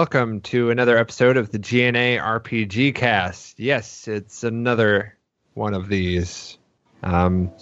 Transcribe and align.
Hello 0.00 0.06
and 0.06 0.14
welcome 0.14 0.40
to 0.40 0.70
another 0.70 0.96
episode 0.96 1.36
of 1.36 1.50
the 1.50 1.58
GNA 1.58 2.18
RPG 2.18 2.94
Cast. 2.94 3.60
Yes, 3.60 4.08
it's 4.08 4.44
another 4.44 5.14
one 5.52 5.74
of 5.74 5.88
these. 5.90 6.56
Um, 7.02 7.52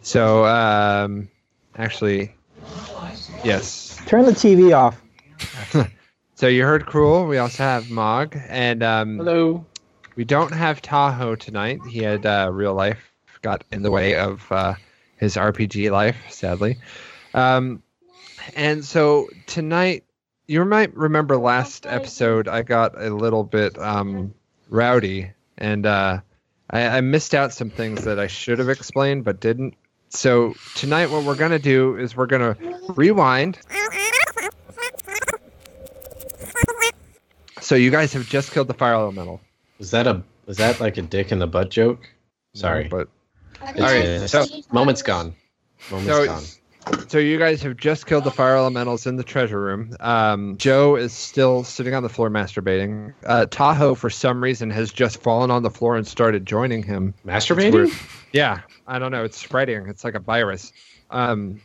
so, 0.00 0.46
um, 0.46 1.28
actually, 1.76 2.34
yes. 3.44 4.00
Turn 4.06 4.24
the 4.24 4.32
TV 4.32 4.74
off. 4.74 4.98
So 6.36 6.46
you 6.46 6.62
heard 6.64 6.86
Cruel. 6.86 7.26
We 7.26 7.36
also 7.36 7.64
have 7.64 7.90
Mog, 7.90 8.34
and 8.48 8.82
um, 8.82 9.18
Hello. 9.18 9.66
we 10.16 10.24
don't 10.24 10.54
have 10.54 10.80
Tahoe 10.80 11.34
tonight. 11.34 11.80
He 11.90 11.98
had 11.98 12.24
uh, 12.24 12.48
real 12.50 12.72
life 12.72 13.12
got 13.42 13.64
in 13.72 13.82
the 13.82 13.90
way 13.90 14.16
of 14.16 14.50
uh, 14.50 14.74
his 15.18 15.36
RPG 15.36 15.90
life, 15.90 16.16
sadly. 16.30 16.78
Um, 17.34 17.82
and 18.56 18.82
so 18.82 19.28
tonight, 19.46 20.04
you 20.48 20.64
might 20.64 20.96
remember 20.96 21.36
last 21.36 21.86
episode, 21.86 22.48
I 22.48 22.62
got 22.62 23.00
a 23.00 23.10
little 23.14 23.44
bit 23.44 23.78
um, 23.78 24.34
rowdy, 24.70 25.30
and 25.58 25.84
uh, 25.86 26.20
I, 26.70 26.86
I 26.88 27.00
missed 27.02 27.34
out 27.34 27.52
some 27.52 27.68
things 27.70 28.04
that 28.04 28.18
I 28.18 28.26
should 28.26 28.58
have 28.58 28.70
explained 28.70 29.24
but 29.24 29.40
didn't. 29.40 29.74
So 30.08 30.54
tonight, 30.74 31.10
what 31.10 31.24
we're 31.24 31.34
gonna 31.36 31.58
do 31.58 31.96
is 31.98 32.16
we're 32.16 32.26
gonna 32.26 32.56
rewind. 32.88 33.58
So 37.60 37.74
you 37.74 37.90
guys 37.90 38.14
have 38.14 38.26
just 38.26 38.50
killed 38.52 38.68
the 38.68 38.74
fire 38.74 38.94
elemental. 38.94 39.42
Is 39.78 39.90
that 39.90 40.06
a 40.06 40.22
was 40.46 40.56
that 40.56 40.80
like 40.80 40.96
a 40.96 41.02
dick 41.02 41.30
in 41.30 41.38
the 41.38 41.46
butt 41.46 41.70
joke? 41.70 42.08
Sorry. 42.54 42.88
but 42.88 43.08
It's, 43.62 43.80
All 43.80 43.86
right, 43.86 44.30
so- 44.30 44.46
moment's 44.72 45.02
gone. 45.02 45.34
Moment's 45.90 46.10
So- 46.10 46.24
gone. 46.24 46.42
So 47.08 47.18
you 47.18 47.38
guys 47.38 47.62
have 47.62 47.76
just 47.76 48.06
killed 48.06 48.24
the 48.24 48.30
fire 48.30 48.56
elementals 48.56 49.06
in 49.06 49.16
the 49.16 49.24
treasure 49.24 49.60
room. 49.60 49.96
Um, 50.00 50.56
Joe 50.58 50.96
is 50.96 51.12
still 51.12 51.64
sitting 51.64 51.94
on 51.94 52.02
the 52.02 52.08
floor 52.08 52.28
masturbating. 52.28 53.14
Uh, 53.24 53.46
Tahoe, 53.46 53.94
for 53.94 54.10
some 54.10 54.42
reason, 54.42 54.68
has 54.70 54.92
just 54.92 55.22
fallen 55.22 55.50
on 55.50 55.62
the 55.62 55.70
floor 55.70 55.96
and 55.96 56.06
started 56.06 56.44
joining 56.44 56.82
him. 56.82 57.14
Masturbating? 57.26 57.90
Yeah, 58.32 58.60
I 58.86 58.98
don't 58.98 59.10
know. 59.10 59.24
It's 59.24 59.38
spreading. 59.38 59.88
It's 59.88 60.04
like 60.04 60.14
a 60.14 60.18
virus. 60.20 60.72
Um, 61.10 61.62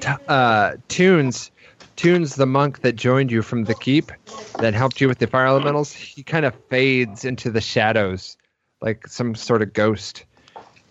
t- 0.00 0.08
uh, 0.28 0.76
Tunes, 0.88 1.50
Tunes, 1.96 2.36
the 2.36 2.46
monk 2.46 2.82
that 2.82 2.94
joined 2.94 3.32
you 3.32 3.42
from 3.42 3.64
the 3.64 3.74
keep, 3.74 4.12
that 4.58 4.74
helped 4.74 5.00
you 5.00 5.08
with 5.08 5.18
the 5.18 5.26
fire 5.26 5.46
elementals, 5.46 5.92
he 5.92 6.22
kind 6.22 6.44
of 6.44 6.54
fades 6.68 7.24
into 7.24 7.50
the 7.50 7.60
shadows, 7.60 8.36
like 8.80 9.06
some 9.08 9.34
sort 9.34 9.62
of 9.62 9.72
ghost. 9.72 10.24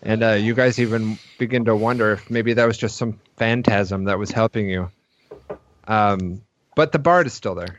And 0.04 0.22
uh, 0.22 0.32
you 0.32 0.54
guys 0.54 0.78
even 0.78 1.18
begin 1.38 1.64
to 1.64 1.74
wonder 1.74 2.12
if 2.12 2.30
maybe 2.30 2.52
that 2.52 2.66
was 2.66 2.76
just 2.76 2.96
some 2.96 3.18
phantasm 3.36 4.04
that 4.04 4.18
was 4.18 4.30
helping 4.30 4.68
you. 4.68 4.90
Um, 5.88 6.42
but 6.74 6.92
the 6.92 6.98
bard 6.98 7.26
is 7.26 7.32
still 7.32 7.54
there. 7.54 7.78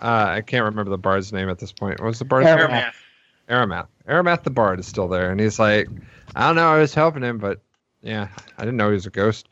Uh, 0.00 0.26
I 0.28 0.42
can't 0.42 0.64
remember 0.64 0.90
the 0.90 0.98
bard's 0.98 1.32
name 1.32 1.48
at 1.48 1.58
this 1.58 1.72
point. 1.72 2.00
What 2.00 2.06
was 2.06 2.20
the 2.20 2.24
bard's 2.24 2.46
name? 2.46 2.58
Aramath. 2.58 2.94
Aramath. 3.48 3.86
Aramath 4.08 4.42
the 4.42 4.50
Bard 4.50 4.78
is 4.78 4.86
still 4.86 5.08
there, 5.08 5.30
and 5.30 5.40
he's 5.40 5.58
like, 5.58 5.88
I 6.36 6.46
don't 6.46 6.56
know, 6.56 6.68
I 6.68 6.78
was 6.78 6.94
helping 6.94 7.22
him, 7.22 7.38
but 7.38 7.60
yeah, 8.02 8.28
I 8.56 8.62
didn't 8.62 8.76
know 8.76 8.88
he 8.88 8.94
was 8.94 9.06
a 9.06 9.10
ghost. 9.10 9.48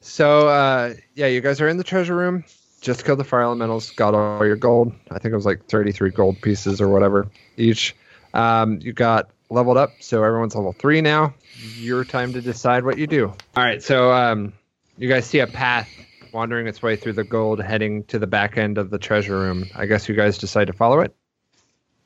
So 0.00 0.48
uh, 0.48 0.94
yeah, 1.14 1.26
you 1.26 1.40
guys 1.40 1.60
are 1.60 1.68
in 1.68 1.76
the 1.76 1.84
treasure 1.84 2.16
room. 2.16 2.44
Just 2.80 3.04
killed 3.04 3.20
the 3.20 3.24
fire 3.24 3.42
elementals, 3.42 3.90
got 3.90 4.14
all 4.14 4.44
your 4.44 4.56
gold. 4.56 4.92
I 5.12 5.18
think 5.20 5.32
it 5.32 5.36
was 5.36 5.46
like 5.46 5.66
33 5.66 6.10
gold 6.10 6.40
pieces 6.42 6.80
or 6.80 6.88
whatever 6.88 7.30
each. 7.56 7.94
Um, 8.34 8.80
you 8.82 8.92
got 8.92 9.30
leveled 9.52 9.76
up, 9.76 10.02
so 10.02 10.24
everyone's 10.24 10.54
level 10.54 10.72
three 10.72 11.00
now. 11.00 11.34
Your 11.78 12.04
time 12.04 12.32
to 12.32 12.40
decide 12.40 12.84
what 12.84 12.98
you 12.98 13.06
do. 13.06 13.28
All 13.56 13.62
right, 13.62 13.82
so 13.82 14.12
um, 14.12 14.52
you 14.98 15.08
guys 15.08 15.26
see 15.26 15.40
a 15.40 15.46
path 15.46 15.88
wandering 16.32 16.66
its 16.66 16.82
way 16.82 16.96
through 16.96 17.12
the 17.12 17.24
gold, 17.24 17.60
heading 17.60 18.04
to 18.04 18.18
the 18.18 18.26
back 18.26 18.56
end 18.56 18.78
of 18.78 18.90
the 18.90 18.98
treasure 18.98 19.38
room. 19.38 19.68
I 19.74 19.86
guess 19.86 20.08
you 20.08 20.14
guys 20.14 20.38
decide 20.38 20.68
to 20.68 20.72
follow 20.72 21.00
it. 21.00 21.14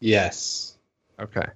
Yes. 0.00 0.76
Okay. 1.18 1.46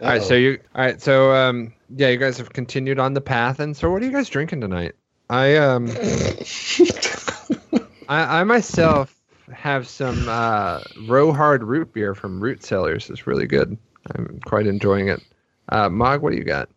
All 0.00 0.08
right, 0.08 0.22
so 0.22 0.34
you 0.34 0.58
all 0.74 0.84
right, 0.84 1.00
so 1.00 1.32
um 1.32 1.72
yeah, 1.94 2.08
you 2.08 2.18
guys 2.18 2.36
have 2.38 2.52
continued 2.52 2.98
on 2.98 3.14
the 3.14 3.20
path 3.20 3.60
and 3.60 3.74
so 3.74 3.90
what 3.90 4.02
are 4.02 4.04
you 4.04 4.12
guys 4.12 4.28
drinking 4.28 4.60
tonight? 4.60 4.94
I 5.30 5.56
um 5.56 5.88
I, 8.08 8.40
I 8.40 8.44
myself 8.44 9.14
have 9.50 9.88
some 9.88 10.28
uh 10.28 10.80
Rohard 10.96 11.62
root 11.62 11.94
beer 11.94 12.14
from 12.14 12.40
Root 12.40 12.62
Cellars. 12.62 13.08
It's 13.08 13.26
really 13.26 13.46
good. 13.46 13.78
I'm 14.14 14.40
quite 14.44 14.66
enjoying 14.66 15.08
it. 15.08 15.22
Uh 15.68 15.88
Mog, 15.88 16.22
what 16.22 16.32
do 16.32 16.38
you 16.38 16.44
got? 16.44 16.68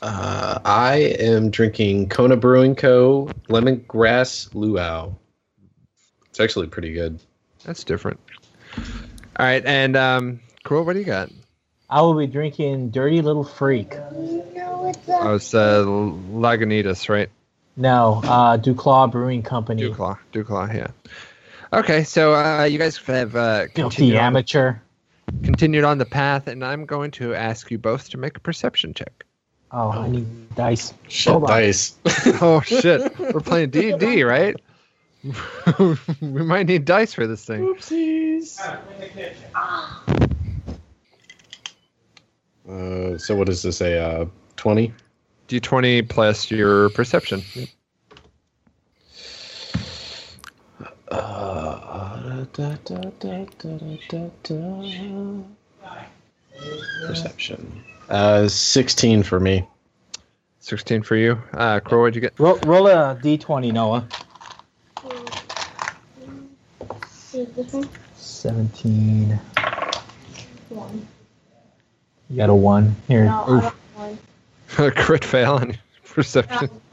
Uh, 0.00 0.58
I 0.64 0.96
am 1.20 1.50
drinking 1.50 2.08
Kona 2.08 2.36
Brewing 2.36 2.74
Co. 2.74 3.30
Lemongrass 3.48 4.52
Luau. 4.52 5.14
It's 6.28 6.40
actually 6.40 6.66
pretty 6.66 6.92
good. 6.92 7.20
That's 7.64 7.84
different. 7.84 8.18
All 8.76 9.46
right, 9.46 9.64
and 9.64 9.96
um 9.96 10.40
Cool, 10.64 10.84
what 10.84 10.94
do 10.94 10.98
you 10.98 11.04
got? 11.04 11.30
I 11.90 12.00
will 12.00 12.14
be 12.14 12.26
drinking 12.26 12.90
Dirty 12.90 13.20
Little 13.20 13.44
Freak. 13.44 13.94
Oh, 13.94 15.34
it's 15.34 15.54
uh 15.54 15.84
Lagunitas, 15.84 17.08
right? 17.08 17.28
No, 17.76 18.20
uh, 18.24 18.58
Duclaw 18.58 19.10
Brewing 19.10 19.42
Company. 19.42 19.82
Duclaw. 19.82 20.18
Duclaw, 20.32 20.74
yeah. 20.74 20.88
Okay, 21.72 22.04
so 22.04 22.34
uh, 22.34 22.64
you 22.64 22.78
guys 22.78 22.98
have 22.98 23.34
uh, 23.34 23.60
Filthy 23.60 23.72
continued 23.74 24.16
on, 24.16 24.24
amateur. 24.24 24.74
Continued 25.42 25.84
on 25.84 25.98
the 25.98 26.04
path, 26.04 26.46
and 26.46 26.64
I'm 26.64 26.86
going 26.86 27.10
to 27.12 27.34
ask 27.34 27.70
you 27.70 27.78
both 27.78 28.10
to 28.10 28.18
make 28.18 28.36
a 28.36 28.40
perception 28.40 28.94
check. 28.94 29.24
Oh, 29.70 29.90
I 29.90 30.08
need 30.08 30.54
dice. 30.54 30.92
Shit, 31.08 31.32
Hold 31.32 31.46
dice. 31.46 31.96
Oh 32.40 32.60
shit, 32.60 33.18
we're 33.18 33.40
playing 33.40 33.70
D 33.70 33.90
and 33.90 34.00
D, 34.00 34.22
right? 34.22 34.56
we 35.78 36.42
might 36.42 36.66
need 36.66 36.84
dice 36.84 37.14
for 37.14 37.26
this 37.26 37.44
thing. 37.44 37.62
Oopsies. 37.62 38.58
Uh, 42.68 43.18
so 43.18 43.36
what 43.36 43.46
does 43.46 43.62
this 43.62 43.78
say? 43.78 43.98
Uh, 43.98 44.26
twenty. 44.56 44.92
D20 45.48 46.08
plus 46.08 46.50
your 46.50 46.88
perception. 46.90 47.42
Uh, 51.12 52.44
da, 52.52 52.76
da, 52.84 53.00
da. 53.20 53.40
Perception. 57.06 57.84
Uh, 58.08 58.48
sixteen 58.48 59.22
for 59.22 59.38
me. 59.40 59.66
16 60.62 61.02
for 61.02 61.16
you. 61.16 61.42
Uh, 61.52 61.80
Crow, 61.80 62.02
what'd 62.02 62.14
you 62.14 62.20
get? 62.20 62.38
Roll, 62.38 62.56
roll 62.64 62.86
a 62.86 63.18
d20, 63.20 63.72
Noah. 63.72 64.06
17. 68.16 69.40
One. 70.68 71.08
You 72.30 72.36
got 72.36 72.48
a 72.48 72.54
1. 72.54 72.96
Here. 73.08 73.24
No, 73.24 73.42
I 73.42 73.50
Oof. 73.50 73.62
don't 74.76 74.78
want. 74.78 74.96
Crit 74.96 75.24
fail 75.24 75.54
on 75.54 75.76
perception. 76.04 76.70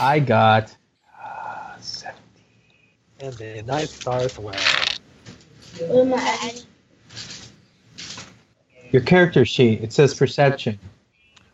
I 0.00 0.18
got 0.18 0.68
17. 0.68 0.85
And 3.20 3.32
the 3.34 3.62
night 3.62 3.88
stars 3.88 4.38
well. 4.38 4.54
What 5.80 6.06
am 6.06 6.14
I 6.14 6.38
adding? 6.42 6.62
Your 8.92 9.02
character 9.02 9.44
sheet, 9.44 9.82
it 9.82 9.92
says 9.92 10.14
perception. 10.14 10.78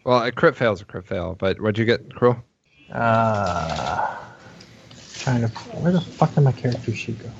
well, 0.04 0.22
a 0.22 0.32
crit 0.32 0.56
fail's 0.56 0.80
a 0.80 0.84
crit 0.84 1.06
fail, 1.06 1.36
but 1.38 1.60
what'd 1.60 1.78
you 1.78 1.84
get, 1.84 2.14
Crow? 2.14 2.36
Uh, 2.92 4.16
trying 5.18 5.41
to. 5.42 5.48
Where 5.48 5.92
the 5.92 6.00
fuck 6.00 6.34
did 6.34 6.42
my 6.42 6.53
character 6.53 6.94
sheet 6.94 7.18
go? 7.18 7.30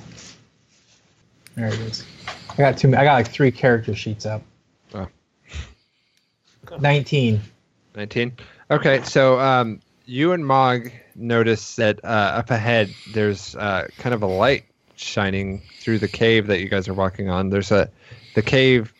There 1.55 1.67
it 1.67 1.79
is. 1.79 2.05
I 2.49 2.55
got 2.55 2.77
two. 2.77 2.89
I 2.89 3.03
got 3.03 3.13
like 3.13 3.27
three 3.29 3.51
character 3.51 3.93
sheets 3.93 4.25
up. 4.25 4.41
Oh. 4.95 5.07
Nineteen. 6.79 7.41
19. 7.95 8.33
Okay, 8.71 9.03
so 9.03 9.39
um, 9.39 9.79
you 10.05 10.31
and 10.31 10.45
Mog 10.45 10.91
notice 11.15 11.75
that 11.75 12.03
uh, 12.03 12.07
up 12.07 12.49
ahead 12.49 12.89
there's 13.13 13.55
uh, 13.55 13.87
kind 13.97 14.13
of 14.13 14.21
a 14.21 14.27
light 14.27 14.65
shining 14.95 15.61
through 15.79 15.99
the 15.99 16.07
cave 16.07 16.47
that 16.47 16.59
you 16.59 16.69
guys 16.69 16.87
are 16.87 16.93
walking 16.93 17.29
on. 17.29 17.49
There's 17.49 17.71
a 17.71 17.89
the 18.35 18.41
cave 18.41 18.93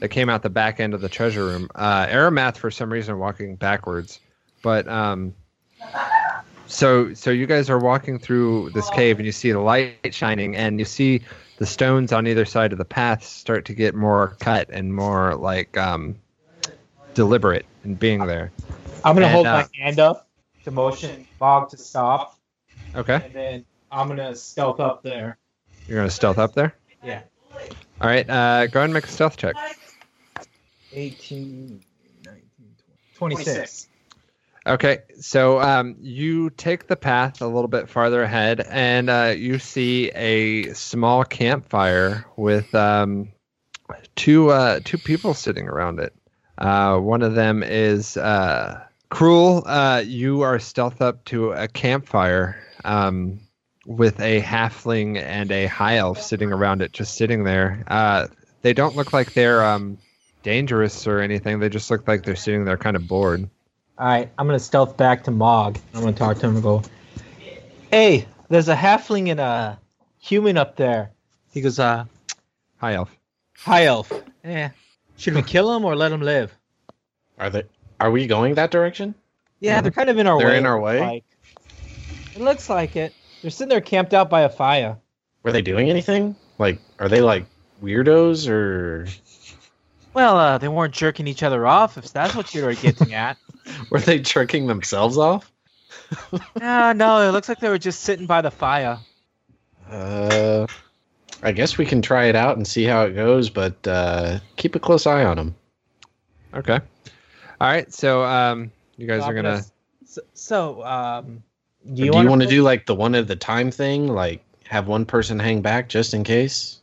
that 0.00 0.08
came 0.08 0.28
out 0.28 0.42
the 0.42 0.50
back 0.50 0.80
end 0.80 0.94
of 0.94 1.00
the 1.00 1.08
treasure 1.08 1.44
room. 1.44 1.68
Uh, 1.74 2.06
Aramath, 2.06 2.56
for 2.56 2.70
some 2.70 2.92
reason, 2.92 3.18
walking 3.18 3.56
backwards, 3.56 4.20
but 4.62 4.86
um, 4.88 5.34
so 6.66 7.12
so 7.14 7.30
you 7.30 7.46
guys 7.46 7.70
are 7.70 7.78
walking 7.78 8.18
through 8.18 8.70
this 8.70 8.88
cave 8.90 9.18
and 9.18 9.26
you 9.26 9.32
see 9.32 9.52
the 9.52 9.60
light 9.60 10.12
shining 10.14 10.56
and 10.56 10.78
you 10.78 10.84
see 10.84 11.22
the 11.58 11.66
stones 11.66 12.12
on 12.12 12.26
either 12.26 12.44
side 12.44 12.72
of 12.72 12.78
the 12.78 12.84
path 12.84 13.24
start 13.24 13.64
to 13.64 13.74
get 13.74 13.94
more 13.94 14.36
cut 14.40 14.68
and 14.70 14.94
more 14.94 15.34
like 15.36 15.76
um, 15.76 16.16
deliberate 17.14 17.64
in 17.84 17.94
being 17.94 18.26
there. 18.26 18.52
I'm 19.04 19.14
gonna 19.14 19.26
And, 19.26 19.34
hold 19.34 19.46
uh, 19.46 19.52
my 19.62 19.82
hand 19.82 19.98
up 19.98 20.25
to 20.66 20.72
motion 20.72 21.24
Bob 21.38 21.70
to 21.70 21.76
stop, 21.76 22.36
Okay, 22.96 23.14
and 23.24 23.32
then 23.32 23.64
I'm 23.92 24.08
gonna 24.08 24.34
stealth 24.34 24.80
up 24.80 25.00
there. 25.04 25.38
you're 25.86 25.96
gonna 25.96 26.10
stealth 26.10 26.38
up 26.38 26.54
there. 26.54 26.74
Yeah. 27.04 27.22
All 28.00 28.08
right, 28.08 28.28
uh, 28.28 28.66
go 28.66 28.80
ahead 28.80 28.86
and 28.86 28.92
make 28.92 29.04
a 29.04 29.08
stealth 29.08 29.36
check. 29.36 29.54
18, 30.92 31.80
19, 32.24 32.42
20, 33.14 33.36
26. 33.36 33.88
Okay, 34.66 34.98
so 35.20 35.60
um, 35.60 35.94
you 36.00 36.50
take 36.50 36.88
the 36.88 36.96
path 36.96 37.40
a 37.40 37.46
little 37.46 37.68
bit 37.68 37.88
farther 37.88 38.24
ahead, 38.24 38.66
and 38.68 39.08
uh, 39.08 39.34
you 39.36 39.60
see 39.60 40.10
a 40.16 40.72
small 40.72 41.22
campfire 41.22 42.26
with 42.36 42.74
um, 42.74 43.28
two 44.16 44.50
uh, 44.50 44.80
two 44.82 44.98
people 44.98 45.32
sitting 45.32 45.68
around 45.68 46.00
it. 46.00 46.12
Uh, 46.58 46.98
one 46.98 47.22
of 47.22 47.36
them 47.36 47.62
is 47.62 48.16
uh, 48.16 48.82
cruel. 49.16 49.62
Uh, 49.64 50.02
you 50.04 50.42
are 50.42 50.58
stealth 50.58 51.00
up 51.00 51.24
to 51.24 51.50
a 51.52 51.66
campfire 51.66 52.62
um, 52.84 53.40
with 53.86 54.20
a 54.20 54.42
halfling 54.42 55.16
and 55.18 55.50
a 55.50 55.64
high 55.68 55.96
elf 55.96 56.20
sitting 56.20 56.52
around 56.52 56.82
it, 56.82 56.92
just 56.92 57.14
sitting 57.14 57.42
there. 57.42 57.82
Uh, 57.86 58.26
they 58.60 58.74
don't 58.74 58.94
look 58.94 59.14
like 59.14 59.32
they're 59.32 59.64
um, 59.64 59.96
dangerous 60.42 61.06
or 61.06 61.20
anything. 61.20 61.60
They 61.60 61.70
just 61.70 61.90
look 61.90 62.06
like 62.06 62.24
they're 62.24 62.36
sitting 62.36 62.66
there, 62.66 62.76
kind 62.76 62.94
of 62.94 63.08
bored. 63.08 63.48
All 63.98 64.06
right, 64.06 64.30
I'm 64.36 64.46
gonna 64.46 64.58
stealth 64.58 64.98
back 64.98 65.24
to 65.24 65.30
Mog. 65.30 65.78
I'm 65.94 66.00
gonna 66.00 66.12
talk 66.12 66.36
to 66.40 66.46
him 66.48 66.56
and 66.56 66.62
go, 66.62 66.82
"Hey, 67.90 68.26
there's 68.50 68.68
a 68.68 68.76
halfling 68.76 69.30
and 69.30 69.40
a 69.40 69.78
human 70.18 70.58
up 70.58 70.76
there." 70.76 71.10
He 71.54 71.62
goes, 71.62 71.78
"Uh, 71.78 72.04
High 72.76 72.92
elf. 72.92 73.16
hi, 73.56 73.86
elf. 73.86 74.12
Yeah. 74.44 74.72
should 75.16 75.32
we 75.32 75.40
kill 75.40 75.74
him 75.74 75.86
or 75.86 75.96
let 75.96 76.12
him 76.12 76.20
live?" 76.20 76.54
Are 77.38 77.48
they? 77.48 77.64
Are 78.00 78.10
we 78.10 78.26
going 78.26 78.54
that 78.54 78.70
direction? 78.70 79.14
Yeah, 79.60 79.80
they're 79.80 79.90
kind 79.90 80.10
of 80.10 80.18
in 80.18 80.26
our 80.26 80.36
way. 80.36 80.44
They're 80.44 80.54
in 80.54 80.66
our 80.66 80.78
way? 80.78 81.00
Like. 81.00 81.24
It 82.34 82.40
looks 82.42 82.68
like 82.68 82.96
it. 82.96 83.14
They're 83.40 83.50
sitting 83.50 83.70
there 83.70 83.80
camped 83.80 84.12
out 84.12 84.28
by 84.28 84.42
a 84.42 84.48
fire. 84.48 84.98
Were 85.42 85.52
they 85.52 85.62
doing 85.62 85.88
anything? 85.88 86.36
Like, 86.58 86.80
are 86.98 87.08
they 87.08 87.20
like 87.20 87.46
weirdos 87.82 88.48
or 88.48 89.06
Well, 90.12 90.36
uh, 90.36 90.58
they 90.58 90.68
weren't 90.68 90.94
jerking 90.94 91.26
each 91.26 91.42
other 91.42 91.66
off. 91.66 91.96
If 91.96 92.12
that's 92.12 92.34
what 92.34 92.54
you're 92.54 92.74
getting 92.74 93.14
at. 93.14 93.38
were 93.90 94.00
they 94.00 94.18
jerking 94.18 94.66
themselves 94.66 95.16
off? 95.16 95.50
no, 96.60 96.92
no, 96.92 97.28
it 97.28 97.32
looks 97.32 97.48
like 97.48 97.60
they 97.60 97.68
were 97.68 97.78
just 97.78 98.00
sitting 98.00 98.26
by 98.26 98.42
the 98.42 98.50
fire. 98.50 98.98
Uh, 99.90 100.66
I 101.42 101.52
guess 101.52 101.78
we 101.78 101.86
can 101.86 102.02
try 102.02 102.26
it 102.26 102.36
out 102.36 102.56
and 102.56 102.66
see 102.66 102.84
how 102.84 103.04
it 103.04 103.12
goes, 103.12 103.50
but 103.50 103.86
uh, 103.86 104.40
keep 104.56 104.74
a 104.74 104.78
close 104.78 105.06
eye 105.06 105.24
on 105.24 105.36
them. 105.36 105.54
Okay. 106.54 106.80
All 107.60 107.68
right. 107.68 107.92
So 107.92 108.24
um, 108.24 108.70
you 108.96 109.06
guys 109.06 109.22
So 109.22 109.28
are 109.28 109.34
gonna. 109.34 109.64
So, 110.04 110.22
so 110.34 110.84
um, 110.84 111.42
do 111.86 111.94
Do 111.94 112.04
you, 112.04 112.22
you, 112.22 112.28
want 112.28 112.42
to 112.42 112.48
do 112.48 112.62
like 112.62 112.86
the 112.86 112.94
one 112.94 113.14
at 113.14 113.30
a 113.30 113.36
time 113.36 113.70
thing? 113.70 114.08
Like 114.08 114.42
have 114.68 114.88
one 114.88 115.04
person 115.04 115.38
hang 115.38 115.62
back 115.62 115.88
just 115.88 116.14
in 116.14 116.24
case? 116.24 116.80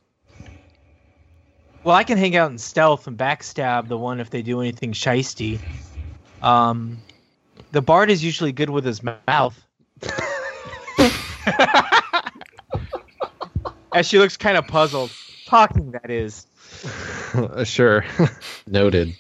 Well, 1.84 1.96
I 1.96 2.04
can 2.04 2.18
hang 2.18 2.36
out 2.36 2.50
in 2.52 2.58
stealth 2.58 3.08
and 3.08 3.18
backstab 3.18 3.88
the 3.90 3.98
one 3.98 4.20
if 4.22 4.30
they 4.30 4.42
do 4.42 4.62
anything 4.62 4.94
shisty. 4.94 5.60
Um, 6.42 6.98
the 7.72 7.82
bard 7.82 8.10
is 8.10 8.24
usually 8.24 8.54
good 8.54 8.70
with 8.70 8.86
his 8.86 9.02
mouth. 9.04 9.62
As 13.94 14.08
she 14.08 14.18
looks 14.18 14.38
kind 14.38 14.58
of 14.58 14.66
puzzled. 14.68 15.12
Talking, 15.46 15.92
that 15.92 16.10
is. 16.10 16.48
Sure. 17.64 18.06
Noted. 18.68 19.16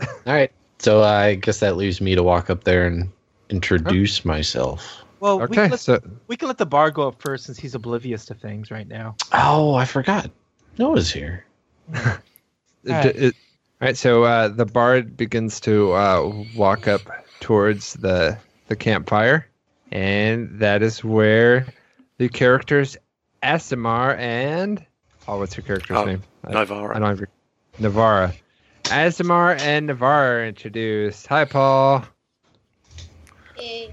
All 0.00 0.08
right. 0.26 0.50
So 0.78 1.02
I 1.02 1.34
guess 1.36 1.60
that 1.60 1.76
leaves 1.76 2.00
me 2.00 2.14
to 2.14 2.22
walk 2.22 2.50
up 2.50 2.64
there 2.64 2.86
and 2.86 3.10
introduce 3.48 4.24
myself. 4.24 5.02
Well, 5.20 5.40
we, 5.40 5.48
can 5.48 5.70
let, 5.70 5.80
So 5.80 6.00
we 6.26 6.36
can 6.36 6.48
let 6.48 6.58
the 6.58 6.66
bard 6.66 6.94
go 6.94 7.08
up 7.08 7.22
first 7.22 7.46
since 7.46 7.58
he's 7.58 7.74
oblivious 7.74 8.26
to 8.26 8.34
things 8.34 8.70
right 8.70 8.86
now. 8.86 9.16
Oh, 9.32 9.74
I 9.74 9.86
forgot. 9.86 10.30
Noah's 10.78 11.10
here. 11.10 11.44
Alright. 11.96 13.16
it- 13.16 13.34
all 13.80 13.86
right. 13.86 13.96
So 13.96 14.24
uh, 14.24 14.48
the 14.48 14.64
bard 14.64 15.16
begins 15.16 15.60
to 15.60 15.92
uh, 15.92 16.44
walk 16.56 16.88
up 16.88 17.02
towards 17.40 17.92
the 17.94 18.38
the 18.68 18.76
campfire, 18.76 19.46
and 19.92 20.48
that 20.60 20.82
is 20.82 21.04
where 21.04 21.66
the 22.16 22.28
characters 22.30 22.96
Asimar 23.42 24.16
and 24.18 24.84
oh, 25.28 25.38
what's 25.38 25.56
your 25.58 25.64
character's 25.66 25.96
Oh, 25.98 26.04
name? 26.06 26.22
I- 26.44 26.52
I 26.60 26.64
don't 26.64 27.02
have 27.02 27.18
your 27.20 27.28
Navara. 27.78 28.34
Asimar 28.88 29.58
and 29.60 29.86
Navarre 29.86 30.40
are 30.40 30.46
introduced. 30.46 31.26
Hi, 31.26 31.44
Paul. 31.44 32.04
Eh, 33.60 33.88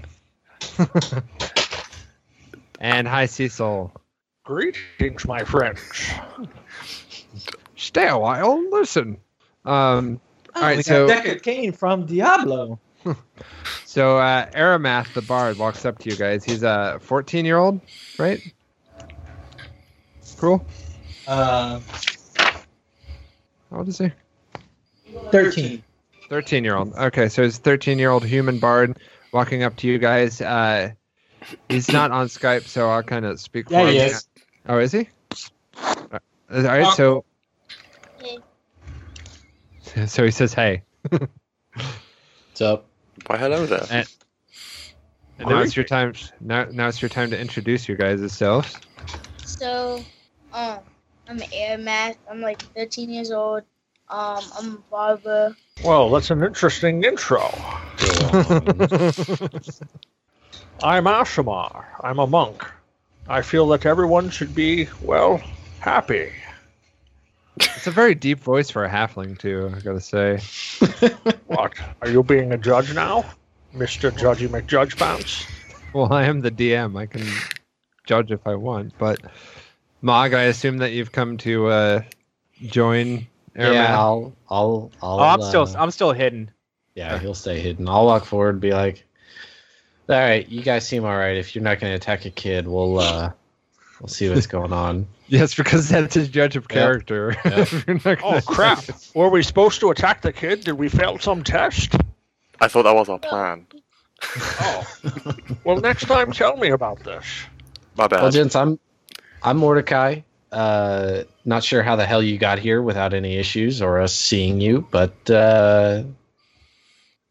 And 2.80 3.08
hi, 3.08 3.26
Cecil. 3.26 3.92
Greetings, 4.44 5.26
my 5.26 5.42
friends. 5.44 5.80
Stay 7.76 8.08
a 8.08 8.18
while. 8.18 8.62
Listen. 8.70 9.18
Um. 9.64 10.20
All 10.54 10.62
right. 10.62 10.76
we 10.76 10.82
So. 10.82 11.06
got 11.08 11.24
Deckard 11.24 11.42
Cain 11.42 11.72
from 11.72 12.06
Diablo. 12.06 12.78
So 13.86 14.18
uh, 14.18 14.50
Aramath, 14.50 15.14
the 15.14 15.22
bard, 15.22 15.56
walks 15.56 15.84
up 15.84 16.00
to 16.00 16.10
you 16.10 16.16
guys. 16.16 16.42
He's 16.44 16.64
a 16.64 16.98
14 17.00 17.44
year 17.44 17.58
old, 17.58 17.80
right? 18.18 18.40
Cool. 20.36 20.66
Uh, 21.28 21.78
How 22.36 23.76
old 23.76 23.86
is 23.86 23.98
he? 23.98 24.10
13. 25.30 25.82
13 26.28 26.64
year 26.64 26.76
old. 26.76 26.94
Okay, 26.94 27.28
so 27.28 27.42
he's 27.42 27.58
a 27.58 27.60
13 27.60 27.98
year 27.98 28.10
old 28.10 28.24
human 28.24 28.58
bard 28.58 28.98
walking 29.32 29.62
up 29.62 29.76
to 29.76 29.86
you 29.86 29.98
guys. 29.98 30.40
Uh, 30.40 30.92
he's 31.68 31.90
not 31.92 32.10
on 32.10 32.26
Skype, 32.28 32.66
so 32.66 32.88
I'll 32.88 33.02
kind 33.02 33.24
of 33.26 33.40
speak 33.40 33.70
Yeah, 33.70 33.82
for 33.82 33.88
he 33.90 33.98
him. 33.98 34.06
is. 34.06 34.26
Oh, 34.68 34.78
is 34.78 34.92
he? 34.92 35.08
Uh, 36.12 36.18
All 36.52 36.62
right, 36.62 36.94
so 36.94 37.24
eh, 38.24 38.36
so 40.06 40.24
he 40.24 40.30
says, 40.30 40.54
"Hey," 40.54 40.82
What's 41.10 42.60
up? 42.62 42.86
Why, 43.26 43.36
hello 43.36 43.66
there. 43.66 43.86
and, 43.90 44.08
and 45.38 45.48
now 45.48 45.60
it's 45.60 45.76
your 45.76 45.84
time. 45.84 46.14
Now, 46.40 46.66
now 46.70 46.88
it's 46.88 47.02
your 47.02 47.08
time 47.08 47.30
to 47.30 47.38
introduce 47.38 47.86
your 47.88 47.96
guys' 47.96 48.32
selves. 48.32 48.76
So, 49.44 50.02
um, 50.52 50.78
I'm 51.28 51.38
Aramath. 51.38 52.16
I'm 52.30 52.40
like 52.40 52.62
13 52.74 53.10
years 53.10 53.30
old. 53.30 53.62
Um, 54.14 54.44
I'm 54.56 54.72
a 54.74 54.78
barber. 54.92 55.56
Well, 55.84 56.08
that's 56.08 56.30
an 56.30 56.44
interesting 56.44 57.02
intro. 57.02 57.40
I'm 60.84 61.06
Ashamar. 61.06 61.84
I'm 62.00 62.20
a 62.20 62.26
monk. 62.28 62.64
I 63.28 63.42
feel 63.42 63.66
that 63.68 63.84
everyone 63.86 64.30
should 64.30 64.54
be, 64.54 64.86
well, 65.02 65.42
happy. 65.80 66.30
it's 67.56 67.88
a 67.88 67.90
very 67.90 68.14
deep 68.14 68.38
voice 68.38 68.70
for 68.70 68.84
a 68.84 68.88
halfling, 68.88 69.36
too. 69.36 69.72
I 69.74 69.80
gotta 69.80 70.00
say. 70.00 70.38
What? 71.46 71.74
Are 72.00 72.08
you 72.08 72.22
being 72.22 72.52
a 72.52 72.56
judge 72.56 72.94
now? 72.94 73.24
Mr. 73.74 74.12
Judgy 74.12 74.46
McJudge 74.46 74.96
Bounce? 74.96 75.44
Well, 75.92 76.12
I 76.12 76.22
am 76.26 76.40
the 76.40 76.52
DM. 76.52 76.96
I 76.96 77.06
can 77.06 77.26
judge 78.06 78.30
if 78.30 78.46
I 78.46 78.54
want, 78.54 78.96
but 78.96 79.18
Mog, 80.02 80.34
I 80.34 80.42
assume 80.42 80.78
that 80.78 80.92
you've 80.92 81.10
come 81.10 81.36
to 81.38 81.66
uh, 81.66 82.02
join 82.62 83.26
Aramath. 83.56 83.72
Yeah, 83.72 83.98
I'll, 83.98 84.32
I'll, 84.50 84.90
I'll. 85.02 85.20
Oh, 85.20 85.22
I'm 85.22 85.42
still 85.42 85.62
uh, 85.62 85.74
I'm 85.78 85.90
still 85.90 86.12
hidden. 86.12 86.50
Yeah, 86.94 87.18
he'll 87.18 87.34
stay 87.34 87.60
hidden. 87.60 87.88
I'll 87.88 88.06
walk 88.06 88.24
forward 88.24 88.50
and 88.50 88.60
be 88.60 88.72
like, 88.72 89.04
"All 90.08 90.16
right, 90.16 90.48
you 90.48 90.62
guys 90.62 90.86
seem 90.86 91.04
all 91.04 91.16
right. 91.16 91.36
If 91.36 91.54
you're 91.54 91.64
not 91.64 91.80
going 91.80 91.90
to 91.92 91.96
attack 91.96 92.24
a 92.24 92.30
kid, 92.30 92.66
we'll 92.68 92.98
uh, 93.00 93.32
we'll 94.00 94.08
see 94.08 94.28
what's 94.28 94.46
going 94.46 94.72
on." 94.72 95.06
Yes, 95.26 95.54
because 95.54 95.88
that's 95.88 96.14
his 96.14 96.28
judge 96.28 96.54
of 96.54 96.68
character. 96.68 97.34
Yep. 97.46 97.72
You're 97.86 97.94
not 97.94 98.04
gonna- 98.04 98.18
Oh, 98.22 98.40
crap. 98.46 98.84
Were 99.14 99.30
we 99.30 99.42
supposed 99.42 99.80
to 99.80 99.90
attack 99.90 100.20
the 100.20 100.34
kid? 100.34 100.64
Did 100.64 100.74
we 100.74 100.90
fail 100.90 101.18
some 101.18 101.42
test? 101.42 101.94
I 102.60 102.68
thought 102.68 102.82
that 102.82 102.94
was 102.94 103.08
our 103.08 103.18
plan. 103.18 103.66
Oh. 104.60 104.86
well, 105.64 105.76
next 105.80 106.04
time 106.08 106.30
tell 106.30 106.58
me 106.58 106.68
about 106.68 107.02
this. 107.04 107.24
My 107.96 108.06
bad. 108.06 108.20
Well, 108.20 108.30
gents, 108.32 108.54
I'm 108.54 108.78
I'm 109.42 109.56
Mordecai. 109.56 110.20
Uh, 110.54 111.24
not 111.44 111.64
sure 111.64 111.82
how 111.82 111.96
the 111.96 112.06
hell 112.06 112.22
you 112.22 112.38
got 112.38 112.58
here 112.58 112.80
without 112.80 113.12
any 113.12 113.36
issues 113.36 113.82
or 113.82 114.00
us 114.00 114.14
seeing 114.14 114.60
you, 114.60 114.86
but 114.90 115.12
uh, 115.28 116.04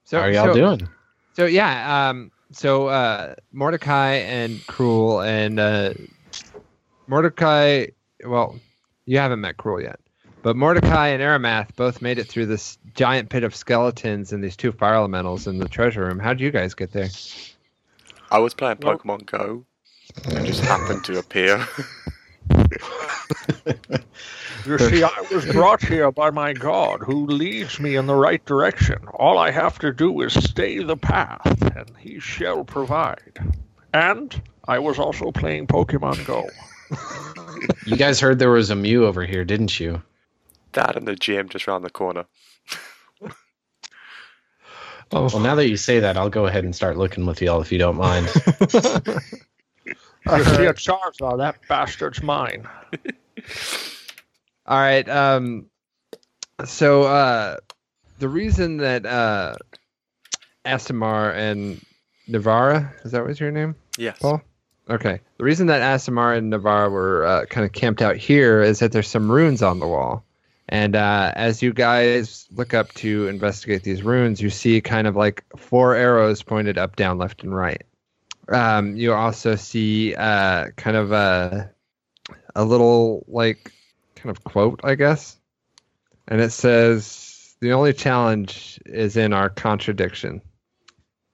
So, 0.03 0.19
how 0.19 0.25
are 0.25 0.31
y'all 0.31 0.47
so, 0.47 0.53
doing? 0.53 0.89
So 1.35 1.45
yeah, 1.45 2.09
um, 2.09 2.31
so 2.51 2.87
uh, 2.87 3.35
Mordecai 3.51 4.15
and 4.15 4.65
Cruel 4.67 5.21
and 5.21 5.59
uh, 5.59 5.93
Mordecai. 7.07 7.87
Well, 8.25 8.59
you 9.05 9.17
haven't 9.17 9.41
met 9.41 9.57
Cruel 9.57 9.81
yet, 9.81 9.99
but 10.41 10.55
Mordecai 10.55 11.07
and 11.09 11.21
Aramath 11.21 11.75
both 11.75 12.01
made 12.01 12.19
it 12.19 12.25
through 12.27 12.45
this 12.47 12.77
giant 12.93 13.29
pit 13.29 13.43
of 13.43 13.55
skeletons 13.55 14.31
and 14.33 14.43
these 14.43 14.55
two 14.55 14.71
fire 14.71 14.95
elementals 14.95 15.47
in 15.47 15.57
the 15.57 15.67
treasure 15.67 16.05
room. 16.05 16.19
How'd 16.19 16.39
you 16.39 16.51
guys 16.51 16.73
get 16.73 16.91
there? 16.91 17.09
I 18.31 18.39
was 18.39 18.53
playing 18.53 18.77
Well- 18.81 18.97
Pokemon 18.97 19.25
Go. 19.25 19.65
and 20.25 20.45
just 20.45 20.61
happened 20.61 21.03
to 21.05 21.17
appear. 21.19 21.65
You 24.65 24.77
see, 24.77 25.03
I 25.03 25.25
was 25.29 25.45
brought 25.47 25.83
here 25.83 26.09
by 26.09 26.29
my 26.29 26.53
God, 26.53 27.01
who 27.01 27.25
leads 27.25 27.81
me 27.81 27.97
in 27.97 28.07
the 28.07 28.15
right 28.15 28.43
direction. 28.45 29.05
All 29.13 29.37
I 29.37 29.51
have 29.51 29.77
to 29.79 29.91
do 29.91 30.21
is 30.21 30.33
stay 30.33 30.81
the 30.81 30.95
path, 30.95 31.61
and 31.75 31.91
he 31.97 32.19
shall 32.19 32.63
provide. 32.63 33.39
And 33.93 34.41
I 34.65 34.79
was 34.79 34.99
also 34.99 35.33
playing 35.33 35.67
Pokemon 35.67 36.25
Go. 36.25 36.49
You 37.85 37.97
guys 37.97 38.19
heard 38.19 38.39
there 38.39 38.49
was 38.49 38.69
a 38.69 38.75
Mew 38.75 39.05
over 39.05 39.25
here, 39.25 39.45
didn't 39.45 39.79
you? 39.79 40.01
That 40.73 40.95
and 40.95 41.07
the 41.07 41.15
gym 41.15 41.49
just 41.49 41.67
round 41.67 41.83
the 41.83 41.89
corner. 41.89 42.25
Oh. 45.11 45.29
Well, 45.31 45.39
now 45.39 45.55
that 45.55 45.69
you 45.69 45.77
say 45.77 45.99
that, 45.99 46.17
I'll 46.17 46.29
go 46.29 46.47
ahead 46.47 46.63
and 46.63 46.75
start 46.75 46.97
looking 46.97 47.25
with 47.25 47.41
y'all 47.41 47.61
if 47.61 47.71
you 47.71 47.77
don't 47.77 47.97
mind. 47.97 48.27
I 50.27 50.41
see 50.43 50.65
a 50.65 50.73
Charizard. 50.73 51.37
That 51.37 51.57
bastard's 51.67 52.21
mine. 52.23 52.67
All 54.65 54.79
right. 54.79 55.07
Um, 55.09 55.67
so 56.65 57.03
uh, 57.03 57.57
the 58.19 58.29
reason 58.29 58.77
that 58.77 59.05
uh, 59.05 59.55
Asimar 60.65 61.33
and 61.35 61.83
Navara 62.29 62.89
is 63.05 63.11
that 63.11 63.25
was 63.25 63.39
your 63.39 63.51
name, 63.51 63.75
Yes. 63.97 64.19
Paul? 64.19 64.41
Okay. 64.89 65.19
The 65.37 65.43
reason 65.43 65.67
that 65.67 65.81
Asimar 65.81 66.37
and 66.37 66.51
Navara 66.51 66.89
were 66.89 67.25
uh, 67.25 67.45
kind 67.45 67.65
of 67.65 67.71
camped 67.73 68.01
out 68.01 68.15
here 68.15 68.61
is 68.61 68.79
that 68.79 68.91
there's 68.91 69.07
some 69.07 69.29
runes 69.31 69.61
on 69.61 69.79
the 69.79 69.87
wall, 69.87 70.23
and 70.69 70.95
uh, 70.95 71.31
as 71.35 71.61
you 71.61 71.73
guys 71.73 72.45
look 72.55 72.73
up 72.73 72.93
to 72.95 73.27
investigate 73.27 73.83
these 73.83 74.03
runes, 74.03 74.41
you 74.41 74.49
see 74.49 74.79
kind 74.81 75.07
of 75.07 75.15
like 75.15 75.43
four 75.57 75.95
arrows 75.95 76.41
pointed 76.43 76.77
up, 76.77 76.95
down, 76.95 77.17
left, 77.17 77.43
and 77.43 77.55
right. 77.55 77.81
Um, 78.49 78.95
you 78.95 79.13
also 79.13 79.55
see 79.55 80.15
uh, 80.15 80.67
kind 80.75 80.97
of 80.97 81.11
a 81.11 81.71
a 82.55 82.63
little 82.63 83.25
like 83.27 83.71
kind 84.15 84.35
of 84.35 84.43
quote, 84.43 84.79
I 84.83 84.95
guess. 84.95 85.37
And 86.27 86.41
it 86.41 86.51
says, 86.51 87.55
The 87.59 87.73
only 87.73 87.93
challenge 87.93 88.79
is 88.85 89.17
in 89.17 89.33
our 89.33 89.49
contradiction. 89.49 90.41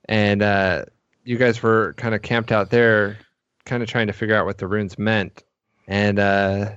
And 0.07 0.41
uh, 0.41 0.85
you 1.23 1.37
guys 1.37 1.61
were 1.61 1.93
kind 1.93 2.15
of 2.15 2.21
camped 2.21 2.51
out 2.51 2.71
there, 2.71 3.17
kind 3.65 3.83
of 3.83 3.89
trying 3.89 4.07
to 4.07 4.13
figure 4.13 4.35
out 4.35 4.45
what 4.45 4.57
the 4.57 4.67
runes 4.67 4.97
meant. 4.97 5.43
And 5.87 6.19
uh, 6.19 6.71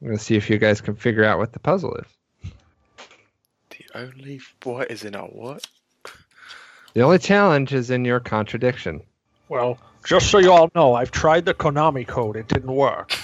I'm 0.00 0.06
going 0.06 0.18
to 0.18 0.22
see 0.22 0.36
if 0.36 0.48
you 0.48 0.58
guys 0.58 0.80
can 0.80 0.94
figure 0.94 1.24
out 1.24 1.38
what 1.38 1.52
the 1.52 1.58
puzzle 1.58 1.94
is. 1.96 2.52
The 3.70 3.98
only 3.98 4.40
what 4.62 4.90
is 4.90 5.04
in 5.04 5.16
our 5.16 5.26
what? 5.26 5.66
The 6.94 7.02
only 7.02 7.18
challenge 7.18 7.74
is 7.74 7.90
in 7.90 8.04
your 8.04 8.20
contradiction. 8.20 9.02
Well, 9.48 9.78
just 10.04 10.30
so 10.30 10.38
you 10.38 10.52
all 10.52 10.70
know, 10.74 10.94
I've 10.94 11.10
tried 11.10 11.44
the 11.44 11.54
Konami 11.54 12.06
code. 12.06 12.36
It 12.36 12.48
didn't 12.48 12.72
work. 12.72 13.16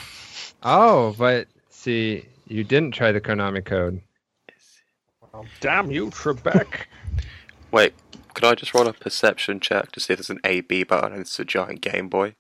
Oh, 0.63 1.15
but 1.19 1.49
see, 1.71 2.27
you 2.47 2.65
didn't 2.65 2.93
try 2.93 3.13
the 3.13 3.21
Konami 3.21 3.65
code. 3.65 4.01
Well, 5.33 5.47
damn 5.61 5.91
you, 5.91 6.11
Trebek. 6.11 6.87
Wait, 7.73 7.95
could 8.35 8.45
I 8.45 8.55
just 8.55 8.75
roll 8.75 8.87
a 8.87 8.93
perception 8.93 9.61
check 9.61 9.93
to 9.93 10.01
see 10.01 10.13
if 10.13 10.19
there's 10.19 10.31
an 10.31 10.41
A 10.45 10.61
B 10.61 10.85
button 10.85 11.13
and 11.13 11.23
it's 11.23 11.39
a 11.39 11.45
giant 11.45 11.81
Game 11.81 12.09
Boy? 12.09 12.35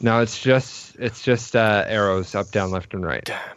No, 0.00 0.20
it's 0.20 0.40
just 0.40 0.96
it's 0.98 1.22
just 1.22 1.56
uh, 1.56 1.84
arrows 1.86 2.34
up, 2.34 2.50
down, 2.50 2.70
left, 2.70 2.94
and 2.94 3.04
right. 3.04 3.24
Damn. 3.24 3.56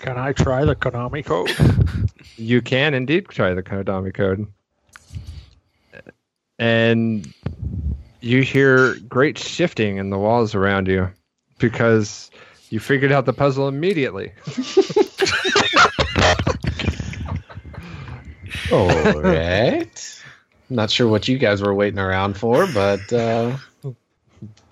Can 0.00 0.18
I 0.18 0.32
try 0.32 0.64
the 0.64 0.74
Konami 0.74 1.24
code? 1.24 1.50
You 2.36 2.62
can 2.62 2.94
indeed 2.94 3.28
try 3.28 3.54
the 3.54 3.62
Konami 3.62 4.12
code. 4.12 4.46
And 6.58 7.32
you 8.24 8.42
hear 8.42 8.96
great 9.08 9.38
shifting 9.38 9.98
in 9.98 10.10
the 10.10 10.18
walls 10.18 10.54
around 10.54 10.88
you 10.88 11.10
because 11.58 12.30
you 12.70 12.80
figured 12.80 13.12
out 13.12 13.26
the 13.26 13.32
puzzle 13.32 13.68
immediately. 13.68 14.32
All 18.72 18.88
right. 19.20 20.22
Not 20.70 20.90
sure 20.90 21.06
what 21.06 21.28
you 21.28 21.38
guys 21.38 21.60
were 21.62 21.74
waiting 21.74 21.98
around 21.98 22.36
for, 22.38 22.66
but 22.72 23.12
uh, 23.12 23.56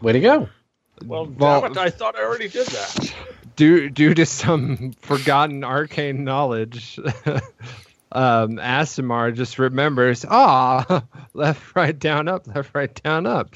way 0.01 0.13
to 0.13 0.21
go. 0.21 0.49
Well, 1.05 1.27
Well- 1.27 1.61
damn 1.61 1.73
it, 1.73 1.79
I 1.79 1.91
thought 1.91 2.17
I 2.17 2.23
already 2.25 2.49
did 2.49 2.67
that. 2.69 3.15
Due 3.55 3.91
due 3.91 4.15
to 4.15 4.25
some 4.25 4.93
forgotten 5.03 5.63
arcane 5.63 6.25
knowledge, 6.25 6.99
um, 8.13 8.57
Asimar 8.57 9.35
just 9.35 9.59
remembers, 9.59 10.25
ah, 10.29 11.05
left, 11.35 11.75
right, 11.75 11.99
down, 11.99 12.29
up, 12.29 12.47
left, 12.47 12.75
right, 12.75 13.03
down, 13.03 13.27
up. 13.27 13.55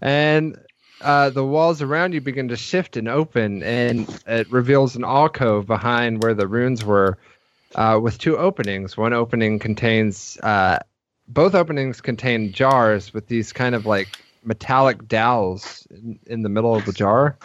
And 0.00 0.58
uh, 1.00 1.30
the 1.30 1.44
walls 1.44 1.82
around 1.82 2.12
you 2.14 2.20
begin 2.20 2.48
to 2.48 2.56
shift 2.56 2.96
and 2.96 3.08
open, 3.08 3.62
and 3.62 4.22
it 4.26 4.50
reveals 4.50 4.96
an 4.96 5.04
alcove 5.04 5.66
behind 5.66 6.22
where 6.22 6.34
the 6.34 6.46
runes 6.48 6.84
were, 6.84 7.18
uh, 7.74 7.98
with 8.02 8.18
two 8.18 8.36
openings. 8.36 8.96
One 8.96 9.12
opening 9.12 9.58
contains, 9.58 10.38
uh, 10.42 10.80
both 11.28 11.54
openings 11.54 12.00
contain 12.00 12.52
jars 12.52 13.14
with 13.14 13.28
these 13.28 13.52
kind 13.52 13.74
of 13.74 13.86
like 13.86 14.08
metallic 14.44 15.06
dowels 15.06 15.86
in, 15.90 16.18
in 16.26 16.42
the 16.42 16.48
middle 16.48 16.74
of 16.74 16.84
the 16.84 16.92
jar. 16.92 17.38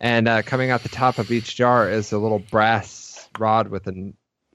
And 0.00 0.28
uh, 0.28 0.42
coming 0.42 0.70
out 0.70 0.82
the 0.82 0.88
top 0.88 1.18
of 1.18 1.30
each 1.30 1.56
jar 1.56 1.88
is 1.88 2.12
a 2.12 2.18
little 2.18 2.38
brass 2.38 3.28
rod 3.38 3.68
with 3.68 3.86
an, 3.86 4.14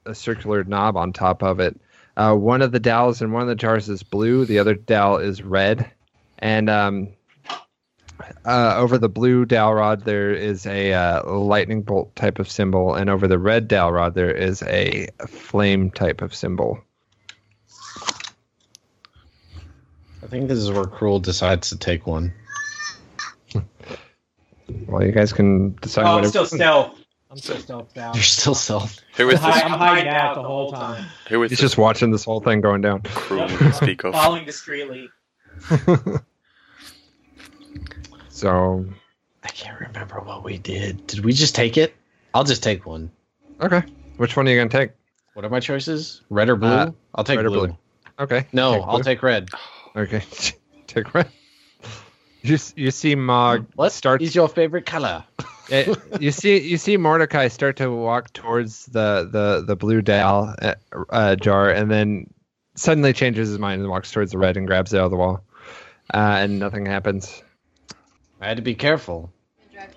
a 0.09 0.15
circular 0.15 0.63
knob 0.63 0.97
on 0.97 1.13
top 1.13 1.43
of 1.43 1.59
it. 1.59 1.79
Uh, 2.17 2.33
one 2.35 2.61
of 2.61 2.71
the 2.71 2.79
dowels 2.79 3.21
in 3.21 3.31
one 3.31 3.43
of 3.43 3.47
the 3.47 3.55
jars 3.55 3.87
is 3.87 4.03
blue, 4.03 4.45
the 4.45 4.59
other 4.59 4.73
dowel 4.73 5.17
is 5.17 5.41
red. 5.41 5.89
And 6.39 6.69
um, 6.69 7.09
uh, 8.45 8.75
over 8.77 8.97
the 8.97 9.09
blue 9.09 9.45
dowel 9.45 9.75
rod, 9.75 10.03
there 10.03 10.33
is 10.33 10.65
a 10.65 10.93
uh, 10.93 11.31
lightning 11.31 11.81
bolt 11.81 12.15
type 12.15 12.39
of 12.39 12.49
symbol, 12.49 12.95
and 12.95 13.09
over 13.09 13.27
the 13.27 13.39
red 13.39 13.67
dowel 13.67 13.93
rod, 13.93 14.15
there 14.15 14.31
is 14.31 14.61
a 14.63 15.07
flame 15.27 15.91
type 15.91 16.21
of 16.21 16.35
symbol. 16.35 16.79
I 20.21 20.27
think 20.27 20.49
this 20.49 20.59
is 20.59 20.69
where 20.71 20.85
Cruel 20.85 21.19
decides 21.19 21.69
to 21.69 21.77
take 21.77 22.05
one. 22.05 22.33
Well, 24.87 25.03
you 25.03 25.11
guys 25.11 25.33
can 25.33 25.73
decide 25.75 26.05
Oh, 26.05 26.17
I'm 26.17 26.25
still 26.25 26.45
stealth. 26.45 26.98
I'm 27.31 27.37
still 27.37 27.57
stealth 27.57 27.93
down. 27.93 28.15
You're 28.15 28.23
still 28.23 28.55
self. 28.55 28.97
Who 29.17 29.29
is 29.29 29.39
I'm 29.41 29.51
this? 29.51 29.63
I'm 29.63 29.71
hiding 29.71 30.07
out 30.09 30.33
the 30.35 30.41
whole 30.41 30.71
time, 30.71 31.05
Who 31.29 31.43
is 31.43 31.51
He's 31.51 31.59
this 31.59 31.69
just 31.71 31.77
watching 31.77 32.09
this 32.11 32.23
whole 32.25 32.39
thing 32.41 32.59
going 32.61 32.81
down. 32.81 33.01
cruel 33.03 33.49
you 33.61 33.71
speak 33.73 34.03
of? 34.03 34.13
following 34.13 34.45
discreetly. 34.45 35.09
So, 38.29 38.85
I 39.43 39.49
can't 39.49 39.79
remember 39.81 40.15
what 40.21 40.43
we 40.45 40.57
did. 40.57 41.05
Did 41.07 41.25
we 41.25 41.33
just 41.33 41.55
take 41.55 41.77
it? 41.77 41.93
I'll 42.33 42.43
just 42.45 42.63
take 42.63 42.85
one. 42.85 43.11
okay. 43.59 43.83
Which 44.17 44.37
one 44.37 44.47
are 44.47 44.51
you 44.51 44.57
going 44.57 44.69
to 44.69 44.77
take? 44.77 44.91
What 45.33 45.43
are 45.45 45.49
my 45.49 45.59
choices? 45.59 46.21
Red 46.29 46.49
or 46.49 46.55
blue? 46.55 46.69
Uh, 46.69 46.91
I'll 47.15 47.23
take 47.23 47.37
red 47.37 47.45
or 47.45 47.49
blue. 47.49 47.67
blue. 47.67 47.77
Okay. 48.19 48.47
No, 48.53 48.73
Take 48.75 48.83
I'll 48.83 48.93
blue. 48.95 49.03
take 49.03 49.23
red. 49.23 49.49
Okay, 49.95 50.23
take 50.87 51.13
red. 51.13 51.27
You 52.41 52.55
s- 52.55 52.73
you 52.77 52.91
see 52.91 53.15
Mog 53.15 53.65
What 53.75 53.91
start. 53.91 54.21
is 54.21 54.33
your 54.35 54.47
favorite 54.47 54.85
color? 54.85 55.23
Eh, 55.71 55.93
you 56.19 56.31
see 56.31 56.59
you 56.59 56.77
see 56.77 56.97
Mordecai 56.97 57.47
start 57.47 57.77
to 57.77 57.89
walk 57.89 58.33
towards 58.33 58.85
the 58.87 59.27
the 59.31 59.63
the 59.65 59.75
blue 59.75 60.01
dowel 60.01 60.53
uh, 60.61 60.75
uh, 61.09 61.35
jar, 61.35 61.69
and 61.69 61.89
then 61.89 62.33
suddenly 62.75 63.13
changes 63.13 63.49
his 63.49 63.59
mind 63.59 63.81
and 63.81 63.89
walks 63.89 64.11
towards 64.11 64.31
the 64.31 64.37
red 64.37 64.57
and 64.57 64.67
grabs 64.67 64.93
it 64.93 64.97
out 64.97 65.05
of 65.05 65.11
the 65.11 65.17
wall, 65.17 65.43
uh, 66.13 66.37
and 66.39 66.59
nothing 66.59 66.85
happens. 66.85 67.43
I 68.41 68.47
had 68.47 68.57
to 68.57 68.63
be 68.63 68.75
careful. 68.75 69.31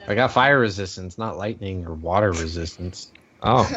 I 0.07 0.15
got 0.15 0.33
fire 0.33 0.59
resistance, 0.59 1.19
not 1.19 1.37
lightning 1.37 1.87
or 1.87 1.95
water 1.95 2.31
resistance. 2.31 3.11
Oh, 3.43 3.69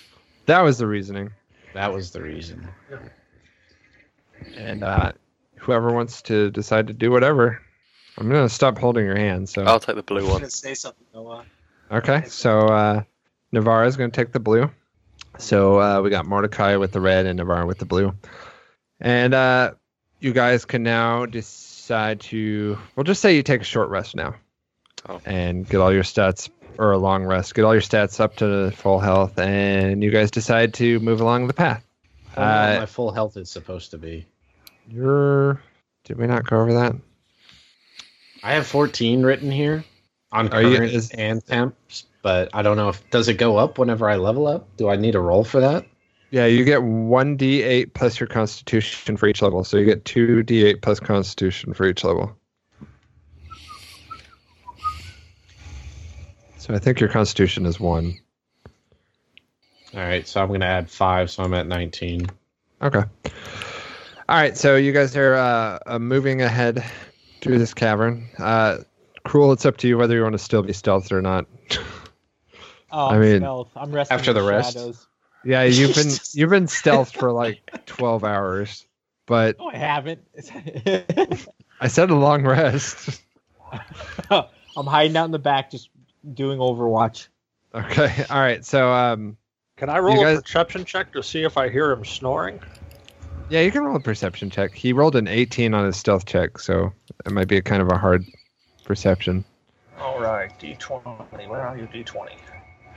that 0.46 0.60
was 0.60 0.78
the 0.78 0.86
reasoning. 0.86 1.30
That 1.74 1.92
was 1.92 2.10
the 2.10 2.22
reason. 2.22 2.68
And 4.56 4.82
uh, 4.82 5.12
whoever 5.56 5.92
wants 5.92 6.22
to 6.22 6.50
decide 6.50 6.88
to 6.88 6.92
do 6.92 7.10
whatever, 7.10 7.62
I'm 8.20 8.28
gonna 8.28 8.48
stop 8.48 8.78
holding 8.78 9.04
your 9.06 9.16
hand. 9.16 9.48
So 9.48 9.62
I'll 9.64 9.80
take 9.80 9.96
the 9.96 10.02
blue 10.02 10.28
one. 10.28 10.48
say 10.50 10.74
something, 10.74 11.06
Noah. 11.14 11.44
Okay, 11.90 12.24
so 12.28 12.60
uh, 12.68 13.02
Navarra 13.50 13.86
is 13.86 13.96
going 13.96 14.10
to 14.10 14.16
take 14.16 14.30
the 14.32 14.38
blue. 14.38 14.70
So 15.38 15.80
uh, 15.80 16.00
we 16.02 16.10
got 16.10 16.26
Mordecai 16.26 16.76
with 16.76 16.92
the 16.92 17.00
red 17.00 17.26
and 17.26 17.38
Navarra 17.38 17.66
with 17.66 17.78
the 17.78 17.84
blue. 17.84 18.14
And 19.00 19.34
uh, 19.34 19.72
you 20.20 20.32
guys 20.32 20.64
can 20.64 20.82
now 20.82 21.26
decide 21.26 22.20
to. 22.20 22.78
We'll 22.94 23.04
just 23.04 23.20
say 23.20 23.34
you 23.34 23.42
take 23.42 23.62
a 23.62 23.64
short 23.64 23.88
rest 23.88 24.14
now. 24.14 24.36
Oh. 25.08 25.20
And 25.24 25.68
get 25.68 25.80
all 25.80 25.92
your 25.92 26.02
stats, 26.02 26.50
or 26.78 26.92
a 26.92 26.98
long 26.98 27.24
rest, 27.24 27.54
get 27.54 27.64
all 27.64 27.74
your 27.74 27.80
stats 27.80 28.20
up 28.20 28.36
to 28.36 28.70
full 28.70 29.00
health, 29.00 29.38
and 29.38 30.02
you 30.04 30.10
guys 30.10 30.30
decide 30.30 30.74
to 30.74 31.00
move 31.00 31.20
along 31.20 31.46
the 31.46 31.54
path. 31.54 31.84
I 32.32 32.34
don't 32.36 32.44
know 32.44 32.50
what 32.50 32.76
Uh, 32.76 32.80
my 32.80 32.86
full 32.86 33.10
health 33.10 33.36
is 33.36 33.50
supposed 33.50 33.90
to 33.92 33.98
be. 33.98 34.26
You're. 34.88 35.60
Did 36.04 36.18
we 36.18 36.26
not 36.26 36.46
go 36.46 36.60
over 36.60 36.74
that? 36.74 36.94
I 38.42 38.54
have 38.54 38.66
14 38.66 39.22
written 39.22 39.50
here 39.50 39.84
on 40.32 40.48
current 40.48 40.92
is- 40.92 41.10
and 41.10 41.44
temps, 41.44 42.04
but 42.22 42.48
I 42.54 42.62
don't 42.62 42.76
know 42.76 42.88
if 42.88 43.08
does 43.10 43.28
it 43.28 43.34
go 43.34 43.56
up 43.56 43.78
whenever 43.78 44.08
I 44.08 44.16
level 44.16 44.46
up? 44.46 44.68
Do 44.76 44.88
I 44.88 44.96
need 44.96 45.14
a 45.14 45.20
roll 45.20 45.44
for 45.44 45.60
that? 45.60 45.86
Yeah, 46.30 46.46
you 46.46 46.64
get 46.64 46.82
one 46.82 47.36
d8 47.36 47.92
plus 47.92 48.20
your 48.20 48.28
constitution 48.28 49.16
for 49.16 49.26
each 49.26 49.42
level. 49.42 49.64
So 49.64 49.76
you 49.76 49.84
get 49.84 50.04
two 50.04 50.42
d8 50.44 50.80
plus 50.80 51.00
constitution 51.00 51.74
for 51.74 51.86
each 51.86 52.04
level. 52.04 52.36
So 56.58 56.74
I 56.74 56.78
think 56.78 57.00
your 57.00 57.08
constitution 57.08 57.66
is 57.66 57.80
one. 57.80 58.16
All 59.92 60.00
right, 60.00 60.26
so 60.26 60.40
I'm 60.40 60.48
going 60.48 60.60
to 60.60 60.66
add 60.66 60.88
5 60.88 61.30
so 61.30 61.42
I'm 61.42 61.52
at 61.54 61.66
19. 61.66 62.26
Okay. 62.80 63.02
All 63.28 63.32
right, 64.28 64.56
so 64.56 64.76
you 64.76 64.92
guys 64.92 65.16
are 65.16 65.34
uh, 65.34 65.78
uh, 65.86 65.98
moving 65.98 66.42
ahead 66.42 66.84
through 67.40 67.58
this 67.58 67.74
cavern. 67.74 68.28
Uh, 68.38 68.78
Cruel, 69.24 69.52
it's 69.52 69.66
up 69.66 69.76
to 69.78 69.88
you 69.88 69.98
whether 69.98 70.14
you 70.14 70.22
want 70.22 70.32
to 70.32 70.38
still 70.38 70.62
be 70.62 70.72
stealthed 70.72 71.12
or 71.12 71.22
not. 71.22 71.46
Oh, 72.92 73.06
I 73.06 73.18
mean, 73.18 73.38
stealth. 73.38 73.70
I'm 73.76 73.92
resting 73.92 74.18
after 74.18 74.32
in 74.32 74.36
the 74.36 74.42
rest? 74.42 74.74
shadows. 74.74 75.06
Yeah, 75.44 75.62
you've 75.62 75.94
been 75.94 76.10
you've 76.32 76.50
been 76.50 76.66
stealthed 76.66 77.16
for 77.16 77.30
like 77.30 77.86
twelve 77.86 78.24
hours, 78.24 78.84
but 79.26 79.58
No, 79.60 79.68
I 79.68 79.76
haven't. 79.76 80.20
I 81.80 81.86
said 81.86 82.10
a 82.10 82.16
long 82.16 82.42
rest. 82.44 83.22
I'm 84.30 84.86
hiding 84.86 85.16
out 85.16 85.26
in 85.26 85.30
the 85.30 85.38
back, 85.38 85.70
just 85.70 85.88
doing 86.34 86.58
Overwatch. 86.58 87.28
Okay. 87.74 88.24
All 88.28 88.40
right. 88.40 88.64
So 88.64 88.92
um, 88.92 89.36
Can 89.76 89.88
I 89.88 89.98
roll 90.00 90.16
You 90.16 90.26
a 90.26 90.42
perception 90.42 90.84
check 90.84 91.12
to 91.12 91.22
see 91.22 91.44
if 91.44 91.56
I 91.56 91.68
hear 91.68 91.92
him 91.92 92.04
snoring? 92.04 92.60
Yeah, 93.50 93.60
you 93.60 93.70
can 93.70 93.82
roll 93.82 93.96
a 93.96 94.00
perception 94.00 94.48
check. 94.50 94.72
He 94.74 94.92
rolled 94.92 95.16
an 95.16 95.28
18 95.28 95.74
on 95.74 95.84
his 95.86 95.96
stealth 95.96 96.24
check, 96.26 96.58
so 96.58 96.92
it 97.26 97.32
might 97.32 97.48
be 97.48 97.56
a 97.56 97.62
kind 97.62 97.82
of 97.82 97.88
a 97.90 97.98
hard 97.98 98.24
perception. 98.84 99.44
All 99.98 100.20
right, 100.20 100.50
D20. 100.58 101.48
Where 101.48 101.60
are 101.60 101.76
you, 101.76 101.86
D20? 101.86 102.30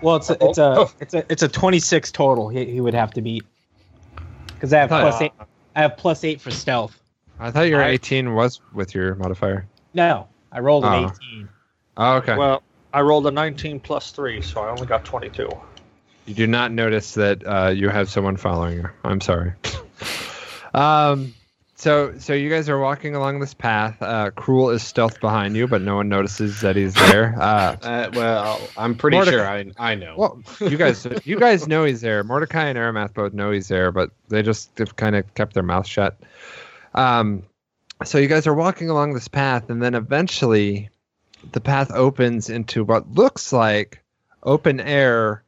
Well, 0.02 0.16
it's 0.18 0.30
a, 0.30 0.38
it's 0.42 0.58
a 0.58 0.88
it's 1.00 1.14
a 1.14 1.26
it's 1.32 1.44
a 1.44 1.48
26 1.48 2.12
total. 2.12 2.50
He, 2.50 2.66
he 2.66 2.82
would 2.82 2.94
have 2.94 3.12
to 3.14 3.22
beat 3.22 3.44
because 4.48 4.74
I 4.74 4.80
have 4.80 4.90
plus 4.90 5.22
eight. 5.22 5.32
I 5.76 5.82
have 5.82 5.98
plus 5.98 6.24
eight 6.24 6.40
for 6.42 6.52
stealth. 6.52 7.00
I 7.40 7.52
thought 7.52 7.68
your 7.68 7.82
I- 7.82 7.90
18 7.90 8.34
was 8.34 8.62
with 8.74 8.94
your 8.94 9.16
modifier. 9.16 9.66
No, 9.94 10.28
I 10.52 10.60
rolled 10.60 10.86
an 10.86 11.06
Oh. 11.06 11.12
18. 11.32 11.50
Oh, 11.98 12.16
okay. 12.18 12.38
Well, 12.38 12.64
I 12.94 13.02
rolled 13.02 13.28
a 13.28 13.32
19 13.32 13.80
plus 13.80 14.12
3, 14.12 14.42
so 14.42 14.62
I 14.62 14.70
only 14.70 14.86
got 14.86 15.04
22. 15.06 15.50
You 16.26 16.34
do 16.34 16.48
not 16.48 16.72
notice 16.72 17.14
that 17.16 17.46
uh, 17.46 17.70
you 17.70 17.90
have 17.90 18.10
someone 18.10 18.38
following 18.38 18.78
you. 18.78 18.90
I'm 19.04 19.22
sorry. 19.22 19.54
um, 20.74 21.34
so 21.76 22.18
so 22.20 22.34
you 22.34 22.50
guys 22.50 22.70
are 22.70 22.78
walking 22.80 23.16
along 23.16 23.40
this 23.40 23.54
path. 23.54 24.02
Uh, 24.02 24.32
Cruel 24.32 24.70
is 24.70 24.84
stealth 24.84 25.20
behind 25.20 25.56
you, 25.56 25.68
but 25.68 25.82
no 25.82 25.96
one 25.98 26.08
notices 26.08 26.62
that 26.62 26.76
he's 26.76 26.94
there. 26.94 27.36
Uh, 27.40 27.76
Uh, 27.82 28.10
well, 28.14 28.62
I'm 28.78 28.96
pretty 28.96 29.18
Mordecai- 29.18 29.36
sure 29.38 29.48
I 29.48 29.92
I 29.92 29.96
know. 29.96 30.16
well, 30.18 30.42
you 30.62 30.78
guys 30.78 31.06
you 31.26 31.40
guys 31.40 31.68
know 31.68 31.84
he's 31.84 32.02
there. 32.02 32.24
Mordecai 32.24 32.66
and 32.68 32.78
Aramath 32.78 33.14
both 33.14 33.34
know 33.34 33.52
he's 33.52 33.68
there, 33.68 33.92
but 33.92 34.12
they 34.30 34.42
just 34.42 34.78
have 34.78 34.96
kind 34.96 35.16
of 35.16 35.34
kept 35.36 35.54
their 35.54 35.64
mouth 35.64 35.88
shut. 35.88 36.18
Um, 36.94 37.44
so 38.06 38.18
you 38.18 38.28
guys 38.28 38.48
are 38.48 38.54
walking 38.54 38.90
along 38.90 39.14
this 39.14 39.28
path, 39.28 39.70
and 39.70 39.82
then 39.82 39.96
eventually, 39.96 40.90
the 41.52 41.62
path 41.62 41.92
opens 41.92 42.50
into 42.50 42.84
what 42.84 43.10
looks 43.12 43.52
like 43.52 44.02
open 44.44 44.80
air 44.80 45.44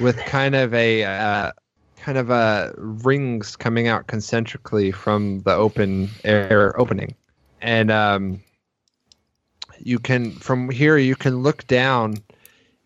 with 0.00 0.16
kind 0.18 0.54
of 0.54 0.74
a 0.74 1.04
uh, 1.04 1.52
kind 2.00 2.18
of 2.18 2.30
a 2.30 2.74
rings 2.76 3.56
coming 3.56 3.88
out 3.88 4.06
concentrically 4.06 4.90
from 4.90 5.40
the 5.40 5.54
open 5.54 6.10
air 6.24 6.78
opening, 6.80 7.14
and 7.60 7.90
um, 7.90 8.40
you 9.78 9.98
can 9.98 10.32
from 10.32 10.70
here 10.70 10.96
you 10.96 11.16
can 11.16 11.42
look 11.42 11.66
down, 11.66 12.16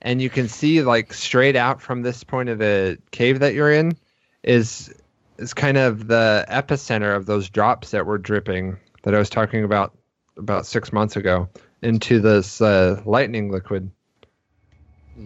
and 0.02 0.20
you 0.20 0.30
can 0.30 0.48
see 0.48 0.82
like 0.82 1.12
straight 1.12 1.56
out 1.56 1.80
from 1.80 2.02
this 2.02 2.24
point 2.24 2.48
of 2.48 2.58
the 2.58 2.98
cave 3.10 3.40
that 3.40 3.54
you're 3.54 3.72
in 3.72 3.96
is 4.42 4.92
is 5.38 5.54
kind 5.54 5.76
of 5.76 6.06
the 6.06 6.44
epicenter 6.48 7.16
of 7.16 7.26
those 7.26 7.48
drops 7.48 7.90
that 7.90 8.06
were 8.06 8.18
dripping 8.18 8.76
that 9.02 9.14
I 9.14 9.18
was 9.18 9.30
talking 9.30 9.64
about 9.64 9.96
about 10.36 10.66
six 10.66 10.92
months 10.92 11.16
ago 11.16 11.48
into 11.82 12.20
this 12.20 12.60
uh, 12.60 13.00
lightning 13.04 13.50
liquid, 13.50 13.90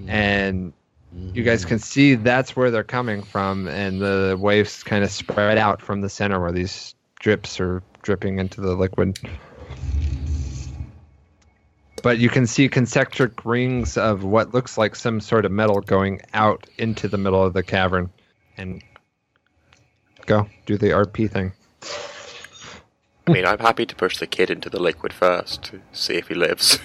and 0.06 0.72
you 1.12 1.42
guys 1.42 1.64
can 1.64 1.78
see 1.78 2.14
that's 2.14 2.54
where 2.54 2.70
they're 2.70 2.84
coming 2.84 3.22
from, 3.22 3.68
and 3.68 4.00
the 4.00 4.36
waves 4.38 4.82
kind 4.82 5.04
of 5.04 5.10
spread 5.10 5.58
out 5.58 5.80
from 5.80 6.00
the 6.00 6.08
center 6.08 6.40
where 6.40 6.52
these 6.52 6.94
drips 7.20 7.60
are 7.60 7.82
dripping 8.02 8.38
into 8.38 8.60
the 8.60 8.74
liquid. 8.74 9.18
But 12.02 12.18
you 12.18 12.28
can 12.28 12.46
see 12.46 12.68
concentric 12.68 13.44
rings 13.44 13.96
of 13.96 14.22
what 14.22 14.54
looks 14.54 14.78
like 14.78 14.94
some 14.94 15.20
sort 15.20 15.44
of 15.44 15.50
metal 15.50 15.80
going 15.80 16.20
out 16.32 16.66
into 16.78 17.08
the 17.08 17.18
middle 17.18 17.42
of 17.42 17.54
the 17.54 17.62
cavern. 17.62 18.10
And 18.56 18.82
go 20.26 20.48
do 20.66 20.78
the 20.78 20.90
RP 20.90 21.30
thing. 21.30 21.52
I 23.26 23.32
mean, 23.32 23.44
I'm 23.44 23.58
happy 23.58 23.84
to 23.84 23.94
push 23.94 24.18
the 24.18 24.26
kid 24.26 24.50
into 24.50 24.70
the 24.70 24.80
liquid 24.80 25.12
first 25.12 25.64
to 25.64 25.80
see 25.92 26.14
if 26.14 26.28
he 26.28 26.34
lives. 26.34 26.78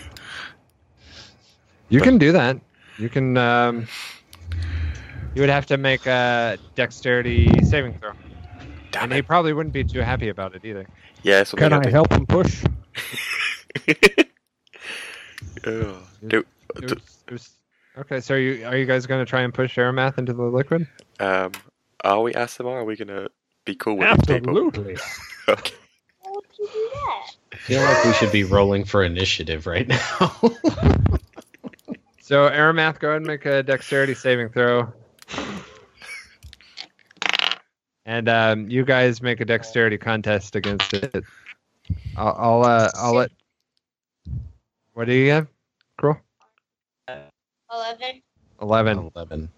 You 1.90 2.02
can 2.02 2.18
do 2.18 2.32
that. 2.32 2.60
You 2.98 3.08
can. 3.08 3.38
Um, 3.38 3.88
you 5.36 5.42
would 5.42 5.50
have 5.50 5.66
to 5.68 5.78
make 5.78 6.06
a 6.06 6.58
dexterity 6.76 7.50
saving 7.64 7.98
throw, 8.00 8.12
Damn 8.92 9.04
and 9.06 9.14
he 9.14 9.22
probably 9.22 9.54
wouldn't 9.54 9.74
be 9.74 9.84
too 9.84 10.00
happy 10.02 10.30
about 10.30 10.56
it 10.56 10.64
either. 10.66 10.86
Yeah, 11.24 11.44
something 11.44 11.70
Can 11.70 11.74
I 11.80 11.82
think- 11.82 11.92
help 11.94 12.12
him 12.12 12.26
push? 12.26 12.64
Ugh. 15.66 15.96
Do, 16.28 16.44
It 16.76 16.84
was- 16.84 17.24
it 17.28 17.32
was- 17.32 17.50
okay, 17.98 18.20
so 18.20 18.36
are 18.36 18.40
you 18.40 18.66
are 18.66 18.76
you 18.78 18.86
guys 18.86 19.06
going 19.06 19.24
to 19.24 19.30
try 19.30 19.42
and 19.42 19.54
push 19.54 19.78
Aramath 19.78 20.18
into 20.18 20.34
the 20.34 20.44
liquid? 20.44 20.88
um, 21.20 21.52
are 22.04 22.22
we 22.22 22.34
ASMR? 22.34 22.66
Are 22.82 22.84
we 22.84 22.96
gonna 22.98 23.28
be 23.66 23.76
cool 23.76 23.96
with 23.98 24.10
these 24.18 24.26
people? 24.40 24.58
Absolutely. 24.68 24.98
Okay. 25.50 25.74
Why 26.22 26.32
would 26.34 26.46
you 26.58 26.68
do 26.68 26.90
that? 26.94 27.32
I 27.54 27.56
feel 27.58 27.82
like 27.82 28.06
we 28.06 28.14
should 28.14 28.32
be 28.32 28.44
rolling 28.46 28.86
for 28.86 29.04
initiative 29.04 29.68
right 29.68 29.88
now. 29.88 30.00
So 32.22 32.50
Aramath, 32.50 33.00
go 33.00 33.10
ahead 33.10 33.18
and 33.18 33.28
make 33.28 33.46
a 33.46 33.62
dexterity 33.64 34.14
saving 34.16 34.50
throw. 34.50 34.92
And 38.06 38.28
um, 38.28 38.70
you 38.70 38.84
guys 38.84 39.22
make 39.22 39.40
a 39.40 39.46
dexterity 39.46 39.98
contest 39.98 40.56
against 40.56 40.94
it. 40.94 41.24
I'll 42.18 42.36
I'll, 42.38 42.64
uh, 42.64 42.92
I'll 42.96 43.14
let. 43.14 43.32
What 44.94 45.06
do 45.06 45.14
you 45.14 45.32
have? 45.32 45.48
Cruel. 45.98 46.18
Eleven. 47.72 48.22
Eleven. 48.62 49.12
Eleven. 49.16 49.50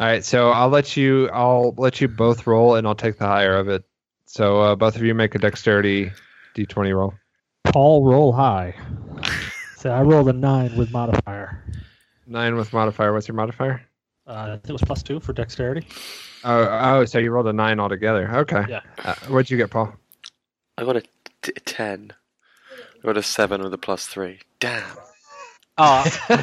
All 0.00 0.06
right, 0.06 0.24
so 0.24 0.50
I'll 0.50 0.68
let 0.68 0.96
you. 0.96 1.28
I'll 1.30 1.74
let 1.76 2.00
you 2.00 2.08
both 2.08 2.46
roll, 2.46 2.76
and 2.76 2.86
I'll 2.86 2.94
take 2.94 3.18
the 3.18 3.26
higher 3.26 3.56
of 3.56 3.68
it. 3.68 3.84
So 4.26 4.60
uh, 4.60 4.74
both 4.76 4.96
of 4.96 5.02
you 5.02 5.14
make 5.14 5.34
a 5.34 5.38
dexterity 5.38 6.12
d20 6.54 6.94
roll. 6.94 7.14
Paul, 7.64 8.04
roll 8.04 8.32
high. 8.32 8.74
So 9.78 9.90
I 9.90 10.02
rolled 10.02 10.28
a 10.28 10.32
9 10.32 10.76
with 10.76 10.90
modifier. 10.90 11.64
Nine 12.26 12.56
with 12.56 12.72
modifier. 12.72 13.12
What's 13.12 13.28
your 13.28 13.36
modifier? 13.36 13.80
Uh, 14.26 14.32
I 14.32 14.46
think 14.54 14.70
it 14.70 14.72
was 14.72 14.82
plus 14.82 15.04
2 15.04 15.20
for 15.20 15.32
dexterity. 15.32 15.86
Oh, 16.44 16.98
oh, 17.00 17.04
so 17.04 17.18
you 17.18 17.30
rolled 17.30 17.48
a 17.48 17.52
nine 17.52 17.80
altogether. 17.80 18.28
Okay. 18.38 18.64
Yeah. 18.68 18.80
Uh, 19.04 19.14
what'd 19.28 19.50
you 19.50 19.56
get, 19.56 19.70
Paul? 19.70 19.92
I 20.76 20.84
got 20.84 20.96
a 20.96 21.02
t- 21.42 21.52
10. 21.64 22.12
I 22.72 23.06
got 23.06 23.16
a 23.16 23.22
7 23.22 23.62
with 23.62 23.72
a 23.74 23.78
plus 23.78 24.06
3. 24.06 24.38
Damn. 24.60 24.84
Oh, 25.78 26.04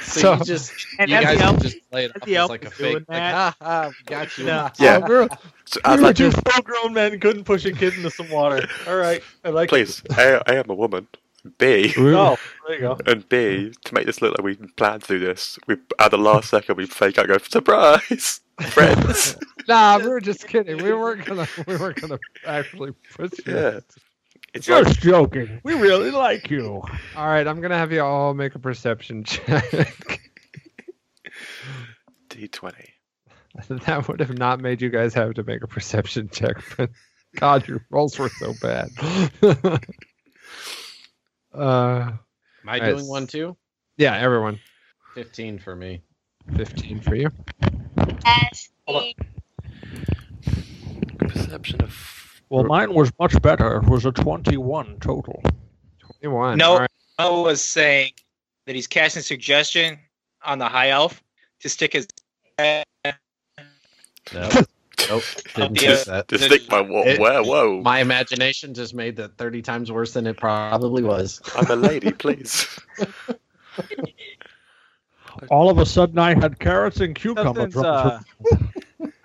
So- 0.00 0.32
you 0.34 0.44
just 0.44 0.72
and 0.98 1.10
you 1.10 1.16
as 1.16 1.24
guys 1.24 1.38
the 1.38 1.44
elf- 1.44 1.62
just 1.62 1.90
play 1.90 2.04
it 2.06 2.12
as 2.16 2.22
off 2.22 2.26
the 2.26 2.36
as 2.36 2.48
like 2.48 2.62
a 2.64 2.68
was 2.68 2.78
doing 2.78 2.98
fake. 3.00 3.08
Like, 3.08 3.22
ha 3.22 3.56
ha, 3.60 3.90
got 4.06 4.38
you. 4.38 4.44
No. 4.46 4.70
Yeah. 4.78 5.00
Oh, 5.08 5.28
So 5.66 5.80
as 5.84 6.02
I 6.02 6.12
do, 6.12 6.30
full 6.30 6.62
grown 6.62 6.92
men 6.94 7.20
couldn't 7.20 7.44
push 7.44 7.64
a 7.66 7.72
kid 7.72 7.94
into 7.94 8.10
some 8.10 8.30
water. 8.30 8.66
All 8.88 8.96
right, 8.96 9.22
I 9.44 9.50
like 9.50 9.68
please, 9.68 10.02
I 10.10 10.40
am 10.48 10.70
a 10.70 10.74
woman. 10.74 11.06
B, 11.58 11.92
Oh, 11.96 12.36
there 12.66 12.76
you 12.76 12.80
go. 12.82 12.98
and 13.06 13.26
B, 13.28 13.72
to 13.84 13.94
make 13.94 14.06
this 14.06 14.20
look 14.20 14.36
like 14.36 14.44
we 14.44 14.56
planned 14.76 15.02
to 15.04 15.18
do 15.18 15.20
this, 15.24 15.58
we 15.66 15.76
at 15.98 16.10
the 16.10 16.18
last 16.18 16.50
second 16.50 16.76
we 16.76 16.86
fake 16.86 17.18
out, 17.18 17.30
and 17.30 17.38
go 17.38 17.44
surprise, 17.44 18.40
friends. 18.70 19.36
Nah, 19.68 19.98
we 19.98 20.08
were 20.08 20.20
just 20.20 20.46
kidding. 20.48 20.82
We 20.82 20.92
weren't 20.92 21.24
gonna. 21.24 21.46
We 21.66 21.76
weren't 21.76 22.00
gonna 22.00 22.18
actually 22.46 22.92
push 23.14 23.32
it. 23.38 23.46
yeah, 23.46 23.80
it's 24.54 24.68
like 24.68 24.86
Just 24.86 25.00
joking. 25.00 25.60
We 25.64 25.74
really 25.74 26.10
like 26.10 26.50
you. 26.50 26.82
All 27.16 27.26
right, 27.26 27.46
I'm 27.46 27.60
gonna 27.60 27.78
have 27.78 27.92
you 27.92 28.02
all 28.02 28.34
make 28.34 28.54
a 28.54 28.58
perception 28.58 29.24
check. 29.24 30.20
D 32.28 32.48
twenty. 32.48 32.90
that 33.68 34.08
would 34.08 34.20
have 34.20 34.36
not 34.36 34.60
made 34.60 34.82
you 34.82 34.90
guys 34.90 35.14
have 35.14 35.34
to 35.34 35.42
make 35.42 35.62
a 35.62 35.66
perception 35.66 36.28
check, 36.30 36.56
but 36.76 36.90
God, 37.36 37.66
your 37.66 37.84
rolls 37.90 38.18
were 38.18 38.28
so 38.28 38.52
bad. 38.60 38.90
Uh, 41.54 42.12
Am 42.62 42.68
I 42.68 42.78
doing 42.78 43.06
one 43.06 43.26
too? 43.26 43.56
yeah, 43.96 44.16
everyone. 44.18 44.58
Fifteen 45.14 45.58
for 45.58 45.74
me. 45.76 46.02
Fifteen 46.56 47.00
for 47.00 47.14
you. 47.14 47.28
As 48.26 48.68
Hold 48.86 49.14
the 50.44 51.16
Perception 51.28 51.80
of 51.82 52.42
Well, 52.48 52.64
mine 52.64 52.92
was 52.94 53.12
much 53.18 53.40
better. 53.42 53.76
It 53.78 53.84
was 53.88 54.04
a 54.06 54.12
21 54.12 54.98
total. 55.00 55.42
Twenty-one. 55.98 56.58
No. 56.58 56.72
All 56.72 56.78
right. 56.80 56.90
Noah 57.18 57.42
was 57.42 57.60
saying 57.62 58.12
that 58.66 58.74
he's 58.74 58.86
casting 58.86 59.22
suggestion 59.22 59.98
on 60.44 60.58
the 60.58 60.66
high 60.68 60.90
elf 60.90 61.22
to 61.60 61.68
stick 61.68 61.92
his 61.92 62.06
head 62.58 62.84
No. 64.32 64.48
Nope. 65.08 65.22
Didn't 65.54 65.80
Yeah. 65.82 65.88
choose 65.90 66.04
that. 66.04 66.28
to 66.28 66.38
stick 66.38 66.70
my 66.70 66.80
whoa, 66.80 67.02
It- 67.02 67.18
whoa, 67.20 67.42
whoa. 67.42 67.80
My 67.82 68.00
imagination 68.00 68.74
just 68.74 68.94
made 68.94 69.16
that 69.16 69.36
thirty 69.36 69.62
times 69.62 69.90
worse 69.90 70.12
than 70.12 70.26
it 70.26 70.36
probably 70.36 71.02
was. 71.02 71.40
I'm 71.56 71.70
a 71.70 71.76
lady, 71.76 72.12
please. 72.24 72.66
All 75.48 75.70
of 75.70 75.78
a 75.78 75.86
sudden, 75.86 76.18
I 76.18 76.34
had 76.38 76.58
carrots 76.58 77.00
and 77.00 77.14
cucumber 77.14 77.68
uh, 77.78 78.20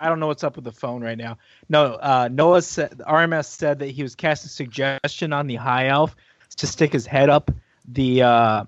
I 0.00 0.08
don't 0.08 0.20
know 0.20 0.28
what's 0.28 0.44
up 0.44 0.56
with 0.56 0.64
the 0.64 0.72
phone 0.72 1.02
right 1.02 1.18
now. 1.18 1.36
No, 1.68 1.94
uh, 1.94 2.28
Noah 2.30 2.62
said 2.62 2.98
RMS 3.06 3.46
said 3.46 3.78
that 3.80 3.88
he 3.90 4.02
was 4.02 4.14
casting 4.14 4.48
suggestion 4.48 5.32
on 5.32 5.46
the 5.46 5.56
high 5.56 5.88
elf 5.88 6.14
to 6.56 6.66
stick 6.66 6.92
his 6.92 7.06
head 7.06 7.28
up 7.28 7.50
the 7.88 8.22
uh, 8.22 8.64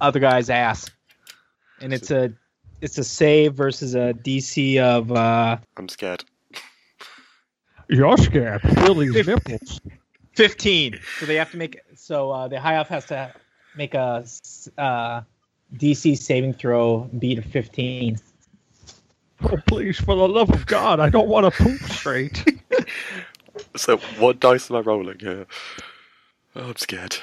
other 0.00 0.20
guy's 0.20 0.50
ass, 0.50 0.90
and 1.80 1.92
it's 1.92 2.10
a 2.10 2.32
it's 2.80 2.98
a 2.98 3.04
save 3.04 3.54
versus 3.54 3.94
a 3.94 4.12
DC 4.12 4.78
of 4.78 5.10
uh, 5.12 5.56
I'm 5.76 5.88
scared. 5.88 6.24
You're 7.88 8.16
scared. 8.16 8.62
Feel 8.62 8.94
these 8.94 9.26
nipples. 9.26 9.80
15. 10.34 10.98
So 11.18 11.26
they 11.26 11.36
have 11.36 11.50
to 11.50 11.56
make 11.56 11.80
so 11.94 12.30
uh, 12.30 12.48
the 12.48 12.58
high 12.60 12.76
elf 12.76 12.88
has 12.88 13.04
to 13.06 13.32
make 13.76 13.94
a 13.94 14.24
uh, 14.78 15.22
DC 15.76 16.16
saving 16.18 16.54
throw 16.54 17.10
beat 17.18 17.38
of 17.38 17.44
15. 17.44 18.18
Oh, 19.44 19.56
please, 19.66 19.98
for 19.98 20.14
the 20.14 20.28
love 20.28 20.50
of 20.50 20.66
God, 20.66 21.00
I 21.00 21.10
don't 21.10 21.28
want 21.28 21.52
to 21.52 21.62
poop 21.62 21.80
straight. 21.82 22.44
So 23.76 23.98
what 24.18 24.40
dice 24.40 24.70
am 24.70 24.76
I 24.76 24.80
rolling 24.80 25.18
here? 25.18 25.46
Oh, 26.56 26.68
I'm 26.68 26.76
scared. 26.76 27.16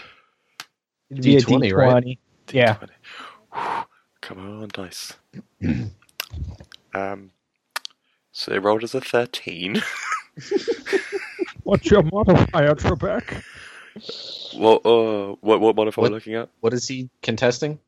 It'd 1.10 1.24
be 1.24 1.38
a 1.38 1.42
D20, 1.42 1.76
right? 1.76 2.04
D20. 2.04 2.18
Yeah. 2.52 2.78
Whew. 3.54 3.86
Come 4.22 4.62
on, 4.62 4.70
dice. 4.72 5.14
um, 6.94 7.32
so 8.32 8.52
they 8.52 8.60
rolled 8.60 8.84
as 8.84 8.96
a 8.96 9.02
13. 9.02 9.82
What's 11.64 11.90
your 11.90 12.04
modifier, 12.04 12.76
Trebek? 12.76 13.44
what, 14.58 14.86
uh, 14.86 15.36
what, 15.42 15.60
what 15.62 15.76
modifier 15.76 16.04
What- 16.04 16.08
are 16.08 16.12
we 16.12 16.16
looking 16.16 16.36
at? 16.36 16.50
What 16.62 16.74
is 16.74 16.88
he 16.88 17.10
contesting? 17.22 17.80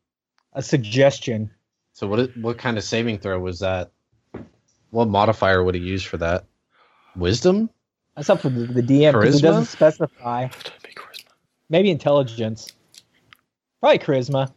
A 0.52 0.62
suggestion. 0.62 1.50
So 1.92 2.06
what? 2.06 2.18
is- 2.20 2.36
What 2.36 2.58
kind 2.58 2.76
of 2.78 2.84
saving 2.84 3.18
throw 3.18 3.38
was 3.40 3.60
that? 3.60 3.90
What 4.90 5.08
modifier 5.08 5.62
would 5.64 5.74
he 5.74 5.80
use 5.80 6.02
for 6.02 6.18
that? 6.18 6.44
Wisdom? 7.16 7.70
That's 8.16 8.28
up 8.28 8.40
for 8.40 8.50
the, 8.50 8.66
the 8.66 8.82
DM 8.82 9.12
because 9.12 9.36
Charisma? 9.36 9.38
it 9.38 9.42
doesn't 9.42 9.64
specify. 9.66 10.42
Don't 10.48 10.82
be 10.82 10.90
charisma. 10.90 11.30
Maybe 11.70 11.90
intelligence. 11.90 12.70
Probably 13.80 13.98
charisma. 13.98 14.52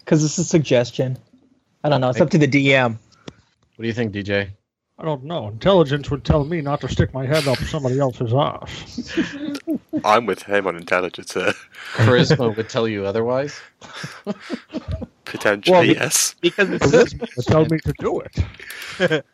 Because 0.00 0.22
it's 0.24 0.36
a 0.38 0.44
suggestion. 0.44 1.16
I 1.82 1.88
don't 1.88 2.00
know. 2.02 2.10
It's 2.10 2.20
up 2.20 2.30
to 2.30 2.38
the 2.38 2.48
DM. 2.48 2.90
What 2.92 3.82
do 3.82 3.86
you 3.86 3.92
think, 3.94 4.12
DJ? 4.12 4.50
I 5.00 5.04
don't 5.04 5.22
know. 5.22 5.46
Intelligence 5.46 6.10
would 6.10 6.24
tell 6.24 6.44
me 6.44 6.60
not 6.60 6.80
to 6.80 6.88
stick 6.88 7.14
my 7.14 7.24
head 7.24 7.46
up 7.46 7.58
somebody 7.58 8.00
else's 8.00 8.34
ass. 8.34 9.16
I'm 10.04 10.26
with 10.26 10.42
him 10.42 10.66
on 10.66 10.76
intelligence 10.76 11.34
here. 11.34 11.52
Charisma 11.94 12.56
would 12.56 12.68
tell 12.68 12.88
you 12.88 13.06
otherwise. 13.06 13.60
Potentially, 15.24 15.72
Well, 15.72 15.84
yes. 15.84 16.34
Because 16.40 16.68
it's 16.72 16.84
Charisma 16.84 17.36
would 17.36 17.46
tell 17.46 17.64
me 17.66 17.78
to 17.78 17.92
do 18.00 18.20
it. 18.20 19.24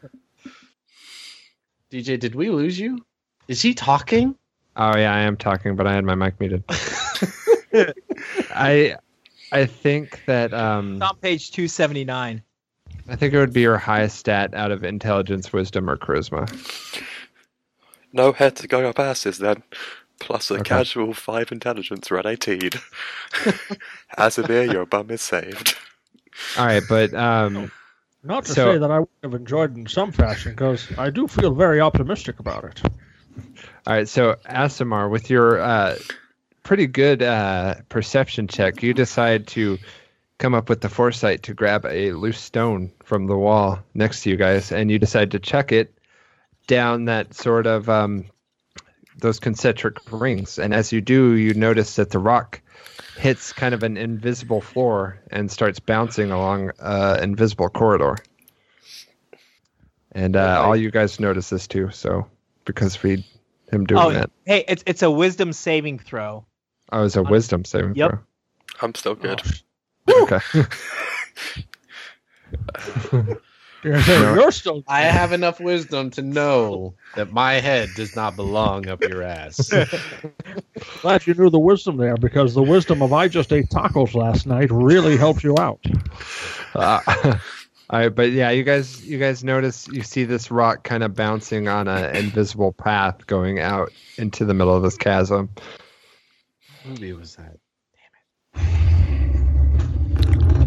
DJ, 1.90 2.18
did 2.20 2.34
we 2.34 2.50
lose 2.50 2.78
you? 2.78 3.02
Is 3.48 3.62
he 3.62 3.72
talking? 3.72 4.34
Oh 4.76 4.96
yeah, 4.96 5.14
I 5.14 5.20
am 5.20 5.36
talking, 5.36 5.76
but 5.76 5.86
I 5.86 5.94
had 5.94 6.04
my 6.04 6.14
mic 6.14 6.38
muted. 6.40 6.64
I 8.50 8.96
I 9.52 9.66
think 9.66 10.20
that 10.26 10.52
um 10.52 11.00
on 11.02 11.16
page 11.18 11.52
279. 11.52 12.42
I 13.08 13.16
think 13.16 13.34
it 13.34 13.38
would 13.38 13.52
be 13.52 13.60
your 13.60 13.76
highest 13.78 14.18
stat 14.18 14.54
out 14.54 14.70
of 14.72 14.82
intelligence, 14.84 15.52
wisdom, 15.52 15.90
or 15.90 15.96
charisma. 15.96 16.48
No 18.12 18.32
head 18.32 18.56
to 18.56 18.68
go 18.68 18.88
up 18.88 18.98
asses 18.98 19.38
then. 19.38 19.62
Plus 20.20 20.50
a 20.50 20.54
Okay. 20.54 20.62
casual 20.62 21.12
5 21.12 21.52
intelligence, 21.52 22.10
run 22.10 22.26
18. 22.26 22.70
As 24.16 24.38
a 24.38 24.42
Azabir, 24.44 24.72
your 24.72 24.86
bum 24.86 25.10
is 25.10 25.20
saved. 25.20 25.76
All 26.56 26.64
right, 26.66 26.82
but 26.88 27.12
um 27.14 27.70
Not 28.22 28.44
to 28.46 28.52
So- 28.52 28.72
say 28.74 28.78
that 28.78 28.90
I 28.90 29.00
would 29.00 29.08
have 29.22 29.34
enjoyed 29.34 29.72
it 29.72 29.80
in 29.80 29.86
some 29.86 30.12
fashion, 30.12 30.52
because 30.52 30.86
I 30.96 31.10
do 31.10 31.26
feel 31.28 31.52
very 31.54 31.80
optimistic 31.80 32.38
about 32.38 32.64
it. 32.64 32.80
all 33.86 33.92
right, 33.94 34.08
so 34.08 34.36
Asimar, 34.48 35.10
with 35.10 35.28
your 35.28 35.60
uh 35.60 35.96
pretty 36.62 36.86
good 36.86 37.22
uh 37.22 37.74
perception 37.88 38.46
check, 38.48 38.82
you 38.82 38.94
decide 38.94 39.48
to 39.48 39.78
come 40.38 40.54
up 40.54 40.68
with 40.68 40.80
the 40.80 40.88
foresight 40.88 41.44
to 41.44 41.54
grab 41.54 41.84
a 41.86 42.12
loose 42.12 42.40
stone 42.40 42.92
from 43.04 43.26
the 43.26 43.36
wall 43.36 43.78
next 43.94 44.22
to 44.22 44.30
you 44.30 44.36
guys, 44.36 44.72
and 44.72 44.90
you 44.90 44.98
decide 44.98 45.30
to 45.32 45.38
chuck 45.38 45.72
it 45.72 45.96
down 46.66 47.06
that 47.06 47.34
sort 47.34 47.66
of 47.66 47.88
um 47.88 48.26
those 49.18 49.38
concentric 49.38 49.96
rings. 50.10 50.58
And 50.58 50.74
as 50.74 50.92
you 50.92 51.00
do, 51.00 51.34
you 51.34 51.54
notice 51.54 51.96
that 51.96 52.10
the 52.10 52.18
rock 52.18 52.60
hits 53.16 53.52
kind 53.52 53.74
of 53.74 53.82
an 53.84 53.96
invisible 53.96 54.60
floor 54.60 55.20
and 55.30 55.50
starts 55.50 55.78
bouncing 55.78 56.32
along 56.32 56.72
uh, 56.80 57.18
invisible 57.22 57.68
corridor. 57.68 58.16
And 60.12 60.36
uh, 60.36 60.60
all 60.62 60.76
you 60.76 60.90
guys 60.90 61.20
notice 61.20 61.48
this 61.50 61.68
too. 61.68 61.90
So 61.90 62.26
because 62.64 63.02
we 63.02 63.22
him 63.70 63.84
doing 63.84 64.02
Oh, 64.02 64.10
that, 64.10 64.30
hey, 64.44 64.64
it's 64.66 64.82
it's 64.86 65.02
a 65.02 65.10
wisdom 65.10 65.52
saving 65.52 65.98
throw. 66.00 66.44
oh, 66.92 67.00
it 67.00 67.02
was 67.02 67.16
a 67.16 67.22
wisdom 67.22 67.64
saving 67.64 67.94
Yep. 67.94 68.10
throw. 68.10 68.18
I'm 68.82 68.94
still 68.94 69.14
good. 69.14 69.42
Okay. 70.10 70.40
You're, 73.84 74.00
you're 74.34 74.50
still. 74.50 74.82
I 74.88 75.02
have 75.02 75.32
enough 75.32 75.60
wisdom 75.60 76.10
to 76.10 76.22
know 76.22 76.94
that 77.16 77.32
my 77.32 77.54
head 77.54 77.90
does 77.94 78.16
not 78.16 78.34
belong 78.34 78.88
up 78.88 79.02
your 79.02 79.22
ass. 79.22 79.70
Glad 81.02 81.26
you 81.26 81.34
knew 81.34 81.50
the 81.50 81.58
wisdom 81.58 81.98
there, 81.98 82.16
because 82.16 82.54
the 82.54 82.62
wisdom 82.62 83.02
of 83.02 83.12
I 83.12 83.28
just 83.28 83.52
ate 83.52 83.68
tacos 83.68 84.14
last 84.14 84.46
night 84.46 84.70
really 84.70 85.16
helps 85.16 85.44
you 85.44 85.54
out. 85.58 85.84
Uh, 86.74 87.00
all 87.90 88.00
right, 88.00 88.08
but 88.08 88.32
yeah, 88.32 88.50
you 88.50 88.64
guys, 88.64 89.06
you 89.06 89.18
guys 89.18 89.44
notice 89.44 89.86
you 89.88 90.02
see 90.02 90.24
this 90.24 90.50
rock 90.50 90.82
kind 90.82 91.02
of 91.02 91.14
bouncing 91.14 91.68
on 91.68 91.86
an 91.86 92.16
invisible 92.16 92.72
path 92.72 93.26
going 93.26 93.60
out 93.60 93.92
into 94.16 94.46
the 94.46 94.54
middle 94.54 94.74
of 94.74 94.82
this 94.82 94.96
chasm. 94.96 95.50
What 96.84 97.00
movie 97.00 97.12
was 97.12 97.36
that? 97.36 97.58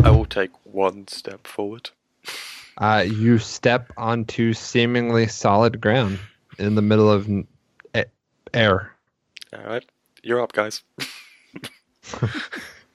I 0.07 0.09
will 0.09 0.25
take 0.25 0.51
one 0.63 1.05
step 1.09 1.45
forward. 1.45 1.89
Uh, 2.77 3.03
you 3.05 3.39
step 3.39 3.91
onto 3.97 4.53
seemingly 4.53 5.27
solid 5.27 5.81
ground 5.81 6.19
in 6.57 6.75
the 6.75 6.81
middle 6.81 7.11
of 7.11 7.27
air. 8.53 8.93
Alright, 9.53 9.83
you're 10.23 10.41
up, 10.41 10.53
guys. 10.53 10.81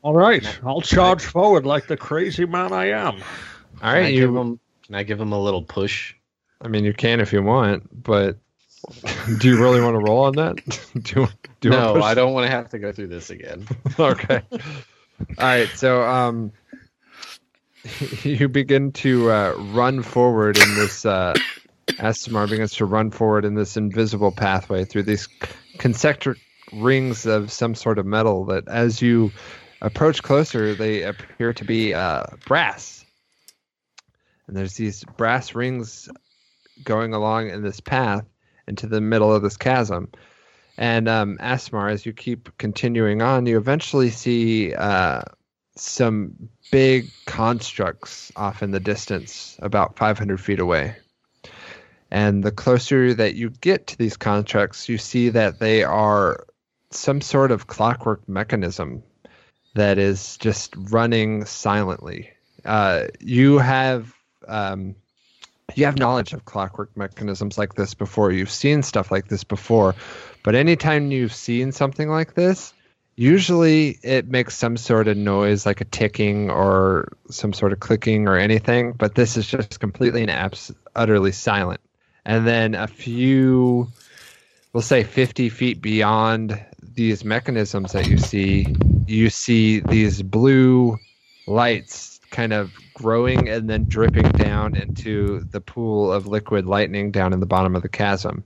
All 0.03 0.15
right, 0.15 0.59
I'll 0.65 0.81
charge 0.81 1.23
forward 1.23 1.67
like 1.67 1.87
the 1.87 1.99
crazy 1.99 2.47
man 2.47 2.73
I 2.73 2.93
am. 2.93 3.17
All 3.17 3.19
right, 3.19 3.21
Can 3.21 3.83
I 3.83 4.01
right, 4.01 4.11
give 4.13 4.31
you. 4.31 4.39
him? 4.39 4.61
Can 4.87 4.95
I 4.95 5.03
give 5.03 5.21
him 5.21 5.33
a 5.33 5.39
little 5.39 5.63
push? 5.63 6.15
I 6.63 6.69
mean, 6.69 6.87
you 6.87 6.95
can 6.95 7.21
if 7.21 7.31
you 7.31 7.43
want, 7.43 8.05
but 8.05 8.39
do 9.39 9.49
you 9.49 9.61
really 9.61 9.83
want 9.83 9.97
to 9.97 10.01
roll 10.01 10.25
on 10.25 10.33
that? 10.37 10.57
do 10.95 11.21
you, 11.21 11.29
do 11.61 11.69
you 11.69 11.75
no, 11.75 11.97
I 11.97 12.15
don't 12.15 12.33
want 12.33 12.47
to 12.47 12.51
have 12.51 12.71
to 12.71 12.79
go 12.79 12.91
through 12.91 13.09
this 13.09 13.29
again. 13.29 13.69
okay. 13.99 14.41
All 14.51 14.59
right. 15.39 15.69
So, 15.75 16.03
um, 16.03 16.53
you 18.23 18.49
begin 18.49 18.93
to 18.93 19.31
uh, 19.31 19.55
run 19.73 20.03
forward 20.03 20.59
in 20.59 20.75
this. 20.75 21.05
Uh, 21.05 21.35
Astamar 21.99 22.49
begins 22.49 22.75
to 22.77 22.85
run 22.85 23.11
forward 23.11 23.45
in 23.45 23.55
this 23.55 23.77
invisible 23.77 24.33
pathway 24.33 24.85
through 24.85 25.03
these 25.03 25.29
concentric 25.79 26.39
rings 26.73 27.27
of 27.27 27.51
some 27.51 27.75
sort 27.75 27.99
of 27.99 28.07
metal. 28.07 28.45
That, 28.47 28.69
as 28.69 29.03
you 29.03 29.33
approach 29.81 30.23
closer, 30.23 30.75
they 30.75 31.03
appear 31.03 31.53
to 31.53 31.65
be 31.65 31.93
uh, 31.93 32.25
brass. 32.47 33.05
And 34.47 34.57
there's 34.57 34.75
these 34.75 35.05
brass 35.17 35.55
rings 35.55 36.09
going 36.85 37.15
along 37.15 37.51
in 37.51 37.63
this 37.63 37.81
path 37.81 38.25
into 38.69 38.87
the 38.87 39.01
middle 39.01 39.33
of 39.33 39.43
this 39.43 39.57
chasm. 39.57 40.09
And 40.79 41.09
um, 41.09 41.37
Asmar, 41.39 41.91
as 41.91 42.07
you 42.07 42.13
keep 42.13 42.57
continuing 42.59 43.23
on, 43.23 43.47
you 43.47 43.59
eventually 43.59 44.11
see 44.11 44.73
uh, 44.75 45.23
some 45.77 46.49
big 46.71 47.11
constructs 47.27 48.31
off 48.37 48.63
in 48.63 48.71
the 48.71 48.81
distance, 48.81 49.59
about 49.63 49.97
500 49.97 50.41
feet 50.41 50.61
away. 50.61 50.97
And 52.11 52.45
the 52.45 52.53
closer 52.53 53.15
that 53.15 53.37
you 53.37 53.51
get 53.51 53.87
to 53.89 53.99
these 53.99 54.17
constructs, 54.17 54.89
you 54.89 54.99
see 54.99 55.31
that 55.31 55.61
they 55.61 55.83
are 55.83 56.45
some 56.91 57.23
sort 57.23 57.51
of 57.51 57.69
clockwork 57.69 58.29
mechanism 58.29 59.03
that 59.75 59.99
is 59.99 60.37
just 60.37 60.75
running 60.77 61.47
silently. 61.47 62.31
Uh, 62.65 63.07
you 63.21 63.59
have 63.59 64.15
um, 64.47 64.95
you 65.75 65.87
have 65.87 65.99
knowledge 65.99 66.35
of 66.35 66.45
clockwork 66.45 66.95
mechanisms 66.97 67.57
like 67.57 67.75
this 67.75 67.95
before. 67.95 68.31
You've 68.31 68.51
seen 68.51 68.83
stuff 68.83 69.11
like 69.11 69.29
this 69.29 69.45
before, 69.45 69.95
but 70.43 70.55
anytime 70.55 71.11
you've 71.11 71.33
seen 71.33 71.73
something 71.73 72.11
like 72.11 72.35
this, 72.35 72.75
usually 73.17 73.99
it 74.03 74.29
makes 74.29 74.57
some 74.57 74.77
sort 74.77 75.09
of 75.09 75.17
noise 75.17 75.67
like 75.67 75.81
a 75.81 75.85
ticking 75.85 76.51
or 76.51 77.13
some 77.31 77.53
sort 77.53 77.73
of 77.73 77.81
clicking 77.81 78.29
or 78.29 78.37
anything, 78.37 78.93
but 78.93 79.15
this 79.15 79.37
is 79.37 79.47
just 79.47 79.81
completely 79.81 80.23
and 80.23 80.31
abs- 80.31 80.73
utterly 80.95 81.33
silent. 81.33 81.81
And 82.25 82.47
then 82.47 82.75
a 82.75 82.87
few, 82.87 83.89
we'll 84.73 84.83
say 84.83 85.03
50 85.03 85.49
feet 85.49 85.83
beyond 85.83 86.65
these 86.83 87.25
mechanisms 87.25 87.93
that 87.93 88.07
you 88.07 88.19
see, 88.19 88.67
you 89.07 89.31
see 89.31 89.81
these 89.81 90.23
blue 90.23 90.99
lights 91.47 92.21
kind 92.31 92.53
of 92.53 92.73
growing 92.95 93.49
and 93.49 93.69
then 93.69 93.85
dripping 93.89 94.31
down 94.33 94.75
into 94.75 95.41
the 95.51 95.61
pool 95.61 96.13
of 96.13 96.27
liquid 96.27 96.67
lightning 96.67 97.11
down 97.11 97.33
in 97.33 97.41
the 97.41 97.47
bottom 97.47 97.77
of 97.77 97.83
the 97.83 97.89
chasm. 97.89 98.45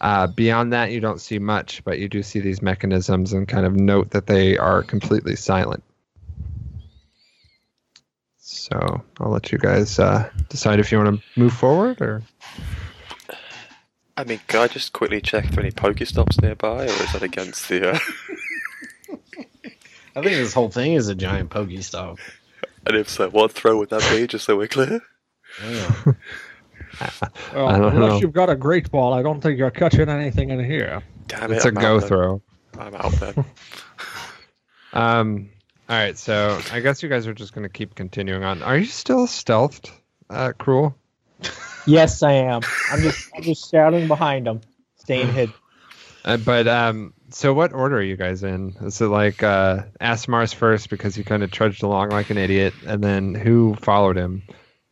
Uh, 0.00 0.28
beyond 0.28 0.72
that, 0.72 0.92
you 0.92 1.00
don't 1.00 1.20
see 1.20 1.38
much, 1.38 1.82
but 1.84 1.98
you 1.98 2.08
do 2.08 2.22
see 2.22 2.40
these 2.40 2.62
mechanisms 2.62 3.32
and 3.32 3.48
kind 3.48 3.66
of 3.66 3.74
note 3.74 4.10
that 4.10 4.26
they 4.26 4.56
are 4.56 4.82
completely 4.82 5.34
silent. 5.34 5.82
So 8.36 9.02
I'll 9.18 9.30
let 9.30 9.50
you 9.50 9.58
guys 9.58 9.98
uh, 9.98 10.30
decide 10.48 10.78
if 10.78 10.92
you 10.92 10.98
want 10.98 11.20
to 11.20 11.40
move 11.40 11.52
forward 11.52 12.00
or. 12.00 12.22
I 14.16 14.24
mean, 14.24 14.40
can 14.46 14.60
I 14.60 14.68
just 14.68 14.92
quickly 14.92 15.20
check 15.20 15.44
if 15.44 15.50
there 15.52 15.60
are 15.60 15.66
any 15.66 15.72
Pokestops 15.72 16.42
nearby, 16.42 16.84
or 16.84 16.86
is 16.86 17.12
that 17.12 17.22
against 17.22 17.68
the? 17.68 17.92
Uh... 17.92 17.98
I 20.16 20.22
think 20.22 20.24
this 20.24 20.52
whole 20.52 20.70
thing 20.70 20.94
is 20.94 21.08
a 21.08 21.14
giant 21.14 21.50
Pokestop. 21.50 22.18
and 22.86 22.96
if 22.96 23.08
so, 23.08 23.30
what 23.30 23.52
throw 23.52 23.78
would 23.78 23.90
that 23.90 24.08
be? 24.10 24.26
Just 24.26 24.44
so 24.44 24.56
we're 24.56 24.68
clear. 24.68 25.00
Yeah. 25.66 26.12
Well, 27.54 27.68
I 27.68 27.78
don't 27.78 27.94
unless 27.94 28.10
know. 28.10 28.20
you've 28.20 28.32
got 28.32 28.50
a 28.50 28.56
great 28.56 28.90
ball, 28.90 29.12
I 29.14 29.22
don't 29.22 29.40
think 29.40 29.58
you're 29.58 29.70
catching 29.70 30.08
anything 30.08 30.50
in 30.50 30.64
here. 30.64 31.02
Damn 31.28 31.52
it! 31.52 31.56
It's 31.56 31.64
a 31.64 31.68
I'm 31.68 31.74
go 31.74 31.96
out 31.96 32.00
then. 32.00 32.08
throw. 32.08 32.42
I'm 32.78 32.94
out 32.94 33.12
then. 33.12 33.44
Um. 34.92 35.50
All 35.88 35.96
right. 35.96 36.16
So 36.16 36.60
I 36.72 36.80
guess 36.80 37.02
you 37.02 37.08
guys 37.08 37.26
are 37.26 37.34
just 37.34 37.52
gonna 37.52 37.68
keep 37.68 37.94
continuing 37.94 38.42
on. 38.42 38.62
Are 38.62 38.78
you 38.78 38.86
still 38.86 39.26
stealthed, 39.26 39.90
uh, 40.30 40.52
cruel? 40.58 40.96
Yes, 41.86 42.22
I 42.22 42.32
am. 42.32 42.60
I'm 42.90 43.00
just 43.00 43.30
I'm 43.34 43.42
just 43.42 43.70
shouting 43.70 44.08
behind 44.08 44.46
him, 44.46 44.60
staying 44.96 45.32
hid. 45.32 45.50
Uh, 46.24 46.36
but 46.36 46.68
um. 46.68 47.14
So 47.30 47.54
what 47.54 47.72
order 47.72 47.96
are 47.98 48.02
you 48.02 48.16
guys 48.16 48.42
in? 48.42 48.74
Is 48.82 49.00
it 49.00 49.06
like 49.06 49.42
uh, 49.42 49.84
Asmar's 50.00 50.52
first 50.52 50.90
because 50.90 51.14
he 51.14 51.24
kind 51.24 51.42
of 51.42 51.50
trudged 51.50 51.82
along 51.82 52.10
like 52.10 52.28
an 52.30 52.36
idiot, 52.38 52.74
and 52.86 53.02
then 53.02 53.34
who 53.34 53.74
followed 53.76 54.16
him? 54.16 54.42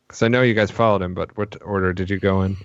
Because 0.07 0.21
I 0.23 0.27
know 0.29 0.41
you 0.41 0.53
guys 0.53 0.71
followed 0.71 1.01
him, 1.01 1.13
but 1.13 1.35
what 1.37 1.61
order 1.61 1.91
did 1.93 2.09
you 2.09 2.19
go 2.19 2.43
in? 2.43 2.57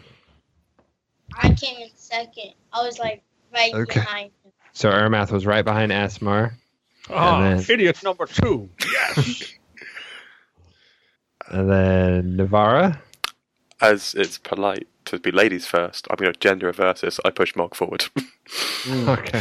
I 1.43 1.53
came 1.55 1.81
in 1.81 1.89
second. 1.97 2.55
I 2.73 2.83
was 2.83 2.99
like 2.99 3.23
right 3.53 3.75
Okay. 3.75 4.01
behind 4.01 4.31
him. 4.45 4.53
So 4.73 4.91
Ermath 4.91 5.31
was 5.31 5.45
right 5.45 5.65
behind 5.65 5.93
Asmar, 5.93 6.53
ah, 7.11 7.43
And 7.43 7.59
then- 7.61 7.71
idiot 7.75 8.03
number 8.03 8.27
two. 8.27 8.71
Yes. 8.91 9.53
and 11.49 11.71
then 11.71 12.37
Navara. 12.37 12.99
As 13.81 14.15
it's 14.15 14.39
polite 14.39 14.87
to 15.07 15.19
be 15.19 15.33
ladies 15.33 15.67
first, 15.67 16.07
I'm 16.09 16.17
going 16.17 16.33
to 16.33 16.39
gender 16.39 16.67
reverse 16.67 17.01
this. 17.01 17.19
I 17.25 17.31
push 17.31 17.55
Mog 17.57 17.75
forward. 17.75 18.05
Okay. 18.85 19.39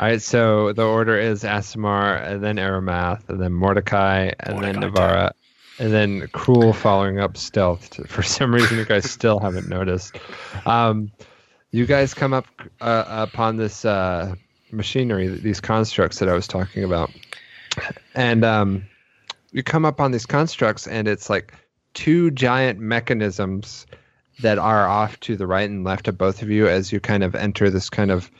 All 0.00 0.06
right, 0.08 0.22
so 0.22 0.72
the 0.72 0.82
order 0.86 1.18
is 1.18 1.42
Asimar, 1.44 2.26
and 2.26 2.42
then 2.42 2.56
Aramath, 2.56 3.28
and 3.28 3.38
then 3.38 3.52
Mordecai, 3.52 4.30
and 4.40 4.62
then 4.62 4.76
Mordecai, 4.80 4.88
Navara, 4.88 5.30
and 5.80 5.94
then 5.94 6.28
Cruel 6.28 6.74
following 6.74 7.18
up 7.20 7.38
Stealth. 7.38 8.06
For 8.06 8.22
some 8.22 8.54
reason, 8.54 8.76
you 8.76 8.84
guys 8.84 9.10
still 9.10 9.40
haven't 9.40 9.68
noticed. 9.68 10.14
Um, 10.66 11.10
you 11.70 11.86
guys 11.86 12.12
come 12.12 12.34
up 12.34 12.46
uh, 12.82 13.04
upon 13.08 13.56
this 13.56 13.86
uh, 13.86 14.34
machinery, 14.70 15.28
these 15.28 15.60
constructs 15.60 16.18
that 16.18 16.28
I 16.28 16.34
was 16.34 16.46
talking 16.46 16.84
about, 16.84 17.10
and 18.14 18.44
um, 18.44 18.84
you 19.52 19.62
come 19.62 19.86
up 19.86 20.02
on 20.02 20.12
these 20.12 20.26
constructs, 20.26 20.86
and 20.86 21.08
it's 21.08 21.30
like 21.30 21.54
two 21.94 22.30
giant 22.30 22.78
mechanisms 22.78 23.86
that 24.42 24.58
are 24.58 24.86
off 24.86 25.18
to 25.20 25.34
the 25.34 25.46
right 25.46 25.68
and 25.68 25.82
left 25.82 26.08
of 26.08 26.18
both 26.18 26.42
of 26.42 26.50
you 26.50 26.68
as 26.68 26.92
you 26.92 27.00
kind 27.00 27.24
of 27.24 27.34
enter 27.34 27.70
this 27.70 27.88
kind 27.88 28.10
of 28.10 28.30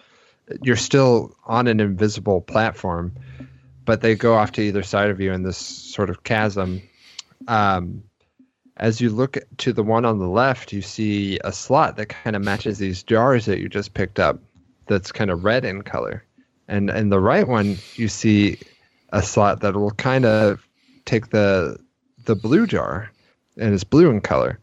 you're 0.62 0.76
still 0.76 1.34
on 1.46 1.66
an 1.66 1.78
invisible 1.78 2.40
platform 2.40 3.12
but 3.84 4.00
they 4.00 4.14
go 4.14 4.34
off 4.34 4.52
to 4.52 4.62
either 4.62 4.82
side 4.82 5.10
of 5.10 5.20
you 5.20 5.32
in 5.32 5.42
this 5.42 5.58
sort 5.58 6.08
of 6.08 6.22
chasm 6.22 6.80
um, 7.48 8.02
as 8.76 9.00
you 9.00 9.10
look 9.10 9.38
to 9.58 9.72
the 9.72 9.82
one 9.82 10.04
on 10.04 10.18
the 10.18 10.28
left 10.28 10.72
you 10.72 10.82
see 10.82 11.38
a 11.44 11.52
slot 11.52 11.96
that 11.96 12.08
kind 12.08 12.34
of 12.34 12.42
matches 12.42 12.78
these 12.78 13.02
jars 13.02 13.46
that 13.46 13.58
you 13.60 13.68
just 13.68 13.94
picked 13.94 14.18
up 14.18 14.40
that's 14.90 15.12
kind 15.12 15.30
of 15.30 15.44
red 15.44 15.64
in 15.64 15.82
color. 15.82 16.24
And 16.68 16.90
in 16.90 17.08
the 17.08 17.20
right 17.20 17.46
one 17.46 17.78
you 17.94 18.08
see 18.08 18.58
a 19.12 19.22
slot 19.22 19.60
that 19.60 19.74
will 19.74 19.92
kind 19.92 20.26
of 20.26 20.66
take 21.06 21.30
the 21.30 21.78
the 22.24 22.34
blue 22.34 22.66
jar 22.66 23.10
and 23.56 23.72
it's 23.72 23.84
blue 23.84 24.10
in 24.10 24.20
color. 24.20 24.58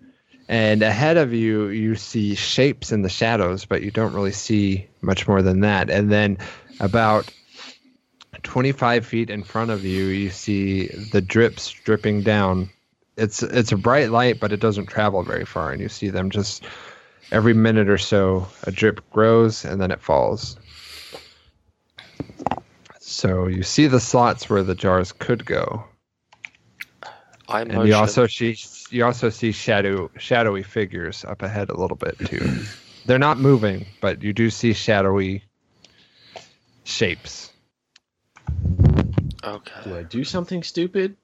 And 0.49 0.83
ahead 0.83 1.17
of 1.17 1.33
you 1.33 1.67
you 1.67 1.95
see 1.95 2.35
shapes 2.35 2.91
in 2.91 3.01
the 3.01 3.09
shadows 3.09 3.65
but 3.65 3.81
you 3.81 3.91
don't 3.91 4.13
really 4.13 4.31
see 4.31 4.87
much 5.01 5.27
more 5.27 5.41
than 5.41 5.61
that. 5.61 5.89
And 5.89 6.11
then 6.11 6.37
about 6.79 7.31
25 8.43 9.05
feet 9.05 9.29
in 9.29 9.43
front 9.43 9.71
of 9.71 9.83
you 9.83 10.05
you 10.05 10.29
see 10.29 10.87
the 10.87 11.21
drips 11.21 11.71
dripping 11.71 12.21
down 12.21 12.69
it's 13.15 13.41
it's 13.43 13.71
a 13.71 13.77
bright 13.77 14.11
light 14.11 14.39
but 14.39 14.51
it 14.51 14.59
doesn't 14.59 14.87
travel 14.87 15.23
very 15.23 15.45
far 15.45 15.71
and 15.71 15.81
you 15.81 15.89
see 15.89 16.09
them 16.09 16.29
just 16.29 16.63
every 17.31 17.53
minute 17.53 17.89
or 17.89 17.97
so 17.97 18.47
a 18.63 18.71
drip 18.71 19.07
grows 19.11 19.65
and 19.65 19.81
then 19.81 19.91
it 19.91 20.01
falls 20.01 20.57
so 22.99 23.47
you 23.47 23.63
see 23.63 23.87
the 23.87 23.99
slots 23.99 24.49
where 24.49 24.63
the 24.63 24.75
jars 24.75 25.11
could 25.11 25.45
go 25.45 25.83
I 27.47 27.61
and 27.61 27.87
you 27.87 27.95
also 27.95 28.27
see 28.27 28.57
you 28.89 29.05
also 29.05 29.29
see 29.29 29.51
shadow 29.51 30.11
shadowy 30.17 30.63
figures 30.63 31.23
up 31.25 31.41
ahead 31.41 31.69
a 31.69 31.77
little 31.77 31.97
bit 31.97 32.17
too. 32.19 32.63
They're 33.05 33.19
not 33.19 33.39
moving, 33.39 33.85
but 34.01 34.21
you 34.21 34.33
do 34.33 34.49
see 34.49 34.73
shadowy 34.73 35.43
shapes. 36.83 37.51
Okay. 39.43 39.81
Do 39.83 39.97
I 39.97 40.03
do 40.03 40.23
something 40.23 40.63
stupid? 40.63 41.15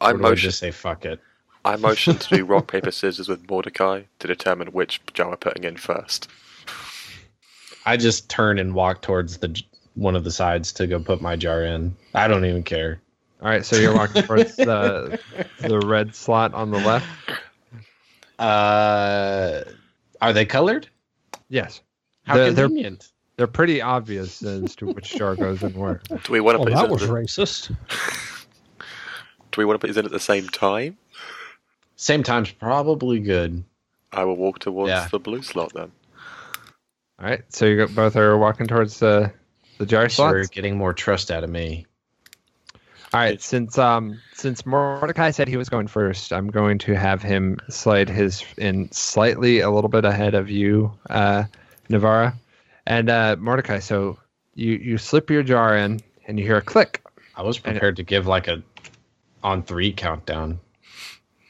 I 0.00 0.10
or 0.10 0.14
do 0.14 0.18
I 0.18 0.22
motion. 0.30 0.48
just 0.48 0.58
say 0.58 0.70
fuck 0.70 1.04
it? 1.04 1.20
I 1.64 1.76
motion 1.76 2.16
to 2.16 2.36
do 2.36 2.44
rock 2.46 2.68
paper 2.70 2.90
scissors 2.90 3.28
with 3.28 3.48
Mordecai 3.50 4.02
to 4.20 4.26
determine 4.26 4.68
which 4.68 5.00
jar 5.12 5.30
we're 5.30 5.36
putting 5.36 5.64
in 5.64 5.76
first. 5.76 6.28
I 7.84 7.96
just 7.96 8.28
turn 8.28 8.58
and 8.58 8.74
walk 8.74 9.02
towards 9.02 9.38
the 9.38 9.60
one 9.94 10.14
of 10.14 10.22
the 10.24 10.30
sides 10.30 10.72
to 10.74 10.86
go 10.86 11.00
put 11.00 11.20
my 11.20 11.34
jar 11.36 11.62
in. 11.64 11.96
I 12.14 12.28
don't 12.28 12.44
even 12.44 12.62
care. 12.62 13.00
All 13.42 13.48
right, 13.48 13.64
so 13.64 13.76
you're 13.76 13.94
walking 13.94 14.22
towards 14.22 14.56
the 14.56 15.18
the 15.60 15.78
red 15.80 16.14
slot 16.14 16.54
on 16.54 16.70
the 16.70 16.78
left. 16.78 17.06
Uh, 18.38 19.62
are 20.20 20.32
they 20.32 20.44
colored? 20.44 20.88
Yes, 21.48 21.80
How 22.24 22.34
They're- 22.36 22.52
they're- 22.52 22.66
convenient. 22.66 23.10
They're 23.38 23.46
pretty 23.46 23.80
obvious 23.80 24.42
as 24.42 24.74
to 24.76 24.86
which 24.88 25.10
jar 25.16 25.34
goes 25.36 25.62
in 25.62 25.72
where. 25.72 26.02
Do 26.24 26.32
we 26.32 26.40
want 26.40 26.56
to 26.56 26.58
Well, 26.58 26.66
put 26.66 26.74
that 26.74 26.82
these 26.82 26.90
was 26.90 27.02
in? 27.04 27.08
At 27.08 27.14
racist. 27.14 27.68
the, 27.68 28.84
do 29.52 29.60
we 29.60 29.64
want 29.64 29.76
to 29.76 29.78
put 29.78 29.86
these 29.86 29.96
in 29.96 30.04
at 30.04 30.10
the 30.12 30.20
same 30.20 30.48
time? 30.48 30.98
Same 31.96 32.22
time's 32.22 32.50
probably 32.50 33.20
good. 33.20 33.64
I 34.12 34.24
will 34.24 34.36
walk 34.36 34.58
towards 34.58 34.90
Yeah. 34.90 35.08
the 35.10 35.18
blue 35.18 35.42
slot 35.42 35.72
then. 35.74 35.90
All 37.20 37.26
right, 37.28 37.42
so 37.48 37.64
you 37.66 37.76
got- 37.78 37.94
both 37.94 38.16
are 38.16 38.36
walking 38.36 38.66
towards 38.66 38.98
the 38.98 39.32
the 39.78 39.86
jar 39.86 40.08
Sure, 40.08 40.34
slots. 40.42 40.48
getting 40.48 40.76
more 40.76 40.92
trust 40.92 41.30
out 41.30 41.44
of 41.44 41.50
me. 41.50 41.86
All 43.14 43.20
right, 43.20 43.40
since 43.40 43.78
um 43.78 44.20
since 44.34 44.66
Mordecai 44.66 45.30
said 45.30 45.48
he 45.48 45.56
was 45.56 45.68
going 45.68 45.86
first, 45.86 46.32
I'm 46.32 46.48
going 46.48 46.78
to 46.80 46.94
have 46.94 47.22
him 47.22 47.58
slide 47.70 48.08
his 48.08 48.44
in 48.58 48.90
slightly 48.92 49.60
a 49.60 49.70
little 49.70 49.88
bit 49.88 50.04
ahead 50.04 50.34
of 50.34 50.50
you, 50.50 50.92
uh, 51.08 51.44
Navara, 51.88 52.34
and 52.88 53.10
uh, 53.10 53.36
Mordecai. 53.38 53.78
So 53.78 54.18
you 54.54 54.72
you 54.72 54.98
slip 54.98 55.30
your 55.30 55.44
jar 55.44 55.76
in, 55.76 56.00
and 56.26 56.38
you 56.40 56.44
hear 56.44 56.56
a 56.56 56.62
click. 56.62 57.04
I 57.36 57.42
was 57.42 57.58
prepared 57.58 57.96
to 57.96 58.02
give 58.02 58.26
like 58.26 58.48
a 58.48 58.62
on 59.44 59.62
three 59.62 59.92
countdown. 59.92 60.58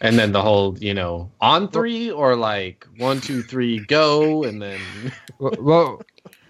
And 0.01 0.19
then 0.19 0.31
the 0.33 0.43
whole, 0.43 0.79
you 0.79 0.95
know, 0.95 1.33
on 1.41 1.69
three 1.69 2.11
or 2.11 2.37
like 2.37 2.87
one, 2.99 3.21
two, 3.21 3.43
three, 3.43 3.81
go, 3.81 4.45
and 4.45 4.61
then 4.63 4.81
Well, 5.39 5.57
well 5.59 6.03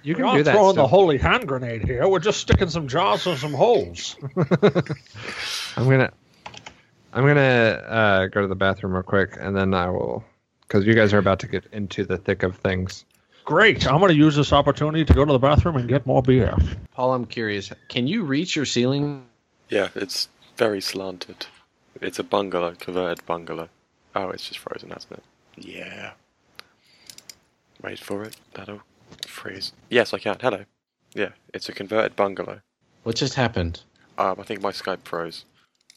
you 0.03 0.15
We're 0.15 0.25
can 0.25 0.27
not 0.27 0.37
do 0.39 0.43
that. 0.45 0.53
throwing 0.53 0.77
the 0.77 0.87
holy 0.87 1.19
hand 1.19 1.47
grenade 1.49 1.85
here. 1.85 2.09
We're 2.09 2.19
just 2.19 2.41
sticking 2.41 2.69
some 2.69 2.89
jars 2.89 3.27
in 3.27 3.37
some 3.37 3.53
holes. 3.55 4.17
I'm 5.77 5.89
gonna 5.89 6.13
I'm 7.13 7.27
gonna 7.27 7.41
uh, 7.89 8.27
go 8.27 8.43
to 8.43 8.49
the 8.49 8.55
bathroom 8.57 8.95
real 8.95 9.03
quick, 9.03 9.37
and 9.39 9.57
then 9.57 9.73
I 9.75 9.91
will, 9.91 10.25
because 10.63 10.87
you 10.87 10.95
guys 10.95 11.13
are 11.15 11.19
about 11.19 11.41
to 11.41 11.49
get 11.49 11.67
into 11.73 12.05
the 12.05 12.19
thick 12.19 12.43
of 12.43 12.57
things. 12.57 13.05
Great. 13.49 13.87
I'm 13.87 13.99
going 13.99 14.11
to 14.11 14.15
use 14.15 14.37
this 14.37 14.53
opportunity 14.53 15.07
to 15.07 15.15
go 15.15 15.25
to 15.25 15.33
the 15.33 15.39
bathroom 15.39 15.77
and 15.77 15.89
get 15.89 16.05
more 16.05 16.21
beer. 16.21 16.55
Paul, 16.93 17.15
I'm 17.15 17.25
curious. 17.25 17.73
Can 17.89 18.07
you 18.07 18.23
reach 18.25 18.55
your 18.55 18.67
ceiling? 18.67 19.25
Yeah, 19.71 19.89
it's 19.95 20.29
very 20.59 20.83
slanted. 20.83 21.47
It's 22.03 22.19
a 22.19 22.23
bungalow, 22.25 22.75
converted 22.79 23.25
bungalow. 23.25 23.71
Oh, 24.15 24.29
it's 24.29 24.47
just 24.47 24.59
frozen, 24.59 24.91
hasn't 24.91 25.15
it? 25.15 25.23
Yeah. 25.57 26.11
Wait 27.83 27.99
for 27.99 28.23
it. 28.23 28.37
That'll 28.53 28.83
freeze. 29.27 29.73
Yes, 29.89 30.13
I 30.13 30.19
can. 30.19 30.37
Hello. 30.43 30.67
Yeah, 31.15 31.31
it's 31.55 31.71
a 31.71 31.73
converted 31.73 32.17
bungalow. 32.17 32.61
What 33.05 33.17
just 33.17 33.33
happened? 33.33 33.81
Um, 34.19 34.37
I 34.39 34.43
think 34.43 34.61
my 34.61 34.73
Skype 34.73 35.05
froze. 35.05 35.47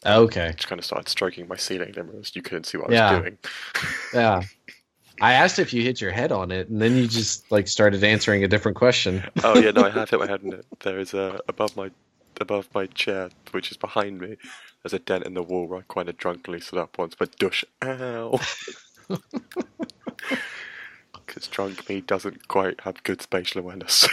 Okay. 0.06 0.46
I 0.46 0.52
Just 0.52 0.68
kind 0.68 0.78
of 0.78 0.86
started 0.86 1.10
stroking 1.10 1.46
my 1.48 1.56
ceiling. 1.56 1.92
Then 1.94 2.08
realized 2.08 2.34
you 2.34 2.40
couldn't 2.40 2.64
see 2.64 2.78
what 2.78 2.88
I 2.90 2.94
Yeah. 2.94 3.12
was 3.12 3.20
doing. 3.20 3.38
Yeah. 4.14 4.42
I 5.20 5.34
asked 5.34 5.58
if 5.58 5.72
you 5.72 5.82
hit 5.82 6.00
your 6.00 6.10
head 6.10 6.32
on 6.32 6.50
it, 6.50 6.68
and 6.68 6.80
then 6.80 6.96
you 6.96 7.06
just 7.06 7.50
like 7.52 7.68
started 7.68 8.02
answering 8.02 8.44
a 8.44 8.48
different 8.48 8.76
question. 8.76 9.22
oh 9.44 9.58
yeah, 9.58 9.70
no, 9.70 9.84
I 9.84 9.90
have 9.98 10.10
hit 10.10 10.18
my 10.18 10.26
head 10.26 10.40
on 10.44 10.52
it. 10.54 10.66
There 10.80 10.98
is 10.98 11.14
a 11.14 11.40
above 11.48 11.76
my 11.76 11.90
above 12.40 12.68
my 12.74 12.86
chair, 12.86 13.30
which 13.50 13.70
is 13.70 13.76
behind 13.76 14.20
me. 14.20 14.36
There's 14.82 14.94
a 14.94 14.98
dent 14.98 15.24
in 15.24 15.34
the 15.34 15.42
wall 15.42 15.66
where 15.66 15.80
I 15.80 15.82
kind 15.92 16.08
of 16.08 16.16
drunkenly 16.16 16.60
stood 16.60 16.78
up 16.78 16.98
once, 16.98 17.14
but 17.14 17.36
dush, 17.38 17.64
ow. 17.82 18.40
Because 21.26 21.48
drunk 21.48 21.88
me 21.88 22.02
doesn't 22.02 22.48
quite 22.48 22.80
have 22.82 23.02
good 23.04 23.22
spatial 23.22 23.62
awareness. 23.62 24.06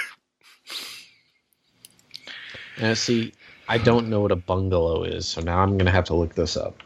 Now, 2.79 2.91
uh, 2.91 2.95
see, 2.95 3.33
I 3.67 3.77
don't 3.77 4.09
know 4.09 4.21
what 4.21 4.31
a 4.31 4.37
bungalow 4.37 5.03
is, 5.03 5.27
so 5.27 5.41
now 5.41 5.59
I'm 5.59 5.77
gonna 5.77 5.91
have 5.91 6.05
to 6.05 6.13
look 6.13 6.35
this 6.35 6.55
up. 6.55 6.81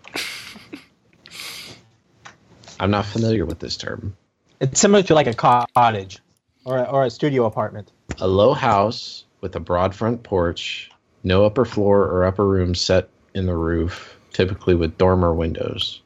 I'm 2.83 2.91
not 2.91 3.05
familiar 3.05 3.45
with 3.45 3.59
this 3.59 3.77
term. 3.77 4.13
It's 4.59 4.81
similar 4.81 5.03
to 5.03 5.13
like 5.15 5.27
a 5.27 5.33
cottage 5.33 6.19
or 6.65 6.79
a, 6.79 6.83
or 6.83 7.05
a 7.05 7.09
studio 7.09 7.45
apartment. 7.45 7.89
A 8.19 8.27
low 8.27 8.51
house 8.51 9.23
with 9.39 9.55
a 9.55 9.61
broad 9.61 9.95
front 9.95 10.23
porch, 10.23 10.91
no 11.23 11.45
upper 11.45 11.63
floor 11.63 12.01
or 12.01 12.25
upper 12.25 12.45
room 12.45 12.75
set 12.75 13.07
in 13.33 13.45
the 13.45 13.55
roof, 13.55 14.19
typically 14.33 14.75
with 14.75 14.97
dormer 14.97 15.33
windows. 15.33 16.01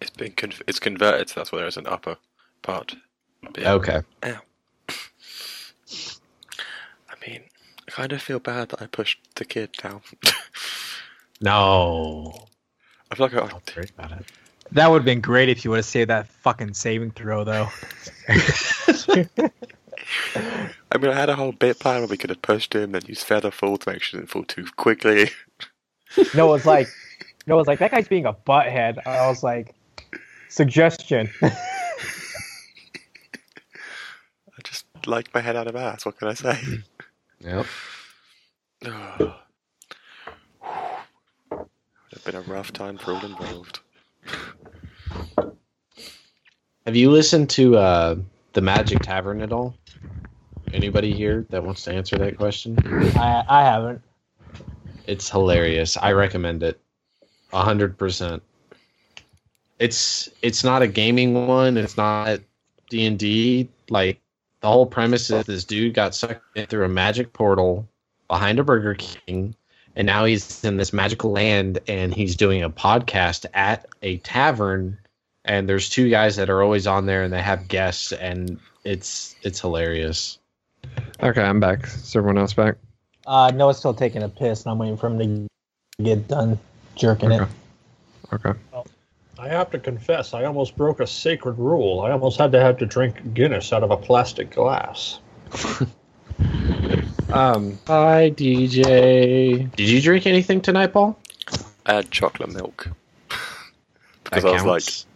It's 0.00 0.10
been 0.10 0.30
con- 0.30 0.52
it's 0.68 0.78
converted, 0.78 1.30
so 1.30 1.40
that's 1.40 1.50
why 1.50 1.58
there's 1.58 1.76
an 1.76 1.88
upper 1.88 2.16
part. 2.62 2.94
But 3.42 3.58
yeah, 3.58 3.72
Okay. 3.72 4.00
I 4.22 4.38
mean, 7.26 7.40
I 7.88 7.90
kind 7.90 8.12
of 8.12 8.22
feel 8.22 8.38
bad 8.38 8.68
that 8.68 8.80
I 8.80 8.86
pushed 8.86 9.18
the 9.34 9.44
kid 9.44 9.72
down. 9.72 10.02
No. 11.40 12.48
I 13.12 13.14
feel 13.14 13.26
like 13.26 13.34
I, 13.34 13.46
Don't 13.46 13.76
worry 13.76 13.88
about 13.96 14.10
it. 14.10 14.24
That 14.72 14.90
would 14.90 14.98
have 14.98 15.04
been 15.04 15.20
great 15.20 15.48
if 15.48 15.64
you 15.64 15.70
would 15.70 15.78
have 15.78 15.86
saved 15.86 16.10
that 16.10 16.28
fucking 16.28 16.74
saving 16.74 17.12
throw, 17.12 17.44
though. 17.44 17.68
I 20.90 20.98
mean, 20.98 21.10
I 21.10 21.14
had 21.14 21.28
a 21.28 21.36
whole 21.36 21.52
bit 21.52 21.78
plan 21.78 22.00
where 22.00 22.08
we 22.08 22.16
could 22.16 22.30
have 22.30 22.42
pushed 22.42 22.74
him, 22.74 22.92
then 22.92 23.02
used 23.06 23.26
feather 23.26 23.50
fall 23.50 23.78
to 23.78 23.90
make 23.90 24.02
sure 24.02 24.18
he 24.18 24.22
didn't 24.22 24.30
fall 24.30 24.44
too 24.44 24.66
quickly. 24.76 25.30
No, 26.34 26.54
it's 26.54 26.64
like, 26.64 26.88
no, 27.46 27.58
it's 27.58 27.68
like 27.68 27.80
that 27.80 27.90
guy's 27.90 28.08
being 28.08 28.24
a 28.24 28.32
butthead. 28.32 29.06
I 29.06 29.28
was 29.28 29.42
like, 29.42 29.74
suggestion. 30.48 31.28
I 31.42 31.52
just 34.64 34.86
like 35.06 35.32
my 35.34 35.42
head 35.42 35.54
out 35.54 35.66
of 35.68 35.76
ass. 35.76 36.06
What 36.06 36.18
can 36.18 36.28
I 36.28 36.34
say? 36.34 36.58
Yep. 37.40 37.66
Oh. 38.86 39.34
It's 42.10 42.24
been 42.24 42.36
a 42.36 42.40
rough 42.40 42.72
time 42.72 42.96
for 42.96 43.12
all 43.12 43.24
involved. 43.24 43.80
Have 46.88 46.96
you 46.96 47.10
listened 47.10 47.50
to 47.50 47.76
uh, 47.76 48.16
the 48.54 48.62
Magic 48.62 49.00
Tavern 49.00 49.42
at 49.42 49.52
all? 49.52 49.74
Anybody 50.72 51.12
here 51.12 51.44
that 51.50 51.62
wants 51.62 51.84
to 51.84 51.92
answer 51.92 52.16
that 52.16 52.38
question? 52.38 52.78
I 53.14 53.44
I 53.46 53.62
haven't. 53.62 54.00
It's 55.06 55.28
hilarious. 55.28 55.98
I 55.98 56.12
recommend 56.12 56.62
it. 56.62 56.80
A 57.52 57.62
hundred 57.62 57.98
percent. 57.98 58.42
It's 59.78 60.30
it's 60.40 60.64
not 60.64 60.80
a 60.80 60.86
gaming 60.86 61.46
one. 61.46 61.76
It's 61.76 61.98
not 61.98 62.40
D 62.88 63.04
and 63.04 63.18
D. 63.18 63.68
Like 63.90 64.18
the 64.62 64.68
whole 64.68 64.86
premise 64.86 65.28
is 65.28 65.44
this 65.44 65.64
dude 65.64 65.92
got 65.92 66.14
sucked 66.14 66.56
in 66.56 66.64
through 66.64 66.86
a 66.86 66.88
magic 66.88 67.34
portal 67.34 67.86
behind 68.28 68.58
a 68.60 68.64
Burger 68.64 68.94
King, 68.94 69.54
and 69.94 70.06
now 70.06 70.24
he's 70.24 70.64
in 70.64 70.78
this 70.78 70.94
magical 70.94 71.32
land, 71.32 71.80
and 71.86 72.14
he's 72.14 72.34
doing 72.34 72.62
a 72.62 72.70
podcast 72.70 73.44
at 73.52 73.84
a 74.00 74.16
tavern. 74.20 74.96
And 75.48 75.68
there's 75.68 75.88
two 75.88 76.08
guys 76.10 76.36
that 76.36 76.50
are 76.50 76.62
always 76.62 76.86
on 76.86 77.06
there, 77.06 77.24
and 77.24 77.32
they 77.32 77.42
have 77.42 77.66
guests, 77.68 78.12
and 78.12 78.60
it's 78.84 79.34
it's 79.42 79.60
hilarious. 79.60 80.38
Okay, 81.20 81.42
I'm 81.42 81.58
back. 81.58 81.84
Is 81.84 82.14
everyone 82.14 82.38
else 82.38 82.52
back? 82.52 82.76
Uh, 83.26 83.50
Noah's 83.54 83.78
still 83.78 83.94
taking 83.94 84.22
a 84.22 84.28
piss, 84.28 84.64
and 84.64 84.70
I'm 84.70 84.78
waiting 84.78 84.96
for 84.96 85.08
him 85.08 85.18
to 85.18 86.04
get 86.04 86.28
done 86.28 86.58
jerking 86.94 87.32
it. 87.32 87.40
Okay. 88.32 88.50
Okay. 88.72 88.90
I 89.38 89.48
have 89.48 89.70
to 89.70 89.78
confess, 89.78 90.34
I 90.34 90.44
almost 90.44 90.76
broke 90.76 90.98
a 91.00 91.06
sacred 91.06 91.58
rule. 91.58 92.00
I 92.00 92.10
almost 92.10 92.38
had 92.38 92.50
to 92.52 92.60
have 92.60 92.76
to 92.78 92.86
drink 92.86 93.34
Guinness 93.34 93.72
out 93.72 93.84
of 93.84 93.90
a 93.90 93.96
plastic 93.96 94.50
glass. 94.50 95.20
Um, 97.30 97.78
Hi, 97.86 98.30
DJ. 98.30 99.70
Did 99.76 99.88
you 99.88 100.00
drink 100.00 100.26
anything 100.26 100.62
tonight, 100.62 100.94
Paul? 100.94 101.18
Add 101.84 102.10
chocolate 102.10 102.50
milk. 102.50 102.88
because 104.24 104.44
That 104.44 104.48
I 104.48 104.52
was 104.52 104.64
like, 104.64 104.82
counts. 104.82 105.06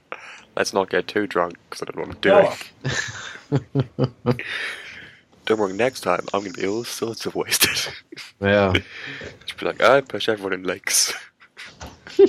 Let's 0.57 0.73
not 0.73 0.91
get 0.91 1.07
too 1.09 1.27
drunk 1.27 1.57
because 1.69 1.83
I 1.83 1.85
don't 1.87 1.97
know 1.97 2.03
what 2.03 2.17
I'm 2.17 2.21
doing. 4.23 4.38
don't 5.47 5.59
worry, 5.59 5.73
next 5.73 6.01
time 6.03 6.27
I'm 6.33 6.41
going 6.41 6.53
to 6.53 6.61
be 6.61 6.67
all 6.67 6.85
sorts 6.85 7.27
of 7.27 7.35
wasted. 7.35 7.93
Yeah. 8.41 8.73
Just 9.47 9.59
be 9.61 9.67
like, 9.67 9.81
I 9.83 10.01
push 10.01 10.29
everyone 10.29 10.53
in 10.53 10.65
lakes. 10.65 11.12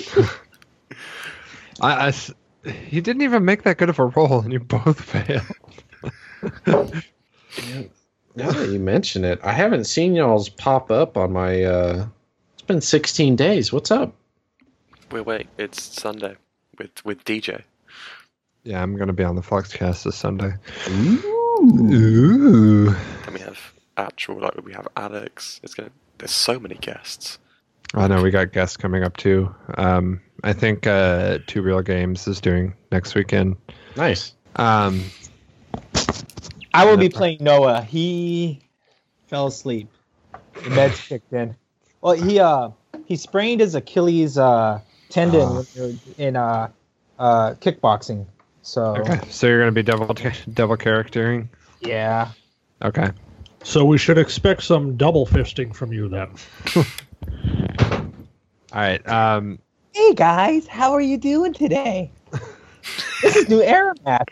I, 1.82 1.94
I 1.94 2.08
s- 2.10 2.32
he 2.64 3.02
didn't 3.02 3.24
even 3.24 3.44
make 3.46 3.64
that 3.64 3.78
good 3.80 3.90
of 3.90 3.98
a 3.98 4.06
roll, 4.06 4.42
and 4.42 4.54
you 4.54 4.60
both 4.60 5.02
failed. 5.02 5.42
Now 8.36 8.52
that 8.52 8.70
you 8.70 8.80
mention 8.80 9.26
it, 9.26 9.40
I 9.44 9.52
haven't 9.54 9.86
seen 9.86 10.14
y'all's 10.16 10.50
pop 10.50 10.92
up 10.92 11.18
on 11.18 11.34
my. 11.34 11.64
uh 11.64 12.06
It's 12.54 12.62
been 12.64 12.82
16 12.82 13.36
days. 13.36 13.74
What's 13.74 13.90
up? 13.92 14.14
Wait, 15.12 15.26
wait, 15.26 15.48
it's 15.58 15.82
Sunday 15.82 16.36
with 16.78 17.04
with 17.04 17.24
DJ. 17.26 17.64
Yeah, 18.64 18.82
I'm 18.82 18.96
gonna 18.96 19.14
be 19.14 19.24
on 19.24 19.36
the 19.36 19.42
Foxcast 19.42 20.04
this 20.04 20.16
Sunday. 20.16 20.54
Ooh. 20.90 22.90
Then 22.90 23.34
we 23.34 23.40
have 23.42 23.60
actual, 23.98 24.40
like, 24.40 24.64
we 24.64 24.74
have 24.74 24.88
Alex. 24.96 25.60
It's 25.64 25.74
gonna. 25.74 25.92
There's 26.18 26.32
so 26.32 26.60
many 26.60 26.76
guests. 26.76 27.40
I 27.94 28.08
know 28.08 28.24
we 28.24 28.32
got 28.32 28.54
guests 28.54 28.78
coming 28.78 29.04
up 29.04 29.18
too. 29.18 29.54
Um, 29.78 30.22
I 30.44 30.54
think 30.54 30.88
uh, 30.88 31.40
Two 31.46 31.62
Real 31.62 31.82
Games 31.82 32.28
is 32.28 32.40
doing 32.40 32.74
next 32.92 33.16
weekend. 33.16 33.58
Nice. 33.96 34.34
Um, 34.56 35.04
I 36.74 36.86
will 36.86 36.98
be 36.98 37.10
playing 37.10 37.40
Noah. 37.42 37.82
He 37.82 38.62
fell 39.28 39.48
asleep. 39.48 39.90
The 40.54 40.70
meds 40.70 41.08
kicked 41.10 41.34
in. 41.34 41.56
Well, 42.02 42.14
he 42.14 42.40
uh 42.40 42.70
he 43.06 43.16
sprained 43.16 43.62
his 43.62 43.76
Achilles 43.76 44.38
uh 44.38 44.80
tendon 45.10 45.56
when 45.56 45.66
we 45.76 45.82
were 45.82 45.94
in 46.18 46.36
uh 46.36 46.70
uh 47.20 47.54
kickboxing. 47.56 48.26
So 48.66 48.96
okay, 48.98 49.20
so 49.30 49.46
you're 49.48 49.60
gonna 49.60 49.72
be 49.74 49.84
double 49.84 50.16
double 50.54 50.78
charactering. 50.78 51.50
yeah. 51.82 52.30
Okay. 52.82 53.10
So 53.64 53.86
we 53.86 53.98
should 53.98 54.18
expect 54.18 54.64
some 54.64 54.98
double 54.98 55.26
fisting 55.26 55.74
from 55.74 55.94
you 55.94 56.10
then. 56.10 56.32
All 58.74 58.82
right. 58.82 59.08
Um, 59.08 59.60
Hey 59.94 60.14
guys, 60.16 60.66
how 60.68 60.92
are 60.94 61.02
you 61.02 61.18
doing 61.18 61.54
today? 61.54 62.12
this 63.22 63.36
is 63.36 63.48
new 63.48 63.62
Aramath. 63.62 64.26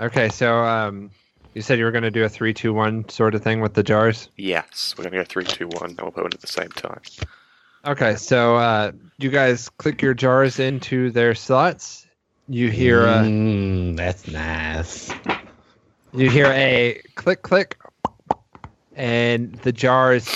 okay. 0.00 0.28
So 0.28 0.58
um, 0.58 1.10
you 1.54 1.62
said 1.62 1.78
you 1.78 1.84
were 1.84 1.90
gonna 1.90 2.10
do 2.10 2.24
a 2.24 2.28
three, 2.28 2.54
two, 2.54 2.72
one 2.72 3.08
sort 3.08 3.34
of 3.34 3.42
thing 3.42 3.60
with 3.60 3.74
the 3.74 3.82
jars. 3.82 4.28
Yes, 4.36 4.94
we're 4.96 5.04
gonna 5.04 5.16
go 5.16 5.24
three, 5.24 5.44
two, 5.44 5.68
one, 5.68 5.90
and 5.90 6.00
we'll 6.00 6.12
put 6.12 6.22
one 6.22 6.32
at 6.32 6.40
the 6.40 6.46
same 6.46 6.68
time. 6.68 7.00
Okay. 7.84 8.14
So 8.16 8.56
uh, 8.56 8.92
you 9.18 9.30
guys 9.30 9.68
click 9.68 10.00
your 10.00 10.14
jars 10.14 10.58
into 10.60 11.10
their 11.10 11.34
slots. 11.34 12.05
You 12.48 12.70
hear 12.70 13.04
a 13.04 13.22
Mm, 13.24 13.96
that's 13.96 14.28
nice. 14.28 15.10
you 16.12 16.30
hear 16.30 16.46
a 16.46 17.00
click 17.16 17.42
click, 17.42 17.76
and 18.94 19.54
the 19.56 19.72
jars 19.72 20.28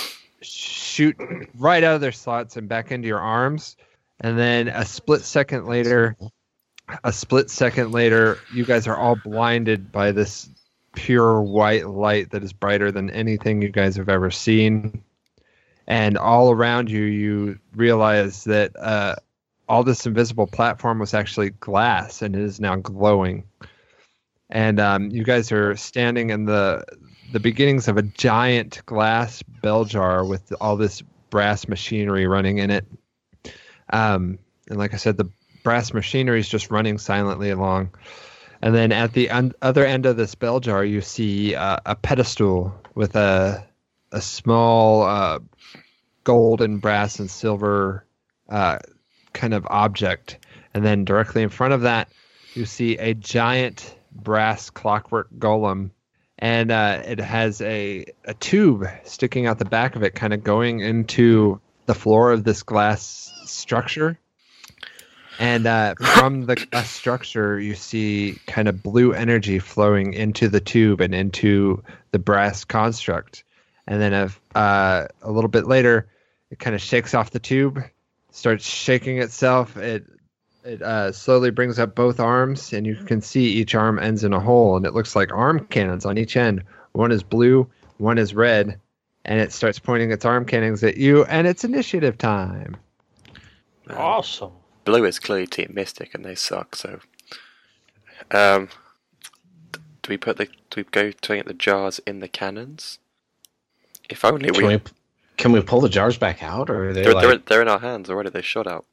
shoot 0.43 1.17
right 1.57 1.85
out 1.85 1.95
of 1.95 2.01
their 2.01 2.13
slots 2.13 2.57
and 2.57 2.69
back 2.69 2.91
into 2.91 3.07
your 3.07 3.21
arms. 3.21 3.77
And 4.21 4.39
then 4.39 4.69
a 4.69 4.85
split 4.85 5.23
second 5.23 5.67
later, 5.67 6.17
a 7.05 7.13
split 7.13 7.49
second 7.49 7.93
later, 7.93 8.39
you 8.53 8.65
guys 8.65 8.87
are 8.87 8.97
all 8.97 9.17
blinded 9.17 9.93
by 9.93 10.13
this 10.13 10.49
pure 10.95 11.41
white 11.41 11.87
light 11.87 12.31
that 12.31 12.43
is 12.43 12.53
brighter 12.53 12.91
than 12.91 13.09
anything 13.11 13.63
you 13.63 13.69
guys 13.71 13.97
have 13.97 14.09
ever 14.09 14.31
seen. 14.31 15.03
And 15.87 16.19
all 16.19 16.51
around 16.51 16.91
you, 16.91 17.03
you 17.03 17.59
realize 17.75 18.45
that 18.45 18.77
uh, 18.77 19.17
all 19.71 19.85
this 19.85 20.05
invisible 20.05 20.49
platform 20.49 20.99
was 20.99 21.15
actually 21.15 21.51
glass 21.51 22.23
and 22.23 22.35
it 22.35 22.43
is 22.43 22.59
now 22.59 22.75
glowing. 22.75 23.45
And 24.51 24.81
um, 24.81 25.11
you 25.11 25.23
guys 25.23 25.53
are 25.53 25.77
standing 25.77 26.31
in 26.31 26.45
the 26.45 26.85
the 27.33 27.39
beginnings 27.39 27.87
of 27.87 27.97
a 27.97 28.03
giant 28.03 28.85
glass 28.85 29.45
bell 29.63 29.85
jar 29.85 30.25
with 30.25 30.53
all 30.61 30.77
this 30.77 31.03
brass 31.31 31.69
machinery 31.69 32.27
running 32.27 32.59
in 32.59 32.73
it. 32.73 32.85
Um, 33.93 34.41
and 34.69 34.77
like 34.77 34.93
I 34.93 34.97
said, 34.97 35.17
the 35.17 35.31
brass 35.63 35.95
machinery 35.95 36.41
is 36.41 36.49
just 36.49 36.73
running 36.73 36.99
silently 36.99 37.51
along. 37.51 37.95
And 38.61 38.75
then 38.75 38.91
at 38.91 39.13
the 39.13 39.31
un- 39.31 39.53
other 39.63 39.87
end 39.87 40.05
of 40.05 40.17
this 40.17 40.35
bell 40.35 40.59
jar, 40.59 40.85
you 40.85 41.01
see 41.01 41.55
uh, 41.55 41.79
a 41.87 41.95
pedestal 41.95 42.75
with 42.97 43.15
a 43.15 43.65
a 44.11 44.21
small 44.21 45.05
uh, 45.05 45.39
gold 46.25 46.61
and 46.61 46.81
brass 46.81 47.21
and 47.21 47.31
silver 47.31 48.05
uh, 48.49 48.81
kind 49.33 49.55
of 49.55 49.67
object. 49.69 50.39
And 50.75 50.85
then 50.85 51.05
directly 51.05 51.43
in 51.43 51.49
front 51.49 51.73
of 51.73 51.83
that, 51.83 52.09
you 52.55 52.65
see 52.65 52.97
a 52.99 53.15
giant 53.15 53.95
brass 54.13 54.71
clockwork 54.71 55.29
golem. 55.39 55.91
And 56.39 56.71
uh, 56.71 57.03
it 57.05 57.21
has 57.21 57.61
a, 57.61 58.07
a 58.25 58.35
tube 58.35 58.87
sticking 59.05 59.47
out 59.47 59.59
the 59.59 59.65
back 59.67 59.95
of 59.95 60.03
it, 60.03 60.15
kind 60.15 60.33
of 60.33 60.43
going 60.43 60.81
into 60.81 61.61
the 61.87 61.95
floor 61.95 62.33
of 62.33 62.45
this 62.45 62.63
glass 62.63 63.33
structure. 63.45 64.19
And 65.39 65.67
uh, 65.67 65.95
from 65.95 66.47
the 66.47 66.57
glass 66.57 66.91
structure, 66.91 67.59
you 67.59 67.75
see 67.75 68.39
kind 68.47 68.69
of 68.69 68.83
blue 68.83 69.13
energy 69.13 69.59
flowing 69.59 70.13
into 70.13 70.49
the 70.49 70.61
tube 70.61 71.01
and 71.01 71.15
into 71.15 71.83
the 72.11 72.19
brass 72.19 72.65
construct. 72.65 73.43
And 73.87 74.01
then 74.01 74.13
a, 74.13 74.59
uh, 74.59 75.09
a 75.23 75.33
little 75.33 75.49
bit 75.49 75.67
later, 75.67 76.07
it 76.51 76.59
kind 76.59 76.75
of 76.75 76.83
shakes 76.83 77.15
off 77.15 77.31
the 77.31 77.39
tube, 77.39 77.83
starts 78.31 78.65
shaking 78.65 79.19
itself. 79.19 79.77
It 79.77 80.05
It 80.65 80.83
uh, 80.83 81.13
slowly 81.13 81.51
brings 81.51 81.79
up 81.79 81.95
both 81.95 82.21
arms, 82.21 82.73
and 82.73 82.87
you 82.87 82.95
can 82.95 83.21
see 83.23 83.45
each 83.45 83.75
arm 83.75 83.99
ends 83.99 84.25
in 84.25 84.33
a 84.33 84.41
hole, 84.41 84.77
and 84.77 84.85
it 84.85 84.95
looks 84.95 85.17
like 85.17 85.33
arm 85.33 85.67
cannons 85.71 86.05
on 86.05 86.19
each 86.19 86.37
end. 86.37 86.63
One 86.93 87.13
is 87.13 87.23
blue, 87.23 87.69
one 87.99 88.19
is 88.19 88.35
red, 88.35 88.79
and 89.25 89.41
it 89.41 89.53
starts 89.53 89.79
pointing 89.79 90.11
its 90.11 90.25
arm 90.25 90.45
cannons 90.45 90.83
at 90.85 90.97
you, 90.97 91.25
and 91.25 91.47
it's 91.47 91.65
initiative 91.65 92.19
time. 92.19 92.77
Awesome. 93.89 94.53
Blue 94.85 95.05
is 95.05 95.19
clearly 95.19 95.47
Team 95.47 95.73
Mystic, 95.75 96.15
and 96.15 96.25
they 96.25 96.35
suck. 96.35 96.77
So, 96.77 97.01
um, 98.31 98.69
do 99.73 100.09
we 100.09 100.17
put 100.17 100.37
the 100.37 100.47
do 100.71 100.77
we 100.77 100.85
go 100.85 101.11
to 101.11 101.37
get 101.37 101.47
the 101.47 101.55
jars 101.55 102.01
in 102.07 102.21
the 102.21 102.29
cannons? 102.29 102.99
If 104.09 104.25
only 104.25 104.51
Can 104.51 104.67
we. 104.67 104.77
we 104.77 104.81
can 105.41 105.53
we 105.53 105.61
pull 105.63 105.81
the 105.81 105.89
jars 105.89 106.19
back 106.19 106.43
out, 106.43 106.69
or 106.71 106.91
are 106.91 106.93
they 106.93 107.03
They're, 107.03 107.15
like? 107.15 107.27
they're, 107.27 107.39
they're 107.39 107.63
in 107.63 107.69
our 107.69 107.79
hands 107.79 108.11
already. 108.11 108.31
They 108.31 108.43
shot 108.43 108.67
out. 108.67 108.85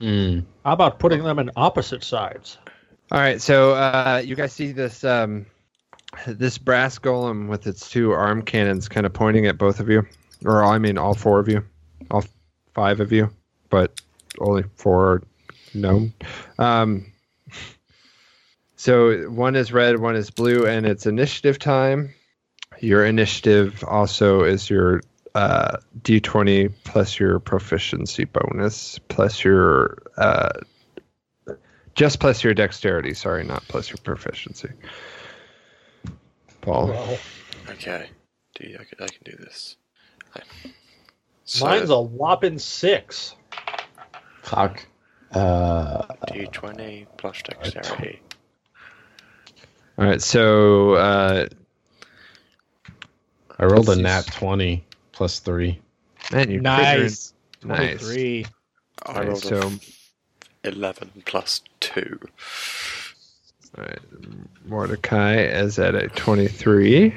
Hmm. 0.00 0.40
How 0.64 0.72
about 0.72 0.98
putting 0.98 1.22
them 1.22 1.38
in 1.38 1.50
opposite 1.56 2.02
sides? 2.02 2.58
All 3.12 3.18
right, 3.18 3.40
so 3.40 3.72
uh, 3.74 4.22
you 4.24 4.34
guys 4.34 4.52
see 4.52 4.72
this 4.72 5.04
um, 5.04 5.46
this 6.26 6.58
brass 6.58 6.98
golem 6.98 7.48
with 7.48 7.66
its 7.66 7.88
two 7.88 8.12
arm 8.12 8.42
cannons 8.42 8.88
kind 8.88 9.06
of 9.06 9.12
pointing 9.12 9.46
at 9.46 9.58
both 9.58 9.78
of 9.78 9.88
you, 9.88 10.06
or 10.44 10.64
I 10.64 10.78
mean 10.78 10.98
all 10.98 11.14
four 11.14 11.38
of 11.38 11.48
you, 11.48 11.62
all 12.10 12.24
five 12.74 13.00
of 13.00 13.12
you, 13.12 13.30
but 13.70 14.00
only 14.40 14.64
four 14.74 15.12
are 15.12 15.22
known. 15.74 16.12
Um, 16.58 17.12
so 18.76 19.30
one 19.30 19.54
is 19.54 19.72
red, 19.72 19.98
one 19.98 20.16
is 20.16 20.30
blue, 20.30 20.66
and 20.66 20.86
it's 20.86 21.06
initiative 21.06 21.58
time. 21.58 22.14
Your 22.80 23.04
initiative 23.04 23.84
also 23.86 24.42
is 24.42 24.68
your 24.68 25.02
uh, 25.36 25.76
d20 26.00 26.72
plus 26.84 27.18
your 27.20 27.38
proficiency 27.38 28.24
bonus 28.24 28.98
plus 29.08 29.44
your 29.44 29.98
uh, 30.16 30.48
just 31.94 32.20
plus 32.20 32.42
your 32.42 32.54
dexterity. 32.54 33.12
Sorry, 33.12 33.44
not 33.44 33.62
plus 33.68 33.90
your 33.90 33.98
proficiency. 33.98 34.70
Paul. 36.62 36.88
Well, 36.88 37.18
Okay, 37.68 38.08
do 38.54 38.66
you, 38.66 38.78
I, 38.80 38.84
can, 38.84 39.04
I 39.04 39.08
can 39.08 39.20
do 39.24 39.36
this. 39.36 39.76
Okay. 40.34 40.72
So, 41.44 41.66
mine's 41.66 41.90
a 41.90 42.00
whopping 42.00 42.58
six. 42.58 43.34
Fuck. 44.42 44.86
Uh, 45.32 46.06
d20 46.28 47.06
plus 47.18 47.42
dexterity. 47.42 48.22
All 49.98 50.06
right, 50.06 50.22
so 50.22 50.94
uh, 50.94 51.46
I 53.58 53.64
rolled 53.64 53.90
a 53.90 53.96
nat 53.96 54.26
twenty 54.28 54.86
plus 55.16 55.38
three. 55.40 55.80
man, 56.30 56.50
you 56.50 56.60
Nice. 56.60 57.32
nice. 57.64 57.98
23. 57.98 58.44
I 58.44 59.08
All 59.08 59.14
right, 59.14 59.28
rolled 59.28 59.42
so 59.42 59.72
a 60.64 60.68
11 60.68 61.10
plus 61.24 61.62
2. 61.80 62.20
all 63.78 63.84
right, 63.84 63.98
Mordecai 64.66 65.36
is 65.42 65.78
at 65.78 65.94
a 65.94 66.08
twenty-three. 66.08 67.14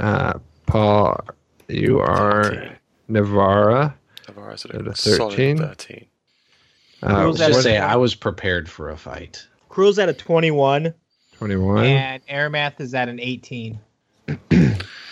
Uh, 0.00 0.34
Paul, 0.66 1.20
you 1.68 2.00
are 2.00 2.44
13. 2.44 2.76
Navara. 3.10 3.94
Navarro's 4.28 4.64
at 4.64 4.74
At 4.74 4.86
a 4.86 4.90
a 4.90 4.96
solid 4.96 5.30
13. 5.32 5.58
13. 5.58 6.06
Uh, 7.02 7.06
What 7.14 7.26
was 7.28 7.38
Let's 7.38 7.38
just 7.38 7.56
what- 7.58 7.62
say 7.64 7.78
I 7.78 7.96
was 7.96 8.14
prepared 8.14 8.68
for 8.68 8.90
a 8.90 8.96
fight. 8.96 9.46
Crew's 9.68 9.98
at 9.98 10.08
a 10.08 10.12
21, 10.14 10.92
Twenty-one. 11.38 11.84
and 11.84 12.26
Aramath 12.26 12.80
is 12.80 12.94
at 12.94 13.08
an 13.08 13.20
18. 13.20 13.78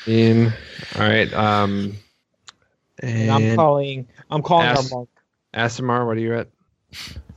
Ian. 0.07 0.53
All 0.97 1.01
right. 1.03 1.33
Um, 1.33 1.97
And 3.01 3.31
I'm 3.31 3.57
calling. 3.57 4.09
I'm 4.31 4.43
calling 4.43 4.67
Ask- 4.67 4.93
our 4.93 4.99
monk. 5.01 5.09
Asimar, 5.55 6.07
what 6.07 6.17
are 6.17 6.21
you 6.21 6.35
at? 6.35 6.49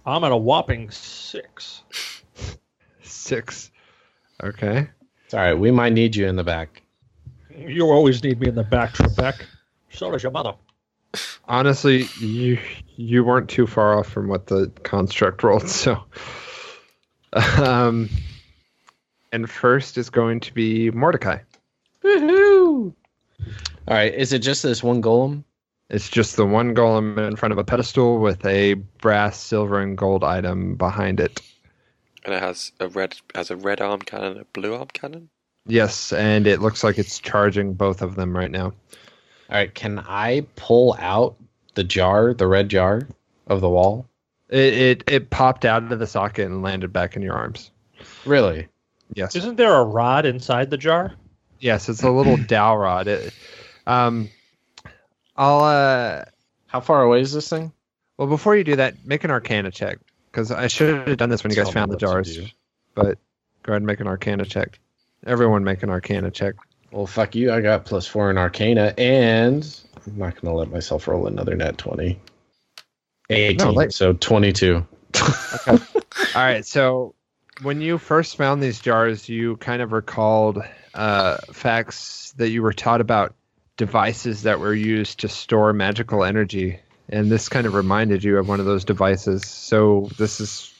I'm 0.05 0.23
at 0.23 0.32
a 0.32 0.38
whopping 0.38 0.89
six. 0.89 1.84
Six. 3.03 3.71
Okay. 4.43 4.88
It's 5.25 5.34
all 5.34 5.39
right. 5.41 5.53
We 5.53 5.71
might 5.71 5.93
need 5.93 6.15
you 6.15 6.28
in 6.28 6.36
the 6.36 6.43
back. 6.43 6.82
You 7.55 7.86
always 7.89 8.23
need 8.23 8.39
me 8.39 8.47
in 8.47 8.55
the 8.55 8.63
back, 8.63 8.93
Trebek. 8.93 9.41
So 9.89 10.11
does 10.11 10.23
your 10.23 10.32
mother. 10.32 10.53
Honestly, 11.47 12.07
you 12.19 12.59
you 12.95 13.23
weren't 13.23 13.49
too 13.49 13.67
far 13.67 13.97
off 13.97 14.07
from 14.07 14.28
what 14.28 14.47
the 14.47 14.71
construct 14.84 15.43
rolled. 15.43 15.67
So, 15.67 16.03
um, 17.34 18.09
and 19.32 19.49
first 19.49 19.97
is 19.97 20.09
going 20.09 20.39
to 20.41 20.53
be 20.53 20.91
Mordecai. 20.91 21.39
Woohoo! 22.08 22.93
All 23.88 23.95
right. 23.95 24.14
Is 24.14 24.34
it 24.34 24.39
just 24.39 24.64
this 24.64 24.82
one 24.82 25.01
golem? 25.01 25.43
It's 25.89 26.10
just 26.10 26.36
the 26.36 26.45
one 26.45 26.76
golem 26.76 27.18
in 27.18 27.36
front 27.36 27.53
of 27.53 27.58
a 27.58 27.64
pedestal 27.64 28.20
with 28.20 28.45
a 28.45 28.74
brass, 28.74 29.39
silver, 29.39 29.80
and 29.82 29.97
gold 29.97 30.24
item 30.24 30.76
behind 30.76 31.20
it. 31.20 31.41
And 32.26 32.34
it 32.34 32.41
has 32.41 32.72
a 32.80 32.88
red 32.89 33.16
has 33.36 33.51
a 33.51 33.55
red 33.55 33.80
arm 33.80 34.01
cannon 34.01 34.38
a 34.38 34.45
blue 34.45 34.76
arm 34.76 34.88
cannon. 34.91 35.30
Yes, 35.66 36.14
and 36.14 36.47
it 36.47 36.62
looks 36.62 36.84
like 36.84 36.97
it's 36.97 37.20
charging 37.20 37.74
both 37.74 38.01
of 38.01 38.16
them 38.16 38.36
right 38.36 38.51
now. 38.51 38.66
All 38.66 38.74
right. 39.49 39.74
Can 39.74 39.99
I 39.99 40.45
pull 40.55 40.95
out 40.99 41.36
the 41.76 41.84
jar, 41.84 42.34
the 42.34 42.47
red 42.47 42.70
jar 42.70 43.08
of 43.47 43.62
the 43.62 43.70
wall? 43.70 44.08
It 44.49 44.74
it, 44.74 45.03
it 45.08 45.30
popped 45.30 45.66
out 45.66 45.89
of 45.91 45.99
the 45.99 46.08
socket 46.08 46.45
and 46.45 46.62
landed 46.62 46.91
back 46.91 47.16
in 47.16 47.22
your 47.22 47.36
arms. 47.36 47.72
Really? 48.26 48.68
Yes. 49.14 49.36
Isn't 49.36 49.55
there 49.55 49.74
a 49.74 49.86
rod 49.86 50.26
inside 50.26 50.70
the 50.70 50.78
jar? 50.78 51.14
Yes, 51.60 51.89
it's 51.89 52.03
a 52.03 52.12
little 52.12 52.38
dowel 52.47 52.78
rod. 52.78 53.08
It, 53.08 53.34
um, 53.86 54.30
I'll 55.36 55.64
uh, 55.64 56.26
How 56.68 56.82
far 56.82 57.03
away 57.03 57.22
is 57.22 57.34
this 57.34 57.49
thing? 57.49 57.72
well 58.18 58.28
before 58.28 58.55
you 58.55 58.64
do 58.64 58.76
that, 58.78 59.05
make 59.05 59.24
an 59.24 59.32
Arcana 59.32 59.70
check 59.72 59.99
because 60.32 60.51
I 60.51 60.68
should 60.68 61.08
have 61.08 61.18
done 61.18 61.30
this 61.30 61.43
when 61.43 61.51
you 61.51 61.55
guys 61.55 61.66
Tell 61.66 61.74
found 61.74 61.91
the 61.91 61.97
jars. 61.97 62.38
But 62.95 63.18
go 63.64 63.74
ahead 63.74 63.78
and 63.82 63.86
make 63.86 63.99
an 63.99 64.08
Arcana 64.08 64.45
check. 64.45 64.80
Everyone 65.26 65.64
make 65.64 65.84
an 65.84 65.89
Arcana 65.89 66.32
check. 66.32 66.55
Well, 66.91 67.05
fuck 67.05 67.36
you. 67.36 67.51
I 67.51 67.62
got 67.62 67.86
plus 67.86 68.08
four 68.08 68.32
in 68.32 68.38
Arcana, 68.38 68.93
and 68.97 69.64
I'm 70.05 70.18
not 70.18 70.39
going 70.41 70.51
to 70.53 70.58
let 70.58 70.72
myself 70.72 71.08
roll 71.08 71.28
another 71.28 71.55
net 71.55 71.78
20. 71.78 72.20
18, 73.30 73.58
No, 73.58 73.72
like- 73.72 73.91
so 73.91 74.14
22. 74.14 74.86
All 75.68 75.78
right, 76.36 76.66
so 76.66 77.14
when 77.62 77.82
you 77.82 77.97
first 77.97 78.38
found 78.38 78.62
these 78.64 78.80
jars, 78.80 79.28
you 79.28 79.58
kind 79.58 79.82
of 79.82 79.91
recalled 79.91 80.62
uh, 80.97 81.37
facts 81.53 82.33
that 82.37 82.49
you 82.49 82.63
were 82.63 82.73
taught 82.73 83.01
about 83.01 83.35
devices 83.77 84.41
that 84.41 84.59
were 84.59 84.73
used 84.73 85.19
to 85.19 85.29
store 85.29 85.71
magical 85.71 86.23
energy, 86.23 86.79
and 87.07 87.31
this 87.31 87.47
kind 87.49 87.67
of 87.67 87.75
reminded 87.75 88.23
you 88.23 88.37
of 88.39 88.47
one 88.47 88.59
of 88.59 88.65
those 88.65 88.83
devices. 88.83 89.45
So 89.45 90.09
this 90.17 90.41
is 90.41 90.73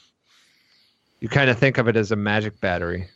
you 1.20 1.28
kind 1.28 1.48
of 1.50 1.58
think 1.58 1.78
of 1.78 1.88
it 1.88 1.96
as 1.96 2.10
a 2.10 2.16
magic 2.16 2.60
battery, 2.60 3.08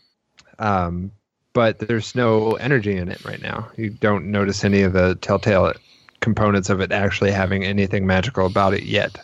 um, 0.58 1.10
but 1.52 1.80
there's 1.80 2.14
no 2.14 2.52
energy 2.52 2.96
in 2.96 3.10
it 3.10 3.24
right 3.24 3.42
now. 3.42 3.70
You 3.76 3.90
don't 3.90 4.30
notice 4.30 4.64
any 4.64 4.82
of 4.82 4.92
the 4.92 5.16
telltale 5.16 5.72
components 6.20 6.70
of 6.70 6.80
it 6.80 6.92
actually 6.92 7.32
having 7.32 7.64
anything 7.64 8.06
magical 8.06 8.46
about 8.46 8.74
it 8.74 8.84
yet, 8.84 9.18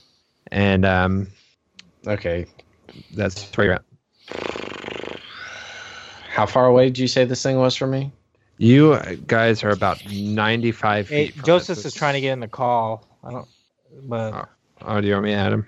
and 0.50 0.84
um, 0.84 1.28
Okay. 2.06 2.46
that's 3.12 3.44
where 3.56 3.66
you're 3.66 3.74
at. 3.74 4.67
How 6.38 6.46
far 6.46 6.66
away 6.66 6.84
did 6.86 6.98
you 6.98 7.08
say 7.08 7.24
this 7.24 7.42
thing 7.42 7.56
was 7.56 7.74
from 7.74 7.90
me? 7.90 8.12
You 8.58 8.96
guys 9.26 9.64
are 9.64 9.70
about 9.70 10.00
95 10.08 11.08
Hey, 11.08 11.26
feet. 11.26 11.34
from 11.34 11.44
Joseph 11.44 11.84
is 11.84 11.94
trying 11.94 12.14
to 12.14 12.20
get 12.20 12.32
in 12.32 12.38
the 12.38 12.46
call. 12.46 13.04
I 13.24 13.32
don't. 13.32 13.48
But 14.04 14.34
Oh. 14.34 14.44
Oh, 14.82 15.00
do 15.00 15.08
you 15.08 15.14
want 15.14 15.24
me 15.24 15.30
to 15.32 15.36
add 15.36 15.52
him? 15.52 15.66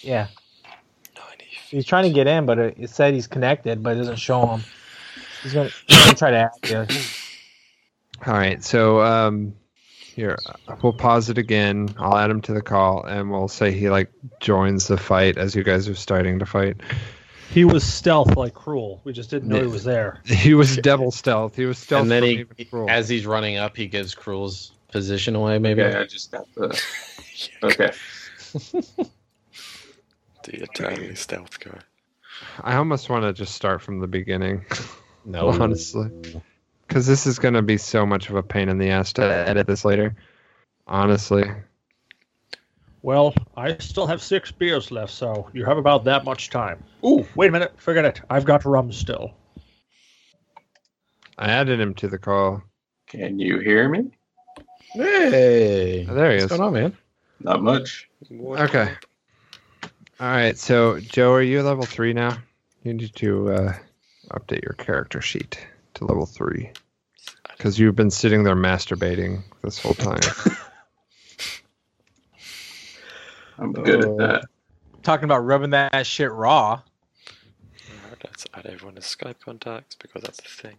yeah, 0.00 0.28
he's 1.68 1.84
trying 1.84 2.04
to 2.04 2.10
get 2.10 2.26
in, 2.26 2.46
but 2.46 2.58
it, 2.58 2.74
it 2.78 2.88
said 2.88 3.12
he's 3.12 3.26
connected, 3.26 3.82
but 3.82 3.96
it 3.96 3.98
doesn't 3.98 4.16
show 4.16 4.46
him. 4.46 4.62
He's 5.42 5.52
gonna, 5.52 5.68
he's 5.86 5.98
gonna 6.04 6.14
try 6.16 6.30
to 6.30 6.36
add 6.38 6.88
you. 6.88 6.96
All 8.26 8.32
right. 8.32 8.64
So, 8.64 9.02
um, 9.02 9.54
here, 10.14 10.38
we'll 10.82 10.94
pause 10.94 11.28
it 11.28 11.36
again. 11.36 11.94
I'll 11.98 12.16
add 12.16 12.30
him 12.30 12.40
to 12.42 12.54
the 12.54 12.62
call 12.62 13.04
and 13.04 13.30
we'll 13.30 13.48
say 13.48 13.72
he 13.72 13.90
like 13.90 14.10
joins 14.40 14.86
the 14.86 14.96
fight 14.96 15.36
as 15.36 15.54
you 15.54 15.62
guys 15.62 15.86
are 15.86 15.94
starting 15.94 16.38
to 16.38 16.46
fight. 16.46 16.78
He 17.50 17.64
was 17.64 17.82
stealth 17.82 18.36
like 18.36 18.54
cruel. 18.54 19.00
We 19.04 19.12
just 19.12 19.30
didn't 19.30 19.48
know 19.48 19.60
he 19.60 19.66
was 19.66 19.84
there. 19.84 20.20
He 20.24 20.54
was 20.54 20.76
devil 20.76 21.10
stealth. 21.10 21.56
He 21.56 21.64
was 21.64 21.78
stealth. 21.78 22.02
and 22.02 22.10
then 22.10 22.22
he, 22.22 22.30
even 22.40 22.66
cruel. 22.68 22.90
as 22.90 23.08
he's 23.08 23.26
running 23.26 23.56
up, 23.56 23.76
he 23.76 23.86
gives 23.86 24.14
Cruel's 24.14 24.72
position 24.92 25.34
away, 25.34 25.58
maybe? 25.58 25.82
Okay, 25.82 25.98
I 25.98 26.04
just 26.04 26.30
got 26.30 26.46
the. 26.54 26.80
Okay. 27.62 27.92
The 30.44 30.62
eternally 30.62 31.14
stealth 31.14 31.60
guy. 31.60 31.78
I 32.62 32.76
almost 32.76 33.10
want 33.10 33.24
to 33.24 33.32
just 33.32 33.54
start 33.54 33.82
from 33.82 33.98
the 34.00 34.06
beginning 34.06 34.64
No. 35.24 35.48
Honestly. 35.50 36.10
because 36.86 37.06
this 37.06 37.26
is 37.26 37.38
going 37.38 37.54
to 37.54 37.62
be 37.62 37.76
so 37.76 38.06
much 38.06 38.30
of 38.30 38.36
a 38.36 38.42
pain 38.42 38.68
in 38.68 38.78
the 38.78 38.90
ass 38.90 39.12
to 39.14 39.22
edit 39.22 39.66
this 39.66 39.84
later. 39.84 40.16
Honestly. 40.86 41.44
Well, 43.02 43.34
I 43.56 43.76
still 43.78 44.06
have 44.06 44.20
six 44.20 44.50
beers 44.50 44.90
left, 44.90 45.12
so 45.12 45.48
you 45.52 45.64
have 45.64 45.78
about 45.78 46.04
that 46.04 46.24
much 46.24 46.50
time. 46.50 46.82
Ooh, 47.04 47.26
wait 47.36 47.48
a 47.48 47.52
minute. 47.52 47.72
Forget 47.76 48.04
it. 48.04 48.20
I've 48.28 48.44
got 48.44 48.64
rum 48.64 48.90
still. 48.92 49.34
I 51.38 51.50
added 51.50 51.78
him 51.80 51.94
to 51.94 52.08
the 52.08 52.18
call. 52.18 52.62
Can 53.06 53.38
you 53.38 53.60
hear 53.60 53.88
me? 53.88 54.10
Hey. 54.92 56.06
Oh, 56.08 56.14
there 56.14 56.32
he 56.32 56.36
What's 56.38 56.44
is. 56.52 56.58
going 56.58 56.60
on, 56.60 56.72
man? 56.72 56.96
Not 57.40 57.62
much. 57.62 58.08
Okay. 58.32 58.92
All 60.20 60.26
right, 60.26 60.58
so 60.58 60.98
Joe, 60.98 61.32
are 61.32 61.42
you 61.42 61.62
level 61.62 61.84
three 61.84 62.12
now? 62.12 62.38
You 62.82 62.94
need 62.94 63.14
to 63.14 63.52
uh, 63.52 63.74
update 64.32 64.64
your 64.64 64.72
character 64.72 65.20
sheet 65.20 65.64
to 65.94 66.04
level 66.04 66.26
three 66.26 66.72
because 67.56 67.78
you've 67.78 67.94
been 67.94 68.10
sitting 68.10 68.42
there 68.42 68.56
masturbating 68.56 69.44
this 69.62 69.78
whole 69.78 69.94
time. 69.94 70.20
I'm 73.58 73.72
good 73.72 74.04
at 74.04 74.16
that. 74.18 74.44
Talking 75.02 75.24
about 75.24 75.38
rubbing 75.44 75.70
that 75.70 76.06
shit 76.06 76.30
raw. 76.32 76.80
Let's 78.24 78.46
add 78.54 78.66
everyone 78.66 78.96
as 78.96 79.04
Skype 79.04 79.40
contacts 79.40 79.96
because 79.96 80.22
that's 80.22 80.40
the 80.40 80.48
thing. 80.48 80.76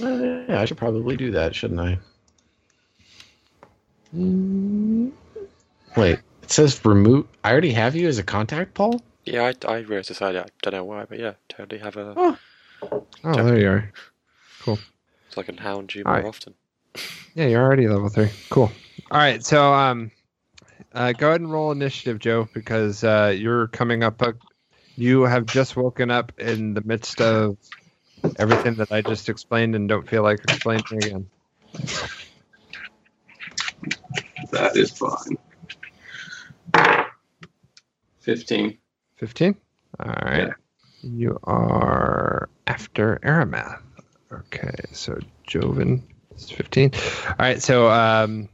Uh, 0.00 0.44
yeah, 0.50 0.60
I 0.60 0.64
should 0.64 0.78
probably 0.78 1.16
do 1.16 1.30
that, 1.30 1.54
shouldn't 1.54 1.80
I? 1.80 1.98
Mm. 4.14 5.12
Wait, 5.96 6.18
it 6.42 6.50
says 6.50 6.84
remove. 6.84 7.26
I 7.44 7.52
already 7.52 7.72
have 7.72 7.94
you 7.94 8.08
as 8.08 8.18
a 8.18 8.22
contact, 8.22 8.74
Paul. 8.74 9.00
Yeah, 9.24 9.52
I, 9.64 9.66
I 9.66 9.78
realized 9.78 10.10
this 10.10 10.20
earlier. 10.20 10.42
I 10.42 10.46
don't 10.62 10.74
know 10.74 10.84
why, 10.84 11.04
but 11.04 11.18
yeah, 11.18 11.34
totally 11.48 11.80
have 11.80 11.96
a. 11.96 12.14
Oh. 12.16 12.38
oh, 13.24 13.44
there 13.44 13.58
you 13.58 13.68
are. 13.68 13.92
Cool. 14.60 14.78
So 15.30 15.40
I 15.40 15.44
can 15.44 15.56
hound 15.56 15.94
you 15.94 16.04
more 16.04 16.16
Alright. 16.16 16.28
often. 16.28 16.54
Yeah, 17.34 17.46
you're 17.46 17.62
already 17.62 17.88
level 17.88 18.08
three. 18.08 18.30
Cool. 18.50 18.70
All 19.10 19.18
right, 19.18 19.44
so 19.44 19.72
um, 19.72 20.10
uh, 20.94 21.12
go 21.12 21.28
ahead 21.28 21.40
and 21.40 21.50
roll 21.50 21.72
initiative, 21.72 22.18
Joe, 22.18 22.48
because 22.52 23.04
uh, 23.04 23.34
you're 23.36 23.68
coming 23.68 24.02
up. 24.02 24.22
Uh, 24.22 24.32
you 24.96 25.22
have 25.22 25.46
just 25.46 25.76
woken 25.76 26.10
up 26.10 26.32
in 26.38 26.74
the 26.74 26.82
midst 26.82 27.20
of 27.20 27.56
everything 28.38 28.74
that 28.76 28.92
I 28.92 29.00
just 29.00 29.28
explained, 29.28 29.74
and 29.74 29.88
don't 29.88 30.08
feel 30.08 30.22
like 30.22 30.40
explaining 30.44 30.84
again. 30.92 31.28
That 34.50 34.76
is 34.76 34.90
fine. 34.92 35.38
15. 38.20 38.78
Fifteen. 39.16 39.56
All 40.00 40.14
right. 40.22 40.48
Yeah. 40.48 40.52
You 41.02 41.38
are 41.44 42.48
after 42.66 43.18
Aramath. 43.24 43.82
Okay, 44.32 44.74
so 44.92 45.18
Joven 45.46 46.02
is 46.36 46.50
fifteen. 46.50 46.92
All 47.28 47.34
right, 47.38 47.60
so 47.62 47.90
um, 47.90 48.48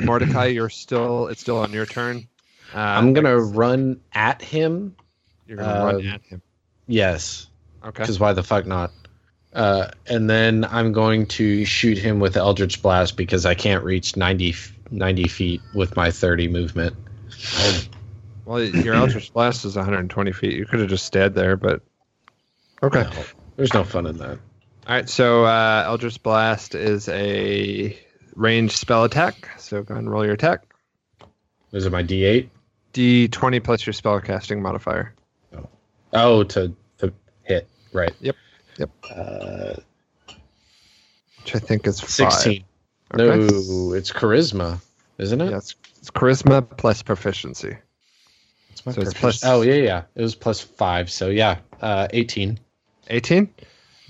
Mordecai, 0.00 0.46
you're 0.46 0.68
still. 0.68 1.28
It's 1.28 1.40
still 1.40 1.58
on 1.58 1.72
your 1.72 1.86
turn. 1.86 2.28
Uh, 2.74 2.78
I'm 2.78 3.12
gonna 3.12 3.38
run 3.38 4.00
at 4.12 4.42
him. 4.42 4.96
You're 5.46 5.58
gonna 5.58 5.84
run 5.84 5.94
um, 5.96 6.06
at 6.06 6.22
him. 6.22 6.42
Yes, 6.86 7.48
Okay. 7.84 8.02
because 8.02 8.20
why 8.20 8.32
the 8.32 8.42
fuck 8.42 8.66
not? 8.66 8.92
Uh, 9.52 9.88
and 10.06 10.28
then 10.28 10.64
I'm 10.64 10.92
going 10.92 11.26
to 11.26 11.64
shoot 11.64 11.96
him 11.96 12.20
with 12.20 12.36
Eldritch 12.36 12.82
Blast 12.82 13.16
because 13.16 13.46
I 13.46 13.54
can't 13.54 13.82
reach 13.82 14.14
90, 14.16 14.54
90 14.90 15.28
feet 15.28 15.62
with 15.74 15.96
my 15.96 16.10
30 16.10 16.48
movement. 16.48 16.94
Well, 18.44 18.62
your 18.62 18.94
Eldritch 18.94 19.32
Blast 19.32 19.64
is 19.64 19.74
120 19.74 20.32
feet. 20.32 20.52
You 20.54 20.66
could 20.66 20.80
have 20.80 20.90
just 20.90 21.06
stayed 21.06 21.34
there, 21.34 21.56
but 21.56 21.80
okay. 22.82 23.04
No, 23.04 23.24
there's 23.56 23.72
no 23.72 23.82
fun 23.82 24.06
in 24.06 24.18
that. 24.18 24.38
All 24.86 24.94
right, 24.94 25.08
so 25.08 25.44
uh, 25.44 25.84
Eldritch 25.86 26.22
Blast 26.22 26.74
is 26.74 27.08
a 27.08 27.98
ranged 28.36 28.76
spell 28.76 29.02
attack. 29.04 29.48
So 29.58 29.82
go 29.82 29.94
ahead 29.94 30.04
and 30.04 30.10
roll 30.10 30.24
your 30.24 30.34
attack. 30.34 30.62
Is 31.72 31.86
it 31.86 31.90
my 31.90 32.02
D8? 32.04 32.48
D20 32.92 33.64
plus 33.64 33.84
your 33.84 33.92
spell 33.92 34.20
casting 34.20 34.62
modifier. 34.62 35.14
Oh, 36.12 36.44
to 36.44 36.74
to 36.98 37.12
hit. 37.42 37.68
Right. 37.92 38.12
Yep, 38.20 38.36
yep. 38.78 38.90
Uh, 39.10 39.74
which 41.42 41.54
I 41.56 41.58
think 41.58 41.86
is 41.86 42.00
five. 42.00 42.32
16. 42.32 42.64
Okay. 43.14 43.24
No, 43.24 43.92
it's 43.92 44.10
charisma, 44.12 44.80
isn't 45.18 45.40
it? 45.40 45.50
Yeah, 45.50 45.58
it's, 45.58 45.74
it's 45.98 46.10
charisma 46.10 46.66
plus 46.76 47.02
proficiency. 47.02 47.76
It's 48.70 48.86
my 48.86 48.92
so 48.92 49.02
it's 49.02 49.14
plus- 49.14 49.44
Oh 49.44 49.62
yeah, 49.62 49.74
yeah. 49.74 50.02
It 50.14 50.22
was 50.22 50.34
plus 50.34 50.60
five. 50.60 51.10
So 51.10 51.28
yeah, 51.28 51.58
uh, 51.80 52.08
18. 52.12 52.58
18. 53.08 53.54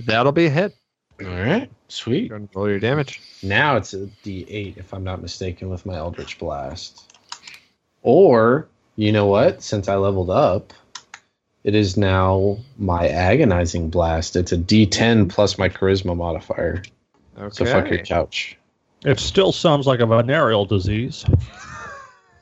That'll 0.01 0.33
be 0.33 0.47
a 0.47 0.51
hit. 0.51 0.75
All 1.21 1.27
right, 1.29 1.71
sweet. 1.89 2.29
Go 2.29 2.35
ahead 2.35 2.41
and 2.43 2.49
roll 2.55 2.69
your 2.69 2.79
damage. 2.79 3.21
Now 3.43 3.77
it's 3.77 3.95
a 3.95 4.07
D8, 4.25 4.79
if 4.79 4.93
I'm 4.93 5.05
not 5.05 5.23
mistaken, 5.23 5.69
with 5.69 5.87
my 5.87 5.95
Eldritch 5.97 6.39
Blast. 6.39 7.15
Or, 8.03 8.69
you 8.97 9.13
know 9.13 9.27
what? 9.27 9.63
Since 9.63 9.89
I 9.89 9.97
leveled 9.97 10.31
up, 10.31 10.73
it 11.65 11.75
is 11.75 11.97
now 11.97 12.59
my 12.79 13.09
Agonizing 13.09 13.91
Blast. 13.91 14.37
It's 14.37 14.53
a 14.53 14.59
D10 14.59 15.29
plus 15.29 15.59
my 15.59 15.69
Charisma 15.69 16.17
modifier. 16.17 16.83
Okay. 17.39 17.49
So 17.53 17.65
fuck 17.65 17.89
your 17.91 17.99
couch. 17.99 18.57
It 19.05 19.21
still 19.21 19.53
sounds 19.53 19.87
like 19.87 20.01
a 20.01 20.07
venereal 20.07 20.65
disease. 20.65 21.25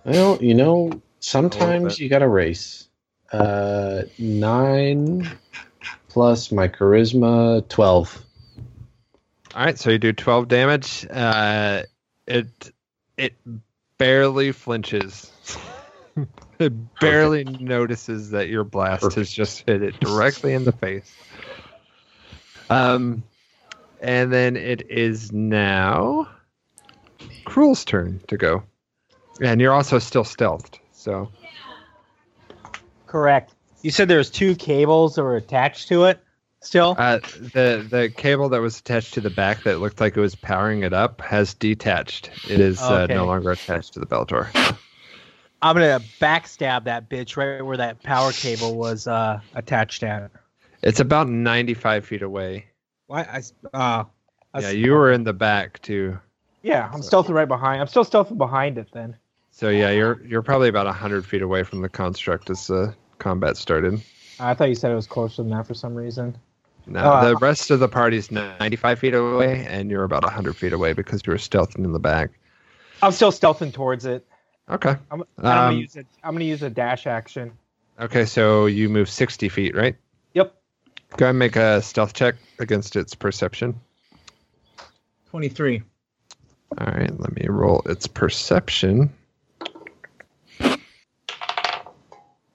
Well, 0.04 0.36
you 0.42 0.52
know, 0.52 1.00
sometimes 1.20 1.98
you 1.98 2.10
gotta 2.10 2.28
race. 2.28 2.88
Uh, 3.32 4.02
nine 4.18 5.26
plus 6.10 6.52
my 6.52 6.68
Charisma, 6.68 7.66
12. 7.68 8.24
All 9.54 9.64
right, 9.64 9.78
so 9.78 9.90
you 9.90 9.98
do 9.98 10.12
12 10.12 10.48
damage. 10.48 11.06
Uh, 11.08 11.84
it 12.26 12.72
it 13.16 13.34
barely 13.98 14.50
flinches. 14.50 15.30
it 16.58 17.00
barely 17.00 17.44
notices 17.44 18.30
that 18.30 18.48
your 18.48 18.64
blast 18.64 19.14
has 19.14 19.30
just 19.30 19.62
hit 19.64 19.82
it 19.82 20.00
directly 20.00 20.54
in 20.54 20.64
the 20.64 20.72
face. 20.72 21.14
Um, 22.68 23.22
and 24.00 24.32
then 24.32 24.56
it 24.56 24.90
is 24.90 25.30
now 25.32 26.28
Cruel's 27.44 27.84
turn 27.84 28.20
to 28.26 28.36
go, 28.36 28.64
and 29.40 29.60
you're 29.60 29.72
also 29.72 30.00
still 30.00 30.24
stealthed. 30.24 30.80
So 30.92 31.30
Correct. 33.06 33.54
You 33.82 33.92
said 33.92 34.08
there 34.08 34.18
was 34.18 34.30
two 34.30 34.56
cables 34.56 35.14
that 35.14 35.22
were 35.22 35.36
attached 35.36 35.86
to 35.88 36.06
it. 36.06 36.20
Still. 36.64 36.96
uh, 36.98 37.18
the 37.18 37.86
the 37.88 38.12
cable 38.16 38.48
that 38.48 38.60
was 38.60 38.80
attached 38.80 39.14
to 39.14 39.20
the 39.20 39.30
back 39.30 39.62
that 39.64 39.80
looked 39.80 40.00
like 40.00 40.16
it 40.16 40.20
was 40.20 40.34
powering 40.34 40.82
it 40.82 40.92
up 40.92 41.20
has 41.20 41.52
detached. 41.52 42.30
It 42.48 42.58
is 42.58 42.80
uh, 42.80 43.06
no 43.06 43.26
longer 43.26 43.50
attached 43.50 43.92
to 43.94 44.00
the 44.00 44.06
Bellator. 44.06 44.48
I'm 45.62 45.76
gonna 45.76 46.00
backstab 46.20 46.84
that 46.84 47.08
bitch 47.08 47.36
right 47.36 47.62
where 47.62 47.76
that 47.76 48.02
power 48.02 48.32
cable 48.32 48.76
was 48.76 49.06
uh, 49.06 49.40
attached 49.54 50.02
at. 50.02 50.30
It's 50.82 51.00
about 51.00 51.28
95 51.28 52.04
feet 52.04 52.22
away. 52.22 52.66
Why? 53.06 53.22
I, 53.22 53.42
uh, 53.76 54.04
I 54.52 54.60
Yeah, 54.60 54.70
you 54.70 54.92
were 54.92 55.12
in 55.12 55.24
the 55.24 55.32
back 55.32 55.80
too. 55.82 56.18
Yeah, 56.62 56.90
I'm 56.92 57.00
stealthing 57.00 57.34
right 57.34 57.48
behind. 57.48 57.80
I'm 57.80 57.86
still 57.86 58.04
stealthing 58.04 58.38
behind 58.38 58.78
it 58.78 58.88
then. 58.92 59.16
So 59.50 59.68
yeah, 59.68 59.90
you're 59.90 60.22
you're 60.24 60.42
probably 60.42 60.68
about 60.68 60.86
100 60.86 61.24
feet 61.24 61.42
away 61.42 61.62
from 61.62 61.82
the 61.82 61.88
construct 61.88 62.50
as 62.50 62.66
the 62.66 62.94
combat 63.18 63.56
started. 63.56 64.02
I 64.40 64.54
thought 64.54 64.68
you 64.68 64.74
said 64.74 64.90
it 64.90 64.96
was 64.96 65.06
closer 65.06 65.42
than 65.42 65.50
that 65.52 65.66
for 65.66 65.74
some 65.74 65.94
reason. 65.94 66.36
Now 66.86 67.12
Uh, 67.14 67.28
the 67.30 67.36
rest 67.36 67.70
of 67.70 67.80
the 67.80 67.88
party's 67.88 68.30
95 68.30 68.98
feet 68.98 69.14
away, 69.14 69.66
and 69.68 69.90
you're 69.90 70.04
about 70.04 70.22
100 70.22 70.54
feet 70.56 70.72
away 70.72 70.92
because 70.92 71.22
you 71.26 71.32
were 71.32 71.38
stealthing 71.38 71.84
in 71.84 71.92
the 71.92 71.98
back. 71.98 72.30
I'm 73.02 73.12
still 73.12 73.32
stealthing 73.32 73.72
towards 73.72 74.04
it. 74.04 74.26
Okay. 74.70 74.96
I'm, 75.10 75.22
I'm 75.38 75.42
gonna 75.42 75.68
Um, 75.72 75.76
use 75.78 75.96
it. 75.96 76.06
I'm 76.22 76.34
gonna 76.34 76.44
use 76.44 76.62
a 76.62 76.70
dash 76.70 77.06
action. 77.06 77.52
Okay, 78.00 78.24
so 78.24 78.66
you 78.66 78.88
move 78.88 79.08
60 79.08 79.48
feet, 79.48 79.74
right? 79.76 79.96
Yep. 80.34 80.54
Go 81.16 81.26
ahead 81.26 81.30
and 81.30 81.38
make 81.38 81.56
a 81.56 81.80
stealth 81.80 82.12
check 82.12 82.34
against 82.58 82.96
its 82.96 83.14
perception. 83.14 83.78
Twenty-three. 85.30 85.82
All 86.78 86.86
right, 86.86 87.20
let 87.20 87.34
me 87.36 87.46
roll 87.48 87.82
its 87.86 88.06
perception. 88.06 89.12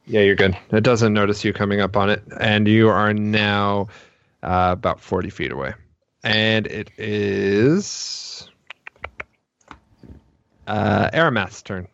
Yeah, 0.06 0.22
you're 0.22 0.36
good. 0.36 0.58
It 0.72 0.82
doesn't 0.84 1.14
notice 1.14 1.44
you 1.46 1.54
coming 1.54 1.82
up 1.82 1.96
on 1.96 2.10
it, 2.10 2.24
and 2.40 2.68
you 2.68 2.90
are 2.90 3.14
now 3.14 3.88
uh, 4.44 4.70
about 4.72 5.00
40 5.00 5.30
feet 5.30 5.52
away. 5.52 5.74
And 6.24 6.68
it 6.68 6.92
is 6.98 8.50
uh, 10.68 11.10
Aramath's 11.12 11.62
turn. 11.62 11.88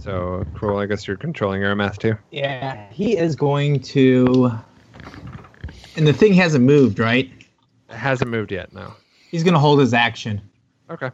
So, 0.00 0.44
Cruel, 0.54 0.78
I 0.78 0.86
guess 0.86 1.06
you're 1.08 1.16
controlling 1.16 1.62
Aramath 1.62 1.98
too. 1.98 2.16
Yeah, 2.30 2.88
he 2.92 3.16
is 3.16 3.34
going 3.34 3.80
to. 3.80 4.52
And 5.96 6.06
the 6.06 6.12
thing 6.12 6.32
hasn't 6.32 6.64
moved, 6.64 7.00
right? 7.00 7.28
It 7.90 7.96
hasn't 7.96 8.30
moved 8.30 8.52
yet, 8.52 8.72
no. 8.72 8.94
He's 9.30 9.42
gonna 9.42 9.58
hold 9.58 9.80
his 9.80 9.92
action. 9.92 10.40
Okay. 10.88 11.10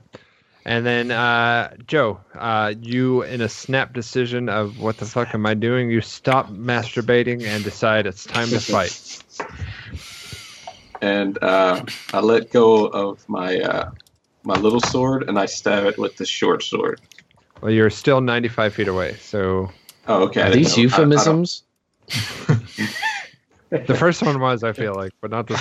And 0.64 0.86
then 0.86 1.10
uh, 1.10 1.74
Joe, 1.86 2.20
uh, 2.34 2.74
you 2.80 3.22
in 3.22 3.40
a 3.40 3.48
snap 3.48 3.92
decision 3.92 4.48
of 4.48 4.78
what 4.78 4.98
the 4.98 5.06
fuck 5.06 5.34
am 5.34 5.44
I 5.44 5.54
doing? 5.54 5.90
You 5.90 6.00
stop 6.00 6.50
masturbating 6.50 7.42
and 7.42 7.64
decide 7.64 8.06
it's 8.06 8.24
time 8.24 8.48
to 8.48 8.60
fight. 8.60 9.22
And 11.02 11.36
uh, 11.42 11.84
I 12.14 12.20
let 12.20 12.52
go 12.52 12.86
of 12.86 13.28
my 13.28 13.58
uh, 13.58 13.90
my 14.44 14.54
little 14.54 14.78
sword 14.80 15.28
and 15.28 15.36
I 15.36 15.46
stab 15.46 15.84
it 15.84 15.98
with 15.98 16.16
the 16.16 16.24
short 16.24 16.62
sword. 16.62 17.00
Well, 17.60 17.72
you're 17.72 17.90
still 17.90 18.20
95 18.20 18.72
feet 18.74 18.86
away, 18.86 19.16
so 19.16 19.68
Oh, 20.06 20.22
okay. 20.26 20.42
Are 20.42 20.50
these 20.50 20.68
know. 20.68 20.74
I- 20.74 20.76
I 20.76 20.82
euphemisms? 20.82 21.62
the 23.70 23.96
first 23.98 24.22
one 24.22 24.38
was, 24.38 24.62
I 24.62 24.72
feel 24.72 24.94
like, 24.94 25.12
but 25.20 25.32
not 25.32 25.48
the 25.48 25.56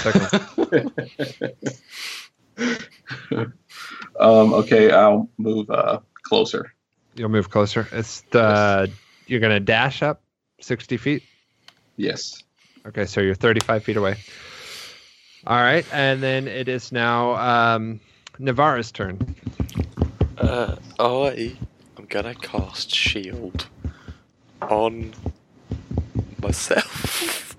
second. 2.58 3.52
um, 4.20 4.54
okay, 4.54 4.92
I'll 4.92 5.30
move 5.38 5.70
uh, 5.70 6.00
closer. 6.24 6.74
You'll 7.16 7.30
move 7.30 7.50
closer. 7.50 7.88
It's 7.92 8.22
the 8.32 8.92
you're 9.28 9.40
gonna 9.40 9.60
dash 9.60 10.02
up 10.02 10.22
sixty 10.60 10.98
feet. 10.98 11.24
Yes. 11.98 12.44
Okay, 12.86 13.06
so 13.06 13.22
you're 13.22 13.36
35 13.36 13.84
feet 13.84 13.98
away. 13.98 14.16
All 15.46 15.58
right, 15.58 15.86
and 15.94 16.22
then 16.22 16.48
it 16.48 16.68
is 16.68 16.92
now 16.92 17.36
um, 17.36 18.00
Navarra's 18.40 18.92
turn. 18.92 19.36
Uh, 20.38 20.76
I 21.00 21.56
am 21.98 22.06
gonna 22.10 22.36
cast 22.36 22.94
shield 22.94 23.68
on 24.62 25.14
myself. 26.42 27.56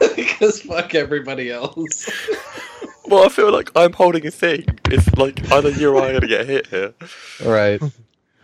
because 0.16 0.62
fuck 0.62 0.94
everybody 0.94 1.50
else. 1.50 2.10
well, 3.06 3.24
I 3.24 3.28
feel 3.28 3.52
like 3.52 3.70
I'm 3.76 3.92
holding 3.92 4.26
a 4.26 4.30
thing. 4.30 4.64
It's 4.86 5.12
like 5.16 5.50
either 5.52 5.70
you 5.70 5.94
or 5.94 6.02
I 6.02 6.10
are 6.10 6.12
gonna 6.14 6.26
get 6.26 6.46
hit 6.46 6.66
here. 6.68 6.94
right. 7.44 7.80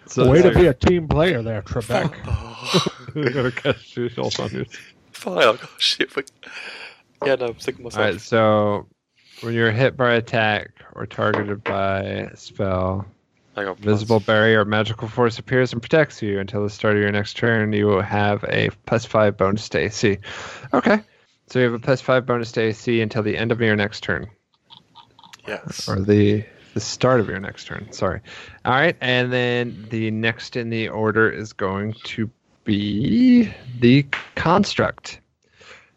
So, 0.09 0.31
Way 0.31 0.41
to 0.41 0.55
be 0.55 0.67
a 0.67 0.73
team 0.73 1.07
player 1.07 1.43
there, 1.43 1.61
Trebek. 1.61 3.15
You're 3.15 3.31
gonna 3.31 3.53
cast 3.53 3.85
shield 3.85 4.41
on 4.41 4.51
you. 4.53 4.65
fine, 5.13 5.39
I'll 5.43 5.57
go 5.57 5.69
shit. 5.77 6.11
For... 6.11 6.23
Yeah, 7.27 7.35
no, 7.35 7.49
I'm 7.49 7.61
sick 7.61 7.75
of 7.75 7.83
myself. 7.83 8.03
right, 8.03 8.19
so 8.19 8.87
when 9.43 9.53
you're 9.53 9.71
hit 9.71 9.99
by 9.99 10.15
attack 10.15 10.71
or 10.95 11.05
targeted 11.05 11.63
by 11.63 12.31
spell, 12.35 13.07
Hang 13.55 13.69
on, 13.69 13.77
visible 13.77 14.21
barrier 14.21 14.63
or 14.63 14.65
magical 14.65 15.09
force 15.09 15.39
appears 15.39 15.75
and 15.75 15.83
protects 15.83 16.23
you 16.23 16.39
until 16.39 16.63
the 16.63 16.71
start 16.71 16.97
of 16.97 17.03
your 17.03 17.13
next 17.13 17.37
turn. 17.37 17.73
You 17.75 17.87
will 17.87 18.03
have 18.03 18.45
a 18.45 18.71
plus 18.87 19.05
five 19.05 19.37
bonus 19.37 19.69
to 19.71 19.79
AC. 19.79 20.19
Okay, 20.73 21.03
so 21.49 21.59
you 21.59 21.67
have 21.67 21.75
a 21.75 21.79
plus 21.79 22.01
five 22.01 22.25
bonus 22.25 22.53
to 22.53 22.63
AC 22.63 23.03
until 23.03 23.23
the 23.23 23.37
end 23.37 23.53
of 23.53 23.61
your 23.61 23.77
next 23.77 24.03
turn. 24.03 24.31
Yes. 25.49 25.89
or 25.89 26.01
the 26.01 26.45
the 26.75 26.81
start 26.81 27.19
of 27.21 27.29
your 27.29 27.41
next 27.41 27.67
turn. 27.67 27.91
Sorry. 27.91 28.21
All 28.65 28.73
right, 28.73 28.97
and 29.01 29.33
then 29.33 29.87
the 29.91 30.11
next 30.11 30.55
in 30.55 30.71
the 30.71 30.89
order 30.89 31.29
is 31.29 31.53
going 31.53 31.95
to 32.05 32.31
be 32.65 33.53
the 33.81 34.07
construct, 34.35 35.21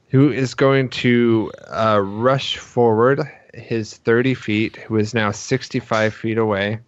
who 0.10 0.32
is 0.32 0.54
going 0.56 0.90
to 0.90 1.52
uh, 1.68 2.02
rush 2.02 2.58
forward 2.58 3.22
his 3.54 3.98
thirty 3.98 4.34
feet, 4.34 4.78
who 4.78 4.96
is 4.96 5.14
now 5.14 5.32
sixty-five 5.32 6.14
feet 6.14 6.38
away. 6.38 6.80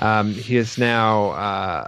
Um, 0.00 0.34
he 0.34 0.56
is 0.56 0.76
now 0.76 1.30
uh, 1.30 1.86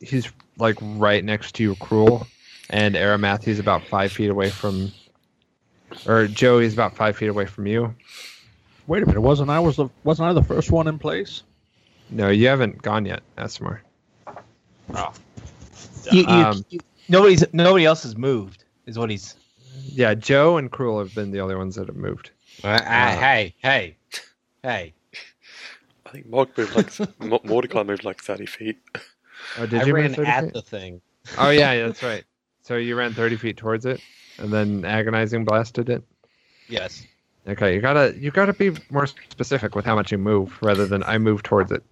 he's 0.00 0.30
like 0.58 0.76
right 0.80 1.24
next 1.24 1.54
to 1.56 1.62
you, 1.62 1.74
cruel, 1.76 2.26
and 2.70 2.94
Aramath. 2.94 3.42
He's 3.42 3.58
about 3.58 3.84
five 3.84 4.12
feet 4.12 4.28
away 4.30 4.50
from, 4.50 4.92
or 6.06 6.26
Joe. 6.26 6.60
He's 6.60 6.74
about 6.74 6.94
five 6.94 7.16
feet 7.16 7.28
away 7.30 7.46
from 7.46 7.66
you. 7.66 7.94
Wait 8.88 9.02
a 9.02 9.06
minute, 9.06 9.20
wasn't 9.20 9.50
I 9.50 9.60
was 9.60 9.76
the 9.76 9.88
wasn't 10.02 10.30
I 10.30 10.32
the 10.32 10.42
first 10.42 10.70
one 10.72 10.88
in 10.88 10.98
place? 10.98 11.42
No, 12.10 12.30
you 12.30 12.48
haven't 12.48 12.80
gone 12.82 13.04
yet, 13.04 13.20
Asimar. 13.36 13.80
You, 16.10 16.22
you, 16.22 16.26
Um, 16.26 16.64
you- 16.70 16.80
nobody's 17.08 17.44
nobody 17.52 17.84
else 17.84 18.02
has 18.04 18.16
moved. 18.16 18.64
Is 18.86 18.98
what 18.98 19.10
he's. 19.10 19.36
Yeah, 19.84 20.14
Joe 20.14 20.56
and 20.56 20.70
Cruel 20.70 20.98
have 21.00 21.14
been 21.14 21.30
the 21.30 21.40
only 21.40 21.54
ones 21.54 21.76
that 21.76 21.86
have 21.88 21.96
moved. 21.96 22.30
Uh, 22.64 22.68
uh, 22.68 23.16
hey, 23.20 23.54
hey, 23.62 23.96
hey! 24.62 24.94
I 26.06 26.10
think 26.10 26.26
Mog 26.26 26.48
moved 26.56 26.74
like 26.74 26.90
Mo- 27.20 27.40
Mordecai 27.44 27.82
moved 27.82 28.04
like 28.04 28.22
thirty 28.22 28.46
feet. 28.46 28.78
Oh, 29.58 29.66
did 29.66 29.82
I 29.82 29.84
you 29.84 29.94
ran 29.94 30.12
move 30.12 30.20
at 30.20 30.44
feet? 30.44 30.52
the 30.54 30.62
thing. 30.62 31.02
Oh 31.36 31.50
yeah, 31.50 31.72
yeah, 31.72 31.86
that's 31.88 32.02
right. 32.02 32.24
So 32.62 32.76
you 32.76 32.96
ran 32.96 33.12
thirty 33.12 33.36
feet 33.36 33.58
towards 33.58 33.84
it, 33.84 34.00
and 34.38 34.50
then 34.50 34.86
agonizing 34.86 35.44
blasted 35.44 35.90
it. 35.90 36.02
Yes. 36.68 37.06
Okay, 37.48 37.74
you 37.74 37.80
gotta 37.80 38.14
you 38.18 38.30
gotta 38.30 38.52
be 38.52 38.72
more 38.90 39.06
specific 39.06 39.74
with 39.74 39.86
how 39.86 39.94
much 39.94 40.12
you 40.12 40.18
move, 40.18 40.56
rather 40.62 40.86
than 40.86 41.02
I 41.02 41.18
move 41.18 41.42
towards 41.42 41.72
it. 41.72 41.82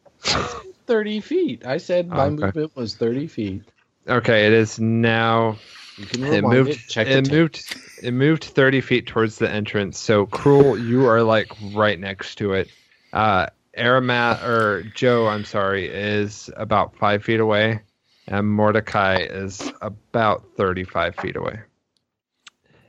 Thirty 0.86 1.20
feet. 1.20 1.64
I 1.66 1.78
said 1.78 2.08
my 2.08 2.16
Oh, 2.18 2.20
okay. 2.26 2.46
movement 2.46 2.76
was 2.76 2.94
thirty 2.94 3.26
feet. 3.26 3.62
Okay, 4.08 4.46
it 4.46 4.52
is 4.52 4.78
now. 4.78 5.58
You 5.96 6.06
can 6.06 6.22
It 6.24 6.42
moved. 6.44 6.70
it. 6.70 6.88
Check 6.88 7.06
it 7.08 7.32
moved. 7.32 7.74
It 8.02 8.12
moved 8.12 8.44
thirty 8.44 8.80
feet 8.82 9.06
towards 9.06 9.38
the 9.38 9.50
entrance. 9.50 9.98
So 9.98 10.26
cruel, 10.26 10.78
you 10.78 11.06
are 11.06 11.22
like 11.22 11.50
right 11.58 11.98
next 11.98 12.36
to 12.36 12.52
it. 12.52 12.70
Uh, 13.12 13.46
Aramath 13.76 14.42
or 14.44 14.84
Joe, 14.94 15.26
I'm 15.26 15.44
sorry, 15.44 15.88
is 15.88 16.50
about 16.56 16.96
five 16.96 17.24
feet 17.24 17.40
away, 17.40 17.80
and 18.28 18.46
Mordecai 18.48 19.20
is 19.22 19.72
about 19.80 20.44
thirty-five 20.56 21.16
feet 21.16 21.36
away. 21.36 21.60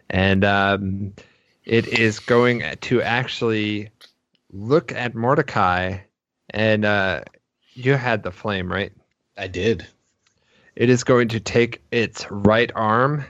And 0.10 0.46
um, 0.46 1.14
it 1.68 2.00
is 2.00 2.20
going 2.20 2.64
to 2.80 3.02
actually 3.02 3.90
look 4.54 4.94
at 4.94 5.14
Mordecai, 5.14 5.98
and 6.50 6.86
uh, 6.86 7.24
you 7.74 7.96
had 7.96 8.24
the 8.24 8.32
flame, 8.32 8.72
right? 8.72 8.94
I 9.38 9.48
did. 9.48 9.86
It 10.78 10.90
is 10.90 11.04
going 11.04 11.28
to 11.30 11.42
take 11.42 11.82
its 11.92 12.26
right 12.32 12.72
arm, 12.74 13.26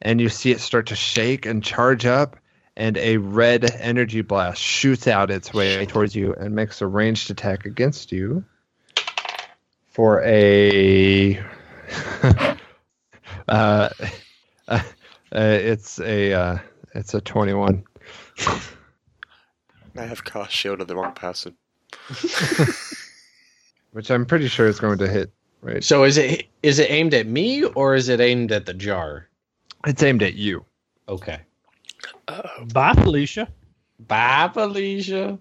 and 0.00 0.20
you 0.20 0.28
see 0.28 0.52
it 0.52 0.60
start 0.60 0.86
to 0.86 0.94
shake 0.94 1.46
and 1.46 1.64
charge 1.64 2.06
up, 2.06 2.36
and 2.76 2.96
a 2.96 3.16
red 3.16 3.68
energy 3.80 4.20
blast 4.20 4.62
shoots 4.62 5.08
out 5.08 5.32
its 5.32 5.52
way 5.52 5.84
towards 5.84 6.14
you 6.14 6.32
and 6.34 6.54
makes 6.54 6.80
a 6.82 6.86
ranged 6.86 7.28
attack 7.32 7.66
against 7.66 8.12
you 8.12 8.44
for 9.88 10.22
a. 10.22 11.40
uh, 13.48 13.88
uh, 14.68 14.80
it's 15.32 15.98
a 15.98 16.32
uh, 16.32 16.58
it's 16.94 17.14
a 17.14 17.20
twenty-one. 17.20 17.84
I 19.96 20.02
have 20.02 20.24
cast 20.24 20.52
shield 20.52 20.80
on 20.80 20.86
the 20.86 20.96
wrong 20.96 21.12
person. 21.14 21.54
which 23.92 24.10
I'm 24.10 24.24
pretty 24.26 24.48
sure 24.48 24.66
is 24.66 24.78
going 24.80 24.98
to 24.98 25.08
hit. 25.08 25.32
Right, 25.62 25.84
So 25.84 26.04
is 26.04 26.16
it 26.16 26.46
is 26.62 26.78
it 26.78 26.90
aimed 26.90 27.12
at 27.12 27.26
me 27.26 27.64
or 27.64 27.94
is 27.94 28.08
it 28.08 28.18
aimed 28.20 28.50
at 28.52 28.64
the 28.66 28.72
jar? 28.74 29.26
it's 29.86 30.02
aimed 30.02 30.22
at 30.22 30.34
you. 30.34 30.64
Okay. 31.08 31.40
Uh-oh. 32.28 32.64
Bye, 32.72 32.94
Felicia. 32.94 33.48
Bye, 34.06 34.48
Felicia. 34.54 35.38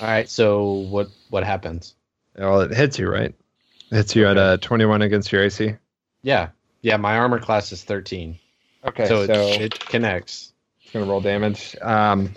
All 0.00 0.06
right. 0.06 0.28
So 0.28 0.64
what 0.90 1.08
what 1.30 1.42
happens? 1.42 1.94
Well, 2.36 2.60
it 2.60 2.70
hits 2.72 2.98
you, 2.98 3.08
right? 3.10 3.34
It 3.90 3.96
hits 3.96 4.14
you 4.14 4.26
at 4.28 4.36
a 4.36 4.58
twenty-one 4.58 5.02
against 5.02 5.32
your 5.32 5.42
AC. 5.42 5.74
Yeah. 6.22 6.50
Yeah. 6.82 6.96
My 6.98 7.16
armor 7.16 7.40
class 7.40 7.72
is 7.72 7.82
thirteen. 7.82 8.38
Okay, 8.86 9.06
so 9.06 9.26
so, 9.26 9.32
it, 9.48 9.60
it 9.60 9.80
connects. 9.80 10.52
it's 10.82 10.92
gonna 10.92 11.06
roll 11.06 11.20
damage. 11.20 11.74
Um, 11.82 12.32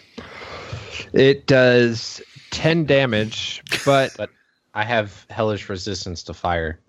it 1.14 1.46
does 1.48 2.22
ten 2.52 2.86
damage, 2.86 3.64
but 3.86 4.14
But- 4.18 4.30
I 4.74 4.84
have 4.84 5.26
hellish 5.30 5.68
resistance 5.68 6.24
to 6.24 6.34
fire. 6.34 6.80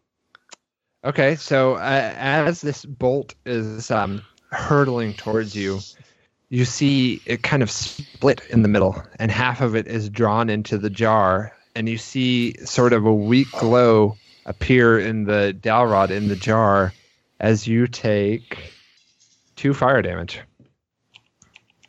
okay. 1.04 1.34
So 1.36 1.74
uh, 1.74 2.12
as 2.16 2.60
this 2.60 2.84
bolt 2.84 3.34
is 3.46 3.90
um, 3.90 4.22
hurtling 4.50 5.14
towards 5.14 5.56
you, 5.56 5.80
you 6.50 6.64
see 6.66 7.22
it 7.26 7.42
kind 7.42 7.62
of 7.62 7.70
split 7.70 8.42
in 8.50 8.62
the 8.62 8.68
middle, 8.68 9.02
and 9.18 9.30
half 9.30 9.60
of 9.62 9.74
it 9.76 9.86
is 9.86 10.10
drawn 10.10 10.50
into 10.50 10.76
the 10.76 10.90
jar, 10.90 11.52
and 11.74 11.88
you 11.88 11.96
see 11.96 12.54
sort 12.64 12.92
of 12.92 13.06
a 13.06 13.14
weak 13.14 13.50
glow 13.52 14.16
appear 14.46 14.98
in 14.98 15.24
the 15.24 15.52
dowel 15.54 15.86
rod 15.86 16.10
in 16.10 16.28
the 16.28 16.36
jar 16.36 16.92
as 17.40 17.66
you 17.66 17.86
take 17.86 18.72
two 19.60 19.74
fire 19.74 20.00
damage. 20.00 20.40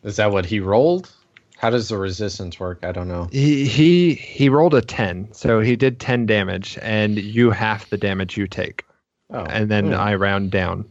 Is 0.04 0.18
that 0.18 0.32
what 0.32 0.46
he 0.46 0.60
rolled? 0.60 1.10
How 1.58 1.70
does 1.70 1.88
the 1.88 1.98
resistance 1.98 2.60
work? 2.60 2.80
I 2.84 2.92
don't 2.92 3.08
know. 3.08 3.30
He 3.32 3.66
he 3.66 4.14
he 4.14 4.50
rolled 4.50 4.74
a 4.74 4.82
ten, 4.82 5.32
so 5.32 5.62
he 5.62 5.78
did 5.78 5.98
ten 6.00 6.26
damage, 6.26 6.78
and 6.82 7.18
you 7.18 7.52
half 7.52 7.90
the 7.90 7.98
damage 7.98 8.36
you 8.36 8.46
take, 8.48 8.84
Oh, 9.30 9.44
and 9.46 9.70
then 9.72 9.88
hmm, 9.88 9.94
I 9.94 10.16
round 10.16 10.52
down. 10.52 10.90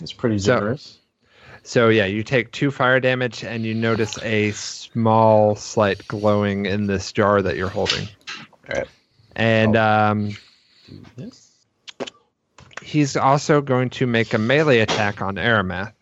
it's 0.00 0.12
pretty 0.12 0.38
so- 0.38 0.54
generous. 0.54 0.98
So 1.62 1.88
yeah, 1.88 2.06
you 2.06 2.22
take 2.22 2.52
two 2.52 2.70
fire 2.70 3.00
damage, 3.00 3.42
and 3.42 3.64
you 3.64 3.74
notice 3.74 4.18
a 4.22 4.52
small, 4.52 5.56
slight 5.56 6.06
glowing 6.06 6.64
in 6.66 6.86
this 6.86 7.12
jar 7.12 7.42
that 7.42 7.56
you're 7.56 7.68
holding. 7.68 8.08
Alright. 8.68 8.88
And 9.34 9.76
um. 9.76 10.30
He's 12.82 13.16
also 13.16 13.60
going 13.60 13.90
to 13.90 14.06
make 14.06 14.32
a 14.34 14.38
melee 14.38 14.80
attack 14.80 15.20
on 15.22 15.36
Aramath. 15.36 15.92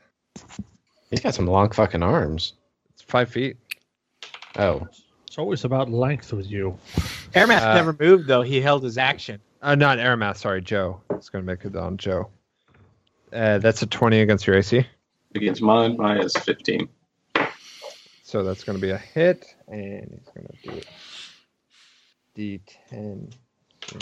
He's 1.10 1.20
got 1.20 1.34
some 1.34 1.46
long 1.46 1.70
fucking 1.70 2.02
arms. 2.02 2.52
It's 2.92 3.02
five 3.02 3.30
feet. 3.30 3.56
Oh, 4.56 4.86
It's 5.26 5.38
always 5.38 5.64
about 5.64 5.90
length 5.90 6.32
with 6.32 6.50
you. 6.50 6.78
Aramath 7.34 7.62
Uh, 7.62 7.74
never 7.74 7.96
moved 7.98 8.26
though. 8.26 8.42
He 8.42 8.60
held 8.60 8.82
his 8.82 8.98
action. 8.98 9.40
Uh, 9.60 9.74
not 9.74 9.98
Aramath, 9.98 10.36
sorry, 10.36 10.62
Joe. 10.62 11.00
It's 11.10 11.28
going 11.30 11.44
to 11.44 11.46
make 11.46 11.64
it 11.64 11.74
on 11.76 11.96
Joe. 11.96 12.28
Uh, 13.32 13.58
that's 13.58 13.82
a 13.82 13.86
twenty 13.86 14.20
against 14.20 14.46
your 14.46 14.56
AC. 14.56 14.86
Against 15.34 15.60
mine, 15.60 15.96
mine 15.96 16.18
is 16.22 16.34
15. 16.34 16.88
So 18.22 18.42
that's 18.42 18.64
going 18.64 18.78
to 18.78 18.82
be 18.82 18.90
a 18.90 18.96
hit, 18.98 19.54
and 19.68 20.10
he's 20.10 20.28
going 20.34 20.46
to 20.46 20.70
do 20.70 20.76
it. 20.76 20.86
D10. 22.36 23.32
It's 23.82 23.96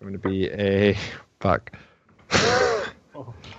going 0.00 0.12
to 0.12 0.18
be 0.18 0.48
a 0.50 0.96
fuck. 1.40 1.72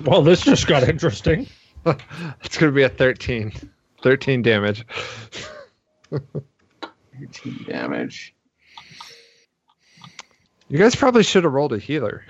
Well, 0.04 0.24
this 0.24 0.42
just 0.42 0.66
got 0.66 0.82
interesting. 0.90 1.46
it's 1.86 2.58
going 2.58 2.72
to 2.72 2.76
be 2.76 2.82
a 2.82 2.90
13. 2.90 3.54
13 4.02 4.42
damage. 4.42 4.84
18 7.22 7.66
damage. 7.68 8.34
You 10.70 10.80
guys 10.80 10.96
probably 10.96 11.22
should 11.22 11.44
have 11.44 11.54
rolled 11.54 11.74
a 11.74 11.78
healer. 11.78 12.26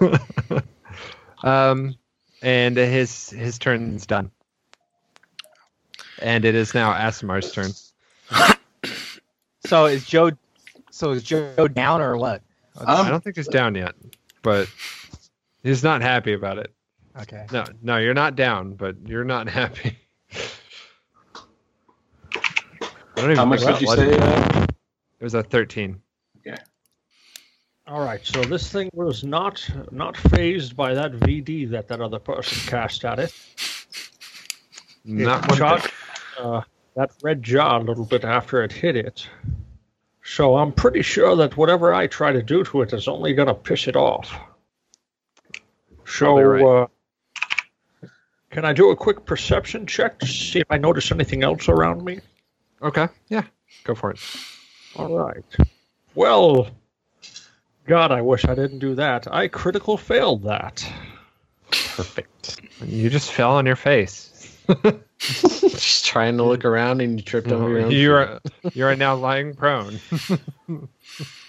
um, 1.42 1.96
and 2.40 2.76
his 2.76 3.30
his 3.30 3.58
turn's 3.58 4.06
done. 4.06 4.30
And 6.22 6.44
it 6.44 6.54
is 6.54 6.72
now 6.72 6.92
Asimar's 6.92 7.50
turn. 7.52 7.70
So 9.66 9.86
is 9.86 10.06
Joe? 10.06 10.30
So 10.92 11.10
is 11.10 11.24
Joe 11.24 11.66
down 11.66 12.00
or 12.00 12.16
what? 12.16 12.42
I 12.80 13.00
Um, 13.00 13.08
don't 13.08 13.24
think 13.24 13.34
he's 13.34 13.48
down 13.48 13.74
yet, 13.74 13.96
but 14.42 14.68
he's 15.66 15.82
not 15.82 16.02
happy 16.02 16.32
about 16.32 16.58
it. 16.58 16.72
Okay. 17.20 17.46
No, 17.52 17.64
no, 17.82 17.96
you're 17.96 18.14
not 18.14 18.36
down, 18.36 18.74
but 18.74 18.96
you're 19.06 19.24
not 19.24 19.48
happy. 19.60 19.98
I 22.32 23.20
don't 23.22 23.24
even 23.30 23.36
how 23.36 23.44
much 23.46 23.62
think 23.62 23.78
did 23.78 23.88
you 23.88 23.94
say? 23.96 24.18
Uh, 24.18 24.66
It 25.20 25.24
was 25.24 25.34
a 25.34 25.42
13. 25.42 26.00
All 27.88 28.04
right, 28.04 28.20
so 28.26 28.42
this 28.42 28.72
thing 28.72 28.90
was 28.94 29.22
not 29.22 29.64
not 29.92 30.16
phased 30.16 30.76
by 30.76 30.92
that 30.92 31.12
VD 31.12 31.70
that 31.70 31.86
that 31.86 32.00
other 32.00 32.18
person 32.18 32.68
cast 32.68 33.04
at 33.04 33.20
it. 33.20 33.32
Not 35.04 35.44
It 35.44 35.50
one 35.50 35.58
shot 35.58 35.82
bit. 35.82 35.92
uh, 36.44 36.62
that 36.96 37.12
red 37.22 37.44
jaw 37.44 37.78
a 37.78 37.84
little 37.84 38.04
bit 38.04 38.24
after 38.24 38.64
it 38.64 38.72
hit 38.72 38.96
it. 38.96 39.28
So 40.24 40.56
I'm 40.56 40.72
pretty 40.72 41.02
sure 41.02 41.36
that 41.36 41.56
whatever 41.56 41.94
I 41.94 42.08
try 42.08 42.32
to 42.32 42.42
do 42.42 42.64
to 42.64 42.82
it 42.82 42.92
is 42.92 43.06
only 43.06 43.34
going 43.34 43.46
to 43.46 43.54
piss 43.54 43.86
it 43.86 43.94
off. 43.94 44.34
So, 46.06 46.40
right. 46.40 46.64
uh, 46.64 48.08
can 48.50 48.64
I 48.64 48.72
do 48.72 48.90
a 48.90 48.96
quick 48.96 49.26
perception 49.26 49.86
check 49.86 50.18
to 50.20 50.26
see 50.26 50.60
if 50.60 50.66
I 50.70 50.78
notice 50.78 51.10
anything 51.10 51.42
else 51.42 51.68
around 51.68 52.04
me? 52.04 52.20
Okay, 52.80 53.08
yeah, 53.28 53.42
go 53.84 53.94
for 53.94 54.12
it. 54.12 54.20
All 54.94 55.08
right. 55.08 55.44
Well, 56.14 56.68
God, 57.86 58.12
I 58.12 58.22
wish 58.22 58.44
I 58.44 58.54
didn't 58.54 58.78
do 58.78 58.94
that. 58.94 59.32
I 59.32 59.48
critical 59.48 59.96
failed 59.96 60.44
that. 60.44 60.90
Perfect. 61.70 62.60
You 62.84 63.10
just 63.10 63.32
fell 63.32 63.52
on 63.52 63.66
your 63.66 63.76
face. 63.76 64.32
Just 65.18 66.04
trying 66.04 66.36
to 66.36 66.42
look 66.42 66.64
around 66.64 67.00
and 67.00 67.18
you 67.18 67.24
tripped 67.24 67.50
over 67.50 67.70
your 67.70 67.86
own. 67.86 67.90
you 67.90 68.12
are 68.12 68.40
you 68.74 68.84
are 68.84 68.96
now 68.96 69.14
lying 69.14 69.54
prone. 69.54 70.00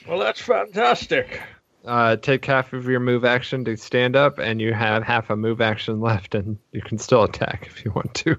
Well, 0.08 0.20
that's 0.20 0.40
fantastic. 0.40 1.42
Uh, 1.88 2.18
take 2.18 2.44
half 2.44 2.74
of 2.74 2.86
your 2.86 3.00
move 3.00 3.24
action 3.24 3.64
to 3.64 3.78
stand 3.78 4.18
up, 4.18 4.40
and 4.40 4.60
you 4.60 4.74
have 4.74 5.04
half 5.04 5.30
a 5.30 5.38
move 5.38 5.62
action 5.62 6.02
left, 6.02 6.36
and 6.36 6.58
you 6.74 6.82
can 6.82 6.98
still 6.98 7.24
attack 7.24 7.66
if 7.68 7.86
you 7.86 7.92
want 7.92 8.14
to. 8.14 8.36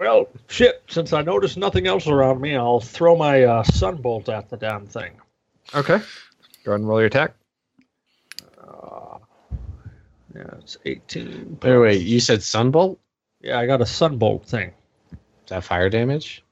Well, 0.00 0.28
shit, 0.48 0.82
since 0.88 1.12
I 1.12 1.22
noticed 1.22 1.56
nothing 1.56 1.86
else 1.86 2.08
around 2.08 2.40
me, 2.40 2.56
I'll 2.56 2.80
throw 2.80 3.16
my 3.16 3.44
uh, 3.44 3.62
sunbolt 3.62 4.28
at 4.28 4.50
the 4.50 4.56
damn 4.56 4.86
thing. 4.86 5.12
Okay, 5.74 5.98
go 6.64 6.72
ahead 6.72 6.80
and 6.80 6.88
roll 6.88 6.98
your 6.98 7.06
attack. 7.06 7.34
Uh, 8.60 9.18
yeah, 10.34 10.54
it's 10.58 10.76
18. 10.84 11.58
Wait, 11.62 11.78
wait. 11.78 12.02
You 12.02 12.18
said 12.18 12.40
sunbolt? 12.40 12.98
Yeah, 13.40 13.60
I 13.60 13.66
got 13.66 13.80
a 13.80 13.84
sunbolt 13.84 14.44
thing. 14.44 14.72
Is 15.12 15.18
that 15.48 15.62
fire 15.62 15.88
damage? 15.88 16.42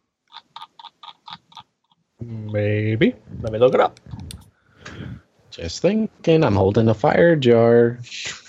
Maybe. 2.20 3.14
Let 3.40 3.52
me 3.52 3.58
look 3.58 3.74
it 3.74 3.80
up. 3.80 3.98
Just 5.56 5.80
thinking. 5.80 6.44
I'm 6.44 6.54
holding 6.54 6.88
a 6.88 6.94
fire 6.94 7.34
jar. 7.34 7.98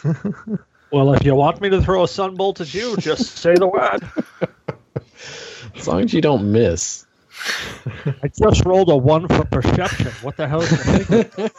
Well, 0.90 1.14
if 1.14 1.26
you 1.26 1.36
want 1.36 1.60
me 1.60 1.70
to 1.70 1.82
throw 1.82 2.04
a 2.04 2.08
sunbolt 2.08 2.62
at 2.62 2.74
you, 2.74 2.96
just 2.96 3.38
say 3.38 3.56
the 3.56 3.68
word. 3.68 4.10
As 5.76 5.86
long 5.86 6.02
as 6.04 6.14
you 6.14 6.22
don't 6.22 6.50
miss. 6.50 7.06
I 8.24 8.30
just 8.30 8.64
rolled 8.66 8.90
a 8.90 8.96
one 8.96 9.28
for 9.28 9.44
perception. 9.44 10.08
What 10.22 10.38
the 10.38 10.48
hell 10.48 10.62
is 10.62 10.70
the 10.70 11.52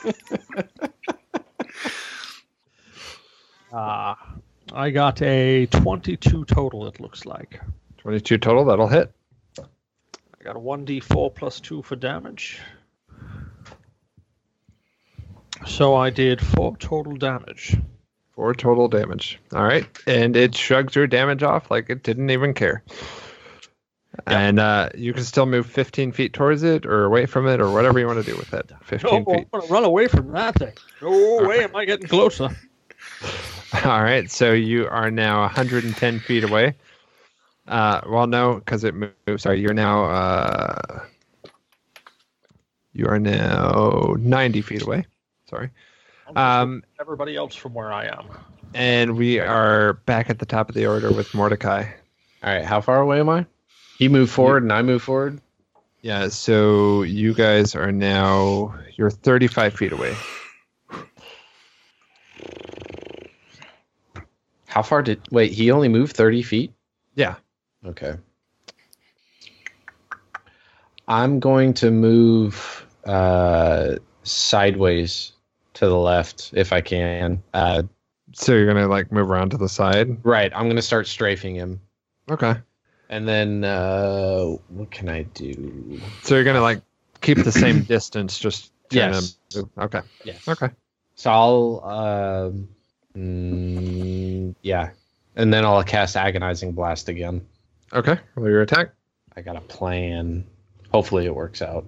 Ah, 3.71 4.35
I 4.73 4.89
got 4.89 5.21
a 5.21 5.67
22 5.67 6.47
total, 6.47 6.87
it 6.87 6.99
looks 6.99 7.27
like. 7.27 7.61
22 7.99 8.39
total, 8.39 8.65
that'll 8.65 8.89
hit. 8.89 9.13
I 9.59 10.43
got 10.43 10.57
a 10.57 10.59
1d4 10.59 11.35
plus 11.35 11.61
2 11.61 11.83
for 11.83 11.97
damage. 11.97 12.61
So 15.69 15.95
I 15.95 16.11
did 16.11 16.41
4 16.41 16.77
total 16.79 17.15
damage. 17.17 17.77
Four 18.35 18.55
total 18.55 18.89
damage. 18.89 19.39
All 19.53 19.65
right, 19.65 19.85
and 20.07 20.37
it 20.37 20.55
shrugs 20.55 20.95
your 20.95 21.09
damage 21.09 21.43
off 21.43 21.73
like 21.73 21.91
it 21.91 22.05
didn't 22.05 22.31
even 22.31 22.55
care. 22.55 22.85
And 24.27 24.59
uh, 24.59 24.91
you 24.95 25.13
can 25.13 25.25
still 25.25 25.47
move 25.47 25.67
15 25.67 26.13
feet 26.13 26.33
towards 26.33 26.63
it, 26.63 26.87
or 26.87 27.05
away 27.05 27.27
from 27.27 27.49
it, 27.49 27.61
or 27.61 27.73
whatever 27.73 27.99
you 27.99 28.07
want 28.07 28.25
to 28.25 28.31
do 28.31 28.37
with 28.37 28.55
it. 28.55 28.71
15 28.83 29.11
No, 29.11 29.17
I'm 29.17 29.25
going 29.25 29.45
to 29.45 29.73
run 29.73 29.85
away 29.85 30.07
from 30.07 30.31
that 30.33 30.55
thing. 30.55 30.73
No 31.03 31.47
way 31.47 31.65
am 31.65 31.75
I 31.75 31.85
getting 31.85 32.07
closer. 32.07 32.49
All 33.85 34.03
right, 34.03 34.31
so 34.31 34.53
you 34.53 34.87
are 34.87 35.11
now 35.11 35.41
110 35.41 36.21
feet 36.21 36.45
away. 36.45 36.75
Uh, 37.67 38.01
well, 38.09 38.27
no, 38.27 38.55
because 38.55 38.85
it 38.85 38.95
moved. 38.95 39.41
Sorry, 39.41 39.61
you're 39.61 39.75
now. 39.75 40.05
Uh, 40.05 41.05
you 42.93 43.07
are 43.07 43.19
now 43.19 44.15
90 44.19 44.63
feet 44.63 44.83
away. 44.83 45.07
Sorry. 45.49 45.71
Um, 46.37 46.83
Everybody 47.01 47.37
else 47.37 47.55
from 47.55 47.73
where 47.75 47.93
I 47.93 48.07
am. 48.07 48.27
and 48.75 49.17
we 49.17 49.41
are 49.41 49.95
back 50.05 50.29
at 50.31 50.39
the 50.39 50.47
top 50.47 50.69
of 50.69 50.75
the 50.75 50.87
order 50.87 51.11
with 51.11 51.33
Mordecai. 51.35 51.85
All 52.43 52.53
right. 52.55 52.65
How 52.65 52.81
far 52.81 53.01
away 53.01 53.21
am 53.21 53.29
I? 53.29 53.47
He 53.99 54.09
moved 54.09 54.31
forward 54.31 54.63
and 54.63 54.73
I 54.73 54.83
move 54.83 55.03
forward. 55.03 55.41
Yeah, 56.03 56.29
so 56.29 57.03
you 57.03 57.35
guys 57.35 57.75
are 57.75 57.91
now 57.91 58.75
you're 58.97 59.11
35 59.11 59.75
feet 59.75 59.93
away. 59.93 60.15
How 64.67 64.83
far 64.83 65.03
did. 65.03 65.21
Wait, 65.33 65.53
he 65.53 65.71
only 65.71 65.89
moved 65.89 66.15
30 66.15 66.43
feet? 66.43 66.73
Yeah. 67.15 67.37
Okay. 67.85 68.15
I'm 71.09 71.41
going 71.41 71.75
to 71.75 71.91
move 71.91 72.87
uh, 73.05 73.97
sideways 74.23 75.33
to 75.79 75.87
the 75.87 75.97
left 75.97 76.53
if 76.55 76.73
I 76.73 76.81
can. 76.81 77.43
Uh, 77.55 77.83
So 78.35 78.53
you're 78.53 78.67
gonna 78.67 78.89
like 78.89 79.11
move 79.11 79.31
around 79.31 79.51
to 79.51 79.57
the 79.57 79.69
side. 79.69 80.25
right. 80.25 80.53
I'm 80.55 80.65
going 80.65 80.77
to 80.77 80.83
start 80.83 81.07
strafing 81.07 81.55
him. 81.55 81.81
Okay. 82.31 82.55
And 83.09 83.27
then 83.27 83.65
uh, 83.65 84.45
what 84.69 84.91
can 84.91 85.09
I 85.09 85.23
do? 85.23 86.01
So 86.23 86.35
you're 86.35 86.45
gonna 86.45 86.61
like 86.61 86.83
keep 87.23 87.39
the 87.43 87.53
same 87.53 87.83
distance, 87.95 88.39
just 88.39 88.71
Yes. 88.91 89.39
to. 89.51 89.69
Okay. 89.79 90.01
Yes. 90.25 90.47
Okay. 90.49 90.69
So 91.15 91.31
I'll, 91.31 91.83
um, 91.85 92.69
mm, 93.17 94.55
yeah, 94.63 94.91
and 95.37 95.53
then 95.53 95.65
I'll 95.65 95.83
cast 95.85 96.17
Agonizing 96.17 96.73
Blast 96.73 97.09
again. 97.09 97.47
Okay. 97.93 98.19
Roll 98.35 98.49
your 98.49 98.63
attack. 98.63 98.93
I 99.37 99.41
got 99.43 99.57
a 99.57 99.61
plan. 99.61 100.45
Hopefully 100.93 101.27
it 101.27 101.35
works 101.35 101.61
out. 101.63 101.87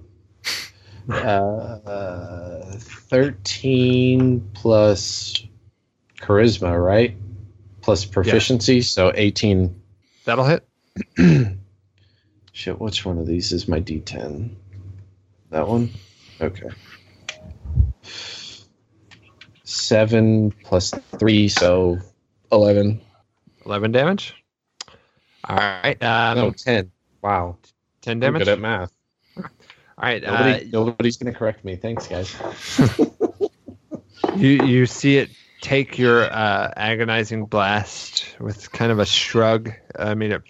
Uh, 1.13 2.77
thirteen 2.79 4.49
plus 4.55 5.43
charisma, 6.21 6.83
right? 6.83 7.17
Plus 7.81 8.05
proficiency, 8.05 8.83
so 8.83 9.13
eighteen. 9.15 9.81
That'll 10.25 10.45
hit. 10.45 10.67
Shit, 12.53 12.81
which 12.81 13.05
one 13.07 13.19
of 13.19 13.27
these 13.27 13.53
is 13.53 13.69
my 13.69 13.81
D10? 13.81 14.51
That 15.51 15.67
one. 15.67 15.91
Okay. 16.41 16.69
Seven 19.65 20.51
plus 20.65 20.91
three, 21.19 21.49
so 21.49 21.99
eleven. 22.53 23.01
11 23.67 23.93
damage. 23.93 24.35
All 25.45 25.57
right. 25.57 26.03
Um, 26.03 26.37
no, 26.39 26.51
ten. 26.51 26.91
Wow, 27.23 27.59
10 28.01 28.13
I'm 28.17 28.21
damage. 28.21 28.41
good 28.41 28.49
at 28.49 28.59
math. 28.59 28.93
All 30.01 30.09
right. 30.09 30.23
Nobody, 30.23 30.53
Uh, 30.53 30.61
nobody's 30.73 31.17
gonna 31.19 31.35
correct 31.35 31.65
me. 31.65 31.77
Thanks, 31.77 32.07
guys. 32.07 32.35
you 34.37 34.49
you 34.49 34.87
see 34.87 35.19
it 35.19 35.31
take 35.61 35.99
your 35.99 36.25
uh, 36.25 36.73
agonizing 36.77 37.45
blast 37.45 38.37
with 38.41 38.73
kind 38.73 38.91
of 38.91 38.99
a 38.99 39.05
shrug. 39.07 39.73
I 39.99 40.15
mean, 40.15 40.33
it 40.33 40.43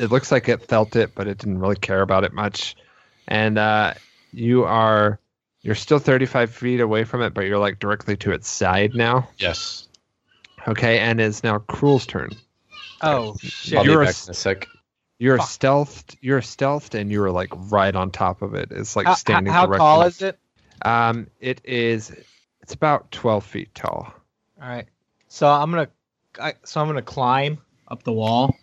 it 0.00 0.10
looks 0.10 0.32
like 0.32 0.48
it 0.48 0.62
felt 0.66 0.96
it, 0.96 1.14
but 1.14 1.28
it 1.28 1.38
didn't 1.38 1.58
really 1.60 1.76
care 1.76 2.00
about 2.00 2.24
it 2.24 2.32
much. 2.32 2.76
And 3.28 3.58
uh, 3.58 3.94
you 4.32 4.64
are 4.64 5.20
you're 5.62 5.74
still 5.74 5.98
35 5.98 6.50
feet 6.54 6.80
away 6.80 7.04
from 7.04 7.22
it, 7.22 7.34
but 7.34 7.42
you're 7.46 7.58
like 7.58 7.78
directly 7.78 8.16
to 8.18 8.32
its 8.32 8.48
side 8.48 8.94
now. 8.94 9.28
Yes. 9.38 9.88
Okay, 10.66 10.98
and 10.98 11.20
it's 11.20 11.44
now 11.44 11.58
Cruel's 11.58 12.06
turn. 12.06 12.30
Oh 13.02 13.36
shit! 13.42 13.78
I'll 13.78 13.84
You're 13.84 13.98
be 13.98 14.04
a 14.04 14.06
back 14.06 14.14
s- 14.14 14.26
in 14.26 14.30
a 14.30 14.34
sec. 14.34 14.68
You're 15.24 15.38
Fuck. 15.38 15.48
stealthed. 15.48 16.16
You're 16.20 16.42
stealthed, 16.42 17.00
and 17.00 17.10
you're 17.10 17.30
like 17.30 17.48
right 17.70 17.96
on 17.96 18.10
top 18.10 18.42
of 18.42 18.54
it. 18.54 18.70
It's 18.70 18.94
like 18.94 19.06
How, 19.06 19.14
standing. 19.14 19.50
how 19.50 19.64
tall 19.64 20.02
is 20.02 20.20
it? 20.20 20.38
Um, 20.82 21.28
it 21.40 21.62
is. 21.64 22.14
It's 22.60 22.74
about 22.74 23.10
12 23.10 23.42
feet 23.42 23.74
tall. 23.74 24.12
All 24.60 24.68
right. 24.68 24.84
So 25.28 25.48
I'm 25.48 25.70
gonna, 25.70 25.88
I, 26.38 26.52
so 26.64 26.78
I'm 26.78 26.88
gonna 26.88 27.00
climb 27.00 27.56
up 27.88 28.02
the 28.02 28.12
wall, 28.12 28.54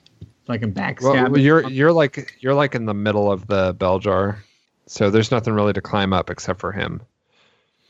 so 0.45 0.53
I 0.53 0.59
can 0.59 0.71
backstab. 0.71 1.01
Well, 1.01 1.35
it. 1.35 1.41
you're 1.41 1.67
you're 1.67 1.91
like 1.91 2.37
you're 2.41 2.53
like 2.53 2.75
in 2.75 2.85
the 2.85 2.93
middle 2.93 3.31
of 3.31 3.47
the 3.47 3.75
bell 3.79 3.97
jar, 3.97 4.43
so 4.85 5.09
there's 5.09 5.31
nothing 5.31 5.55
really 5.55 5.73
to 5.73 5.81
climb 5.81 6.13
up 6.13 6.29
except 6.29 6.59
for 6.59 6.71
him. 6.71 7.01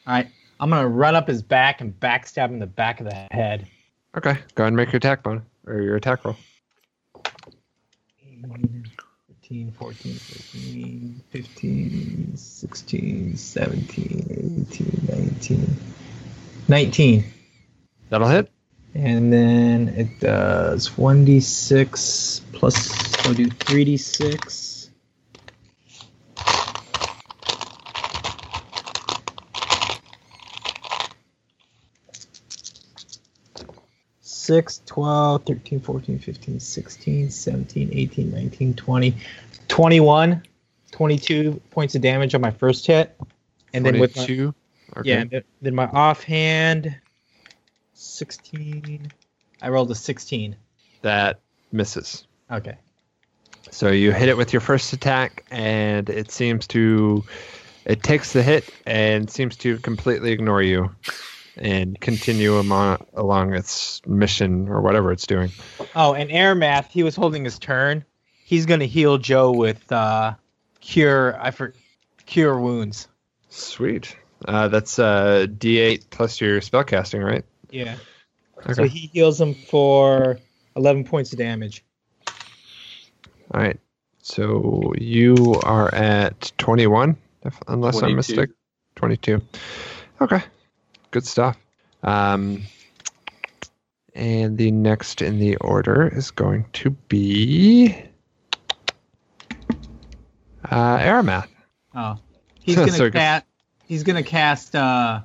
All 0.07 0.13
right, 0.13 0.29
I'm 0.61 0.69
gonna 0.69 0.87
run 0.87 1.13
up 1.15 1.27
his 1.27 1.41
back 1.41 1.81
and 1.81 1.93
backstab 1.99 2.45
him 2.45 2.53
in 2.53 2.59
the 2.59 2.67
back 2.67 3.01
of 3.01 3.05
the 3.05 3.27
head. 3.31 3.67
Okay, 4.15 4.37
go 4.55 4.63
ahead 4.63 4.67
and 4.67 4.77
make 4.77 4.93
your 4.93 4.97
attack 4.97 5.23
bone 5.23 5.45
or 5.67 5.81
your 5.81 5.97
attack 5.97 6.23
roll. 6.23 6.37
13, 8.41 9.71
14, 9.71 10.13
15, 10.13 11.21
15, 11.29 12.37
16, 12.37 13.35
17, 13.37 14.67
18, 14.71 15.07
19. 15.09 15.77
19. 16.67 17.23
That'll 18.09 18.27
hit. 18.27 18.49
And 18.95 19.31
then 19.31 19.89
it 19.89 20.19
does 20.19 20.89
1d6 20.89 22.41
plus, 22.53 23.25
I'll 23.25 23.33
do 23.33 23.47
3d6. 23.47 24.70
Six, 34.51 34.81
12, 34.85 35.45
13, 35.45 35.79
14, 35.79 36.19
15, 36.19 36.59
16, 36.59 37.29
17, 37.29 37.89
18, 37.93 38.31
19, 38.31 38.73
20, 38.73 39.15
21, 39.69 40.43
22 40.91 41.61
points 41.69 41.95
of 41.95 42.01
damage 42.01 42.35
on 42.35 42.41
my 42.41 42.51
first 42.51 42.85
hit. 42.85 43.17
And 43.73 43.85
then 43.85 43.97
with 43.97 44.13
two, 44.13 44.53
Okay. 44.97 45.07
yeah, 45.09 45.23
then- 45.23 45.43
then 45.61 45.73
my 45.73 45.85
offhand, 45.85 46.93
16. 47.93 49.09
I 49.61 49.69
rolled 49.69 49.89
a 49.89 49.95
16. 49.95 50.57
That 51.01 51.39
misses. 51.71 52.27
Okay. 52.51 52.75
So 53.69 53.87
you 53.87 54.11
hit 54.11 54.27
it 54.27 54.35
with 54.35 54.51
your 54.51 54.59
first 54.59 54.91
attack, 54.91 55.45
and 55.49 56.09
it 56.09 56.29
seems 56.29 56.67
to. 56.67 57.23
It 57.85 58.03
takes 58.03 58.33
the 58.33 58.43
hit 58.43 58.69
and 58.85 59.29
seems 59.29 59.55
to 59.57 59.77
completely 59.77 60.33
ignore 60.33 60.61
you 60.61 60.93
and 61.57 61.99
continue 61.99 62.57
amo- 62.57 63.05
along 63.13 63.53
its 63.53 64.01
mission 64.05 64.67
or 64.69 64.81
whatever 64.81 65.11
it's 65.11 65.27
doing. 65.27 65.51
Oh, 65.95 66.13
and 66.13 66.29
Aramath, 66.29 66.87
he 66.87 67.03
was 67.03 67.15
holding 67.15 67.43
his 67.43 67.59
turn. 67.59 68.05
He's 68.43 68.65
going 68.65 68.79
to 68.79 68.87
heal 68.87 69.17
Joe 69.17 69.51
with 69.51 69.91
uh, 69.91 70.35
cure, 70.79 71.37
I 71.41 71.51
for, 71.51 71.73
cure 72.25 72.59
wounds. 72.59 73.07
Sweet. 73.49 74.15
Uh, 74.45 74.67
that's 74.67 74.97
uh, 74.97 75.47
D8 75.49 76.09
plus 76.09 76.41
your 76.41 76.61
spellcasting, 76.61 77.23
right? 77.23 77.45
Yeah. 77.69 77.95
Okay. 78.59 78.73
So 78.73 78.83
he 78.83 79.09
heals 79.13 79.39
him 79.39 79.53
for 79.53 80.39
11 80.75 81.03
points 81.05 81.31
of 81.31 81.39
damage. 81.39 81.83
All 83.53 83.61
right. 83.61 83.79
So 84.21 84.93
you 84.97 85.55
are 85.63 85.93
at 85.93 86.51
21, 86.57 87.17
if, 87.43 87.57
unless 87.67 88.01
I'm 88.01 88.15
mistaken. 88.15 88.53
22. 88.95 89.41
Okay. 90.21 90.41
Good 91.11 91.25
stuff. 91.25 91.57
Um, 92.03 92.63
and 94.15 94.57
the 94.57 94.71
next 94.71 95.21
in 95.21 95.39
the 95.39 95.55
order 95.57 96.07
is 96.07 96.31
going 96.31 96.65
to 96.73 96.89
be 96.89 97.95
uh, 100.69 100.97
Aramath. 100.97 101.47
Oh. 101.95 102.17
He's 102.59 102.75
going 102.75 102.91
to 102.91 102.97
good. 102.99 103.13
cast 103.13 103.45
he's 103.87 104.03
to 104.03 104.21
cast 104.23 104.75
uh 104.75 105.21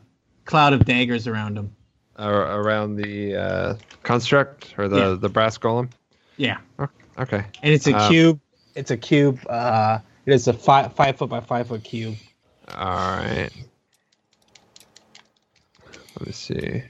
cloud 0.46 0.72
of 0.72 0.84
daggers 0.86 1.26
around 1.26 1.58
him. 1.58 1.76
Uh, 2.18 2.24
around 2.24 2.96
the 2.96 3.36
uh, 3.36 3.74
construct 4.02 4.74
or 4.78 4.88
the, 4.88 4.96
Yeah. 4.96 5.14
the 5.20 5.28
brass 5.28 5.58
golem. 5.58 5.90
Yeah. 6.38 6.58
Okay. 7.18 7.44
And 7.62 7.74
it's 7.74 7.86
a 7.86 7.94
Uh, 7.94 8.08
cube. 8.08 8.40
It's 8.74 8.90
a 8.90 8.96
cube 8.96 9.38
uh 9.48 9.98
it 10.24 10.32
is 10.32 10.48
a 10.48 10.54
5 10.54 10.94
5 10.94 11.16
foot 11.18 11.28
by 11.28 11.40
5 11.40 11.68
foot 11.68 11.84
cube. 11.84 12.16
All 12.74 12.86
right. 12.86 13.50
Let 16.18 16.26
me 16.26 16.32
see. 16.32 16.82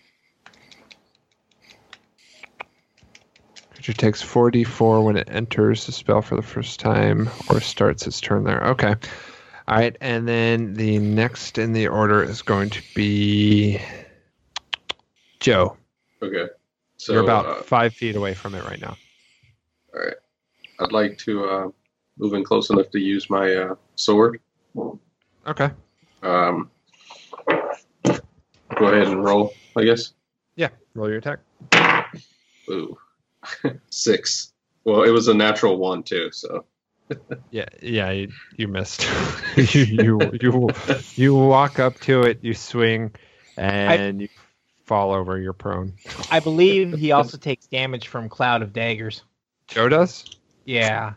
Creature 3.74 3.92
takes 3.92 4.22
4d4 4.22 5.04
when 5.04 5.16
it 5.16 5.28
enters 5.30 5.86
the 5.86 5.92
spell 5.92 6.22
for 6.22 6.36
the 6.36 6.42
first 6.42 6.80
time 6.80 7.28
or 7.50 7.60
starts 7.60 8.06
its 8.06 8.20
turn 8.20 8.44
there. 8.44 8.62
Okay. 8.68 8.94
All 9.68 9.76
right. 9.76 9.96
And 10.00 10.26
then 10.26 10.74
the 10.74 10.98
next 10.98 11.58
in 11.58 11.72
the 11.72 11.88
order 11.88 12.22
is 12.22 12.42
going 12.42 12.70
to 12.70 12.82
be 12.94 13.80
Joe. 15.40 15.76
Okay. 16.22 16.46
So 16.96 17.12
You're 17.12 17.22
about 17.22 17.46
uh, 17.46 17.62
five 17.62 17.94
feet 17.94 18.16
away 18.16 18.34
from 18.34 18.54
it 18.54 18.64
right 18.64 18.80
now. 18.80 18.96
all 19.94 20.00
right. 20.00 20.14
I'd 20.80 20.92
like 20.92 21.18
to 21.18 21.44
uh, 21.44 21.68
move 22.18 22.34
in 22.34 22.44
close 22.44 22.70
enough 22.70 22.90
to 22.90 22.98
use 22.98 23.28
my 23.28 23.54
uh, 23.54 23.74
sword. 23.96 24.40
Okay. 25.46 25.70
Um, 26.22 26.70
go 28.76 28.86
ahead 28.86 29.08
and 29.08 29.24
roll, 29.24 29.54
I 29.74 29.84
guess. 29.84 30.12
Yeah. 30.56 30.68
Roll 30.94 31.08
your 31.08 31.18
attack. 31.18 31.40
Ooh, 32.70 32.96
six. 33.90 34.52
Well, 34.84 35.02
it 35.02 35.10
was 35.10 35.28
a 35.28 35.34
natural 35.34 35.76
one 35.78 36.02
too. 36.02 36.30
So 36.32 36.64
Yeah, 37.50 37.66
yeah, 37.82 38.10
you, 38.10 38.32
you 38.56 38.68
missed. 38.68 39.06
you, 39.56 39.84
you 39.84 40.32
you 40.40 40.70
you 41.14 41.34
walk 41.34 41.78
up 41.78 42.00
to 42.00 42.22
it, 42.22 42.40
you 42.42 42.54
swing, 42.54 43.12
and 43.56 44.20
you 44.20 44.28
fall 44.84 45.12
over. 45.12 45.38
You're 45.38 45.52
prone. 45.52 45.94
I 46.30 46.40
believe 46.40 46.92
he 46.98 47.12
also 47.12 47.36
takes 47.36 47.66
damage 47.66 48.08
from 48.08 48.28
cloud 48.28 48.62
of 48.62 48.72
daggers. 48.72 49.22
Joe 49.68 49.88
does. 49.88 50.24
Yeah. 50.64 51.14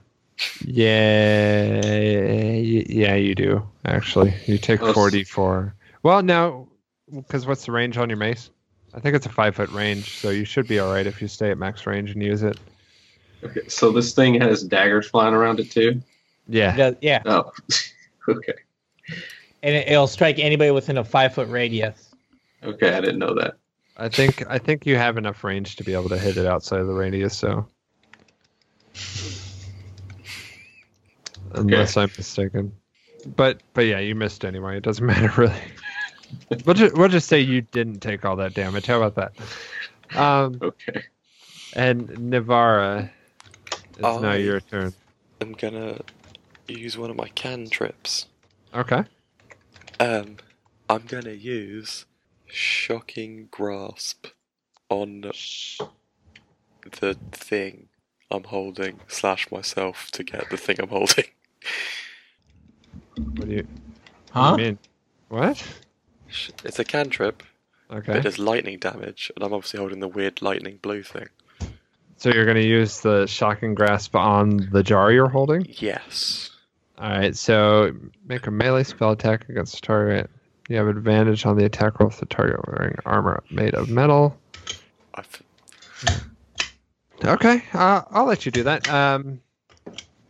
Yeah, 0.64 1.82
yeah, 1.84 3.16
you 3.16 3.36
do 3.36 3.68
actually. 3.86 4.34
You 4.46 4.58
take 4.58 4.80
forty-four. 4.80 5.76
Well, 6.02 6.24
no, 6.24 6.70
because 7.14 7.46
what's 7.46 7.66
the 7.66 7.72
range 7.72 7.98
on 7.98 8.10
your 8.10 8.18
mace? 8.18 8.50
I 8.94 9.00
think 9.00 9.16
it's 9.16 9.26
a 9.26 9.30
five-foot 9.30 9.70
range, 9.70 10.18
so 10.18 10.30
you 10.30 10.46
should 10.46 10.68
be 10.68 10.80
all 10.80 10.92
right 10.92 11.06
if 11.06 11.22
you 11.22 11.28
stay 11.28 11.52
at 11.52 11.58
max 11.58 11.86
range 11.86 12.12
and 12.12 12.24
use 12.24 12.42
it. 12.42 12.58
okay. 13.44 13.62
So 13.68 13.92
this 13.92 14.14
thing 14.14 14.40
has 14.42 14.64
daggers 14.64 15.08
flying 15.08 15.34
around 15.34 15.60
it 15.60 15.70
too. 15.70 16.02
Yeah. 16.48 16.76
Yeah. 16.76 16.92
yeah. 17.02 17.22
Oh, 17.26 17.52
okay. 18.28 18.54
And 19.62 19.76
it, 19.76 19.88
it'll 19.90 20.08
strike 20.08 20.40
anybody 20.40 20.72
within 20.72 20.98
a 20.98 21.04
5 21.04 21.34
foot 21.36 21.50
radius. 21.50 22.10
Okay, 22.64 22.94
I 22.94 23.00
didn't 23.00 23.20
know 23.20 23.36
that. 23.36 23.56
I 24.00 24.08
think 24.08 24.50
I 24.50 24.58
think 24.58 24.86
you 24.86 24.96
have 24.96 25.18
enough 25.18 25.44
range 25.44 25.76
to 25.76 25.84
be 25.84 25.94
able 25.94 26.10
to 26.10 26.18
hit 26.18 26.38
it 26.38 26.46
outside 26.46 26.80
of 26.80 26.88
the 26.88 26.94
radius. 26.94 27.36
So, 27.36 27.68
unless 31.54 31.98
I'm 31.98 32.10
mistaken, 32.18 32.72
but 33.36 33.62
but 33.74 33.82
yeah, 33.82 34.00
you 34.00 34.16
missed 34.16 34.46
anyway. 34.46 34.78
It 34.78 34.84
doesn't 34.84 35.06
matter 35.06 35.30
really. 35.36 35.62
We'll 36.66 36.76
just 36.76 36.96
we'll 36.96 37.10
just 37.10 37.28
say 37.28 37.40
you 37.40 37.62
didn't 37.62 38.00
take 38.00 38.26
all 38.26 38.36
that 38.38 38.54
damage. 38.54 38.88
How 38.88 39.02
about 39.02 39.16
that? 39.16 39.34
Um, 40.20 40.62
Okay. 40.62 41.04
and 41.74 42.08
Navara, 42.10 43.10
it's 43.98 44.20
now 44.20 44.34
your 44.34 44.62
turn. 44.62 44.94
I'm 45.42 45.54
gonna 45.54 46.00
use 46.68 46.98
one 46.98 47.10
of 47.10 47.16
my 47.18 47.30
cantrips. 47.30 48.28
Okay. 48.74 49.04
Um, 50.00 50.38
I'm 50.90 51.06
gonna 51.06 51.32
use 51.32 52.06
shocking 52.48 53.48
grasp 53.52 54.28
on 54.90 55.22
the 57.02 57.18
thing 57.32 57.90
I'm 58.32 58.44
holding 58.46 59.00
slash 59.08 59.52
myself 59.52 60.10
to 60.12 60.24
get 60.24 60.50
the 60.50 60.58
thing 60.58 60.78
I'm 60.80 60.90
holding. 60.90 61.26
What 63.36 63.48
do 63.50 63.56
you, 63.56 63.68
what 64.34 64.34
Huh? 64.34 64.58
do 64.58 64.62
you 64.64 64.68
mean? 64.70 64.80
What? 65.30 65.64
It's 66.64 66.80
a 66.80 66.84
cantrip, 66.86 67.44
Okay. 67.92 68.18
it 68.18 68.22
does 68.24 68.38
lightning 68.40 68.78
damage, 68.80 69.32
and 69.36 69.44
I'm 69.44 69.54
obviously 69.54 69.80
holding 69.80 70.00
the 70.00 70.08
weird 70.08 70.42
lightning 70.42 70.80
blue 70.82 71.04
thing. 71.04 71.28
So 72.18 72.30
you're 72.30 72.46
gonna 72.46 72.60
use 72.60 73.00
the 73.02 73.26
shocking 73.28 73.74
grasp 73.76 74.16
on 74.16 74.70
the 74.72 74.84
jar 74.84 75.12
you're 75.12 75.30
holding. 75.30 75.66
Yes. 75.78 76.52
All 76.98 77.10
right, 77.10 77.36
so 77.36 77.94
make 78.28 78.46
a 78.48 78.52
melee 78.52 78.84
spell 78.84 79.12
attack 79.12 79.48
against 79.50 79.76
the 79.76 79.82
target. 79.88 80.30
You 80.68 80.76
have 80.76 80.88
advantage 80.88 81.46
on 81.46 81.58
the 81.58 81.66
attack 81.66 82.00
roll 82.00 82.10
if 82.10 82.20
the 82.20 82.26
target 82.26 82.60
wearing 82.68 82.96
armor 83.06 83.42
made 83.50 83.74
of 83.74 83.90
metal. 83.90 84.38
I've, 85.16 85.42
Okay, 87.24 87.64
uh, 87.74 88.02
I'll 88.12 88.26
let 88.26 88.46
you 88.46 88.52
do 88.52 88.64
that. 88.64 88.90
Um, 88.90 89.42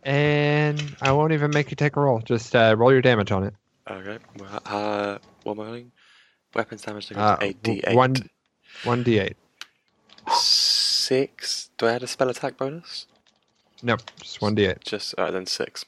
and 0.02 0.96
I 1.02 1.12
won't 1.12 1.32
even 1.32 1.50
make 1.52 1.70
you 1.70 1.76
take 1.76 1.96
a 1.96 2.00
roll. 2.00 2.20
Just 2.20 2.56
uh, 2.56 2.74
roll 2.76 2.90
your 2.92 3.02
damage 3.02 3.30
on 3.32 3.44
it. 3.44 3.54
Okay. 3.90 4.18
well, 4.38 4.62
Uh, 4.66 5.18
what 5.42 5.52
am 5.52 5.60
I 5.60 5.64
rolling? 5.64 5.92
Weapons 6.54 6.82
damage 6.82 7.12
Uh, 7.12 7.36
against 7.40 7.42
a 7.42 7.52
w- 7.62 7.82
d8. 7.82 7.94
one- 7.94 8.30
One 8.84 9.04
d8. 9.04 9.34
Six. 10.32 11.70
Do 11.78 11.86
I 11.86 11.94
add 11.94 12.02
a 12.02 12.06
spell 12.06 12.28
attack 12.28 12.56
bonus? 12.56 13.06
Nope, 13.82 14.00
just 14.20 14.40
one 14.42 14.54
d8. 14.54 14.80
Just 14.84 15.14
uh, 15.18 15.30
then 15.30 15.46
six. 15.46 15.84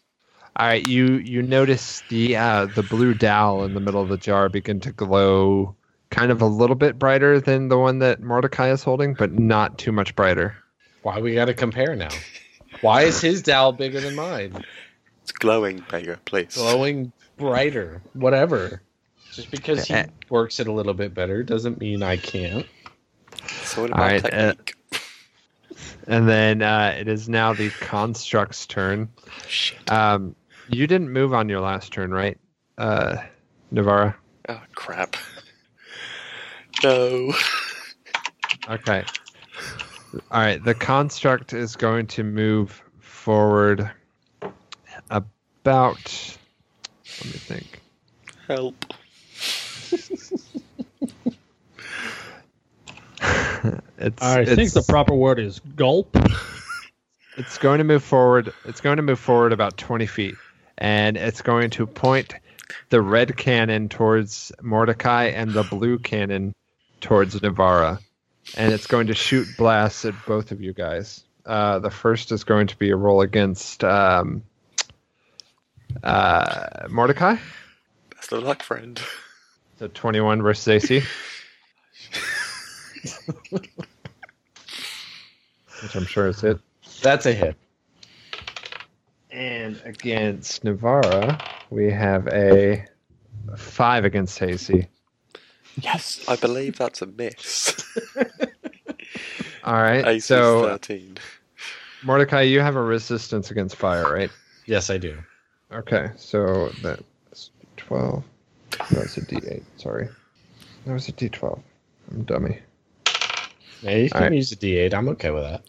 All 0.57 0.67
right, 0.67 0.87
you 0.87 1.15
you 1.17 1.43
notice 1.43 2.03
the 2.09 2.37
uh, 2.37 2.67
the 2.67 2.83
blue 2.83 3.15
dowel 3.15 3.65
in 3.65 3.75
the 3.75 3.81
middle 3.81 4.03
of 4.03 4.09
the 4.09 4.17
jar 4.19 4.49
begin 4.49 4.81
to 4.81 4.93
glow, 4.93 5.75
kind 6.11 6.31
of 6.31 6.43
a 6.43 6.47
little 6.47 6.77
bit 6.77 6.99
brighter 6.99 7.41
than 7.41 7.69
the 7.69 7.79
one 7.79 7.99
that 8.01 8.21
Mordecai 8.21 8.71
is 8.71 8.83
holding, 8.83 9.15
but 9.15 9.33
not 9.33 9.79
too 9.79 9.93
much 9.93 10.15
brighter. 10.15 10.55
Why 11.03 11.21
we 11.21 11.35
got 11.35 11.47
to 11.47 11.55
compare 11.55 11.95
now? 11.97 12.11
Why 12.81 13.03
is 13.03 13.21
his 13.21 13.43
dowel 13.43 13.73
bigger 13.73 14.01
than 14.01 14.15
mine? 14.15 14.65
It's 15.23 15.33
glowing 15.33 15.85
bigger, 15.91 16.19
please. 16.25 16.55
Glowing 16.55 17.13
brighter, 17.43 18.01
whatever. 18.15 18.83
Just 19.33 19.51
because 19.51 19.87
he 19.87 19.95
Eh. 19.95 20.07
works 20.29 20.61
it 20.61 20.67
a 20.67 20.73
little 20.73 20.95
bit 20.95 21.15
better 21.15 21.43
doesn't 21.43 21.81
mean 21.81 22.03
I 22.03 22.17
can't. 22.17 22.67
It's 23.45 23.77
all 23.77 23.85
All 23.85 23.89
about 23.93 23.99
right, 24.01 24.35
uh. 24.35 24.55
And 26.07 26.29
then 26.29 26.63
uh, 26.63 26.95
it 26.99 27.09
is 27.09 27.29
now 27.29 27.53
the 27.53 27.71
construct's 27.81 28.67
turn. 28.67 29.09
Shit. 29.47 29.91
Um, 29.91 30.35
you 30.69 30.87
didn't 30.87 31.11
move 31.11 31.33
on 31.33 31.49
your 31.49 31.61
last 31.61 31.93
turn, 31.93 32.11
right, 32.13 32.39
uh, 32.79 33.17
Navara? 33.73 34.15
Oh 34.49 34.61
crap. 34.75 35.17
No. 36.83 37.33
Okay. 38.69 39.05
All 40.31 40.41
right. 40.41 40.63
The 40.63 40.75
construct 40.75 41.53
is 41.53 41.75
going 41.77 42.07
to 42.09 42.23
move 42.25 42.83
forward 43.01 43.91
about. 45.11 46.37
Let 47.25 47.33
me 47.33 47.39
think. 47.39 47.81
Help. 48.49 48.75
it's 53.99 54.23
I 54.23 54.45
think 54.45 54.73
the 54.73 54.83
proper 54.83 55.15
word 55.15 55.39
is 55.39 55.61
gulp. 55.77 56.17
it's 57.37 57.59
going 57.59 57.79
to 57.79 57.85
move 57.85 58.03
forward. 58.03 58.53
It's 58.65 58.81
going 58.81 58.97
to 58.97 59.05
move 59.05 59.21
forward 59.21 59.53
about 59.53 59.77
twenty 59.77 60.07
feet, 60.07 60.35
and 60.77 61.17
it's 61.17 61.43
going 61.43 61.71
to 61.71 61.87
point 61.87 62.35
the 62.89 63.01
red 63.01 63.37
cannon 63.37 63.89
towards 63.89 64.51
Mordecai 64.61 65.27
and 65.27 65.53
the 65.53 65.63
blue 65.63 66.01
cannon 66.01 66.57
towards 67.01 67.39
Navara, 67.39 68.01
and 68.57 68.73
it's 68.73 68.89
going 68.89 69.07
to 69.07 69.15
shoot 69.15 69.47
blasts 69.57 70.05
at 70.05 70.15
both 70.27 70.51
of 70.51 70.61
you 70.61 70.73
guys. 70.73 71.23
Uh, 71.47 71.79
the 71.79 71.91
first 71.91 72.33
is 72.33 72.43
going 72.43 72.67
to 72.69 72.79
be 72.79 72.91
a 72.91 72.97
roll 72.97 73.21
against 73.21 73.85
um, 73.85 74.43
uh, 76.03 76.87
Mordecai. 76.89 77.37
Best 78.15 78.33
of 78.33 78.43
luck, 78.43 78.63
friend. 78.63 79.01
So 79.79 79.89
21 79.89 80.43
versus 80.43 80.69
AC. 80.69 81.03
Which 85.83 85.95
I'm 85.95 86.07
sure 86.07 86.29
is 86.29 86.45
it. 86.45 86.59
That's 87.03 87.27
a 87.27 87.33
hit. 87.33 87.57
And 89.31 89.81
against 89.85 90.63
Navara, 90.65 91.43
we 91.71 91.91
have 91.91 92.29
a 92.29 92.87
5 93.57 94.05
against 94.05 94.41
AC. 94.43 94.87
Yes, 95.81 96.25
I 96.29 96.37
believe 96.37 96.79
that's 96.79 97.03
a 97.03 97.07
miss. 97.07 97.75
All 99.65 99.75
right. 99.75 100.07
AC 100.07 100.21
so, 100.21 100.63
13. 100.63 101.17
Mordecai, 102.03 102.43
you 102.43 102.61
have 102.61 102.77
a 102.77 102.83
resistance 102.83 103.51
against 103.51 103.77
fire, 103.77 104.13
right? 104.13 104.31
Yes, 104.67 104.91
I 104.91 104.99
do. 104.99 105.19
Okay. 105.73 106.11
So 106.17 106.71
that's 106.83 107.51
12. 107.77 108.23
That's 108.91 109.17
a 109.17 109.23
D8. 109.23 109.63
Sorry. 109.77 110.09
That 110.87 110.93
was 110.93 111.09
a 111.09 111.13
D12. 111.13 111.61
I'm 112.11 112.21
a 112.21 112.23
dummy. 112.25 112.59
Yeah, 113.83 113.97
you 113.97 114.11
can 114.11 114.19
Alright. 114.19 114.33
use 114.35 114.53
a 114.53 114.57
D8. 114.57 114.95
I'm 114.95 115.09
okay 115.11 115.31
with 115.31 115.43
that. 115.45 115.63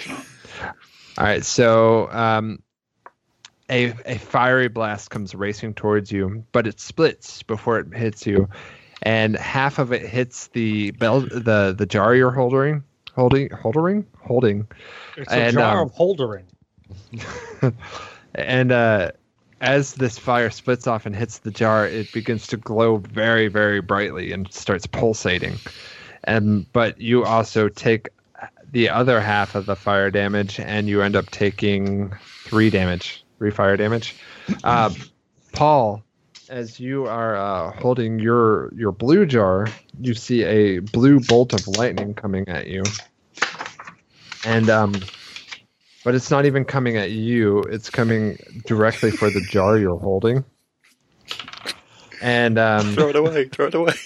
All 1.17 1.25
right, 1.25 1.43
so 1.45 2.09
um, 2.11 2.61
a 3.69 3.93
a 4.05 4.17
fiery 4.17 4.67
blast 4.67 5.09
comes 5.11 5.35
racing 5.35 5.75
towards 5.75 6.11
you, 6.11 6.43
but 6.51 6.65
it 6.67 6.79
splits 6.79 7.43
before 7.43 7.79
it 7.79 7.93
hits 7.93 8.25
you, 8.25 8.49
and 9.03 9.35
half 9.35 9.77
of 9.79 9.91
it 9.93 10.01
hits 10.01 10.47
the 10.47 10.91
bell 10.91 11.21
the 11.21 11.73
the 11.77 11.85
jar 11.85 12.15
you're 12.15 12.31
holding 12.31 12.83
holding 13.15 13.49
holding 13.51 14.05
holding, 14.19 14.67
It's 15.17 15.31
a 15.31 15.35
And, 15.35 15.53
jar 15.53 15.77
um, 15.81 15.87
of 15.87 15.91
holdering. 15.93 16.45
and 18.35 18.71
uh, 18.71 19.11
as 19.63 19.93
this 19.93 20.19
fire 20.19 20.49
splits 20.49 20.87
off 20.87 21.05
and 21.05 21.15
hits 21.15 21.39
the 21.39 21.49
jar, 21.49 21.87
it 21.87 22.11
begins 22.11 22.47
to 22.47 22.57
glow 22.57 22.97
very 22.97 23.47
very 23.47 23.79
brightly 23.79 24.33
and 24.33 24.51
starts 24.51 24.85
pulsating, 24.85 25.55
and 26.25 26.71
but 26.73 26.99
you 26.99 27.23
also 27.23 27.69
take 27.69 28.09
the 28.71 28.89
other 28.89 29.21
half 29.21 29.55
of 29.55 29.65
the 29.65 29.75
fire 29.75 30.11
damage, 30.11 30.59
and 30.59 30.89
you 30.89 31.01
end 31.01 31.15
up 31.15 31.31
taking 31.31 32.13
three 32.43 32.69
damage, 32.69 33.23
three 33.39 33.51
fire 33.51 33.77
damage. 33.77 34.15
Uh, 34.65 34.89
Paul, 35.53 36.03
as 36.49 36.77
you 36.77 37.05
are 37.05 37.37
uh, 37.37 37.71
holding 37.71 38.19
your 38.19 38.73
your 38.73 38.91
blue 38.91 39.25
jar, 39.25 39.69
you 40.01 40.13
see 40.13 40.43
a 40.43 40.79
blue 40.79 41.21
bolt 41.21 41.53
of 41.53 41.65
lightning 41.65 42.13
coming 42.13 42.49
at 42.49 42.67
you, 42.67 42.83
and 44.43 44.69
um, 44.69 44.93
but 46.03 46.15
it's 46.15 46.31
not 46.31 46.45
even 46.45 46.65
coming 46.65 46.97
at 46.97 47.11
you; 47.11 47.59
it's 47.61 47.89
coming 47.89 48.37
directly 48.65 49.11
for 49.11 49.29
the 49.29 49.41
jar 49.49 49.77
you're 49.77 49.99
holding. 49.99 50.43
And 52.21 52.57
um, 52.57 52.93
Throw 52.93 53.09
it 53.09 53.15
away, 53.15 53.49
throw 53.49 53.67
it 53.67 53.75
away. 53.75 53.93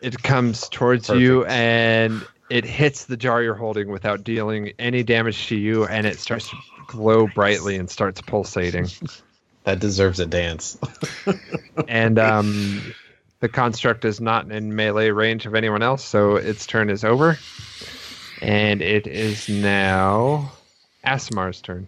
it 0.00 0.22
comes 0.22 0.68
towards 0.68 1.08
you 1.08 1.44
and 1.46 2.26
it 2.48 2.64
hits 2.64 3.04
the 3.04 3.16
jar 3.16 3.42
you're 3.42 3.54
holding 3.54 3.90
without 3.90 4.24
dealing 4.24 4.72
any 4.78 5.02
damage 5.02 5.48
to 5.48 5.56
you 5.56 5.86
and 5.86 6.06
it 6.06 6.18
starts 6.18 6.48
to 6.50 6.56
glow 6.86 7.26
brightly 7.26 7.76
and 7.76 7.90
starts 7.90 8.20
pulsating 8.20 8.86
That 9.64 9.78
deserves 9.78 10.20
a 10.20 10.26
dance. 10.26 10.78
and 11.88 12.18
um, 12.18 12.94
the 13.40 13.48
construct 13.48 14.06
is 14.06 14.18
not 14.18 14.50
in 14.50 14.74
melee 14.74 15.10
range 15.10 15.44
of 15.44 15.54
anyone 15.54 15.82
else 15.82 16.02
so 16.02 16.36
its 16.36 16.66
turn 16.66 16.88
is 16.88 17.04
over 17.04 17.38
and 18.42 18.80
it 18.82 19.06
is 19.06 19.48
now 19.48 20.52
Asimar's 21.04 21.60
turn 21.60 21.86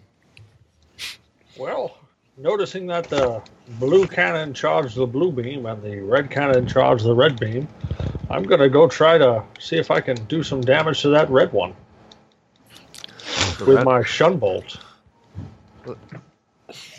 Well, 1.57 1.97
noticing 2.37 2.87
that 2.87 3.05
the 3.09 3.41
blue 3.79 4.07
cannon 4.07 4.53
charged 4.53 4.95
the 4.95 5.05
blue 5.07 5.31
beam 5.31 5.65
and 5.65 5.81
the 5.83 5.99
red 5.99 6.29
cannon 6.31 6.67
charged 6.67 7.03
the 7.05 7.13
red 7.13 7.39
beam, 7.39 7.67
I'm 8.29 8.43
gonna 8.43 8.69
go 8.69 8.87
try 8.87 9.17
to 9.17 9.43
see 9.59 9.77
if 9.77 9.91
I 9.91 10.01
can 10.01 10.15
do 10.25 10.43
some 10.43 10.61
damage 10.61 11.01
to 11.03 11.09
that 11.09 11.29
red 11.29 11.51
one 11.53 11.73
The 13.59 13.65
with 13.65 13.75
red- 13.77 13.85
my 13.85 14.03
shun 14.03 14.37
bolt. 14.37 14.77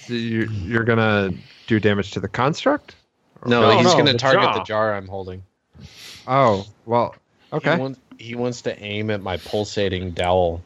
you, 0.08 0.48
you're 0.50 0.84
gonna 0.84 1.30
do 1.66 1.80
damage 1.80 2.10
to 2.12 2.20
the 2.20 2.28
construct 2.28 2.94
No, 3.46 3.62
No, 3.62 3.76
he's 3.76 3.86
no, 3.86 3.92
going 3.94 4.06
to 4.06 4.14
target 4.14 4.42
jar. 4.42 4.54
the 4.54 4.64
jar 4.64 4.94
I'm 4.94 5.08
holding. 5.08 5.42
oh 6.26 6.66
well 6.86 7.14
okay 7.52 7.74
He 7.74 7.80
wants, 7.80 7.98
he 8.18 8.34
wants 8.34 8.62
to 8.62 8.82
aim 8.82 9.10
at 9.10 9.20
my 9.20 9.36
pulsating 9.36 10.10
dowel. 10.12 10.62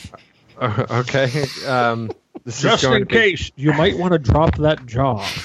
okay 0.62 1.44
um, 1.66 2.10
this 2.44 2.56
is 2.56 2.62
Just 2.62 2.82
going 2.82 2.96
in 2.96 3.00
to 3.00 3.06
be- 3.06 3.14
case. 3.14 3.50
You 3.56 3.72
might 3.72 3.96
want 3.96 4.12
to 4.12 4.18
drop 4.18 4.56
that 4.58 4.84
jaw. 4.86 5.26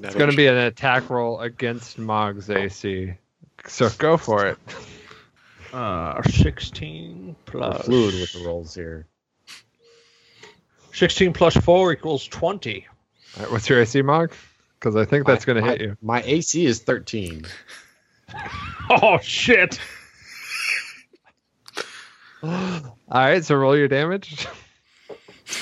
It's 0.00 0.14
going 0.14 0.30
to 0.30 0.36
be 0.36 0.46
an 0.46 0.56
attack 0.56 1.10
roll 1.10 1.40
against 1.40 1.98
Mog's 1.98 2.48
AC. 2.48 3.14
So 3.66 3.88
go 3.98 4.16
for 4.16 4.46
it. 4.46 4.58
Uh, 5.72 6.22
16 6.22 7.34
We're 7.52 7.60
plus. 7.60 7.84
fluid 7.84 8.14
with 8.14 8.32
the 8.32 8.44
rolls 8.46 8.74
here. 8.74 9.06
16 10.92 11.32
plus 11.32 11.56
4 11.56 11.92
equals 11.92 12.26
20. 12.28 12.86
All 13.36 13.42
right, 13.42 13.52
what's 13.52 13.68
your 13.68 13.80
AC, 13.80 14.00
Mog? 14.02 14.32
Because 14.78 14.94
I 14.94 15.04
think 15.04 15.26
that's 15.26 15.44
going 15.44 15.62
to 15.62 15.68
hit 15.68 15.80
you. 15.80 15.96
My 16.00 16.22
AC 16.24 16.64
is 16.64 16.80
13. 16.80 17.44
Oh, 18.90 19.18
shit. 19.20 19.78
All 22.42 22.96
right, 23.10 23.44
so 23.44 23.54
roll 23.56 23.76
your 23.76 23.88
damage. 23.88 24.46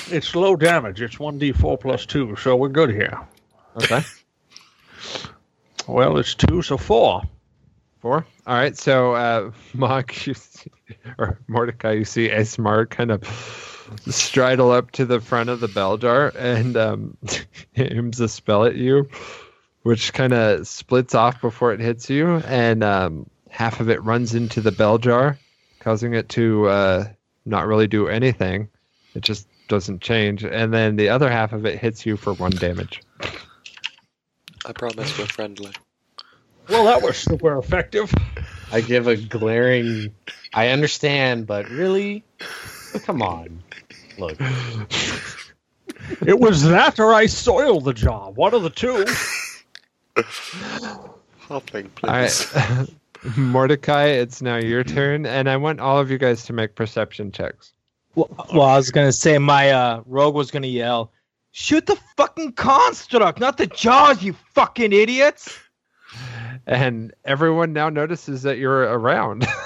It's 0.09 0.33
low 0.35 0.55
damage. 0.55 1.01
It's 1.01 1.15
1d4 1.17 1.79
plus 1.79 2.05
2, 2.05 2.37
so 2.37 2.55
we're 2.55 2.69
good 2.69 2.89
here. 2.89 3.19
Okay, 3.81 4.01
Well, 5.87 6.17
it's 6.17 6.35
2, 6.35 6.61
so 6.61 6.77
4. 6.77 7.21
four. 8.01 8.25
All 8.45 8.53
right, 8.55 8.77
so 8.77 9.13
uh, 9.13 9.51
Mog, 9.73 10.11
you 10.25 10.33
see, 10.33 10.71
or 11.17 11.39
Mordecai, 11.47 11.91
you 11.93 12.05
see 12.05 12.29
Asmar 12.29 12.89
kind 12.89 13.11
of 13.11 13.21
stridle 14.07 14.73
up 14.75 14.91
to 14.91 15.05
the 15.05 15.19
front 15.19 15.49
of 15.49 15.59
the 15.59 15.67
bell 15.67 15.97
jar 15.97 16.31
and 16.37 16.75
um, 16.77 17.17
aims 17.75 18.19
a 18.21 18.27
spell 18.29 18.63
at 18.65 18.75
you, 18.75 19.09
which 19.83 20.13
kind 20.13 20.33
of 20.33 20.67
splits 20.67 21.15
off 21.15 21.41
before 21.41 21.73
it 21.73 21.79
hits 21.79 22.09
you, 22.09 22.37
and 22.37 22.83
um, 22.83 23.29
half 23.49 23.79
of 23.79 23.89
it 23.89 24.03
runs 24.03 24.35
into 24.35 24.61
the 24.61 24.71
bell 24.71 24.97
jar, 24.97 25.37
causing 25.79 26.13
it 26.13 26.29
to 26.29 26.67
uh, 26.67 27.05
not 27.45 27.67
really 27.67 27.87
do 27.87 28.07
anything. 28.07 28.69
It 29.15 29.21
just 29.21 29.47
doesn't 29.67 30.01
change, 30.01 30.43
and 30.43 30.73
then 30.73 30.95
the 30.95 31.09
other 31.09 31.29
half 31.29 31.53
of 31.53 31.65
it 31.65 31.79
hits 31.79 32.05
you 32.05 32.17
for 32.17 32.33
one 32.33 32.51
damage. 32.51 33.01
I 34.65 34.73
promise 34.73 35.17
we're 35.17 35.25
friendly. 35.25 35.71
Well, 36.69 36.85
that 36.85 37.01
was 37.01 37.17
super 37.17 37.57
effective. 37.57 38.13
I 38.71 38.81
give 38.81 39.07
a 39.07 39.15
glaring. 39.15 40.13
I 40.53 40.69
understand, 40.69 41.47
but 41.47 41.69
really? 41.69 42.25
Come 43.05 43.21
on. 43.21 43.63
Look, 44.17 44.37
It 46.25 46.39
was 46.39 46.63
that 46.63 46.99
or 46.99 47.13
I 47.13 47.25
soiled 47.25 47.85
the 47.85 47.93
job. 47.93 48.37
One 48.37 48.53
of 48.53 48.63
the 48.63 48.69
two. 48.69 49.05
Halfling, 50.23 51.89
All 52.03 52.09
please. 52.19 52.51
right, 52.55 52.87
Mordecai, 53.37 54.05
it's 54.07 54.41
now 54.41 54.57
your 54.57 54.83
turn, 54.83 55.25
and 55.25 55.49
I 55.49 55.57
want 55.57 55.79
all 55.79 55.99
of 55.99 56.11
you 56.11 56.17
guys 56.17 56.45
to 56.45 56.53
make 56.53 56.75
perception 56.75 57.31
checks. 57.31 57.73
Well, 58.15 58.29
well, 58.53 58.63
I 58.67 58.77
was 58.77 58.91
gonna 58.91 59.11
say 59.11 59.37
my 59.37 59.71
uh, 59.71 60.01
rogue 60.05 60.35
was 60.35 60.51
gonna 60.51 60.67
yell, 60.67 61.11
Shoot 61.51 61.87
the 61.87 61.97
fucking 62.15 62.53
construct, 62.53 63.39
not 63.39 63.57
the 63.57 63.65
jaws, 63.65 64.21
you 64.21 64.33
fucking 64.53 64.93
idiots. 64.93 65.57
And 66.67 67.13
everyone 67.25 67.73
now 67.73 67.89
notices 67.89 68.43
that 68.43 68.57
you're 68.59 68.81
around. 68.81 69.47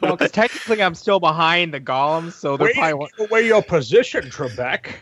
Well, 0.00 0.12
because 0.16 0.30
technically 0.30 0.80
I'm 0.82 0.94
still 0.94 1.18
behind 1.18 1.74
the 1.74 1.80
golems, 1.80 2.34
so 2.34 2.56
they're 2.56 2.68
Wait, 2.68 2.76
probably. 2.76 3.08
give 3.18 3.28
away 3.28 3.46
your 3.46 3.60
position, 3.60 4.22
Trebek. 4.30 4.92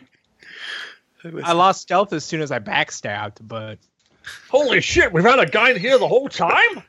I 1.44 1.52
lost 1.52 1.82
stealth 1.82 2.12
as 2.12 2.24
soon 2.24 2.40
as 2.40 2.50
I 2.50 2.58
backstabbed, 2.58 3.36
but 3.42 3.78
Holy 4.50 4.80
shit, 4.80 5.12
we've 5.12 5.24
had 5.24 5.38
a 5.38 5.46
guy 5.46 5.70
in 5.70 5.78
here 5.78 5.98
the 5.98 6.08
whole 6.08 6.28
time? 6.28 6.82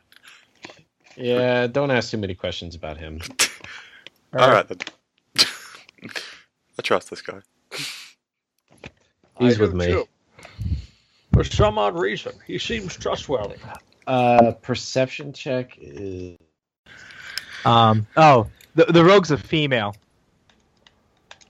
Yeah, 1.15 1.67
don't 1.67 1.91
ask 1.91 2.11
too 2.11 2.17
many 2.17 2.35
questions 2.35 2.75
about 2.75 2.97
him. 2.97 3.21
All 4.37 4.49
right 4.49 4.67
then. 4.67 4.77
I 6.77 6.81
trust 6.81 7.09
this 7.09 7.21
guy. 7.21 7.39
He's 9.37 9.57
I 9.57 9.61
with 9.61 9.73
me. 9.73 9.87
too. 9.87 10.07
For 11.33 11.43
some 11.43 11.77
odd 11.77 11.97
reason, 11.97 12.33
he 12.45 12.57
seems 12.57 12.95
trustworthy. 12.95 13.55
Uh, 14.07 14.51
perception 14.61 15.33
check 15.33 15.77
is 15.77 16.37
um. 17.65 18.07
Oh, 18.17 18.47
the 18.75 18.85
the 18.85 19.03
rogue's 19.03 19.31
a 19.31 19.37
female. 19.37 19.95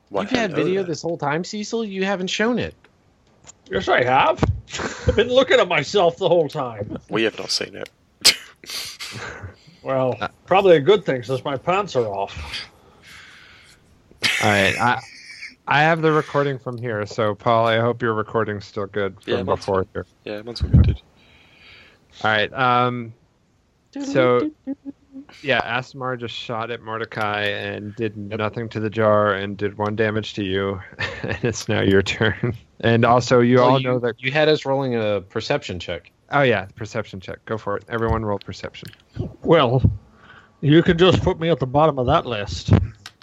Why, 0.10 0.22
You've 0.24 0.32
had 0.32 0.54
video 0.54 0.82
there. 0.82 0.84
this 0.90 1.02
whole 1.02 1.18
time, 1.18 1.44
Cecil. 1.44 1.86
You 1.86 2.04
haven't 2.04 2.28
shown 2.28 2.58
it. 2.60 2.74
Yes, 3.70 3.88
I 3.88 4.04
have. 4.04 4.44
I've 5.08 5.16
been 5.16 5.30
looking 5.30 5.60
at 5.60 5.68
myself 5.68 6.18
the 6.18 6.28
whole 6.28 6.48
time. 6.50 6.98
We 7.10 7.24
have 7.24 7.38
not 7.38 7.52
seen 7.52 7.76
it. 7.76 7.90
Well, 9.82 10.18
probably 10.46 10.76
a 10.76 10.82
good 10.82 11.06
thing 11.06 11.24
since 11.24 11.44
my 11.46 11.56
pants 11.56 11.96
are 11.96 12.06
off. 12.06 12.38
All 14.44 14.50
right. 14.50 14.76
I, 14.78 15.02
I 15.68 15.82
have 15.84 16.02
the 16.02 16.12
recording 16.12 16.60
from 16.60 16.78
here. 16.78 17.06
So, 17.06 17.34
Paul, 17.34 17.66
I 17.66 17.80
hope 17.80 18.02
your 18.02 18.14
recording's 18.14 18.66
still 18.66 18.88
good 18.88 19.16
from 19.24 19.34
Yeah, 19.34 19.44
before 19.44 19.88
here. 19.94 20.06
Yeah, 20.26 20.42
mine's 20.42 20.62
all 20.62 20.70
good, 20.70 20.84
dude. 20.84 21.02
All 22.24 22.30
right. 22.30 22.52
Um. 22.54 23.14
So, 24.04 24.52
yeah, 25.42 25.62
Asmar 25.80 26.20
just 26.20 26.36
shot 26.36 26.72
at 26.72 26.82
Mordecai 26.82 27.44
and 27.44 27.96
did 27.96 28.16
nothing 28.18 28.70
to 28.70 28.80
the 28.80 28.90
jar 28.90 29.34
and 29.34 29.58
did 29.58 29.78
one 29.78 29.96
damage 29.96 30.34
to 30.36 30.44
you, 30.44 30.80
and 31.24 31.38
it's 31.44 31.68
now 31.68 31.82
your 31.82 32.02
turn. 32.02 32.56
And 32.82 33.04
also, 33.04 33.42
you 33.42 33.60
Oh, 33.60 33.64
all 33.64 33.82
you, 33.82 33.86
know 33.90 34.00
that. 34.00 34.24
you 34.24 34.32
had 34.32 34.48
us 34.48 34.64
rolling 34.66 34.96
a 34.96 35.20
perception 35.20 35.80
check. 35.80 36.12
Oh 36.32 36.44
yeah, 36.44 36.66
perception 36.76 37.20
check. 37.20 37.44
Go 37.44 37.58
for 37.58 37.76
it. 37.76 37.84
Everyone 37.90 38.24
roll 38.24 38.40
perception. 38.40 38.88
Well, 39.44 39.82
you 40.62 40.82
can 40.82 40.98
just 40.98 41.22
put 41.22 41.42
me 41.42 41.50
at 41.50 41.60
the 41.60 41.68
bottom 41.68 42.00
of 42.00 42.06
that 42.06 42.26
list. 42.26 42.72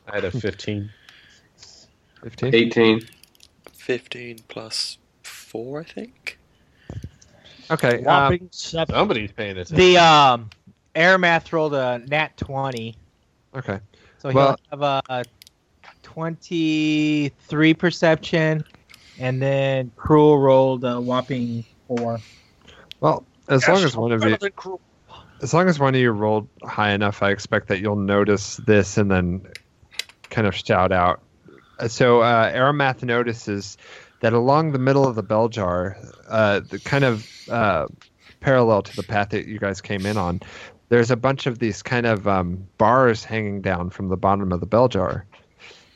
I 0.09 0.17
had 0.17 0.25
a 0.27 0.31
15. 0.31 0.91
Fifteen. 2.23 2.55
18. 2.55 3.01
15 3.73 4.39
plus 4.49 4.99
4, 5.23 5.81
I 5.81 5.85
think? 5.85 6.39
Okay. 7.71 8.05
Um, 8.05 8.49
seven. 8.51 8.95
Somebody's 8.95 9.33
paying 9.33 9.53
attention. 9.53 9.77
The 9.77 9.97
um, 9.97 10.51
Aramath 10.97 11.53
rolled 11.53 11.75
a 11.75 11.99
nat 12.09 12.37
twenty, 12.37 12.97
okay. 13.55 13.81
so 14.19 14.31
Well- 14.31 14.59
he'll 14.71 14.81
have 14.81 15.03
a 15.09 15.25
twenty-three 16.03 17.75
perception, 17.75 18.65
and 19.19 19.41
then 19.43 19.93
cruel 19.97 20.39
rolled 20.39 20.85
a 20.85 21.01
whopping 21.01 21.65
four. 21.87 22.19
Well, 23.01 23.25
as 23.49 23.69
long 23.69 23.85
as 23.85 23.97
one 23.97 24.13
of 24.13 24.25
you, 24.25 24.37
Better 24.37 24.51
as 25.43 25.53
long 25.53 25.69
as 25.69 25.79
one 25.79 25.95
of 25.95 26.01
you 26.01 26.11
rolled 26.11 26.49
high 26.63 26.93
enough, 26.93 27.23
I 27.23 27.31
expect 27.31 27.69
that 27.69 27.81
you'll 27.81 27.97
notice 27.97 28.57
this 28.57 28.97
and 28.97 29.11
then 29.11 29.47
kind 30.31 30.47
of 30.47 30.55
shout 30.55 30.93
out. 30.93 31.21
Uh, 31.79 31.89
So, 31.89 32.23
uh, 32.23 32.51
Aramath 32.53 33.03
notices 33.03 33.77
that 34.21 34.33
along 34.33 34.73
the 34.73 34.79
middle 34.79 35.07
of 35.07 35.15
the 35.15 35.23
bell 35.23 35.49
jar, 35.49 35.99
uh, 36.29 36.61
the 36.61 36.79
kind 36.81 37.05
of 37.05 37.29
uh, 37.51 37.87
parallel 38.41 38.83
to 38.83 38.97
the 38.97 39.03
path 39.03 39.29
that 39.31 39.47
you 39.47 39.59
guys 39.59 39.83
came 39.83 40.07
in 40.07 40.17
on, 40.17 40.41
there's 40.89 41.11
a 41.11 41.17
bunch 41.17 41.47
of 41.47 41.59
these 41.59 41.83
kind 41.83 42.07
of 42.07 42.29
um, 42.29 42.67
bars 42.79 43.25
hanging 43.25 43.61
down 43.61 43.91
from 43.91 44.09
the 44.09 44.17
bottom 44.17 44.53
of 44.53 44.61
the 44.61 44.67
bell 44.67 44.89
jar, 44.89 45.25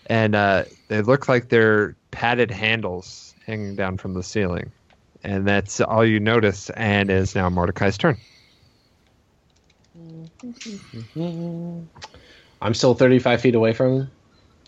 and 0.06 0.34
uh, 0.34 0.64
they 0.88 1.02
look 1.02 1.28
like 1.28 1.48
they're 1.48 1.96
padded 2.10 2.50
handles 2.50 3.34
hanging 3.46 3.76
down 3.76 3.96
from 3.96 4.14
the 4.14 4.22
ceiling. 4.22 4.70
And 5.22 5.46
that's 5.46 5.80
all 5.80 6.04
you 6.04 6.18
notice, 6.18 6.70
and 6.70 7.10
it 7.10 7.14
is 7.14 7.34
now 7.34 7.50
Mordecai's 7.50 7.98
turn. 7.98 8.16
I'm 12.62 12.74
still 12.74 12.94
35 12.94 13.40
feet 13.40 13.54
away 13.54 13.72
from 13.72 14.00
him? 14.00 14.10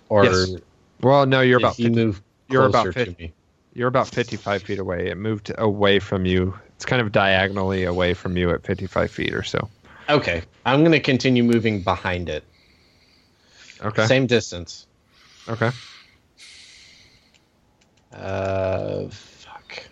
Or 0.08 0.24
Yes. 0.24 0.56
Well, 1.00 1.26
no, 1.26 1.40
you're 1.40 1.58
about 1.58 1.76
he 1.76 1.84
50, 1.84 1.96
move 1.96 2.22
you're 2.48 2.66
about 2.66 2.84
closer 2.84 2.92
to 2.92 3.10
50 3.10 3.24
me? 3.24 3.32
you're 3.74 3.88
about 3.88 4.08
55 4.08 4.62
feet 4.62 4.78
away. 4.78 5.08
It 5.08 5.16
moved 5.16 5.50
away 5.58 5.98
from 5.98 6.26
you. 6.26 6.54
It's 6.76 6.84
kind 6.84 7.00
of 7.00 7.12
diagonally 7.12 7.84
away 7.84 8.14
from 8.14 8.36
you 8.36 8.50
at 8.50 8.64
55 8.64 9.10
feet 9.10 9.34
or 9.34 9.42
so. 9.42 9.68
Okay. 10.09 10.42
I'm 10.64 10.80
going 10.80 10.92
to 10.92 11.00
continue 11.00 11.42
moving 11.44 11.82
behind 11.82 12.28
it. 12.28 12.44
Okay. 13.80 14.07
Same 14.07 14.26
distance. 14.26 14.86
Okay. 15.48 15.70
Uh, 18.12 19.09
fuck. 19.09 19.82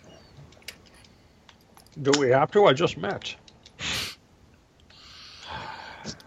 Do 2.01 2.11
we 2.19 2.29
have 2.29 2.51
to? 2.51 2.65
I 2.65 2.73
just 2.73 2.97
met. 2.97 3.35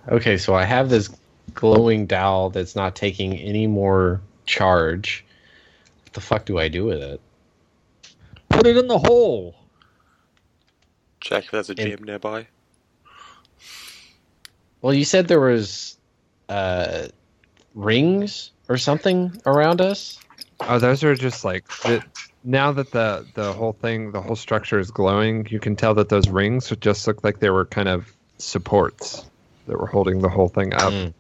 Okay, 0.09 0.37
so 0.37 0.55
I 0.55 0.65
have 0.65 0.91
this 0.91 1.09
glowing 1.55 2.07
dowel 2.07 2.51
that's 2.51 2.77
not 2.77 2.95
taking 2.95 3.39
any 3.39 3.67
more 3.67 4.21
charge. 4.45 5.25
What 6.05 6.13
the 6.13 6.21
fuck 6.21 6.45
do 6.45 6.59
I 6.59 6.69
do 6.69 6.85
with 6.85 7.01
it? 7.01 7.21
Put 8.51 8.67
it 8.67 8.77
in 8.77 8.87
the 8.87 8.99
hole. 8.99 9.55
Check 11.21 11.45
if 11.45 11.51
there's 11.53 11.71
a 11.71 11.75
In- 11.75 11.89
gym 11.89 12.05
nearby. 12.05 12.47
Well, 14.85 14.93
you 14.93 15.07
said 15.07 15.29
there 15.29 15.41
was 15.41 15.97
uh, 16.51 17.07
rings 17.75 18.53
or 18.69 18.77
something 18.77 19.41
around 19.47 19.81
us. 19.81 20.19
Oh, 20.69 20.79
those 20.79 21.03
are 21.03 21.15
just 21.15 21.43
like 21.43 21.67
the, 21.87 22.03
now 22.45 22.71
that 22.73 22.93
the 22.93 23.27
the 23.33 23.55
whole 23.55 23.73
thing, 23.73 24.13
the 24.13 24.21
whole 24.21 24.37
structure 24.37 24.79
is 24.79 24.91
glowing. 24.91 25.47
You 25.49 25.59
can 25.59 25.75
tell 25.75 25.95
that 25.95 26.11
those 26.11 26.29
rings 26.29 26.71
just 26.83 27.07
look 27.07 27.25
like 27.25 27.41
they 27.41 27.49
were 27.49 27.65
kind 27.65 27.89
of 27.89 28.15
supports 28.39 29.25
that 29.67 29.81
were 29.81 29.87
holding 29.87 30.21
the 30.21 30.29
whole 30.29 30.49
thing 30.49 30.75
up. 30.75 30.93
Mm. 30.93 31.15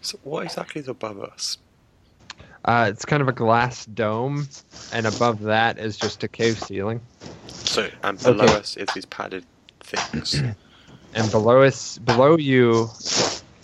So 0.00 0.18
what 0.22 0.44
exactly 0.44 0.80
is 0.80 0.88
above 0.88 1.22
us? 1.22 1.58
Uh, 2.64 2.86
it's 2.88 3.04
kind 3.04 3.20
of 3.20 3.28
a 3.28 3.32
glass 3.32 3.84
dome, 3.84 4.48
and 4.94 5.06
above 5.06 5.42
that 5.42 5.78
is 5.78 5.98
just 5.98 6.24
a 6.24 6.28
cave 6.28 6.58
ceiling. 6.58 7.02
So, 7.48 7.90
and 8.02 8.18
below 8.22 8.46
Okay. 8.46 8.56
us 8.56 8.78
is 8.78 8.88
these 8.94 9.04
padded 9.04 9.44
things. 9.82 10.42
and 11.14 11.30
below 11.30 11.62
us 11.62 11.98
below 11.98 12.36
you 12.36 12.88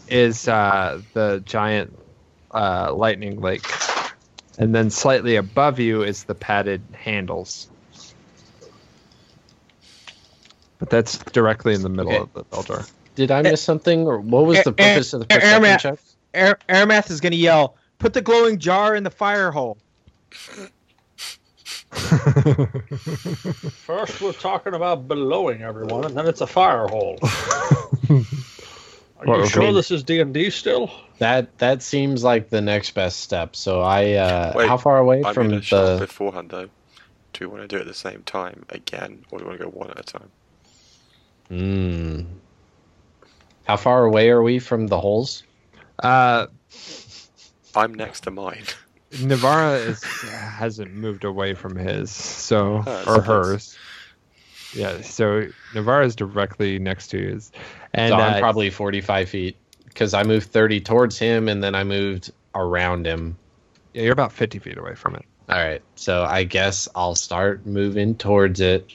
is 0.08 0.48
uh, 0.48 1.00
the 1.14 1.42
giant 1.46 1.96
uh, 2.52 2.92
lightning 2.94 3.40
lake 3.40 3.66
and 4.58 4.74
then 4.74 4.90
slightly 4.90 5.36
above 5.36 5.78
you 5.78 6.02
is 6.02 6.24
the 6.24 6.34
padded 6.34 6.82
handles 6.92 7.68
but 10.78 10.90
that's 10.90 11.18
directly 11.18 11.74
in 11.74 11.82
the 11.82 11.88
middle 11.88 12.12
Okay. 12.12 12.22
of 12.22 12.32
the 12.34 12.44
bell 12.44 12.62
jar 12.62 12.84
Did 13.14 13.30
I 13.30 13.42
miss 13.42 13.62
something, 13.62 14.06
or 14.06 14.18
what 14.20 14.44
was 14.46 14.62
the 14.62 14.72
purpose 14.72 15.12
of 15.14 15.20
the 15.20 15.26
perception 15.26 15.50
Airman- 15.64 15.78
check? 15.78 15.98
Air, 16.34 16.58
Aramath 16.68 17.10
is 17.10 17.20
gonna 17.22 17.36
yell, 17.36 17.76
"Put 17.98 18.12
the 18.12 18.20
glowing 18.20 18.58
jar 18.58 18.94
in 18.94 19.04
the 19.04 19.10
fire 19.10 19.50
hole." 19.50 19.78
First, 23.86 24.20
we're 24.20 24.32
talking 24.32 24.74
about 24.74 25.08
blowing 25.08 25.62
everyone, 25.62 26.04
and 26.04 26.16
then 26.16 26.26
it's 26.26 26.40
a 26.40 26.46
fire 26.46 26.86
hole. 26.88 27.18
Are 27.22 28.24
Well, 29.26 29.38
you 29.38 29.42
okay. 29.44 29.48
sure 29.48 29.72
this 29.72 29.90
is 29.90 30.02
D 30.04 30.20
and 30.20 30.34
D 30.34 30.50
still? 30.50 30.90
That 31.18 31.56
that 31.58 31.82
seems 31.82 32.22
like 32.22 32.50
the 32.50 32.60
next 32.60 32.90
best 32.90 33.20
step. 33.20 33.56
So 33.56 33.80
I, 33.80 34.12
uh, 34.12 34.52
Wait, 34.54 34.68
how 34.68 34.76
far 34.76 34.98
away 34.98 35.22
I'm 35.24 35.32
from 35.34 35.48
going 35.48 35.60
to 35.60 35.66
shot 35.66 35.94
the? 35.94 35.98
beforehand 36.06 36.50
though. 36.50 36.68
Do 37.32 37.40
we 37.40 37.46
want 37.46 37.62
to 37.62 37.68
do 37.68 37.76
it 37.76 37.80
at 37.82 37.86
the 37.86 37.94
same 37.94 38.22
time 38.24 38.64
again, 38.68 39.24
or 39.30 39.38
do 39.38 39.44
we 39.44 39.48
want 39.48 39.60
to 39.60 39.64
go 39.66 39.70
one 39.70 39.90
at 39.90 40.00
a 40.00 40.02
time? 40.02 40.30
Hmm. 41.48 42.20
How 43.64 43.76
far 43.76 44.04
away 44.04 44.30
are 44.30 44.42
we 44.42 44.58
from 44.58 44.88
the 44.88 45.00
holes? 45.00 45.42
uh, 46.02 46.46
I'm 47.74 47.94
next 47.94 48.20
to 48.22 48.30
mine. 48.30 48.64
Navara 49.12 49.86
is 49.86 50.02
hasn't 50.04 50.92
moved 50.92 51.24
away 51.24 51.54
from 51.54 51.76
his 51.76 52.10
so 52.10 52.78
Hers, 52.78 53.06
or 53.06 53.20
hers 53.22 53.78
yeah 54.74 55.00
so 55.00 55.46
Navara 55.72 56.04
is 56.04 56.16
directly 56.16 56.78
next 56.78 57.08
to 57.08 57.18
his 57.18 57.52
and 57.94 58.10
so 58.10 58.16
I'm 58.16 58.34
uh, 58.34 58.38
probably 58.40 58.70
45 58.70 59.28
feet 59.28 59.56
because 59.84 60.12
I 60.12 60.22
moved 60.24 60.50
30 60.50 60.80
towards 60.80 61.18
him 61.18 61.48
and 61.48 61.62
then 61.62 61.74
I 61.74 61.84
moved 61.84 62.32
around 62.54 63.06
him. 63.06 63.36
yeah, 63.94 64.02
you're 64.02 64.12
about 64.12 64.32
50 64.32 64.58
feet 64.58 64.76
away 64.76 64.94
from 64.94 65.14
it 65.14 65.24
All 65.48 65.56
right, 65.56 65.82
so 65.94 66.24
I 66.24 66.44
guess 66.44 66.88
I'll 66.94 67.14
start 67.14 67.64
moving 67.64 68.14
towards 68.16 68.60
it. 68.60 68.90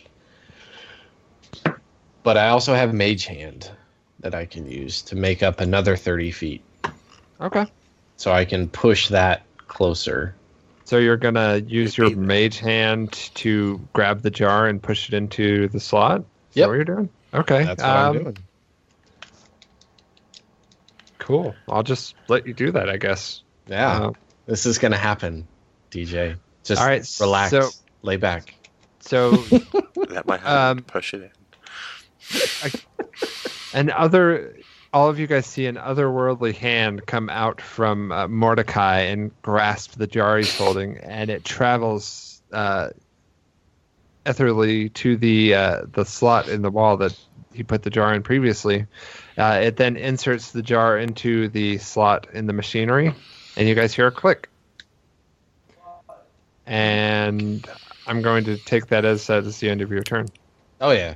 But 2.24 2.38
I 2.38 2.50
also 2.50 2.76
have 2.76 2.94
Mage 2.94 3.26
Hand 3.26 3.72
that 4.20 4.36
I 4.36 4.46
can 4.46 4.70
use 4.70 5.02
to 5.04 5.16
make 5.16 5.42
up 5.42 5.60
another 5.60 5.96
30 5.96 6.32
feet. 6.32 6.64
okay 7.40 7.66
So 8.18 8.32
I 8.32 8.46
can 8.46 8.68
push 8.68 9.08
that 9.08 9.44
closer. 9.72 10.36
So 10.84 10.98
you're 10.98 11.16
gonna 11.18 11.58
use 11.58 11.98
your 11.98 12.14
mage 12.16 12.60
hand 12.60 13.14
to 13.36 13.80
grab 13.94 14.22
the 14.22 14.30
jar 14.30 14.68
and 14.68 14.84
push 14.84 15.08
it 15.08 15.14
into 15.16 15.70
the 15.70 15.80
slot. 15.80 16.26
Is 16.50 16.56
that 16.56 16.68
what 16.68 16.74
you're 16.74 16.84
doing? 16.84 17.10
Okay. 17.34 17.64
That's 17.64 17.82
what 17.82 17.90
um, 17.90 18.18
I'm 18.18 18.24
doing. 18.24 18.38
Cool. 21.20 21.56
I'll 21.70 21.84
just 21.84 22.16
let 22.28 22.46
you 22.48 22.54
do 22.54 22.72
that, 22.72 22.90
I 22.90 22.98
guess. 22.98 23.44
Yeah, 23.68 24.08
Uh, 24.08 24.12
this 24.48 24.66
is 24.66 24.78
gonna 24.80 24.98
happen, 24.98 25.48
DJ. 25.92 26.36
Just 26.64 26.82
All 26.82 26.88
right, 26.88 27.08
relax, 27.22 27.52
so- 27.52 27.70
lay 28.02 28.18
back. 28.18 28.54
so 29.00 29.44
Let 29.96 30.28
my 30.28 30.38
hand 30.38 30.80
Um, 30.80 30.84
push 30.84 31.14
it 31.14 31.22
in. 31.24 31.32
and 33.74 33.90
other 33.92 34.58
all 34.94 35.10
of 35.10 35.20
you 35.20 35.28
guys 35.28 35.46
see 35.46 35.68
an 35.68 35.76
otherworldly 35.76 36.56
hand 36.56 37.06
come 37.06 37.30
out 37.30 37.62
from 37.62 38.12
uh, 38.12 38.28
Mordecai 38.28 39.00
and 39.02 39.32
grasp 39.42 39.94
the 39.94 40.08
jar 40.08 40.38
he's 40.38 40.56
holding, 40.58 40.98
and 40.98 41.30
it 41.30 41.46
travels 41.46 42.42
uh, 42.52 42.90
ethereally 44.26 44.90
to 44.90 45.16
the 45.16 45.56
uh, 45.56 45.82
the 45.92 46.04
slot 46.04 46.50
in 46.50 46.62
the 46.62 46.72
wall 46.72 46.98
that 46.98 47.18
he 47.54 47.64
put 47.64 47.84
the 47.84 47.90
jar 47.90 48.14
in 48.14 48.24
previously. 48.24 48.86
Uh, 49.38 49.62
it 49.64 49.78
then 49.78 49.96
inserts 49.96 50.52
the 50.52 50.62
jar 50.62 50.98
into 50.98 51.48
the 51.48 51.78
slot 51.78 52.28
in 52.34 52.46
the 52.46 52.54
machinery, 52.54 53.14
and 53.56 53.68
you 53.68 53.76
guys 53.76 53.94
hear 53.94 54.08
a 54.08 54.12
click. 54.12 54.50
And 56.66 57.66
I'm 58.08 58.22
going 58.22 58.46
to 58.46 58.58
take 58.58 58.88
that 58.88 59.06
as 59.06 59.30
uh, 59.30 59.38
as 59.38 59.60
the 59.60 59.70
end 59.70 59.82
of 59.82 59.92
your 59.92 60.04
turn. 60.04 60.28
Oh 60.82 60.92
yeah. 60.92 61.16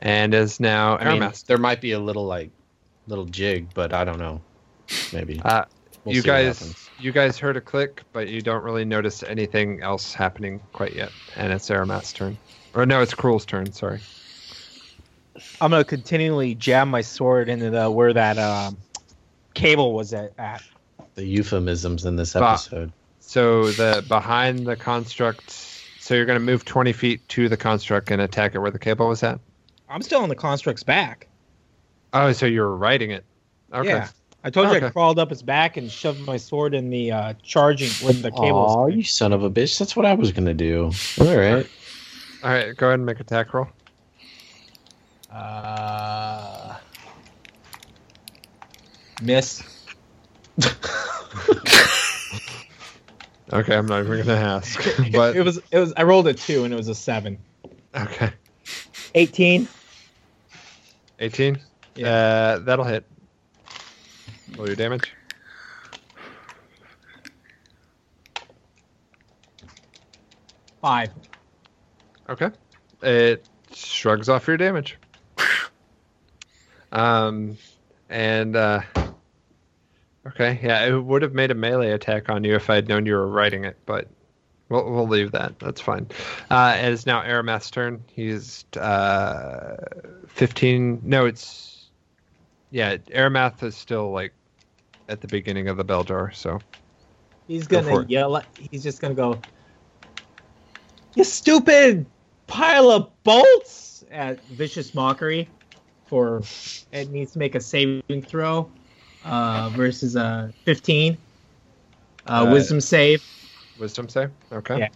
And 0.00 0.34
as 0.34 0.60
now 0.60 0.96
I 0.96 1.18
mean, 1.18 1.32
there 1.46 1.58
might 1.58 1.80
be 1.80 1.92
a 1.92 1.98
little 1.98 2.26
like 2.26 2.50
little 3.06 3.24
jig, 3.24 3.68
but 3.74 3.92
I 3.92 4.04
don't 4.04 4.18
know. 4.18 4.40
Maybe. 5.12 5.40
Uh, 5.44 5.64
We'll 6.04 6.14
you 6.14 6.22
guys, 6.22 6.88
you 7.00 7.10
guys 7.10 7.36
heard 7.36 7.56
a 7.56 7.60
click, 7.60 8.02
but 8.12 8.28
you 8.28 8.40
don't 8.40 8.62
really 8.62 8.84
notice 8.84 9.24
anything 9.24 9.82
else 9.82 10.14
happening 10.14 10.60
quite 10.72 10.94
yet. 10.94 11.10
And 11.34 11.52
it's 11.52 11.68
Aramath's 11.68 12.12
turn, 12.12 12.38
or 12.74 12.86
no, 12.86 13.02
it's 13.02 13.12
Cruel's 13.12 13.44
turn. 13.44 13.72
Sorry. 13.72 13.98
I'm 15.60 15.72
gonna 15.72 15.82
continually 15.84 16.54
jam 16.54 16.88
my 16.88 17.00
sword 17.00 17.48
into 17.48 17.70
the 17.70 17.90
where 17.90 18.12
that 18.12 18.38
um, 18.38 18.76
cable 19.54 19.94
was 19.94 20.12
at. 20.14 20.32
at. 20.38 20.62
the 21.16 21.24
euphemisms 21.26 22.04
in 22.04 22.14
this 22.14 22.34
Bah. 22.34 22.52
episode. 22.52 22.92
So 23.18 23.72
the 23.72 24.04
behind 24.06 24.64
the 24.64 24.76
construct. 24.76 25.50
So 25.98 26.14
you're 26.14 26.24
going 26.24 26.38
to 26.38 26.44
move 26.44 26.64
20 26.64 26.92
feet 26.92 27.28
to 27.30 27.48
the 27.48 27.56
construct 27.56 28.12
and 28.12 28.22
attack 28.22 28.54
it 28.54 28.60
where 28.60 28.70
the 28.70 28.78
cable 28.78 29.08
was 29.08 29.24
at. 29.24 29.40
I'm 29.88 30.02
still 30.02 30.20
on 30.22 30.28
the 30.28 30.36
construct's 30.36 30.84
back. 30.84 31.26
Oh, 32.22 32.32
so 32.32 32.46
you're 32.46 32.74
riding 32.74 33.10
it. 33.10 33.24
Okay. 33.72 33.88
Yeah. 33.88 34.08
I 34.44 34.50
told 34.50 34.68
you 34.68 34.76
Okay. 34.76 34.86
I 34.86 34.90
crawled 34.90 35.18
up 35.18 35.30
his 35.30 35.42
back 35.42 35.76
and 35.76 35.90
shoved 35.90 36.20
my 36.20 36.36
sword 36.36 36.74
in 36.74 36.88
the 36.88 37.12
uh, 37.12 37.34
charging 37.42 37.90
with 38.06 38.22
the 38.22 38.30
cable. 38.30 38.66
Oh, 38.78 38.86
you 38.86 39.02
son 39.02 39.32
of 39.32 39.42
a 39.42 39.50
bitch! 39.50 39.78
That's 39.78 39.96
what 39.96 40.06
I 40.06 40.14
was 40.14 40.30
gonna 40.32 40.54
do. 40.54 40.92
All 41.20 41.36
right. 41.36 41.66
All 42.44 42.50
right. 42.50 42.76
Go 42.76 42.86
ahead 42.86 43.00
and 43.00 43.06
make 43.06 43.18
a 43.18 43.22
attack 43.22 43.52
roll. 43.52 43.68
Uh, 45.30 46.76
miss. 49.22 49.62
Okay, 53.52 53.76
I'm 53.76 53.86
not 53.86 54.00
even 54.00 54.12
going 54.12 54.26
to 54.26 54.36
ask. 54.36 54.80
but 55.12 55.36
it 55.36 55.42
was 55.42 55.60
it 55.70 55.78
was 55.78 55.92
I 55.96 56.02
rolled 56.02 56.26
a 56.26 56.34
two 56.34 56.64
and 56.64 56.74
it 56.74 56.76
was 56.76 56.88
a 56.88 56.94
seven. 56.94 57.38
okay. 57.94 58.32
18. 59.14 59.68
18. 61.20 61.58
Yeah. 61.96 62.08
Uh, 62.08 62.58
that'll 62.60 62.84
hit. 62.84 63.04
Roll 64.56 64.66
your 64.66 64.76
damage. 64.76 65.12
Five. 70.80 71.10
Okay. 72.28 72.50
It 73.02 73.48
shrugs 73.72 74.28
off 74.28 74.46
your 74.46 74.56
damage. 74.56 74.98
Um, 76.92 77.58
and 78.08 78.56
uh, 78.56 78.80
okay, 80.26 80.58
yeah, 80.62 80.86
it 80.86 80.98
would 80.98 81.20
have 81.22 81.34
made 81.34 81.50
a 81.50 81.54
melee 81.54 81.90
attack 81.90 82.30
on 82.30 82.44
you 82.44 82.54
if 82.54 82.70
I'd 82.70 82.88
known 82.88 83.04
you 83.04 83.14
were 83.14 83.26
writing 83.26 83.64
it, 83.64 83.76
but 83.84 84.08
we'll 84.68 84.90
we'll 84.90 85.08
leave 85.08 85.32
that. 85.32 85.58
That's 85.58 85.80
fine. 85.80 86.08
Uh, 86.48 86.76
it 86.78 86.92
is 86.92 87.04
now 87.04 87.22
Aramath's 87.22 87.70
turn. 87.70 88.02
He's 88.06 88.64
uh, 88.80 89.76
fifteen. 90.28 91.00
No, 91.02 91.26
it's 91.26 91.75
yeah. 92.70 92.96
Aramath 92.96 93.62
is 93.62 93.76
still 93.76 94.10
like 94.12 94.32
at 95.08 95.20
the 95.20 95.28
beginning 95.28 95.68
of 95.68 95.76
the 95.76 95.84
bell 95.84 96.04
jar, 96.04 96.32
so 96.32 96.60
He's 97.46 97.66
gonna 97.66 98.00
it. 98.00 98.10
yell. 98.10 98.36
At, 98.36 98.46
he's 98.70 98.82
just 98.82 99.00
gonna 99.00 99.14
go. 99.14 99.40
You 101.14 101.24
stupid 101.24 102.06
pile 102.46 102.90
of 102.90 103.10
bolts! 103.22 104.04
At 104.10 104.44
vicious 104.50 104.94
mockery, 104.94 105.48
for 106.06 106.42
it 106.92 107.10
needs 107.10 107.32
to 107.32 107.38
make 107.38 107.54
a 107.54 107.60
saving 107.60 108.22
throw, 108.22 108.70
uh, 109.24 109.70
versus 109.70 110.16
a 110.16 110.52
fifteen. 110.64 111.16
Uh, 112.26 112.44
Uh, 112.48 112.52
wisdom 112.52 112.80
save. 112.80 113.22
wisdom 113.78 114.08
save. 114.08 114.30
Okay. 114.52 114.78
Yeah. 114.78 114.88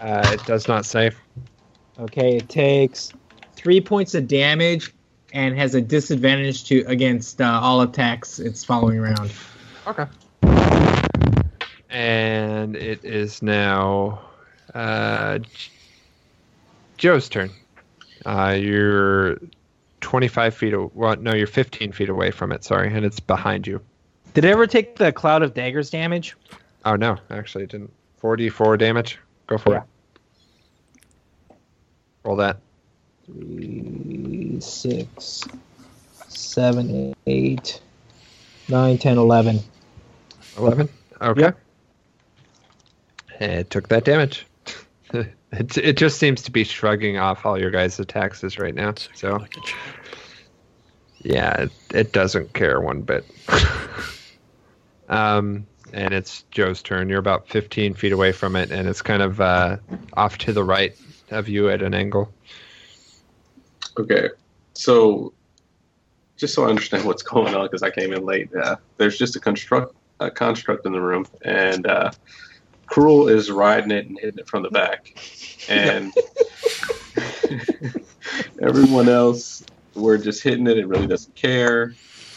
Uh, 0.00 0.30
it 0.32 0.44
does 0.46 0.66
not 0.66 0.84
save. 0.84 1.16
Okay, 2.00 2.36
it 2.36 2.48
takes 2.48 3.12
three 3.62 3.80
points 3.80 4.14
of 4.14 4.26
damage 4.28 4.92
and 5.32 5.56
has 5.56 5.74
a 5.74 5.80
disadvantage 5.80 6.64
to 6.64 6.80
against 6.86 7.40
uh, 7.40 7.60
all 7.62 7.80
attacks 7.80 8.38
its 8.38 8.64
following 8.64 9.00
round. 9.00 9.32
Okay. 9.86 10.06
And 11.90 12.76
it 12.76 13.04
is 13.04 13.42
now 13.42 14.20
uh, 14.74 15.38
Joe's 16.96 17.28
turn. 17.28 17.50
Uh, 18.24 18.56
you're 18.58 19.38
25 20.00 20.54
feet. 20.54 20.74
a- 20.74 20.86
Well, 20.94 21.16
no, 21.16 21.34
you're 21.34 21.46
15 21.46 21.92
feet 21.92 22.08
away 22.08 22.30
from 22.30 22.52
it. 22.52 22.64
Sorry, 22.64 22.92
and 22.92 23.04
it's 23.04 23.20
behind 23.20 23.66
you. 23.66 23.80
Did 24.34 24.44
it 24.44 24.48
ever 24.50 24.66
take 24.66 24.96
the 24.96 25.12
cloud 25.12 25.42
of 25.42 25.52
daggers 25.54 25.90
damage? 25.90 26.36
Oh 26.84 26.96
no, 26.96 27.16
actually, 27.30 27.64
it 27.64 27.70
didn't. 27.70 27.92
44 28.18 28.76
damage. 28.76 29.18
Go 29.46 29.58
for 29.58 29.72
Yeah. 29.74 29.78
it. 31.50 31.56
Roll 32.24 32.36
that. 32.36 32.58
Three, 33.26 34.58
six, 34.60 35.44
seven, 36.28 37.14
eight, 37.26 37.80
nine, 38.68 38.98
ten, 38.98 39.18
eleven. 39.18 39.60
11. 40.58 40.88
Okay. 41.20 41.52
It 43.40 43.70
took 43.70 43.88
that 43.88 44.04
damage. 44.04 44.46
it, 45.14 45.78
it 45.78 45.96
just 45.96 46.18
seems 46.18 46.42
to 46.42 46.50
be 46.50 46.64
shrugging 46.64 47.18
off 47.18 47.46
all 47.46 47.58
your 47.58 47.70
guys' 47.70 47.98
attacks 47.98 48.42
right 48.58 48.74
now. 48.74 48.94
So. 49.14 49.36
Like 49.36 49.56
a 49.56 49.60
champ. 49.60 50.02
Yeah, 51.22 51.62
it, 51.62 51.70
it 51.94 52.12
doesn't 52.12 52.52
care 52.52 52.80
one 52.80 53.02
bit. 53.02 53.24
um, 55.08 55.66
and 55.92 56.12
it's 56.12 56.42
Joe's 56.50 56.82
turn. 56.82 57.08
You're 57.08 57.20
about 57.20 57.48
15 57.48 57.94
feet 57.94 58.12
away 58.12 58.32
from 58.32 58.56
it, 58.56 58.70
and 58.70 58.88
it's 58.88 59.02
kind 59.02 59.22
of 59.22 59.40
uh, 59.40 59.76
off 60.14 60.38
to 60.38 60.52
the 60.52 60.64
right 60.64 60.96
of 61.30 61.48
you 61.48 61.68
at 61.68 61.82
an 61.82 61.94
angle. 61.94 62.32
Okay, 63.98 64.28
so 64.74 65.32
just 66.36 66.54
so 66.54 66.64
I 66.64 66.68
understand 66.68 67.04
what's 67.06 67.22
going 67.22 67.54
on, 67.54 67.66
because 67.66 67.82
I 67.82 67.90
came 67.90 68.12
in 68.12 68.24
late. 68.24 68.54
Uh, 68.54 68.76
there's 68.96 69.18
just 69.18 69.36
a 69.36 69.40
construct 69.40 69.94
a 70.20 70.30
construct 70.30 70.86
in 70.86 70.92
the 70.92 71.00
room, 71.00 71.26
and 71.42 71.86
uh, 71.86 72.10
Cruel 72.86 73.28
is 73.28 73.50
riding 73.50 73.90
it 73.90 74.06
and 74.06 74.18
hitting 74.18 74.38
it 74.38 74.48
from 74.48 74.62
the 74.62 74.70
back, 74.70 75.14
and 75.68 76.12
everyone 78.62 79.08
else 79.08 79.64
we're 79.94 80.18
just 80.18 80.42
hitting 80.42 80.66
it. 80.66 80.78
It 80.78 80.86
really 80.86 81.06
doesn't 81.06 81.34
care, 81.34 81.94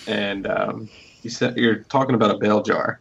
and 0.08 0.48
um, 0.48 0.90
you 1.22 1.30
said 1.30 1.58
you're 1.58 1.80
talking 1.84 2.16
about 2.16 2.32
a 2.32 2.38
bell 2.38 2.62
jar. 2.62 3.00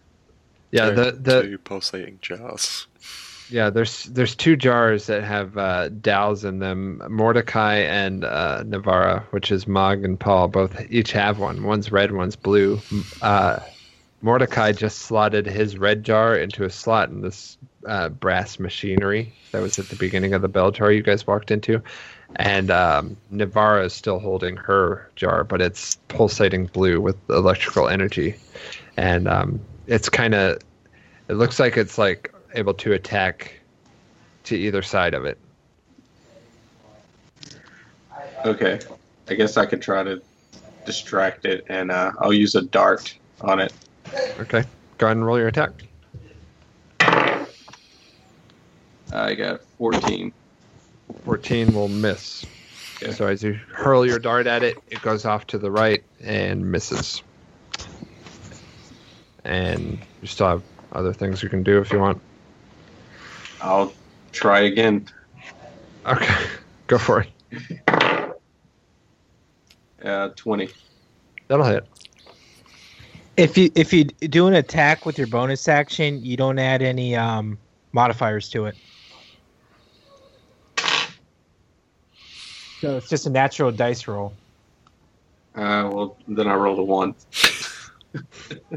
Yeah, 0.71 0.91
the 0.91 1.13
the 1.13 1.43
Two 1.43 1.59
pulsating 1.59 2.19
jars. 2.21 2.87
Yeah. 3.55 3.71
There's 3.71 4.05
there's 4.07 4.35
two 4.35 4.57
jars 4.57 5.07
that 5.07 5.23
have 5.23 5.57
uh, 5.57 5.89
dowels 5.89 6.45
in 6.45 6.59
them. 6.59 7.01
Mordecai 7.09 7.77
and 7.77 8.25
uh, 8.25 8.65
Navarra, 8.67 9.25
which 9.31 9.53
is 9.53 9.69
Mog 9.69 10.05
and 10.05 10.19
Paul, 10.19 10.49
both 10.49 10.85
each 10.91 11.13
have 11.13 11.39
one. 11.39 11.63
One's 11.63 11.93
red, 11.93 12.11
one's 12.11 12.35
blue. 12.35 12.81
Uh, 13.23 13.61
Mordecai 14.23 14.73
just 14.73 15.01
slotted 15.01 15.47
his 15.47 15.79
red 15.79 16.03
jar 16.03 16.37
into 16.37 16.65
a 16.65 16.71
slot 16.71 17.11
in 17.11 17.21
this 17.21 17.57
uh, 17.87 18.09
brass 18.09 18.59
machinery 18.59 19.33
that 19.53 19.63
was 19.63 19.79
at 19.79 19.89
the 19.89 19.97
beginning 19.97 20.35
of 20.35 20.43
the 20.43 20.49
bell 20.49 20.73
jar 20.73 20.91
you 20.91 21.03
guys 21.03 21.25
walked 21.25 21.53
into. 21.53 21.81
And 22.37 22.73
um, 22.73 23.17
Navarra 23.31 23.85
is 23.85 23.93
still 23.93 24.19
holding 24.19 24.57
her 24.57 25.09
jar, 25.15 25.45
but 25.45 25.63
it's 25.63 25.95
pulsating 26.09 26.67
blue 26.67 27.01
with 27.01 27.17
electrical 27.31 27.89
energy. 27.89 28.35
And 28.97 29.29
um, 29.29 29.61
it's 29.87 30.09
kind 30.09 30.35
of, 30.35 30.59
it 31.29 31.35
looks 31.35 31.61
like 31.61 31.77
it's 31.77 31.99
like 31.99 32.34
able 32.55 32.75
to 32.75 32.93
attack 32.93 33.61
to 34.45 34.57
either 34.57 34.83
side 34.83 35.15
of 35.15 35.25
it. 35.25 35.39
Okay, 38.45 38.79
I 39.29 39.35
guess 39.35 39.57
I 39.57 39.67
could 39.67 39.81
try 39.81 40.03
to 40.03 40.21
distract 40.85 41.45
it, 41.45 41.65
and 41.69 41.91
uh, 41.91 42.13
I'll 42.19 42.33
use 42.33 42.55
a 42.55 42.63
dart 42.63 43.17
on 43.41 43.61
it. 43.61 43.73
Okay, 44.39 44.65
go 44.99 45.07
ahead 45.07 45.17
and 45.17 45.27
roll 45.27 45.39
your 45.39 45.49
attack. 45.49 45.73
I 49.13 49.35
got 49.35 49.63
14. 49.79 50.33
14 51.25 51.75
will 51.75 51.89
miss. 51.89 52.45
Okay. 53.03 53.13
So 53.13 53.27
as 53.27 53.43
you 53.43 53.53
hurl 53.73 54.07
your 54.07 54.19
dart 54.19 54.47
at 54.47 54.63
it, 54.63 54.77
it 54.89 55.01
goes 55.03 55.25
off 55.25 55.47
to 55.49 55.59
the 55.59 55.71
right 55.71 56.03
and 56.23 56.71
misses. 56.71 57.23
And 59.45 59.99
you 60.21 60.27
still 60.27 60.49
have 60.49 60.63
other 60.93 61.13
things 61.13 61.43
you 61.43 61.49
can 61.49 61.63
do 61.63 61.79
if 61.79 61.93
you 61.93 61.99
want. 61.99 62.21
I'll 63.65 63.93
try 64.33 64.61
again. 64.61 65.07
Okay, 66.05 66.35
go 66.87 66.99
for 66.99 67.23
it. 67.23 68.35
Uh, 70.05 70.29
20. 70.37 70.69
That'll 71.49 71.65
hit. 71.65 71.87
If 73.39 73.57
you 73.59 73.71
if 73.75 73.93
you 73.93 74.05
do 74.05 74.47
an 74.47 74.55
attack 74.55 75.07
with 75.07 75.19
your 75.19 75.27
bonus 75.27 75.67
action, 75.67 76.23
you 76.23 76.37
don't 76.37 76.59
add 76.59 76.83
any 76.83 77.17
um, 77.17 77.59
modifiers 77.93 78.49
to 78.51 78.67
it. 78.67 78.77
So 82.81 82.99
it's 82.99 83.09
just 83.09 83.27
a 83.27 83.31
natural 83.31 83.73
dice 83.73 84.07
roll. 84.07 84.35
Uh, 85.55 85.89
well, 85.93 86.17
then 86.29 86.47
I 86.47 86.55
rolled 86.55 86.79
a 86.79 86.83
1. 86.85 87.15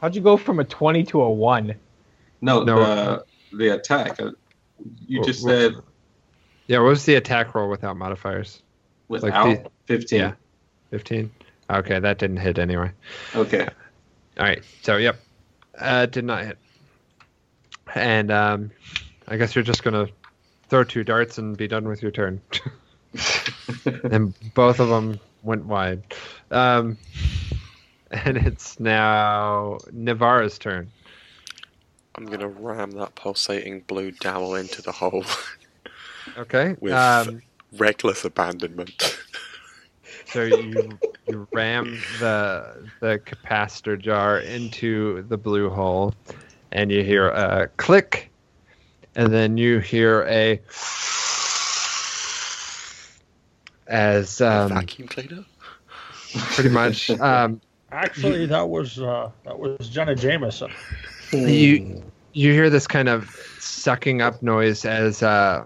How'd 0.00 0.14
you 0.14 0.22
go 0.22 0.36
from 0.36 0.60
a 0.60 0.64
twenty 0.64 1.02
to 1.04 1.20
a 1.22 1.30
one? 1.30 1.74
No, 2.40 2.62
No. 2.64 2.76
the, 2.78 3.24
the 3.56 3.68
attack. 3.74 4.20
uh, 4.20 4.30
You 5.06 5.22
just 5.24 5.40
Wh- 5.40 5.44
wh- 5.46 5.48
said 5.48 5.72
Yeah, 6.66 6.78
what 6.78 6.88
was 6.88 7.04
the 7.04 7.14
attack 7.14 7.54
roll 7.54 7.68
without 7.70 7.96
modifiers? 7.96 8.62
without 9.08 9.64
the- 9.64 9.70
15. 9.86 10.18
yeah. 10.18 10.32
15? 10.90 11.30
Okay, 11.70 11.98
that 11.98 12.18
didn't 12.18 12.38
hit 12.38 12.58
anyway. 12.58 12.90
Okay. 13.34 13.62
All 14.38 14.44
right, 14.44 14.62
so 14.82 14.96
yep, 14.96 15.18
uh, 15.78 16.06
did 16.06 16.24
not 16.24 16.44
hit. 16.44 16.58
And 17.94 18.30
um, 18.30 18.70
I 19.28 19.36
guess 19.36 19.54
you're 19.54 19.64
just 19.64 19.82
gonna 19.82 20.08
throw 20.68 20.84
two 20.84 21.04
darts 21.04 21.38
and 21.38 21.56
be 21.56 21.66
done 21.68 21.88
with 21.88 22.02
your 22.02 22.10
turn. 22.10 22.40
and 24.04 24.34
both 24.54 24.80
of 24.80 24.88
them 24.88 25.18
went 25.42 25.64
wide. 25.64 26.02
Um, 26.50 26.98
and 28.10 28.36
it's 28.36 28.78
now 28.78 29.78
Navarra's 29.92 30.58
turn. 30.58 30.90
I'm 32.16 32.26
gonna 32.26 32.48
ram 32.48 32.92
that 32.92 33.14
pulsating 33.14 33.80
blue 33.80 34.10
dowel 34.10 34.54
into 34.54 34.82
the 34.82 34.92
hole. 34.92 35.24
Okay. 36.36 36.74
With- 36.80 36.92
Um, 36.92 37.40
Reckless 37.78 38.24
abandonment. 38.24 39.16
so 40.32 40.42
you 40.42 40.98
you 41.28 41.46
ram 41.52 42.00
the 42.18 42.88
the 43.00 43.20
capacitor 43.24 43.96
jar 44.00 44.40
into 44.40 45.22
the 45.28 45.36
blue 45.36 45.70
hole, 45.70 46.14
and 46.72 46.90
you 46.90 47.04
hear 47.04 47.28
a 47.28 47.68
click, 47.76 48.30
and 49.14 49.32
then 49.32 49.56
you 49.56 49.78
hear 49.78 50.22
a 50.28 50.56
as 53.86 54.40
um, 54.40 54.70
Vacuum 54.70 55.08
cleaner. 55.08 55.44
pretty 56.54 56.70
much 56.70 57.10
um, 57.10 57.60
Actually, 57.92 58.46
that 58.46 58.68
was 58.68 58.98
uh, 59.00 59.30
that 59.44 59.56
was 59.58 59.88
Jenna 59.88 60.14
Jameson. 60.16 60.72
You 61.32 62.02
you 62.32 62.52
hear 62.52 62.70
this 62.70 62.86
kind 62.86 63.08
of 63.08 63.30
sucking 63.60 64.22
up 64.22 64.42
noise 64.42 64.84
as 64.84 65.22
uh, 65.22 65.64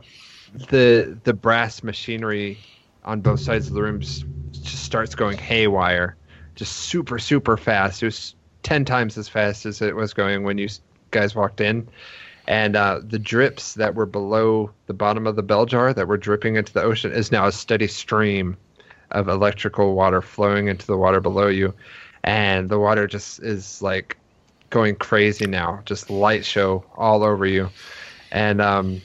the 0.69 1.19
the 1.25 1.35
brass 1.35 1.83
machinery 1.83 2.59
on 3.05 3.21
both 3.21 3.41
sides 3.41 3.67
of 3.67 3.75
the 3.75 3.83
room 3.83 4.01
just 4.01 4.85
starts 4.85 5.15
going 5.15 5.39
haywire, 5.39 6.17
just 6.55 6.77
super 6.77 7.19
super 7.19 7.57
fast. 7.57 8.03
It 8.03 8.07
was 8.07 8.35
ten 8.63 8.85
times 8.85 9.19
as 9.19 9.29
fast 9.29 9.67
as 9.67 9.83
it 9.83 9.97
was 9.97 10.15
going 10.15 10.45
when 10.45 10.59
you 10.59 10.69
guys 11.11 11.35
walked 11.35 11.61
in, 11.61 11.89
and 12.47 12.77
uh, 12.77 13.01
the 13.03 13.19
drips 13.19 13.75
that 13.75 13.95
were 13.95 14.07
below 14.07 14.71
the 14.87 14.95
bottom 14.95 15.27
of 15.27 15.37
the 15.37 15.43
bell 15.43 15.67
jar 15.67 15.93
that 15.93 16.09
were 16.09 16.17
dripping 16.17 16.57
into 16.57 16.73
the 16.73 16.83
ocean 16.83 17.13
is 17.13 17.33
now 17.33 17.47
a 17.47 17.53
steady 17.53 17.87
stream 17.87 18.57
of 19.11 19.29
electrical 19.29 19.95
water 19.95 20.23
flowing 20.23 20.69
into 20.69 20.87
the 20.87 20.97
water 20.97 21.21
below 21.21 21.49
you, 21.49 21.75
and 22.23 22.69
the 22.69 22.79
water 22.79 23.07
just 23.07 23.41
is 23.41 23.83
like 23.83 24.17
going 24.71 24.97
crazy 24.97 25.47
now, 25.47 25.81
just 25.85 26.11
light 26.11 26.45
show 26.45 26.85
all 26.97 27.23
over 27.23 27.45
you, 27.45 27.69
and 28.31 28.61
um, 28.61 29.03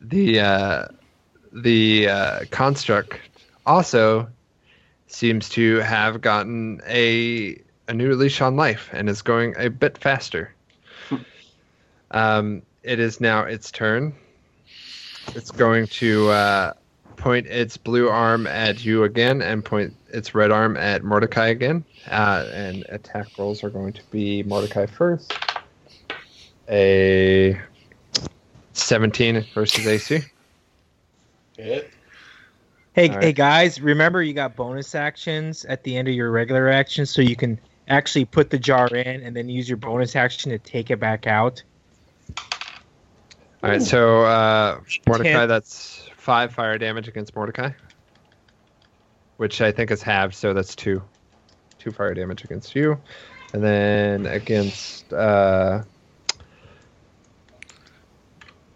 the 0.00 0.40
uh, 0.40 0.88
the 1.52 2.08
uh, 2.08 2.40
construct 2.50 3.18
also 3.66 4.28
seems 5.06 5.48
to 5.50 5.76
have 5.78 6.20
gotten 6.20 6.80
a 6.86 7.60
a 7.88 7.94
new 7.94 8.14
leash 8.14 8.40
on 8.40 8.56
life 8.56 8.88
and 8.92 9.08
is 9.08 9.22
going 9.22 9.54
a 9.56 9.68
bit 9.68 9.98
faster. 9.98 10.54
um, 12.12 12.62
it 12.82 13.00
is 13.00 13.20
now 13.20 13.42
its 13.42 13.70
turn. 13.70 14.14
It's 15.34 15.50
going 15.50 15.86
to 15.88 16.28
uh, 16.30 16.72
point 17.16 17.46
its 17.46 17.76
blue 17.76 18.08
arm 18.08 18.46
at 18.46 18.84
you 18.84 19.04
again 19.04 19.42
and 19.42 19.64
point 19.64 19.94
its 20.12 20.34
red 20.34 20.50
arm 20.50 20.76
at 20.76 21.04
Mordecai 21.04 21.48
again. 21.48 21.84
Uh, 22.10 22.48
and 22.52 22.84
attack 22.88 23.26
rolls 23.38 23.64
are 23.64 23.70
going 23.70 23.92
to 23.92 24.02
be 24.10 24.42
Mordecai 24.44 24.86
first. 24.86 25.32
A 26.68 27.60
17 28.72 29.44
versus 29.54 29.86
AC. 29.86 30.20
Hit. 31.56 31.90
Hey, 32.92 33.08
All 33.08 33.20
hey 33.20 33.32
guys, 33.32 33.80
remember 33.80 34.22
you 34.22 34.32
got 34.32 34.56
bonus 34.56 34.94
actions 34.94 35.64
at 35.66 35.84
the 35.84 35.96
end 35.96 36.08
of 36.08 36.14
your 36.14 36.30
regular 36.30 36.68
action, 36.68 37.06
so 37.06 37.22
you 37.22 37.36
can 37.36 37.58
actually 37.88 38.24
put 38.24 38.50
the 38.50 38.58
jar 38.58 38.88
in 38.88 39.22
and 39.22 39.36
then 39.36 39.48
use 39.48 39.68
your 39.68 39.76
bonus 39.76 40.16
action 40.16 40.50
to 40.50 40.58
take 40.58 40.90
it 40.90 40.98
back 40.98 41.26
out. 41.26 41.62
All 43.62 43.70
right, 43.70 43.82
so 43.82 44.22
uh, 44.22 44.80
Mordecai, 45.06 45.32
Ten. 45.32 45.48
that's 45.48 46.08
five 46.16 46.52
fire 46.52 46.78
damage 46.78 47.08
against 47.08 47.36
Mordecai, 47.36 47.70
which 49.40 49.62
I 49.62 49.72
think 49.72 49.90
is 49.90 50.02
halved, 50.02 50.34
so 50.34 50.52
that's 50.52 50.76
two, 50.76 51.00
two 51.78 51.92
fire 51.92 52.12
damage 52.12 52.44
against 52.44 52.74
you, 52.74 53.00
and 53.54 53.64
then 53.64 54.26
against 54.26 55.10
uh, 55.14 55.82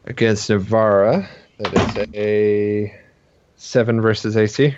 against 0.06 0.48
Navarra, 0.48 1.28
that 1.58 1.98
is 1.98 2.14
a 2.14 2.98
seven 3.56 4.00
versus 4.00 4.38
AC. 4.38 4.74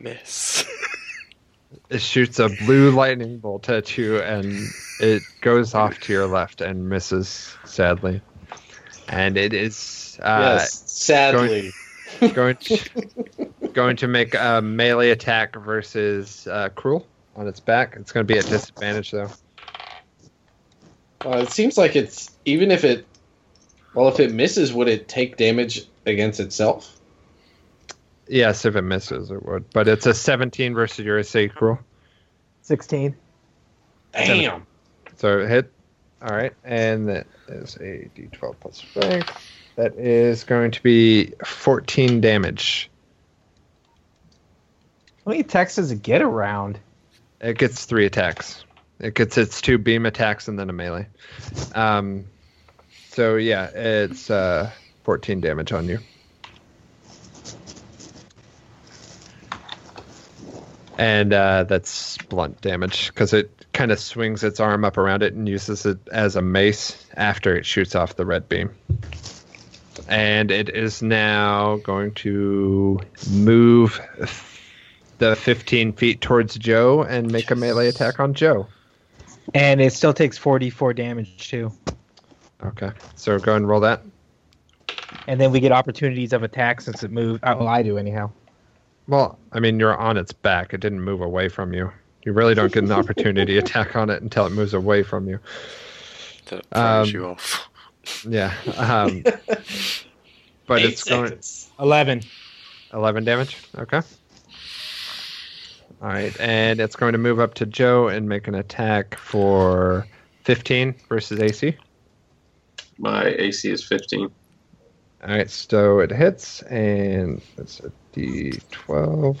Miss. 0.00 0.64
It 1.90 2.00
shoots 2.00 2.38
a 2.38 2.48
blue 2.48 2.90
lightning 2.90 3.38
bolt 3.38 3.68
at 3.68 3.98
you, 3.98 4.18
and 4.18 4.68
it 5.00 5.22
goes 5.42 5.74
off 5.74 6.00
to 6.00 6.12
your 6.12 6.26
left 6.26 6.60
and 6.62 6.88
misses 6.88 7.54
sadly. 7.64 8.22
And 9.08 9.36
it 9.36 9.52
is 9.52 10.18
uh, 10.22 10.56
yes, 10.60 10.82
sadly. 10.86 11.72
going 12.32 12.56
to, 12.60 13.53
going 13.74 13.96
to 13.96 14.08
make 14.08 14.34
a 14.34 14.60
melee 14.62 15.10
attack 15.10 15.56
versus 15.56 16.46
uh, 16.46 16.68
Cruel 16.70 17.06
on 17.36 17.46
its 17.46 17.60
back. 17.60 17.96
It's 17.96 18.12
going 18.12 18.26
to 18.26 18.32
be 18.32 18.38
at 18.38 18.46
disadvantage 18.46 19.10
though. 19.10 19.30
Uh, 21.24 21.38
it 21.38 21.50
seems 21.50 21.78
like 21.78 21.96
it's 21.96 22.30
even 22.44 22.70
if 22.70 22.84
it, 22.84 23.06
well, 23.94 24.08
if 24.08 24.20
it 24.20 24.32
misses, 24.32 24.72
would 24.72 24.88
it 24.88 25.08
take 25.08 25.36
damage 25.36 25.86
against 26.06 26.40
itself? 26.40 26.98
Yes, 28.28 28.64
if 28.64 28.76
it 28.76 28.82
misses, 28.82 29.30
it 29.30 29.44
would. 29.44 29.68
But 29.70 29.88
it's 29.88 30.06
a 30.06 30.14
17 30.14 30.74
versus 30.74 31.04
your 31.04 31.18
AC 31.18 31.48
Cruel, 31.48 31.78
Sixteen. 32.62 33.14
Damn. 34.12 34.66
so 35.16 35.46
hit. 35.46 35.70
All 36.22 36.34
right, 36.34 36.54
and 36.64 37.08
that 37.08 37.26
is 37.48 37.76
a 37.76 38.08
D12 38.16 38.54
plus 38.60 38.78
strength. 38.78 39.30
That 39.76 39.96
is 39.96 40.44
going 40.44 40.70
to 40.70 40.82
be 40.82 41.32
14 41.44 42.20
damage. 42.20 42.90
How 45.24 45.30
many 45.30 45.40
attacks 45.40 45.76
does 45.76 45.90
it 45.90 46.02
get 46.02 46.20
around? 46.20 46.78
It 47.40 47.56
gets 47.56 47.86
three 47.86 48.04
attacks. 48.04 48.62
It 49.00 49.14
gets 49.14 49.38
its 49.38 49.62
two 49.62 49.78
beam 49.78 50.04
attacks 50.04 50.48
and 50.48 50.58
then 50.58 50.68
a 50.68 50.72
melee. 50.74 51.06
Um, 51.74 52.26
so 53.08 53.36
yeah, 53.36 53.70
it's 53.74 54.28
uh, 54.28 54.70
14 55.04 55.40
damage 55.40 55.72
on 55.72 55.88
you. 55.88 55.98
And 60.98 61.32
uh, 61.32 61.64
that's 61.64 62.18
blunt 62.18 62.60
damage 62.60 63.08
because 63.08 63.32
it 63.32 63.50
kind 63.72 63.92
of 63.92 63.98
swings 63.98 64.44
its 64.44 64.60
arm 64.60 64.84
up 64.84 64.98
around 64.98 65.22
it 65.22 65.32
and 65.32 65.48
uses 65.48 65.86
it 65.86 65.98
as 66.12 66.36
a 66.36 66.42
mace 66.42 67.02
after 67.16 67.56
it 67.56 67.64
shoots 67.64 67.94
off 67.94 68.16
the 68.16 68.26
red 68.26 68.48
beam. 68.48 68.74
And 70.06 70.50
it 70.50 70.68
is 70.68 71.00
now 71.00 71.76
going 71.78 72.12
to 72.14 73.00
move 73.30 74.00
the 75.18 75.36
15 75.36 75.92
feet 75.92 76.20
towards 76.20 76.56
Joe 76.56 77.02
and 77.02 77.30
make 77.30 77.50
a 77.50 77.54
melee 77.54 77.88
attack 77.88 78.20
on 78.20 78.34
Joe. 78.34 78.66
And 79.52 79.80
it 79.80 79.92
still 79.92 80.14
takes 80.14 80.38
forty-four 80.38 80.94
damage 80.94 81.50
too. 81.50 81.70
Okay, 82.64 82.90
so 83.14 83.38
go 83.38 83.52
ahead 83.52 83.60
and 83.60 83.68
roll 83.68 83.80
that. 83.80 84.00
And 85.26 85.38
then 85.38 85.52
we 85.52 85.60
get 85.60 85.70
opportunities 85.70 86.32
of 86.32 86.42
attack 86.42 86.80
since 86.80 87.02
it 87.02 87.10
moved. 87.10 87.44
Uh, 87.44 87.54
well, 87.58 87.68
I 87.68 87.82
do 87.82 87.98
anyhow. 87.98 88.30
Well, 89.06 89.38
I 89.52 89.60
mean, 89.60 89.78
you're 89.78 89.96
on 89.96 90.16
its 90.16 90.32
back. 90.32 90.72
It 90.72 90.80
didn't 90.80 91.02
move 91.02 91.20
away 91.20 91.50
from 91.50 91.74
you. 91.74 91.92
You 92.24 92.32
really 92.32 92.54
don't 92.54 92.72
get 92.72 92.84
an 92.84 92.92
opportunity 92.92 93.52
to 93.52 93.58
attack 93.58 93.96
on 93.96 94.08
it 94.08 94.22
until 94.22 94.46
it 94.46 94.50
moves 94.50 94.72
away 94.72 95.02
from 95.02 95.28
you. 95.28 95.38
That 96.46 96.64
Um, 96.72 97.06
you 97.08 97.26
off. 97.26 97.68
Yeah. 98.26 98.54
Um, 98.78 99.22
but 100.66 100.80
Eight 100.80 100.88
it's 100.92 101.04
going. 101.04 101.38
Eleven. 101.78 102.22
11 102.94 103.24
damage. 103.24 103.58
Okay. 103.76 104.00
All 106.04 106.10
right, 106.10 106.38
and 106.38 106.80
it's 106.80 106.96
going 106.96 107.12
to 107.12 107.18
move 107.18 107.40
up 107.40 107.54
to 107.54 107.64
Joe 107.64 108.08
and 108.08 108.28
make 108.28 108.46
an 108.46 108.54
attack 108.54 109.16
for 109.16 110.06
15 110.42 110.94
versus 111.08 111.40
AC. 111.40 111.78
My 112.98 113.24
AC 113.24 113.70
is 113.70 113.82
15. 113.82 114.20
All 114.20 114.30
right, 115.22 115.48
so 115.48 116.00
it 116.00 116.10
hits, 116.10 116.60
and 116.64 117.40
it's 117.56 117.80
a 117.80 117.90
D12. 118.14 119.38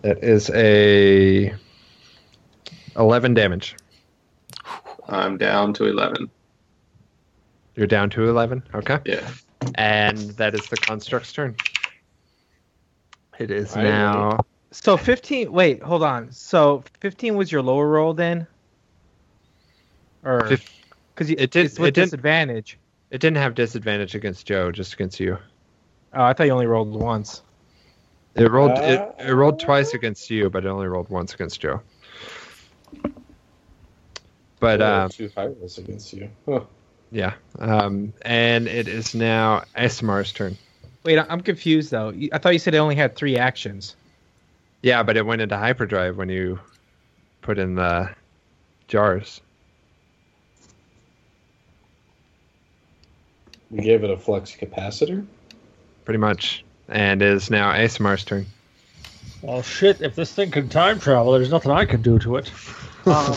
That 0.00 0.24
is 0.24 0.48
a 0.54 1.54
11 2.96 3.34
damage. 3.34 3.76
I'm 5.10 5.36
down 5.36 5.74
to 5.74 5.84
11. 5.84 6.30
You're 7.76 7.86
down 7.86 8.08
to 8.08 8.26
11. 8.26 8.62
Okay. 8.76 8.98
Yeah. 9.04 9.28
And 9.74 10.16
that 10.38 10.54
is 10.54 10.66
the 10.68 10.78
construct's 10.78 11.34
turn. 11.34 11.54
It 13.38 13.50
is 13.50 13.74
Right. 13.76 13.84
now. 13.84 14.40
So 14.70 14.96
fifteen. 14.96 15.52
Wait, 15.52 15.82
hold 15.82 16.02
on. 16.02 16.30
So 16.32 16.84
fifteen 17.00 17.36
was 17.36 17.50
your 17.50 17.62
lower 17.62 17.88
roll 17.88 18.12
then, 18.12 18.46
or 20.24 20.40
because 21.14 21.30
it 21.30 21.50
did- 21.50 21.66
it's 21.66 21.78
with 21.78 21.88
it 21.88 21.94
did- 21.94 22.04
disadvantage. 22.04 22.78
It 23.10 23.20
didn't 23.20 23.38
have 23.38 23.54
disadvantage 23.54 24.14
against 24.14 24.46
Joe, 24.46 24.70
just 24.70 24.92
against 24.92 25.18
you. 25.18 25.38
Oh, 26.12 26.22
I 26.22 26.34
thought 26.34 26.44
you 26.44 26.52
only 26.52 26.66
rolled 26.66 26.92
once. 26.92 27.42
It 28.34 28.50
rolled. 28.50 28.72
It, 28.78 29.00
it 29.18 29.32
rolled 29.32 29.58
twice 29.58 29.94
against 29.94 30.28
you, 30.30 30.50
but 30.50 30.64
it 30.66 30.68
only 30.68 30.86
rolled 30.86 31.08
once 31.08 31.32
against 31.32 31.60
Joe. 31.60 31.80
But 34.60 34.82
um, 34.82 35.08
two 35.08 35.30
high 35.34 35.46
rolls 35.46 35.78
against 35.78 36.12
you. 36.12 36.28
Huh. 36.46 36.60
yeah, 37.10 37.34
um, 37.58 38.12
and 38.22 38.68
it 38.68 38.88
is 38.88 39.14
now 39.14 39.64
Asimar's 39.74 40.32
turn. 40.32 40.58
Wait, 41.08 41.16
I- 41.18 41.24
I'm 41.30 41.40
confused 41.40 41.90
though. 41.90 42.12
I 42.34 42.36
thought 42.36 42.52
you 42.52 42.58
said 42.58 42.74
it 42.74 42.78
only 42.78 42.94
had 42.94 43.16
three 43.16 43.38
actions. 43.38 43.96
Yeah, 44.82 45.02
but 45.02 45.16
it 45.16 45.24
went 45.24 45.40
into 45.40 45.56
hyperdrive 45.56 46.18
when 46.18 46.28
you 46.28 46.60
put 47.40 47.58
in 47.58 47.76
the 47.76 48.10
jars. 48.88 49.40
We 53.70 53.80
gave 53.80 54.04
it 54.04 54.10
a 54.10 54.18
flux 54.18 54.54
capacitor. 54.54 55.24
Pretty 56.04 56.18
much, 56.18 56.62
and 56.90 57.22
it 57.22 57.32
is 57.32 57.48
now 57.48 57.72
Asimar's 57.72 58.22
turn. 58.22 58.44
Well, 59.40 59.62
shit, 59.62 60.02
if 60.02 60.14
this 60.14 60.34
thing 60.34 60.50
can 60.50 60.68
time 60.68 61.00
travel, 61.00 61.32
there's 61.32 61.50
nothing 61.50 61.72
I 61.72 61.86
can 61.86 62.02
do 62.02 62.18
to 62.18 62.36
it. 62.36 62.52
Um, 63.06 63.34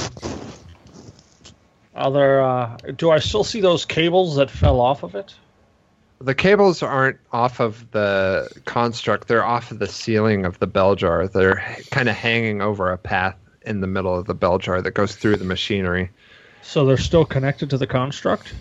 are 1.96 2.12
there, 2.12 2.42
uh, 2.42 2.76
do 2.98 3.12
I 3.12 3.20
still 3.20 3.46
see 3.46 3.62
those 3.62 3.86
cables 3.86 4.36
that 4.36 4.52
fell 4.52 4.82
off 4.82 5.04
of 5.04 5.16
it? 5.16 5.34
The 6.22 6.36
cables 6.36 6.84
aren't 6.84 7.20
off 7.32 7.60
of 7.60 7.90
the 7.92 8.48
construct; 8.66 9.28
they're 9.28 9.44
off 9.44 9.72
of 9.72 9.80
the 9.80 9.88
ceiling 9.88 10.46
of 10.46 10.60
the 10.60 10.68
bell 10.68 10.96
jar. 10.96 11.28
They're 11.28 11.64
kind 11.90 12.10
of 12.10 12.16
hanging 12.16 12.62
over 12.62 12.92
a 12.92 12.98
path 12.98 13.36
in 13.66 13.82
the 13.82 13.88
middle 13.88 14.18
of 14.18 14.26
the 14.26 14.34
bell 14.34 14.58
jar 14.58 14.82
that 14.82 14.92
goes 14.92 15.16
through 15.16 15.38
the 15.38 15.46
machinery. 15.46 16.10
So 16.62 16.86
they're 16.86 16.98
still 16.98 17.26
connected 17.26 17.70
to 17.72 17.78
the 17.78 17.88
construct? 17.88 18.56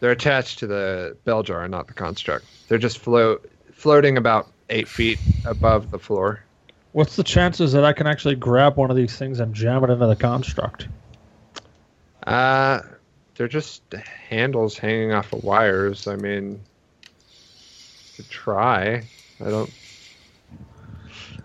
They're 0.00 0.10
attached 0.10 0.58
to 0.60 0.66
the 0.66 1.16
bell 1.24 1.42
jar, 1.42 1.66
not 1.68 1.88
the 1.88 1.94
construct. 1.94 2.46
They're 2.68 2.78
just 2.78 2.98
float 2.98 3.48
floating 3.72 4.16
about 4.16 4.52
eight 4.70 4.88
feet 4.88 5.18
above 5.44 5.90
the 5.90 5.98
floor. 5.98 6.44
What's 6.92 7.16
the 7.16 7.24
chances 7.24 7.72
that 7.72 7.84
I 7.84 7.92
can 7.92 8.06
actually 8.06 8.36
grab 8.36 8.76
one 8.76 8.90
of 8.90 8.96
these 8.96 9.16
things 9.16 9.40
and 9.40 9.54
jam 9.54 9.84
it 9.84 9.90
into 9.90 10.06
the 10.06 10.16
construct? 10.16 10.88
Uh, 12.26 12.80
they're 13.36 13.48
just 13.48 13.82
handles 14.28 14.78
hanging 14.78 15.12
off 15.12 15.32
of 15.32 15.44
wires. 15.44 16.06
I 16.06 16.16
mean, 16.16 16.60
to 18.16 18.22
try. 18.24 19.02
I 19.40 19.50
don't. 19.50 19.72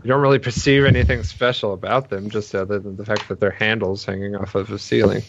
You 0.03 0.07
don't 0.07 0.21
really 0.21 0.39
perceive 0.39 0.85
anything 0.85 1.23
special 1.23 1.73
about 1.73 2.09
them, 2.09 2.29
just 2.29 2.55
other 2.55 2.79
than 2.79 2.97
the 2.97 3.05
fact 3.05 3.27
that 3.29 3.39
they're 3.39 3.51
handles 3.51 4.03
hanging 4.03 4.35
off 4.35 4.55
of 4.55 4.71
a 4.71 4.79
ceiling. 4.79 5.21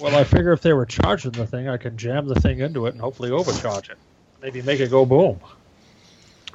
Well, 0.00 0.16
I 0.16 0.24
figure 0.24 0.52
if 0.52 0.62
they 0.62 0.72
were 0.72 0.86
charging 0.86 1.32
the 1.32 1.46
thing, 1.46 1.68
I 1.68 1.76
can 1.76 1.96
jam 1.96 2.26
the 2.26 2.34
thing 2.34 2.60
into 2.60 2.86
it 2.86 2.94
and 2.94 3.00
hopefully 3.00 3.30
overcharge 3.30 3.90
it. 3.90 3.98
Maybe 4.42 4.62
make 4.62 4.80
it 4.80 4.90
go 4.90 5.04
boom. 5.04 5.38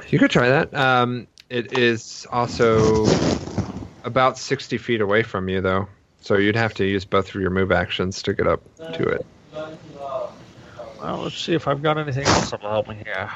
You 0.10 0.20
could 0.20 0.32
try 0.32 0.50
that. 0.50 0.74
Um, 0.74 1.28
it 1.50 1.78
is 1.78 2.26
also 2.32 3.06
about 4.04 4.38
60 4.38 4.78
feet 4.78 5.00
away 5.02 5.24
from 5.24 5.48
you, 5.48 5.62
though. 5.62 5.88
So 6.22 6.38
you'd 6.38 6.56
have 6.56 6.74
to 6.76 6.86
use 6.86 7.06
both 7.06 7.30
of 7.30 7.40
your 7.40 7.52
move 7.52 7.72
actions 7.72 8.24
to 8.24 8.34
get 8.34 8.48
up 8.48 8.64
to 8.94 9.04
it. 9.04 9.26
Well, 9.54 11.18
let's 11.20 11.38
see 11.38 11.54
if 11.54 11.68
I've 11.68 11.84
got 11.84 12.00
anything 12.00 12.26
else 12.26 12.50
that'll 12.50 12.70
help 12.70 12.88
me 12.90 12.96
here. 12.96 13.30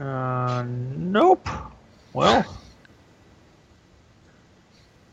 Uh, 0.00 0.64
nope. 0.66 1.48
Well, 2.12 2.46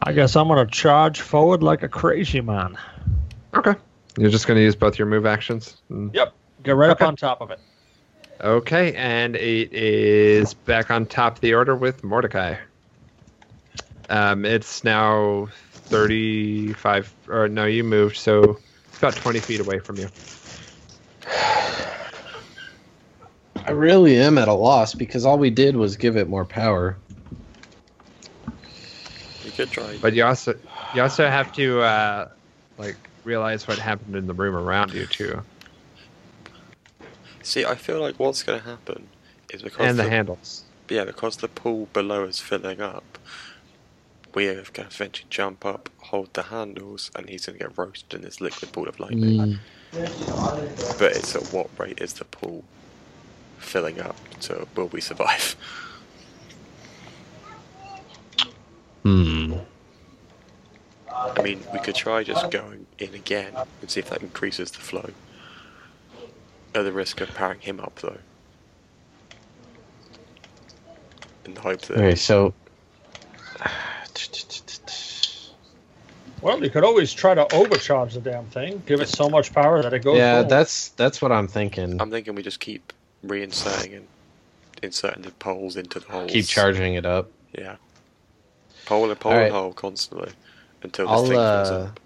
I 0.02 0.14
guess 0.14 0.36
I'm 0.36 0.48
gonna 0.48 0.68
charge 0.68 1.22
forward 1.22 1.64
like 1.64 1.84
a 1.84 1.90
crazy 1.90 2.42
man. 2.42 2.78
Okay. 3.56 3.74
You're 4.18 4.30
just 4.30 4.48
going 4.48 4.58
to 4.58 4.64
use 4.64 4.76
both 4.76 4.98
your 4.98 5.08
move 5.08 5.26
actions? 5.26 5.78
Mm. 5.92 6.14
Yep. 6.14 6.34
Get 6.64 6.76
right 6.76 6.90
Okay. 6.92 7.04
up 7.04 7.08
on 7.08 7.16
top 7.16 7.42
of 7.42 7.52
it. 7.52 7.60
Okay, 8.42 8.94
and 8.96 9.36
it 9.36 9.74
is 9.74 10.54
back 10.54 10.92
on 10.92 11.06
top 11.06 11.36
of 11.36 11.42
the 11.42 11.54
order 11.54 11.76
with 11.76 12.04
Mordecai. 12.04 12.56
Um, 14.10 14.46
it's 14.46 14.84
now 14.84 15.48
35, 15.72 17.14
or 17.30 17.48
no, 17.48 17.66
you 17.66 17.84
moved, 17.84 18.18
so 18.18 18.58
it's 18.88 18.98
about 18.98 19.16
20 19.16 19.40
feet 19.40 19.62
away 19.62 19.80
from 19.80 19.98
you. 19.98 20.10
I 23.66 23.72
really 23.72 24.18
am 24.18 24.38
at 24.38 24.48
a 24.48 24.54
loss 24.54 24.94
because 24.94 25.26
all 25.26 25.38
we 25.40 25.50
did 25.50 25.76
was 25.76 25.98
give 25.98 26.18
it 26.18 26.30
more 26.30 26.46
power. 26.46 26.98
You 29.44 29.52
could 29.52 29.72
try. 29.72 29.98
But 30.02 30.14
you 30.14 30.24
also 30.24 30.54
you 30.94 31.02
also 31.02 31.28
have 31.28 31.52
to 31.54 31.82
uh, 31.82 32.30
like 32.78 32.98
realize 33.24 33.68
what 33.68 33.80
happened 33.80 34.16
in 34.16 34.28
the 34.28 34.34
room 34.34 34.56
around 34.56 34.94
you 34.94 35.06
too, 35.08 35.42
See, 37.42 37.66
I 37.66 37.76
feel 37.76 38.00
like 38.02 38.20
what's 38.20 38.44
going 38.44 38.60
to 38.60 38.66
happen 38.66 39.08
is 39.52 39.62
because 39.62 39.88
and 39.88 40.00
the 40.00 40.04
the, 40.04 40.10
handles. 40.10 40.64
yeah, 40.90 41.06
because 41.06 41.38
the 41.38 41.48
pool 41.48 41.88
below 41.94 42.24
is 42.26 42.40
filling 42.40 42.82
up, 42.82 43.20
we 44.34 44.48
are 44.48 44.56
going 44.56 44.90
to 44.90 44.96
eventually 44.96 45.28
jump 45.30 45.66
up, 45.66 45.90
hold 45.98 46.34
the 46.34 46.44
handles, 46.44 47.12
and 47.16 47.30
he's 47.30 47.46
going 47.46 47.58
to 47.60 47.66
get 47.66 47.78
roasted 47.78 48.14
in 48.20 48.22
this 48.26 48.42
liquid 48.42 48.72
ball 48.72 48.88
of 48.88 49.00
lightning. 49.00 49.60
But 49.92 51.14
it's 51.16 51.36
at 51.36 51.54
what 51.54 51.70
rate 51.80 52.00
is 52.02 52.14
the 52.14 52.26
pool 52.26 52.64
filling 53.66 54.00
up? 54.00 54.16
So 54.40 54.68
will 54.76 54.88
we 54.88 55.02
survive? 55.02 55.56
Hmm. 59.04 59.54
I 61.12 61.42
mean, 61.42 61.62
we 61.74 61.80
could 61.80 61.96
try 61.96 62.24
just 62.24 62.50
going 62.50 62.88
in 62.98 63.14
again 63.14 63.54
and 63.82 63.90
see 63.90 64.00
if 64.00 64.10
that 64.10 64.22
increases 64.22 64.72
the 64.72 64.80
flow. 64.80 65.10
At 66.74 66.84
the 66.84 66.92
risk 66.92 67.22
of 67.22 67.34
powering 67.34 67.60
him 67.60 67.80
up, 67.80 67.96
though. 68.02 68.18
In 71.46 71.54
the 71.54 71.62
hope 71.62 71.82
that 71.82 71.98
Okay, 71.98 72.16
so 72.16 72.54
Well, 76.42 76.64
you 76.64 76.70
could 76.70 76.84
always 76.84 77.12
try 77.14 77.34
to 77.34 77.52
overcharge 77.56 78.14
the 78.14 78.22
damn 78.22 78.46
thing. 78.46 78.84
Give 78.86 79.02
it 79.02 79.10
so 79.10 79.30
much 79.30 79.52
power 79.54 79.82
that 79.82 79.94
it 79.94 80.04
goes. 80.04 80.18
yeah, 80.18 80.42
boom. 80.42 80.50
that's 80.50 80.90
that's 80.90 81.22
what 81.22 81.32
I'm 81.32 81.48
thinking. 81.48 82.00
I'm 82.00 82.12
thinking 82.12 82.36
we 82.36 82.44
just 82.44 82.60
keep 82.60 82.94
reinserting 83.28 83.98
and 83.98 84.08
inserting 84.82 85.24
the 85.24 85.32
poles 85.32 85.76
into 85.76 86.00
the 86.00 86.08
holes. 86.08 86.32
Keep 86.32 86.48
charging 86.48 86.96
it 86.96 87.06
up. 87.06 87.30
Yeah. 87.58 87.76
Pole 88.86 89.10
and 89.10 89.20
pole 89.20 89.32
Alright. 89.32 89.48
and 89.48 89.56
hole 89.56 89.74
constantly 89.74 90.32
until 90.84 91.06
this 91.06 91.12
I'll 91.12 91.22
thing 91.24 91.32
fills 91.32 91.70
uh, 91.70 91.90
up. 91.90 92.00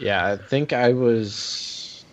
yeah, 0.00 0.26
I 0.26 0.36
think 0.36 0.72
I 0.72 0.92
was 0.92 2.04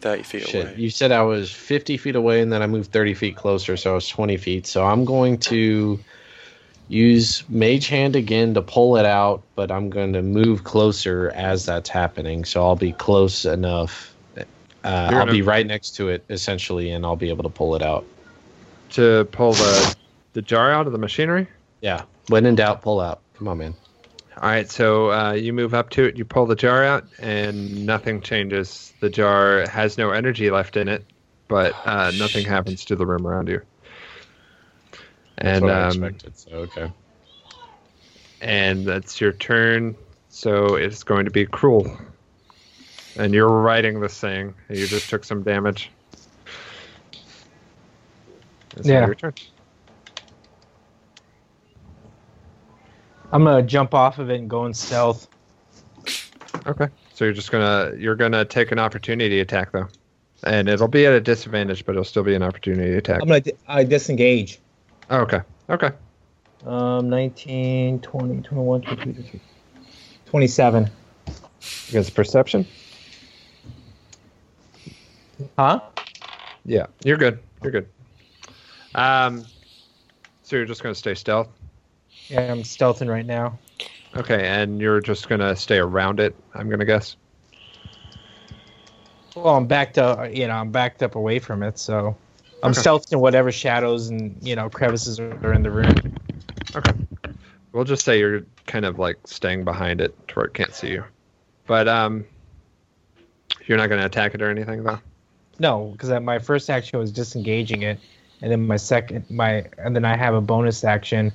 30 0.00 0.22
feet 0.22 0.48
shit. 0.48 0.64
away. 0.66 0.74
You 0.76 0.90
said 0.90 1.12
I 1.12 1.22
was 1.22 1.50
50 1.52 1.96
feet 1.96 2.16
away, 2.16 2.40
and 2.40 2.52
then 2.52 2.62
I 2.62 2.66
moved 2.66 2.92
30 2.92 3.14
feet 3.14 3.36
closer, 3.36 3.76
so 3.76 3.92
I 3.92 3.94
was 3.94 4.08
20 4.08 4.36
feet. 4.36 4.66
So 4.66 4.84
I'm 4.84 5.04
going 5.04 5.38
to 5.38 5.98
use 6.88 7.42
Mage 7.48 7.88
Hand 7.88 8.16
again 8.16 8.54
to 8.54 8.62
pull 8.62 8.96
it 8.96 9.06
out, 9.06 9.42
but 9.54 9.70
I'm 9.70 9.90
going 9.90 10.12
to 10.12 10.22
move 10.22 10.64
closer 10.64 11.32
as 11.34 11.66
that's 11.66 11.88
happening. 11.88 12.44
So 12.44 12.64
I'll 12.64 12.76
be 12.76 12.92
close 12.92 13.44
enough. 13.44 14.14
Uh, 14.86 15.10
I'll 15.12 15.26
be 15.26 15.42
right 15.42 15.66
next 15.66 15.96
to 15.96 16.08
it 16.08 16.24
essentially, 16.30 16.92
and 16.92 17.04
I'll 17.04 17.16
be 17.16 17.28
able 17.28 17.42
to 17.42 17.48
pull 17.48 17.74
it 17.74 17.82
out. 17.82 18.06
To 18.90 19.26
pull 19.32 19.52
the 19.52 19.96
the 20.32 20.42
jar 20.42 20.70
out 20.70 20.86
of 20.86 20.92
the 20.92 20.98
machinery. 20.98 21.48
Yeah, 21.80 22.04
when 22.28 22.46
in 22.46 22.54
doubt, 22.54 22.82
pull 22.82 23.00
out. 23.00 23.20
Come 23.34 23.48
on, 23.48 23.58
man. 23.58 23.74
All 24.36 24.48
right, 24.48 24.70
so 24.70 25.10
uh, 25.10 25.32
you 25.32 25.52
move 25.52 25.74
up 25.74 25.90
to 25.90 26.04
it, 26.04 26.16
you 26.16 26.24
pull 26.24 26.46
the 26.46 26.54
jar 26.54 26.84
out, 26.84 27.04
and 27.18 27.86
nothing 27.86 28.20
changes. 28.20 28.92
The 29.00 29.10
jar 29.10 29.66
has 29.66 29.96
no 29.96 30.10
energy 30.10 30.50
left 30.50 30.76
in 30.76 30.88
it, 30.88 31.04
but 31.48 31.74
uh, 31.84 32.12
nothing 32.18 32.44
happens 32.44 32.84
to 32.84 32.96
the 32.96 33.06
room 33.06 33.26
around 33.26 33.48
you. 33.48 33.62
That's 35.36 35.62
And 35.62 35.70
um, 35.70 36.04
expected. 36.04 36.38
So 36.38 36.50
okay. 36.50 36.92
and 38.40 38.84
that's 38.84 39.20
your 39.20 39.32
turn. 39.32 39.96
So 40.28 40.74
it's 40.76 41.02
going 41.02 41.24
to 41.24 41.30
be 41.30 41.46
cruel. 41.46 41.98
And 43.18 43.32
you're 43.32 43.48
riding 43.48 44.00
this 44.00 44.18
thing. 44.18 44.54
You 44.68 44.86
just 44.86 45.08
took 45.08 45.24
some 45.24 45.42
damage. 45.42 45.90
It's 48.76 48.86
Yeah. 48.86 49.06
Your 49.06 49.14
turn. 49.14 49.34
I'm 53.32 53.44
gonna 53.44 53.62
jump 53.62 53.94
off 53.94 54.18
of 54.18 54.30
it 54.30 54.40
and 54.40 54.48
go 54.48 54.66
in 54.66 54.74
stealth. 54.74 55.28
Okay. 56.66 56.88
So 57.14 57.24
you're 57.24 57.34
just 57.34 57.50
gonna 57.50 57.92
you're 57.96 58.14
gonna 58.14 58.44
take 58.44 58.72
an 58.72 58.78
opportunity 58.78 59.40
attack 59.40 59.72
though, 59.72 59.88
and 60.44 60.68
it'll 60.68 60.88
be 60.88 61.06
at 61.06 61.12
a 61.12 61.20
disadvantage, 61.20 61.84
but 61.84 61.92
it'll 61.92 62.04
still 62.04 62.22
be 62.22 62.34
an 62.34 62.42
opportunity 62.42 62.94
attack. 62.94 63.20
I'm 63.22 63.28
gonna 63.28 63.42
I 63.66 63.84
disengage. 63.84 64.58
Oh, 65.10 65.20
okay. 65.20 65.40
Okay. 65.70 65.90
Um, 66.64 67.08
19, 67.08 68.00
20, 68.00 68.42
21, 68.42 68.80
22, 68.82 69.40
27. 70.26 70.90
Against 71.88 72.14
perception. 72.14 72.66
Huh? 75.58 75.80
Yeah, 76.64 76.86
you're 77.04 77.16
good. 77.16 77.38
You're 77.62 77.72
good. 77.72 77.88
Um, 78.94 79.44
so 80.42 80.56
you're 80.56 80.64
just 80.64 80.82
gonna 80.82 80.94
stay 80.94 81.14
stealth. 81.14 81.48
Yeah, 82.28 82.50
I'm 82.52 82.62
stealthing 82.62 83.08
right 83.08 83.26
now. 83.26 83.58
Okay, 84.16 84.46
and 84.46 84.80
you're 84.80 85.00
just 85.00 85.28
gonna 85.28 85.54
stay 85.54 85.78
around 85.78 86.20
it. 86.20 86.34
I'm 86.54 86.68
gonna 86.68 86.84
guess. 86.84 87.16
Well, 89.34 89.56
I'm 89.56 89.66
backed 89.66 89.98
up. 89.98 90.34
You 90.34 90.46
know, 90.46 90.54
I'm 90.54 90.70
backed 90.70 91.02
up 91.02 91.14
away 91.14 91.38
from 91.38 91.62
it, 91.62 91.78
so 91.78 92.16
I'm 92.62 92.72
Okay. 92.72 92.80
stealthing 92.80 93.20
whatever 93.20 93.52
shadows 93.52 94.08
and 94.08 94.36
you 94.42 94.56
know 94.56 94.68
crevices 94.70 95.20
are 95.20 95.52
in 95.52 95.62
the 95.62 95.70
room. 95.70 95.92
Okay. 96.74 96.92
We'll 97.72 97.84
just 97.84 98.04
say 98.04 98.18
you're 98.18 98.42
kind 98.66 98.86
of 98.86 98.98
like 98.98 99.18
staying 99.26 99.64
behind 99.64 100.00
it 100.00 100.16
to 100.28 100.34
where 100.34 100.46
it 100.46 100.54
can't 100.54 100.72
see 100.72 100.92
you. 100.92 101.04
But 101.66 101.86
um, 101.88 102.24
you're 103.66 103.76
not 103.76 103.88
gonna 103.88 104.06
attack 104.06 104.34
it 104.34 104.40
or 104.40 104.50
anything 104.50 104.82
though. 104.82 104.98
No, 105.58 105.88
because 105.92 106.10
my 106.22 106.38
first 106.38 106.68
action 106.68 106.98
was 106.98 107.10
disengaging 107.10 107.82
it, 107.82 107.98
and 108.42 108.52
then 108.52 108.66
my 108.66 108.76
second, 108.76 109.24
my 109.30 109.66
and 109.78 109.96
then 109.96 110.04
I 110.04 110.16
have 110.16 110.34
a 110.34 110.40
bonus 110.40 110.84
action 110.84 111.32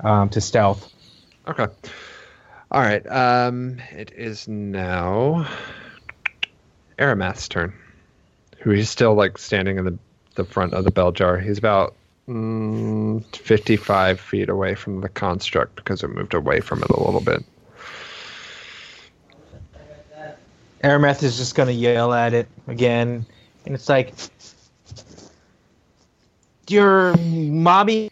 um, 0.00 0.28
to 0.30 0.40
stealth. 0.40 0.92
Okay. 1.48 1.66
All 2.70 2.80
right. 2.80 3.06
Um, 3.06 3.78
it 3.90 4.12
is 4.16 4.48
now 4.48 5.48
Aramath's 6.98 7.48
turn. 7.48 7.72
Who 8.60 8.70
he's 8.70 8.90
still 8.90 9.14
like 9.14 9.38
standing 9.38 9.78
in 9.78 9.84
the 9.84 9.98
the 10.34 10.44
front 10.44 10.74
of 10.74 10.84
the 10.84 10.90
bell 10.90 11.12
jar. 11.12 11.38
He's 11.38 11.58
about 11.58 11.94
mm, 12.28 13.24
55 13.36 14.20
feet 14.20 14.48
away 14.48 14.74
from 14.74 15.00
the 15.00 15.08
construct 15.08 15.76
because 15.76 16.02
it 16.02 16.08
moved 16.08 16.34
away 16.34 16.60
from 16.60 16.82
it 16.82 16.90
a 16.90 17.02
little 17.02 17.20
bit. 17.20 17.44
Aramath 20.82 21.22
is 21.22 21.38
just 21.38 21.54
gonna 21.54 21.70
yell 21.70 22.12
at 22.12 22.34
it 22.34 22.46
again, 22.66 23.24
and 23.64 23.74
it's 23.74 23.88
like, 23.88 24.14
"You're 26.68 27.14
mobby 27.14 28.10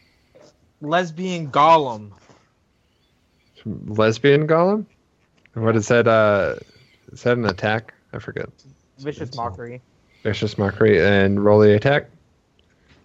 lesbian 0.81 1.51
golem." 1.51 2.13
Lesbian 3.65 4.47
golem. 4.47 4.87
What 5.55 5.77
is 5.77 5.89
that? 5.89 6.09
Uh, 6.09 6.57
is 7.13 7.23
that 7.23 7.37
an 7.37 7.47
attack? 7.47 7.95
I 8.13 8.19
forget. 8.19 8.49
Vicious 8.99 9.35
mockery. 9.37 9.81
Vicious 10.23 10.57
mockery 10.57 11.05
and 11.05 11.45
roll 11.45 11.61
the 11.61 11.75
attack. 11.75 12.09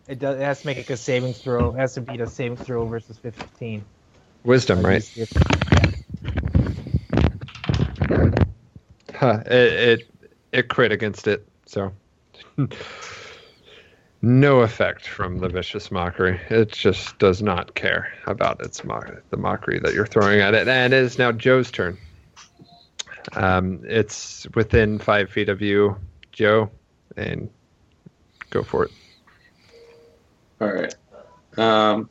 It 0.07 0.19
does. 0.19 0.39
It 0.39 0.43
has 0.43 0.61
to 0.61 0.67
make 0.67 0.89
a 0.89 0.97
saving 0.97 1.33
throw. 1.33 1.73
It 1.73 1.77
has 1.77 1.95
to 1.95 2.01
beat 2.01 2.21
a 2.21 2.27
saving 2.27 2.57
throw 2.57 2.85
versus 2.85 3.17
15. 3.17 3.83
Wisdom, 4.43 4.81
right? 4.81 5.03
Huh, 9.13 9.41
it, 9.45 9.51
it 9.51 10.09
it 10.53 10.67
crit 10.69 10.91
against 10.91 11.27
it, 11.27 11.45
so 11.65 11.91
no 14.21 14.61
effect 14.61 15.07
from 15.07 15.39
the 15.39 15.49
vicious 15.49 15.91
mockery. 15.91 16.39
It 16.49 16.71
just 16.71 17.17
does 17.19 17.41
not 17.41 17.75
care 17.75 18.11
about 18.25 18.61
its 18.61 18.83
mock 18.83 19.11
the 19.29 19.37
mockery 19.37 19.79
that 19.79 19.93
you're 19.93 20.07
throwing 20.07 20.41
at 20.41 20.53
it. 20.53 20.67
And 20.67 20.93
it 20.93 21.03
is 21.03 21.17
now 21.17 21.31
Joe's 21.31 21.71
turn. 21.71 21.97
Um, 23.33 23.81
it's 23.83 24.47
within 24.55 24.99
five 24.99 25.29
feet 25.29 25.49
of 25.49 25.61
you, 25.61 25.97
Joe, 26.31 26.71
and 27.15 27.49
go 28.49 28.63
for 28.63 28.85
it. 28.85 28.91
All 30.61 30.71
right. 30.71 30.95
Um, 31.57 32.09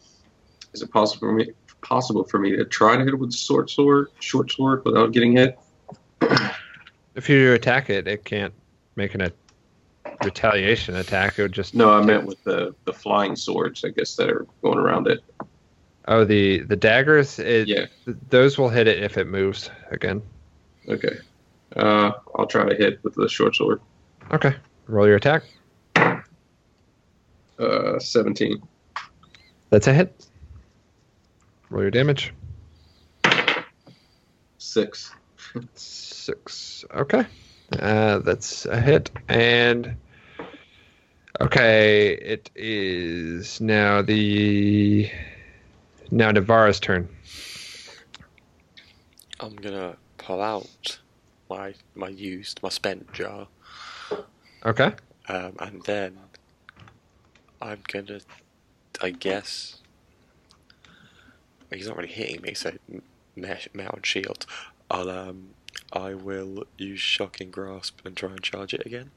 is 0.72 0.82
it 0.82 0.90
possible 0.90 1.28
for 1.28 1.32
me 1.32 1.52
possible 1.80 2.24
for 2.24 2.38
me 2.38 2.56
to 2.56 2.64
try 2.64 2.96
to 2.96 3.04
hit 3.04 3.14
it 3.14 3.16
with 3.16 3.30
a 3.30 3.36
short 3.36 3.70
sword, 3.70 4.08
short 4.20 4.50
sword, 4.50 4.84
without 4.84 5.12
getting 5.12 5.36
hit? 5.36 5.58
If 7.14 7.28
you 7.28 7.52
attack 7.54 7.88
it, 7.90 8.06
it 8.08 8.24
can't 8.24 8.52
make 8.96 9.14
an 9.14 9.20
a 9.22 9.32
retaliation 10.24 10.96
attack. 10.96 11.38
It 11.38 11.42
would 11.42 11.52
just 11.52 11.74
No, 11.74 11.92
I 11.92 12.02
meant 12.02 12.26
with 12.26 12.42
the 12.44 12.74
the 12.84 12.92
flying 12.92 13.36
swords. 13.36 13.84
I 13.84 13.88
guess 13.88 14.16
that 14.16 14.28
are 14.30 14.46
going 14.62 14.78
around 14.78 15.06
it. 15.08 15.20
Oh, 16.08 16.24
the 16.24 16.60
the 16.60 16.76
daggers. 16.76 17.38
It, 17.38 17.68
Yeah. 17.68 17.86
those 18.30 18.58
will 18.58 18.68
hit 18.68 18.86
it 18.88 19.02
if 19.02 19.16
it 19.18 19.26
moves 19.26 19.70
again. 19.90 20.22
Okay. 20.88 21.16
Uh, 21.74 22.12
I'll 22.36 22.46
try 22.46 22.68
to 22.68 22.74
hit 22.76 23.02
with 23.02 23.14
the 23.14 23.28
short 23.28 23.54
sword. 23.56 23.80
Okay. 24.32 24.54
Roll 24.86 25.06
your 25.06 25.16
attack. 25.16 25.42
Uh, 27.58 27.98
seventeen. 27.98 28.62
That's 29.70 29.86
a 29.88 29.92
hit. 29.94 30.26
Roll 31.70 31.82
your 31.82 31.90
damage. 31.90 32.32
Six. 34.58 35.12
Six. 35.74 36.84
Okay. 36.94 37.26
Uh, 37.72 38.18
that's 38.18 38.66
a 38.66 38.80
hit. 38.80 39.10
And 39.28 39.96
okay, 41.40 42.12
it 42.12 42.50
is 42.54 43.60
now 43.60 44.02
the 44.02 45.10
now 46.10 46.30
Navarra's 46.30 46.78
turn. 46.80 47.08
I'm 49.40 49.56
gonna 49.56 49.96
pull 50.18 50.40
out 50.40 50.98
my 51.50 51.74
my 51.94 52.08
used 52.08 52.62
my 52.62 52.68
spent 52.68 53.12
jar, 53.12 53.48
Okay. 54.64 54.92
um, 55.28 55.52
and 55.58 55.82
then 55.84 56.16
I'm 57.60 57.80
gonna, 57.88 58.20
I 59.02 59.10
guess. 59.10 59.80
He's 61.72 61.88
not 61.88 61.96
really 61.96 62.08
hitting 62.08 62.40
me, 62.42 62.54
so 62.54 62.72
mesh, 63.34 63.68
metal 63.74 63.98
shield. 64.02 64.46
I'll 64.88 65.10
um, 65.10 65.48
I 65.92 66.14
will 66.14 66.64
use 66.78 67.00
shocking 67.00 67.50
grasp 67.50 68.00
and 68.04 68.16
try 68.16 68.30
and 68.30 68.42
charge 68.42 68.74
it 68.74 68.84
again, 68.86 69.10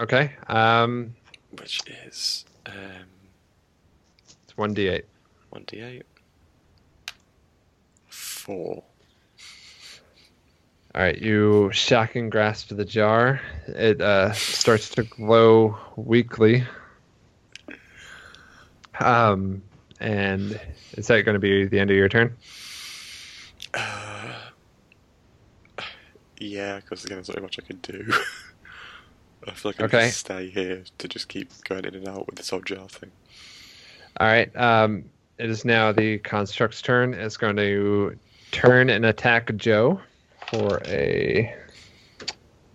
Okay. 0.00 0.32
Um, 0.46 1.14
which 1.58 1.80
is 2.06 2.44
um 2.66 2.74
it's 4.44 4.56
one 4.56 4.74
d 4.74 4.88
eight. 4.88 5.06
one 5.50 5.64
d 5.66 5.80
eight. 5.80 6.04
Four. 8.08 8.82
All 10.94 11.02
right, 11.02 11.18
you 11.20 11.70
shocking 11.72 12.30
grasp 12.30 12.70
the 12.74 12.84
jar. 12.84 13.40
It 13.68 14.00
uh, 14.00 14.32
starts 14.32 14.88
to 14.90 15.02
glow 15.04 15.76
weakly. 15.96 16.64
Um, 18.98 19.62
and 20.00 20.58
is 20.92 21.06
that 21.06 21.22
going 21.22 21.34
to 21.34 21.38
be 21.40 21.66
the 21.66 21.78
end 21.78 21.90
of 21.90 21.96
your 21.96 22.08
turn? 22.08 22.34
Uh, 23.74 24.34
yeah, 26.40 26.76
because 26.76 27.04
again, 27.04 27.16
there's 27.18 27.28
not 27.28 27.42
much 27.42 27.58
I 27.58 27.66
can 27.66 27.78
do. 27.78 28.12
I 29.46 29.52
feel 29.52 29.70
like 29.70 29.80
I 29.80 29.84
Okay. 29.84 30.00
can 30.00 30.10
stay 30.10 30.50
here 30.50 30.84
to 30.98 31.08
just 31.08 31.28
keep 31.28 31.52
going 31.68 31.84
in 31.84 31.94
and 31.94 32.08
out 32.08 32.26
with 32.26 32.36
this 32.36 32.52
old 32.52 32.66
jar 32.66 32.88
thing. 32.88 33.12
All 34.20 34.26
right. 34.26 34.54
Um, 34.56 35.04
it 35.38 35.48
is 35.48 35.64
now 35.64 35.92
the 35.92 36.18
construct's 36.18 36.82
turn. 36.82 37.14
It's 37.14 37.36
going 37.36 37.56
to 37.56 38.18
turn 38.50 38.90
and 38.90 39.06
attack 39.06 39.54
Joe 39.56 40.00
for 40.50 40.82
a 40.86 41.54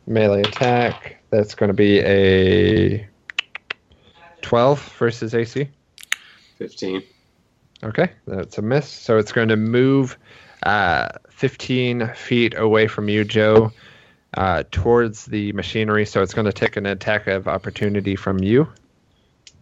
melee 0.07 0.41
attack. 0.41 1.17
That's 1.31 1.55
going 1.55 1.67
to 1.69 1.73
be 1.73 1.99
a 1.99 3.07
12 4.41 4.93
versus 4.97 5.35
AC. 5.35 5.69
Fifteen. 6.57 7.03
Okay, 7.83 8.09
that's 8.27 8.57
a 8.57 8.61
miss. 8.61 8.87
So 8.87 9.17
it's 9.17 9.33
going 9.33 9.49
to 9.49 9.57
move 9.57 10.17
uh, 10.63 11.09
15 11.29 12.13
feet 12.15 12.57
away 12.57 12.87
from 12.87 13.09
you, 13.09 13.23
Joe, 13.23 13.71
uh, 14.35 14.63
towards 14.71 15.25
the 15.25 15.51
machinery. 15.53 16.05
So 16.05 16.21
it's 16.21 16.33
going 16.33 16.45
to 16.45 16.53
take 16.53 16.77
an 16.77 16.85
attack 16.85 17.27
of 17.27 17.47
opportunity 17.47 18.15
from 18.15 18.39
you. 18.39 18.67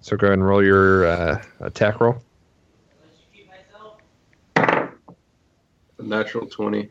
So 0.02 0.18
go 0.18 0.28
ahead 0.28 0.40
and 0.40 0.48
roll 0.48 0.64
your 0.64 1.06
uh, 1.06 1.44
attack 1.60 2.00
roll. 2.00 2.22
A 4.56 4.90
natural 6.00 6.48
twenty. 6.48 6.90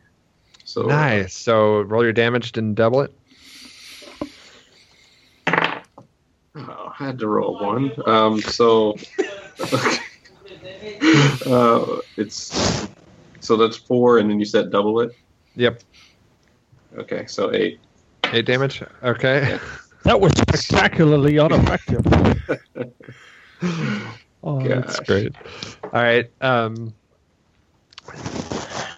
So 0.65 0.85
uh, 0.85 0.87
Nice. 0.87 1.35
So 1.35 1.81
roll 1.81 2.05
your 2.05 2.13
damage 2.13 2.57
and 2.57 2.77
double 2.77 3.01
it. 3.01 3.13
oh, 5.49 5.83
I 6.57 6.95
had 6.97 7.19
to 7.19 7.27
roll 7.27 7.59
one. 7.61 7.93
Um, 8.07 8.41
so 8.41 8.97
uh, 11.47 11.99
it's 12.17 12.89
so 13.41 13.57
that's 13.57 13.77
four, 13.77 14.19
and 14.19 14.31
then 14.31 14.39
you 14.39 14.47
said 14.47 14.71
double 14.71 15.01
it. 15.01 15.13
Yep. 15.57 15.83
Okay, 16.99 17.27
so 17.27 17.53
eight. 17.53 17.81
Eight 18.33 18.47
damage. 18.47 18.83
Okay. 19.03 19.59
That 20.05 20.19
was 20.19 20.33
spectacularly 20.33 21.37
ineffective. 21.37 22.07
oh, 24.43 24.67
That's 24.67 24.99
great. 25.01 25.35
All 25.85 25.91
right. 25.93 26.31
Um, 26.41 26.95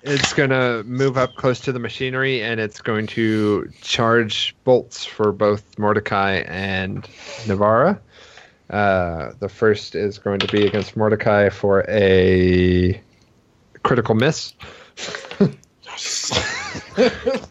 it's 0.05 0.33
gonna 0.33 0.83
move 0.85 1.19
up 1.19 1.35
close 1.35 1.61
to 1.61 1.73
the 1.73 1.79
machinery, 1.79 2.43
and 2.43 2.61
it's 2.61 2.81
going 2.81 3.09
to 3.09 3.69
charge 3.81 4.55
bolts 4.65 5.05
for 5.05 5.33
both 5.33 5.77
Mordecai 5.79 6.45
and 6.47 7.03
Navara. 7.47 7.99
Uh, 8.71 9.33
the 9.39 9.49
first 9.49 9.95
is 9.95 10.19
going 10.19 10.39
to 10.39 10.49
be 10.49 10.67
against 10.67 10.97
Mordecai 10.97 11.49
for 11.51 11.85
a 11.89 13.01
critical 13.83 14.15
miss. 14.15 14.53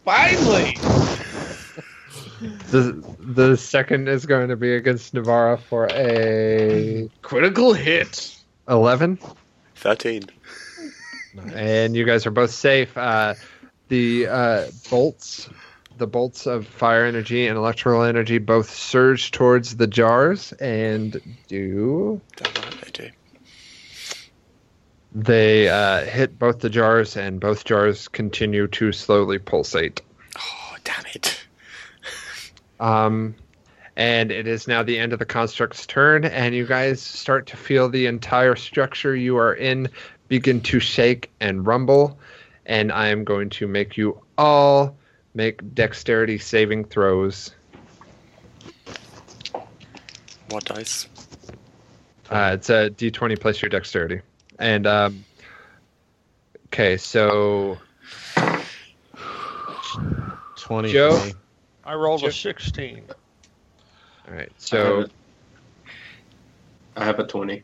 Finally. 0.05 0.77
The 2.71 3.03
the 3.19 3.55
second 3.55 4.07
is 4.09 4.25
going 4.25 4.49
to 4.49 4.55
be 4.55 4.73
against 4.73 5.13
Navara 5.13 5.59
for 5.59 5.87
a 5.91 7.09
Critical 7.21 7.73
hit. 7.73 8.35
eleven. 8.67 9.19
13. 9.75 10.23
and 11.53 11.95
you 11.95 12.03
guys 12.05 12.25
are 12.25 12.31
both 12.31 12.51
safe. 12.51 12.95
Uh, 12.97 13.33
the 13.89 14.27
uh, 14.27 14.67
bolts, 14.89 15.49
the 15.97 16.05
bolts 16.07 16.45
of 16.45 16.67
fire 16.67 17.05
energy 17.05 17.47
and 17.47 17.57
electrical 17.57 18.03
energy, 18.03 18.37
both 18.37 18.69
surge 18.69 19.31
towards 19.31 19.77
the 19.77 19.87
jars 19.87 20.51
and 20.53 21.19
do 21.47 22.21
Damn 22.35 22.53
right 22.63 22.81
they 22.81 22.91
do. 22.91 23.09
They 25.13 25.67
uh, 25.67 26.05
hit 26.05 26.39
both 26.39 26.59
the 26.59 26.69
jars, 26.69 27.17
and 27.17 27.39
both 27.39 27.65
jars 27.65 28.07
continue 28.07 28.67
to 28.67 28.91
slowly 28.91 29.39
pulsate. 29.39 30.01
Oh, 30.37 30.75
damn 30.83 31.05
it. 31.13 31.43
Um, 32.79 33.35
and 33.95 34.31
it 34.31 34.47
is 34.47 34.67
now 34.67 34.83
the 34.83 34.97
end 34.97 35.13
of 35.13 35.19
the 35.19 35.25
construct's 35.25 35.85
turn, 35.85 36.25
and 36.25 36.55
you 36.55 36.65
guys 36.65 37.01
start 37.01 37.47
to 37.47 37.57
feel 37.57 37.89
the 37.89 38.07
entire 38.07 38.55
structure 38.55 39.15
you 39.15 39.37
are 39.37 39.53
in 39.53 39.89
begin 40.27 40.61
to 40.61 40.79
shake 40.79 41.29
and 41.39 41.67
rumble. 41.67 42.17
And 42.65 42.91
I 42.91 43.07
am 43.07 43.23
going 43.23 43.49
to 43.51 43.67
make 43.67 43.97
you 43.97 44.21
all 44.37 44.95
make 45.33 45.75
dexterity 45.75 46.37
saving 46.37 46.85
throws. 46.85 47.51
What 50.49 50.65
dice? 50.65 51.07
Uh, 52.29 52.51
it's 52.53 52.69
a 52.69 52.89
d20 52.91 53.39
plus 53.39 53.61
your 53.61 53.69
dexterity. 53.69 54.21
And, 54.61 54.85
um, 54.85 55.25
okay, 56.67 56.95
so 56.97 57.79
20 60.57 60.91
Joe? 60.93 61.19
I 61.83 61.95
rolled 61.95 62.23
a 62.23 62.31
16. 62.31 63.01
all 64.27 64.33
right, 64.35 64.49
I 64.49 64.53
so 64.57 65.01
have, 65.01 65.05
a- 65.05 65.09
I 67.01 67.05
have 67.05 67.19
a 67.19 67.25
twenty. 67.25 67.63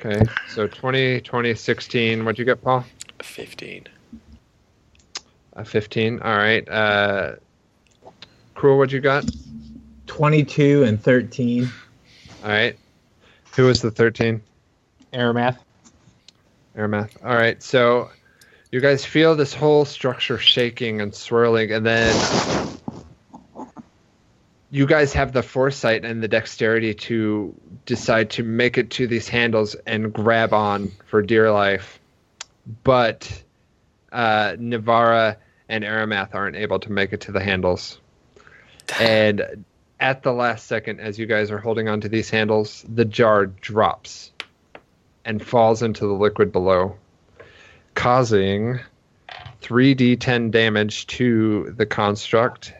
okay, 0.00 0.22
so 0.48 0.66
20, 0.66 1.20
20, 1.20 1.54
16. 1.54 2.24
What'd 2.24 2.38
you 2.38 2.46
get, 2.46 2.62
Paul? 2.62 2.84
15. 3.22 3.86
A 5.52 5.64
15. 5.66 6.20
All 6.22 6.36
right. 6.36 6.66
Uh, 6.68 7.34
Cruel, 8.54 8.78
what 8.78 8.90
you 8.90 9.00
got? 9.00 9.26
22 10.06 10.84
and 10.84 11.02
13. 11.02 11.68
All 12.44 12.48
right. 12.48 12.78
Who 13.56 13.64
was 13.66 13.82
the 13.82 13.90
13? 13.90 14.40
Aramath. 15.12 15.58
Airmath. 16.76 17.24
All 17.24 17.34
right. 17.34 17.62
So 17.62 18.10
you 18.70 18.80
guys 18.80 19.04
feel 19.04 19.34
this 19.34 19.54
whole 19.54 19.84
structure 19.84 20.38
shaking 20.38 21.00
and 21.00 21.14
swirling, 21.14 21.72
and 21.72 21.84
then 21.84 22.78
you 24.70 24.86
guys 24.86 25.14
have 25.14 25.32
the 25.32 25.42
foresight 25.42 26.04
and 26.04 26.22
the 26.22 26.28
dexterity 26.28 26.94
to 26.94 27.54
decide 27.86 28.30
to 28.30 28.42
make 28.42 28.76
it 28.76 28.90
to 28.90 29.06
these 29.06 29.28
handles 29.28 29.74
and 29.86 30.12
grab 30.12 30.52
on 30.52 30.92
for 31.06 31.22
dear 31.22 31.50
life. 31.50 31.98
But 32.84 33.42
uh, 34.12 34.52
Navara 34.58 35.36
and 35.68 35.84
Aramath 35.84 36.34
aren't 36.34 36.56
able 36.56 36.80
to 36.80 36.92
make 36.92 37.12
it 37.12 37.22
to 37.22 37.32
the 37.32 37.40
handles. 37.40 37.98
And 38.98 39.66
at 40.00 40.22
the 40.22 40.32
last 40.32 40.66
second, 40.66 41.00
as 41.00 41.18
you 41.18 41.26
guys 41.26 41.50
are 41.50 41.58
holding 41.58 41.90
onto 41.90 42.08
these 42.08 42.30
handles, 42.30 42.86
the 42.88 43.04
jar 43.04 43.44
drops 43.44 44.32
and 45.28 45.44
falls 45.44 45.82
into 45.82 46.06
the 46.06 46.14
liquid 46.14 46.50
below, 46.50 46.96
causing 47.94 48.80
3d10 49.60 50.50
damage 50.50 51.06
to 51.06 51.74
the 51.76 51.84
construct 51.84 52.72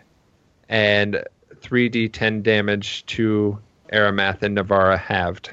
and 0.71 1.23
3d10 1.57 2.43
damage 2.43 3.05
to 3.05 3.59
Aramath 3.93 4.43
and 4.43 4.57
Navara 4.57 4.99
halved. 4.99 5.51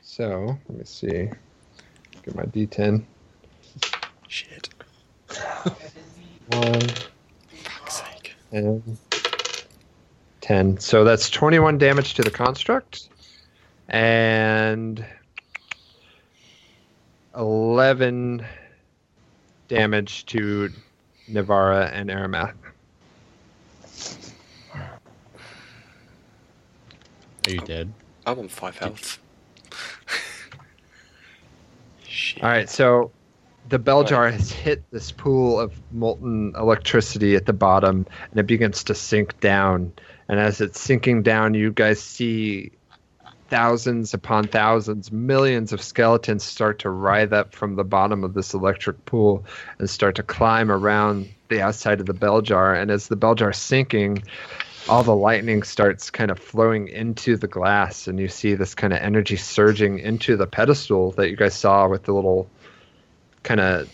So, 0.00 0.58
let 0.70 0.78
me 0.78 0.84
see. 0.86 1.30
Get 2.22 2.34
my 2.34 2.44
d10. 2.44 3.02
Shit. 4.26 4.70
One. 6.48 6.80
Fuck's 7.50 8.02
sake. 8.02 8.34
and 8.52 8.96
10. 10.40 10.80
So 10.80 11.04
that's 11.04 11.28
21 11.28 11.76
damage 11.76 12.14
to 12.14 12.22
the 12.22 12.30
construct 12.30 13.10
and 13.90 15.04
11 17.36 18.46
damage 19.68 20.26
to 20.26 20.70
Navara 21.28 21.90
and 21.92 22.08
Aramath. 22.08 22.54
Are 27.46 27.52
you 27.52 27.60
dead? 27.60 27.92
I'm 28.26 28.38
on 28.38 28.48
5 28.48 28.76
health. 28.78 29.18
Shit. 32.04 32.42
All 32.42 32.48
right, 32.48 32.68
so 32.68 33.10
the 33.68 33.78
bell 33.78 34.04
jar 34.04 34.30
has 34.30 34.52
hit 34.52 34.84
this 34.90 35.10
pool 35.10 35.58
of 35.58 35.72
molten 35.92 36.52
electricity 36.56 37.34
at 37.34 37.46
the 37.46 37.52
bottom, 37.52 38.06
and 38.30 38.40
it 38.40 38.46
begins 38.46 38.84
to 38.84 38.94
sink 38.94 39.40
down. 39.40 39.92
And 40.28 40.38
as 40.38 40.60
it's 40.60 40.80
sinking 40.80 41.22
down, 41.22 41.54
you 41.54 41.72
guys 41.72 42.00
see 42.00 42.72
thousands 43.50 44.14
upon 44.14 44.46
thousands, 44.46 45.12
millions 45.12 45.72
of 45.72 45.82
skeletons 45.82 46.44
start 46.44 46.78
to 46.78 46.90
writhe 46.90 47.32
up 47.32 47.54
from 47.54 47.74
the 47.74 47.84
bottom 47.84 48.24
of 48.24 48.34
this 48.34 48.54
electric 48.54 49.04
pool 49.04 49.44
and 49.78 49.90
start 49.90 50.14
to 50.14 50.22
climb 50.22 50.70
around 50.70 51.28
the 51.48 51.60
outside 51.60 52.00
of 52.00 52.06
the 52.06 52.14
bell 52.14 52.40
jar. 52.40 52.74
And 52.74 52.90
as 52.90 53.08
the 53.08 53.16
bell 53.16 53.34
jar 53.34 53.50
is 53.50 53.58
sinking, 53.58 54.22
all 54.88 55.02
the 55.02 55.14
lightning 55.14 55.62
starts 55.62 56.10
kind 56.10 56.30
of 56.30 56.38
flowing 56.38 56.88
into 56.88 57.36
the 57.36 57.46
glass, 57.46 58.06
and 58.06 58.18
you 58.18 58.28
see 58.28 58.54
this 58.54 58.74
kind 58.74 58.92
of 58.92 59.00
energy 59.00 59.36
surging 59.36 59.98
into 59.98 60.36
the 60.36 60.46
pedestal 60.46 61.10
that 61.12 61.28
you 61.28 61.36
guys 61.36 61.54
saw 61.54 61.86
with 61.86 62.04
the 62.04 62.12
little 62.12 62.48
kind 63.42 63.60
of 63.60 63.90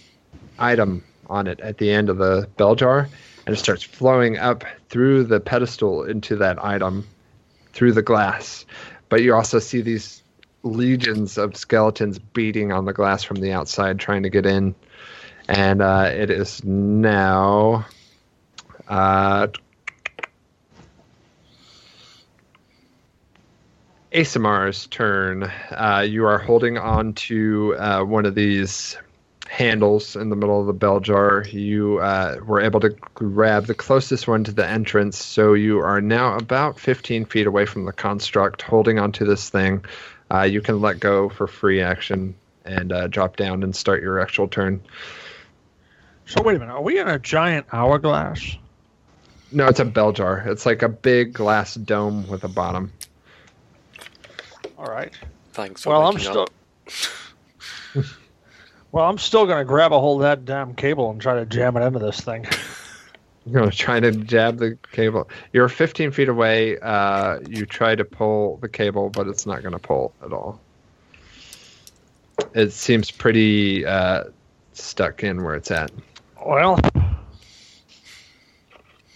item 0.59 1.03
on 1.29 1.47
it 1.47 1.61
at 1.61 1.79
the 1.79 1.91
end 1.91 2.09
of 2.09 2.19
the 2.19 2.49
bell 2.57 2.75
jar, 2.75 3.09
and 3.47 3.55
it 3.55 3.59
starts 3.59 3.83
flowing 3.83 4.39
up 4.39 4.65
through 4.89 5.25
the 5.25 5.41
pedestal 5.41 6.05
into 6.05 6.37
that 6.37 6.63
item 6.65 7.07
through 7.73 7.93
the 7.93 8.03
glass. 8.03 8.65
But 9.09 9.23
you 9.23 9.35
also 9.35 9.59
see 9.59 9.81
these 9.81 10.23
legions 10.63 11.39
of 11.39 11.57
skeletons 11.57 12.19
beating 12.19 12.73
on 12.73 12.85
the 12.85 12.93
glass 12.93 13.23
from 13.23 13.37
the 13.37 13.53
outside, 13.53 13.99
trying 13.99 14.25
to 14.25 14.31
get 14.31 14.47
in. 14.47 14.75
And 15.49 15.81
uh, 15.81 16.11
it 16.13 16.31
is 16.31 16.65
now. 16.65 17.87
Uh, 18.89 19.49
Asamar's 24.13 24.87
turn. 24.87 25.51
Uh, 25.71 26.05
you 26.09 26.25
are 26.25 26.39
holding 26.39 26.79
on 26.79 27.13
to 27.15 27.77
uh, 27.77 28.03
one 28.03 28.25
of 28.25 28.35
these 28.35 28.97
handles 29.49 30.17
in 30.17 30.29
the 30.29 30.37
middle 30.37 30.61
of 30.61 30.67
the 30.67 30.73
bell 30.73 31.01
jar. 31.01 31.45
You 31.49 31.99
uh, 31.99 32.37
were 32.45 32.61
able 32.61 32.81
to 32.81 32.91
grab 33.15 33.67
the 33.67 33.75
closest 33.75 34.27
one 34.27 34.45
to 34.45 34.53
the 34.53 34.67
entrance, 34.67 35.23
so 35.23 35.55
you 35.55 35.81
are 35.81 36.01
now 36.01 36.37
about 36.37 36.79
15 36.81 37.25
feet 37.27 37.47
away 37.47 37.67
from 37.67 37.85
the 37.85 37.93
construct, 37.93 38.63
holding 38.63 38.99
onto 38.99 39.25
this 39.25 39.51
thing. 39.51 39.85
Uh, 40.31 40.43
you 40.43 40.61
can 40.61 40.81
let 40.81 41.01
go 41.01 41.29
for 41.29 41.47
free 41.47 41.81
action 41.81 42.35
and 42.65 42.93
uh, 42.93 43.07
drop 43.07 43.37
down 43.37 43.63
and 43.63 43.75
start 43.75 44.03
your 44.03 44.21
actual 44.21 44.49
turn. 44.49 44.83
So 46.27 46.43
wait 46.43 46.57
a 46.57 46.59
minute. 46.59 46.73
Are 46.73 46.83
we 46.83 46.99
in 46.99 47.09
a 47.09 47.19
giant 47.19 47.67
hourglass? 47.73 48.57
No, 49.53 49.69
it's 49.69 49.79
a 49.79 49.85
bell 49.85 50.13
jar. 50.13 50.43
It's 50.47 50.67
like 50.67 50.83
a 50.83 50.89
big 50.89 51.33
glass 51.33 51.75
dome 51.75 52.27
with 52.27 52.43
a 52.43 52.49
bottom. 52.49 52.93
All 54.77 54.87
right. 54.87 55.13
Thanks 55.53 55.85
for 55.85 55.91
Well, 55.91 56.09
I'm 56.09 56.15
waking 56.17 56.47
still. 57.93 58.05
well, 58.97 59.11
I'm 59.11 59.19
still 59.19 59.45
gonna 59.45 59.67
grab 59.67 59.93
a 59.93 60.01
hold 60.01 60.23
of 60.23 60.23
that 60.23 60.47
damn 60.47 60.75
cable 60.75 61.11
and 61.11 61.21
try 61.21 61.35
to 61.35 61.45
jam 61.45 61.77
it 61.77 61.83
into 61.83 61.99
this 61.99 62.19
thing. 62.19 62.47
You're 63.45 63.61
gonna 63.61 63.71
try 63.71 64.01
to 64.01 64.11
jab 64.11 64.57
the 64.57 64.79
cable. 64.91 65.29
You're 65.53 65.69
15 65.69 66.13
feet 66.13 66.31
away. 66.31 66.79
Uh, 66.79 67.41
you 67.47 67.67
try 67.67 67.95
to 67.95 68.07
pull 68.07 68.57
the 68.57 68.71
cable, 68.71 69.11
but 69.11 69.29
it's 69.29 69.45
not 69.45 69.63
gonna 69.63 69.79
pull 69.79 70.15
at 70.25 70.33
all. 70.33 70.59
It 72.55 72.73
seems 72.73 73.11
pretty 73.11 73.85
uh, 73.85 74.25
stuck 74.73 75.23
in 75.23 75.45
where 75.45 75.57
it's 75.57 75.71
at. 75.71 75.91
Well, 76.43 76.81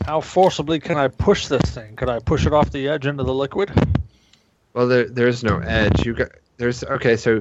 how 0.05 0.21
forcibly 0.21 0.79
can 0.79 0.99
I 0.99 1.09
push 1.09 1.47
this 1.47 1.63
thing? 1.63 1.97
Could 1.97 2.11
I 2.11 2.19
push 2.19 2.45
it 2.45 2.53
off 2.53 2.71
the 2.71 2.87
edge 2.87 3.07
into 3.07 3.25
the 3.25 3.33
liquid? 3.33 3.73
Well, 4.75 4.89
there, 4.89 5.09
there's 5.09 5.43
no 5.43 5.59
edge. 5.59 6.05
You 6.05 6.13
got 6.13 6.33
there's 6.59 6.85
okay. 6.85 7.17
So, 7.17 7.41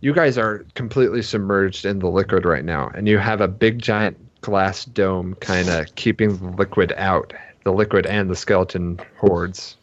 you 0.00 0.12
guys 0.12 0.38
are 0.38 0.64
completely 0.74 1.22
submerged 1.22 1.84
in 1.84 1.98
the 1.98 2.08
liquid 2.08 2.44
right 2.44 2.64
now, 2.64 2.90
and 2.94 3.08
you 3.08 3.18
have 3.18 3.40
a 3.40 3.48
big 3.48 3.80
giant 3.80 4.16
glass 4.40 4.84
dome 4.84 5.34
kind 5.36 5.68
of 5.68 5.94
keeping 5.94 6.36
the 6.36 6.56
liquid 6.56 6.92
out, 6.96 7.32
the 7.64 7.72
liquid 7.72 8.06
and 8.06 8.30
the 8.30 8.36
skeleton 8.36 8.98
hordes. 9.18 9.76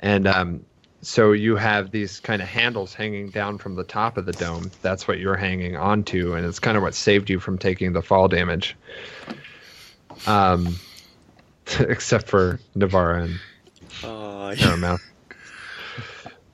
And 0.00 0.26
um, 0.26 0.64
so 1.00 1.32
you 1.32 1.56
have 1.56 1.90
these 1.90 2.20
kind 2.20 2.40
of 2.40 2.48
handles 2.48 2.94
hanging 2.94 3.30
down 3.30 3.58
from 3.58 3.74
the 3.74 3.84
top 3.84 4.16
of 4.16 4.26
the 4.26 4.32
dome. 4.32 4.70
That's 4.82 5.08
what 5.08 5.18
you're 5.18 5.36
hanging 5.36 5.76
onto, 5.76 6.34
and 6.34 6.46
it's 6.46 6.58
kind 6.60 6.76
of 6.76 6.82
what 6.82 6.94
saved 6.94 7.30
you 7.30 7.40
from 7.40 7.58
taking 7.58 7.92
the 7.92 8.02
fall 8.02 8.28
damage. 8.28 8.76
Um, 10.26 10.76
except 11.80 12.28
for 12.28 12.60
Navara 12.76 13.24
and 13.24 13.40
Oh, 14.04 14.54
Paramount. 14.56 15.00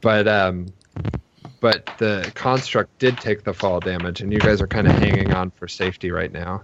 But 0.00 0.28
um, 0.28 0.66
but 1.60 1.90
the 1.98 2.30
construct 2.34 2.98
did 2.98 3.18
take 3.18 3.44
the 3.44 3.52
fall 3.52 3.80
damage, 3.80 4.20
and 4.20 4.32
you 4.32 4.38
guys 4.38 4.60
are 4.60 4.66
kind 4.66 4.86
of 4.86 4.94
hanging 4.94 5.32
on 5.32 5.50
for 5.50 5.68
safety 5.68 6.10
right 6.10 6.32
now. 6.32 6.62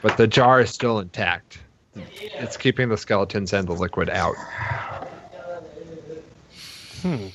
But 0.00 0.16
the 0.16 0.26
jar 0.26 0.60
is 0.60 0.70
still 0.70 0.98
intact. 0.98 1.58
It's 1.94 2.56
keeping 2.56 2.88
the 2.88 2.96
skeletons 2.96 3.52
and 3.52 3.68
the 3.68 3.74
liquid 3.74 4.08
out. 4.08 4.34
Hmm. 7.02 7.28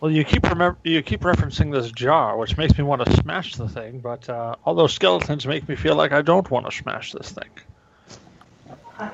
Well, 0.00 0.10
you 0.10 0.24
keep 0.24 0.42
remember 0.44 0.78
you 0.82 1.02
keep 1.02 1.22
referencing 1.22 1.72
this 1.72 1.90
jar, 1.90 2.36
which 2.36 2.56
makes 2.56 2.76
me 2.76 2.84
want 2.84 3.04
to 3.06 3.12
smash 3.16 3.56
the 3.56 3.68
thing. 3.68 4.00
But 4.00 4.28
uh, 4.28 4.56
all 4.64 4.74
those 4.74 4.92
skeletons 4.92 5.46
make 5.46 5.68
me 5.68 5.76
feel 5.76 5.94
like 5.94 6.12
I 6.12 6.22
don't 6.22 6.50
want 6.50 6.66
to 6.66 6.72
smash 6.72 7.12
this 7.12 7.30
thing. 7.30 7.48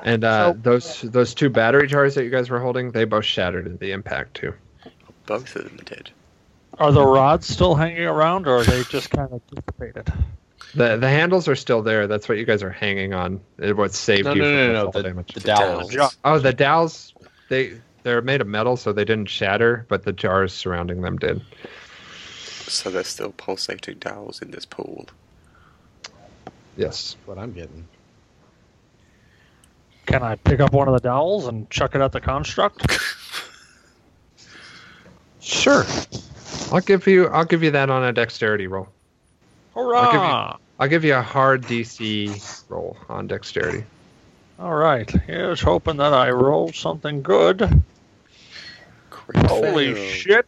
And 0.03 0.23
uh, 0.23 0.53
those 0.55 1.01
those 1.01 1.33
two 1.33 1.49
battery 1.49 1.87
jars 1.87 2.15
that 2.15 2.23
you 2.23 2.29
guys 2.29 2.49
were 2.49 2.59
holding, 2.59 2.91
they 2.91 3.05
both 3.05 3.25
shattered 3.25 3.67
in 3.67 3.77
the 3.77 3.91
impact 3.91 4.35
too. 4.35 4.53
Both 5.25 5.55
of 5.55 5.63
them 5.65 5.79
did. 5.85 6.11
Are 6.79 6.91
the 6.91 7.05
rods 7.05 7.47
still 7.47 7.75
hanging 7.75 8.03
around, 8.05 8.47
or 8.47 8.57
are 8.57 8.63
they 8.63 8.83
just 8.83 9.09
kind 9.11 9.31
of 9.31 9.41
dissipated? 9.47 10.11
The 10.75 10.97
the 10.97 11.07
handles 11.09 11.47
are 11.47 11.55
still 11.55 11.83
there. 11.83 12.07
That's 12.07 12.27
what 12.27 12.37
you 12.39 12.45
guys 12.45 12.63
are 12.63 12.71
hanging 12.71 13.13
on. 13.13 13.39
It 13.59 13.77
what 13.77 13.93
saved 13.93 14.25
No, 14.25 14.33
you 14.33 14.41
no, 14.41 14.47
from 14.47 14.55
no, 14.55 14.65
the 14.67 14.73
no, 14.73 14.83
fall 14.83 14.91
the- 14.91 15.03
damage. 15.03 15.33
the 15.33 15.39
The 15.39 15.45
dowels. 15.47 15.93
dowels. 15.93 16.17
Oh, 16.25 16.39
the 16.39 16.53
dowels 16.53 17.13
they 17.49 17.79
they're 18.01 18.21
made 18.23 18.41
of 18.41 18.47
metal, 18.47 18.75
so 18.75 18.91
they 18.91 19.05
didn't 19.05 19.29
shatter, 19.29 19.85
but 19.87 20.03
the 20.03 20.11
jars 20.13 20.51
surrounding 20.51 21.01
them 21.01 21.17
did. 21.17 21.41
So 22.67 22.89
there's 22.89 23.07
still 23.07 23.33
pulsating 23.37 23.99
dowels 23.99 24.41
in 24.41 24.49
this 24.51 24.65
pool. 24.65 25.05
Yes. 26.75 27.13
That's 27.13 27.27
what 27.27 27.37
I'm 27.37 27.53
getting. 27.53 27.87
Can 30.07 30.23
I 30.23 30.35
pick 30.35 30.59
up 30.59 30.73
one 30.73 30.87
of 30.87 30.93
the 30.95 30.99
dowels 30.99 31.45
and 31.47 31.69
chuck 31.69 31.93
it 31.95 32.01
at 32.01 32.11
the 32.11 32.19
construct? 32.21 32.87
Sure. 35.43 35.85
I'll 36.71 36.79
give 36.79 37.05
you 37.05 37.27
I'll 37.27 37.43
give 37.45 37.63
you 37.63 37.71
that 37.71 37.89
on 37.89 38.03
a 38.03 38.13
dexterity 38.13 38.67
roll. 38.67 38.87
Hurrah! 39.75 40.57
I'll 40.79 40.87
give 40.87 41.03
you 41.03 41.15
a 41.15 41.21
hard 41.21 41.63
DC 41.63 42.63
roll 42.69 42.97
on 43.09 43.27
dexterity. 43.27 43.83
All 44.57 44.73
right. 44.73 45.09
Here's 45.09 45.59
hoping 45.59 45.97
that 45.97 46.13
I 46.13 46.29
roll 46.31 46.71
something 46.71 47.21
good. 47.21 47.83
Crit 49.09 49.45
Holy 49.45 49.93
fail. 49.93 50.09
shit! 50.13 50.45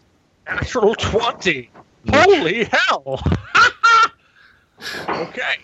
Natural 0.48 0.96
twenty. 0.96 1.70
Holy 2.10 2.64
hell! 2.64 3.22
okay. 5.10 5.58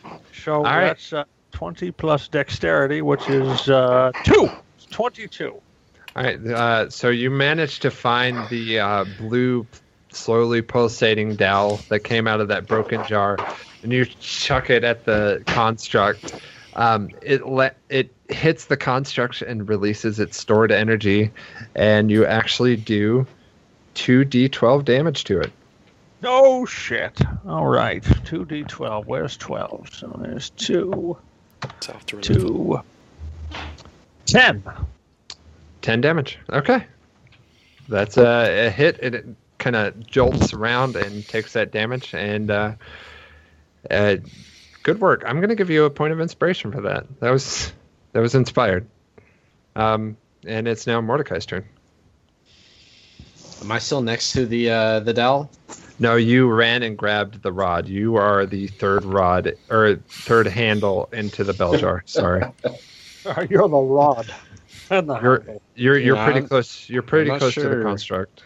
So 0.43 0.63
right. 0.63 0.87
that's 0.87 1.13
uh, 1.13 1.23
twenty 1.51 1.91
plus 1.91 2.27
dexterity, 2.27 3.01
which 3.01 3.29
is 3.29 3.69
uh, 3.69 4.11
two. 4.25 4.49
It's 4.75 4.87
Twenty-two. 4.87 5.61
All 6.15 6.23
right. 6.23 6.45
Uh, 6.45 6.89
so 6.89 7.09
you 7.09 7.29
managed 7.31 7.81
to 7.83 7.91
find 7.91 8.47
the 8.49 8.79
uh, 8.79 9.05
blue, 9.17 9.65
slowly 10.11 10.61
pulsating 10.61 11.35
dowel 11.35 11.77
that 11.89 12.01
came 12.01 12.27
out 12.27 12.41
of 12.41 12.47
that 12.49 12.67
broken 12.67 13.05
jar, 13.07 13.37
and 13.83 13.91
you 13.93 14.05
chuck 14.05 14.69
it 14.69 14.83
at 14.83 15.05
the 15.05 15.41
construct. 15.47 16.35
Um, 16.75 17.09
it 17.21 17.47
let 17.47 17.77
it 17.89 18.09
hits 18.29 18.65
the 18.65 18.77
construct 18.77 19.41
and 19.41 19.67
releases 19.67 20.19
its 20.19 20.37
stored 20.37 20.71
energy, 20.71 21.31
and 21.75 22.09
you 22.11 22.25
actually 22.25 22.75
do 22.77 23.25
two 23.93 24.23
d12 24.25 24.85
damage 24.85 25.23
to 25.25 25.39
it. 25.39 25.51
No 26.21 26.65
shit. 26.65 27.19
All 27.47 27.67
right. 27.67 28.03
Two 28.25 28.45
d 28.45 28.63
twelve. 28.63 29.07
Where's 29.07 29.35
twelve? 29.37 29.89
So 29.91 30.07
there's 30.21 30.51
two, 30.51 31.17
It's 31.63 31.89
after 31.89 32.17
11. 32.19 32.21
two, 32.21 32.81
ten. 34.25 34.63
10 35.81 36.01
damage. 36.01 36.39
Okay. 36.51 36.85
That's 37.89 38.17
a, 38.17 38.67
a 38.67 38.69
hit. 38.69 38.99
It 38.99 39.25
kind 39.57 39.75
of 39.75 40.05
jolts 40.07 40.53
around 40.53 40.95
and 40.95 41.27
takes 41.27 41.53
that 41.53 41.71
damage. 41.71 42.13
And 42.13 42.49
uh, 42.49 42.73
uh, 43.89 44.17
good 44.83 44.99
work. 44.99 45.23
I'm 45.25 45.37
going 45.37 45.49
to 45.49 45.55
give 45.55 45.69
you 45.69 45.85
a 45.85 45.89
point 45.89 46.13
of 46.13 46.21
inspiration 46.21 46.71
for 46.71 46.81
that. 46.81 47.05
That 47.19 47.31
was 47.31 47.71
that 48.13 48.19
was 48.19 48.35
inspired. 48.35 48.87
Um, 49.75 50.17
and 50.45 50.67
it's 50.67 50.87
now 50.87 51.01
Mordecai's 51.01 51.45
turn. 51.45 51.65
Am 53.61 53.71
I 53.71 53.79
still 53.79 54.01
next 54.01 54.33
to 54.33 54.45
the 54.45 54.69
uh, 54.71 54.99
the 55.01 55.13
dowel? 55.13 55.51
No, 55.99 56.15
you 56.15 56.49
ran 56.49 56.81
and 56.81 56.97
grabbed 56.97 57.43
the 57.43 57.51
rod. 57.51 57.87
You 57.87 58.15
are 58.15 58.47
the 58.47 58.67
third 58.67 59.05
rod 59.05 59.53
or 59.69 59.97
third 60.07 60.47
handle 60.47 61.07
into 61.13 61.43
the 61.43 61.53
bell 61.53 61.77
jar. 61.77 62.01
Sorry, 62.07 62.43
You're 63.49 63.69
the 63.69 63.77
rod. 63.77 64.33
And 64.91 65.09
the 65.09 65.19
you're 65.21 65.39
handle. 65.39 65.61
you're 65.75 65.97
you're 65.97 66.15
Yeah, 66.17 66.25
pretty 66.31 66.47
close. 66.47 66.87
You're 66.89 67.01
pretty 67.01 67.29
not 67.31 67.39
close 67.39 67.53
to 67.55 67.61
the 67.67 67.81
construct. 67.81 68.43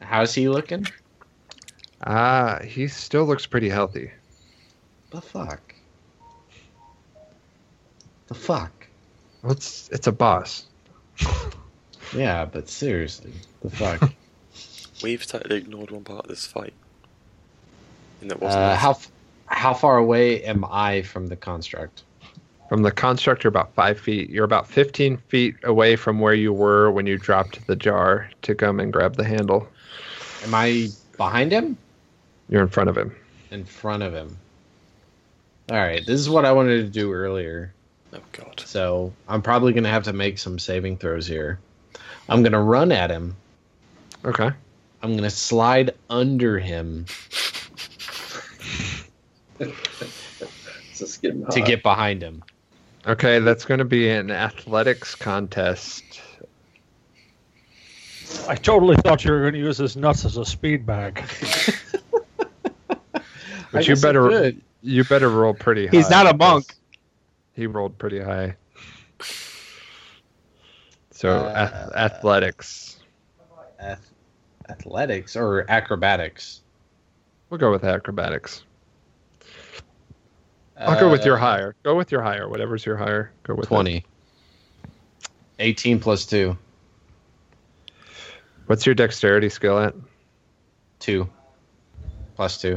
How's 0.00 0.32
he 0.34 0.48
looking? 0.48 0.86
Ah, 2.04 2.60
he 2.62 2.86
still 2.88 3.24
looks 3.24 3.44
pretty 3.44 3.68
healthy. 3.68 4.12
The 5.10 5.20
fuck. 5.20 5.74
The 8.28 8.34
fuck. 8.34 8.86
Well, 9.42 9.52
it's 9.52 9.88
it's 9.90 10.06
a 10.06 10.12
boss. 10.12 10.64
Yeah, 12.14 12.44
but 12.44 12.68
seriously, 12.68 13.32
the 13.62 13.68
fuck. 13.70 14.12
We've 15.02 15.26
totally 15.26 15.56
ignored 15.56 15.90
one 15.90 16.04
part 16.04 16.20
of 16.26 16.28
this 16.28 16.46
fight. 16.46 16.72
And 18.20 18.30
that 18.30 18.40
wasn't 18.40 18.62
uh, 18.62 18.76
how 18.76 18.90
f- 18.92 19.10
how 19.46 19.74
far 19.74 19.96
away 19.98 20.44
am 20.44 20.64
I 20.70 21.02
from 21.02 21.26
the 21.26 21.34
construct? 21.34 22.04
From 22.68 22.82
the 22.82 22.90
construct, 22.90 23.44
you're 23.44 23.48
about 23.48 23.74
five 23.74 23.98
feet. 23.98 24.30
You're 24.30 24.44
about 24.44 24.66
15 24.66 25.16
feet 25.28 25.56
away 25.64 25.96
from 25.96 26.20
where 26.20 26.34
you 26.34 26.52
were 26.52 26.90
when 26.90 27.06
you 27.06 27.16
dropped 27.16 27.64
the 27.66 27.76
jar 27.76 28.28
to 28.42 28.54
come 28.54 28.80
and 28.80 28.92
grab 28.92 29.16
the 29.16 29.24
handle. 29.24 29.68
Am 30.44 30.54
I 30.54 30.88
behind 31.16 31.52
him? 31.52 31.76
You're 32.48 32.62
in 32.62 32.68
front 32.68 32.90
of 32.90 32.96
him. 32.96 33.14
In 33.50 33.64
front 33.64 34.02
of 34.02 34.12
him. 34.12 34.36
All 35.70 35.78
right, 35.78 36.04
this 36.06 36.20
is 36.20 36.28
what 36.28 36.44
I 36.44 36.52
wanted 36.52 36.82
to 36.82 36.88
do 36.88 37.12
earlier. 37.12 37.72
Oh 38.12 38.20
god. 38.32 38.62
So 38.64 39.12
I'm 39.28 39.42
probably 39.42 39.72
gonna 39.72 39.90
have 39.90 40.04
to 40.04 40.12
make 40.12 40.38
some 40.38 40.58
saving 40.58 40.96
throws 40.98 41.26
here. 41.26 41.58
I'm 42.28 42.42
gonna 42.42 42.62
run 42.62 42.92
at 42.92 43.10
him. 43.10 43.36
Okay. 44.24 44.50
I'm 45.02 45.16
gonna 45.16 45.30
slide 45.30 45.94
under 46.08 46.58
him 46.58 47.06
It's 49.58 50.98
just 50.98 51.22
getting 51.22 51.46
to 51.46 51.60
get 51.60 51.82
behind 51.82 52.22
him. 52.22 52.42
Okay, 53.06 53.38
that's 53.38 53.64
going 53.64 53.78
to 53.78 53.84
be 53.84 54.08
an 54.08 54.30
athletics 54.32 55.14
contest. 55.14 56.20
I 58.48 58.56
totally 58.56 58.96
thought 58.96 59.24
you 59.24 59.30
were 59.30 59.42
going 59.42 59.52
to 59.52 59.58
use 59.60 59.78
his 59.78 59.96
nuts 59.96 60.24
as 60.24 60.36
a 60.36 60.44
speed 60.44 60.84
bag. 60.84 61.22
I 63.14 63.20
But 63.72 63.86
you 63.88 63.96
better 63.96 64.52
you 64.82 65.04
better 65.04 65.28
roll 65.28 65.54
pretty 65.54 65.86
high. 65.86 65.96
He's 65.96 66.10
not 66.10 66.26
a 66.26 66.36
monk. 66.36 66.74
He 67.54 67.66
rolled 67.66 67.96
pretty 67.98 68.20
high. 68.20 68.56
So 71.12 71.30
Uh, 71.30 71.70
ath- 71.72 71.96
athletics. 71.96 72.98
Ath- 73.78 74.12
athletics 74.68 75.36
or 75.36 75.64
acrobatics. 75.70 76.62
We'll 77.50 77.58
go 77.58 77.70
with 77.70 77.84
acrobatics. 77.84 78.64
I'll 80.78 80.98
go 81.00 81.10
with 81.10 81.24
your 81.24 81.36
Uh, 81.36 81.40
higher. 81.40 81.74
Go 81.82 81.94
with 81.96 82.12
your 82.12 82.22
higher. 82.22 82.48
Whatever's 82.48 82.84
your 82.84 82.96
higher. 82.96 83.32
Go 83.44 83.54
with 83.54 83.64
it. 83.66 83.68
20. 83.68 84.04
18 85.58 85.98
plus 86.00 86.26
2. 86.26 86.56
What's 88.66 88.84
your 88.84 88.94
dexterity 88.94 89.48
skill 89.48 89.78
at? 89.78 89.94
2. 91.00 91.28
Plus 92.34 92.60
2. 92.60 92.76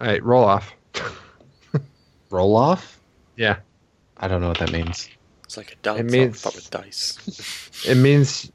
All 0.00 0.06
right, 0.06 0.22
roll 0.22 0.44
off. 0.44 0.72
Roll 2.30 2.56
off? 2.56 2.98
Yeah. 3.36 3.56
I 4.16 4.26
don't 4.26 4.40
know 4.40 4.48
what 4.48 4.58
that 4.58 4.72
means. 4.72 5.08
It's 5.44 5.56
like 5.56 5.70
a 5.72 5.76
dance 5.76 6.00
It 6.00 6.04
means- 6.10 6.42
but 6.42 6.54
with 6.54 6.68
dice. 6.70 7.70
It 7.88 7.96
means 7.96 8.50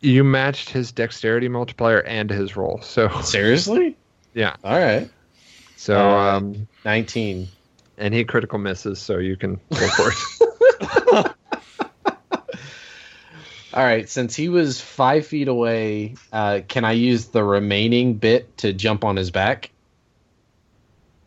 you 0.00 0.22
matched 0.22 0.70
his 0.70 0.92
dexterity 0.92 1.48
multiplier 1.48 2.02
and 2.02 2.30
his 2.30 2.56
roll. 2.56 2.80
So 2.82 3.08
Seriously? 3.22 3.96
Yeah. 4.34 4.54
All 4.62 4.78
right. 4.78 5.08
so 5.76 5.98
Uh, 5.98 6.36
um 6.36 6.68
19. 6.84 7.48
And 8.00 8.12
he 8.14 8.24
critical 8.24 8.58
misses, 8.58 8.98
so 8.98 9.18
you 9.18 9.36
can 9.36 9.60
go 9.70 9.88
for 9.88 10.10
it. 10.10 11.36
All 13.72 13.84
right. 13.84 14.08
Since 14.08 14.34
he 14.34 14.48
was 14.48 14.80
five 14.80 15.24
feet 15.24 15.46
away, 15.46 16.16
uh, 16.32 16.62
can 16.66 16.84
I 16.84 16.92
use 16.92 17.26
the 17.26 17.44
remaining 17.44 18.14
bit 18.14 18.56
to 18.58 18.72
jump 18.72 19.04
on 19.04 19.14
his 19.14 19.30
back? 19.30 19.70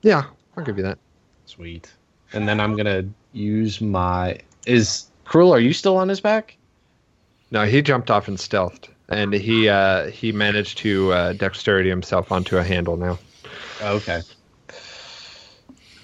yeah, 0.02 0.26
I'll 0.58 0.64
give 0.66 0.78
you 0.78 0.84
that. 0.84 1.00
Sweet. 1.46 1.92
And 2.34 2.48
then 2.48 2.60
I'm 2.60 2.76
gonna 2.76 3.06
use 3.32 3.80
my. 3.80 4.40
Is 4.66 5.06
Cruel? 5.24 5.54
Are 5.54 5.60
you 5.60 5.72
still 5.74 5.98
on 5.98 6.10
his 6.10 6.20
back? 6.20 6.58
No, 7.52 7.66
he 7.66 7.82
jumped 7.82 8.12
off 8.12 8.28
and 8.28 8.38
stealthed, 8.38 8.90
and 9.08 9.34
he 9.34 9.70
uh, 9.70 10.08
he 10.08 10.32
managed 10.32 10.80
to 10.80 11.14
uh, 11.14 11.34
dexterity 11.34 11.90
himself 11.90 12.32
onto 12.32 12.58
a 12.58 12.64
handle 12.64 12.98
now. 12.98 13.18
Okay. 13.82 14.22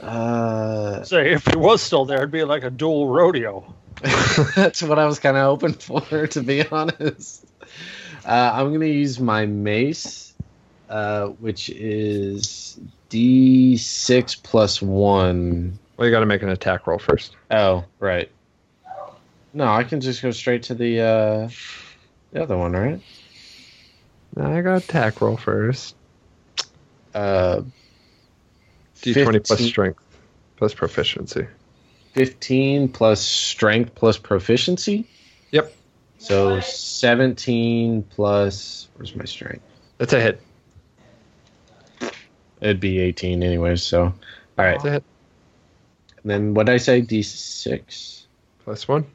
Uh, 0.02 1.04
Say, 1.04 1.34
if 1.34 1.46
he 1.46 1.58
was 1.58 1.82
still 1.82 2.06
there, 2.06 2.20
it'd 2.20 2.32
be 2.32 2.44
like 2.44 2.64
a 2.64 2.70
dual 2.70 3.08
rodeo. 3.08 3.74
that's 4.56 4.82
what 4.82 4.98
I 4.98 5.06
was 5.06 5.20
kind 5.20 5.36
of 5.36 5.44
hoping 5.44 5.74
for, 5.74 6.28
to 6.28 6.42
be 6.42 6.66
honest. 6.68 7.46
Uh, 8.26 8.52
I'm 8.54 8.72
gonna 8.72 8.86
use 8.86 9.20
my 9.20 9.46
mace, 9.46 10.34
uh, 10.90 11.28
which 11.28 11.70
is 11.70 12.80
D6 13.10 14.44
plus 14.44 14.82
one. 14.82 15.78
Well, 15.98 16.08
you 16.08 16.14
got 16.14 16.22
to 16.22 16.26
make 16.26 16.44
an 16.44 16.50
attack 16.50 16.88
roll 16.88 17.00
first. 17.00 17.36
Oh, 17.52 17.84
right. 18.00 18.32
No, 19.54 19.66
I 19.66 19.84
can 19.84 20.00
just 20.00 20.22
go 20.22 20.32
straight 20.32 20.64
to 20.64 20.76
the 20.76 21.02
uh, 21.02 21.50
the 22.32 22.44
other 22.44 22.58
one, 22.58 22.74
right? 22.74 23.02
I 24.38 24.62
got 24.62 24.84
attack 24.84 25.20
roll 25.20 25.36
first. 25.36 25.96
Uh, 27.14 27.62
D20 29.02 29.46
plus 29.46 29.60
15 29.60 29.68
strength 29.68 30.00
plus 30.58 30.74
proficiency. 30.74 31.48
15 32.14 32.90
plus 32.90 33.22
strength 33.22 33.96
plus 33.96 34.18
proficiency. 34.18 35.08
Yep. 35.52 35.74
So 36.18 36.60
17 36.60 38.04
plus. 38.04 38.88
Where's 38.96 39.16
my 39.16 39.26
strength? 39.26 39.64
That's 39.98 40.14
a 40.14 40.20
hit. 40.20 40.42
It'd 42.62 42.80
be 42.80 43.00
18 43.00 43.42
anyways. 43.42 43.84
So, 43.84 44.04
all 44.04 44.14
right. 44.58 44.74
That's 44.74 44.86
a 44.86 44.92
hit. 44.92 45.04
And 46.24 46.32
then 46.32 46.54
what 46.54 46.66
did 46.66 46.74
I 46.74 46.78
say? 46.78 47.02
D6. 47.02 48.24
Plus 48.66 48.88
one. 48.88 49.06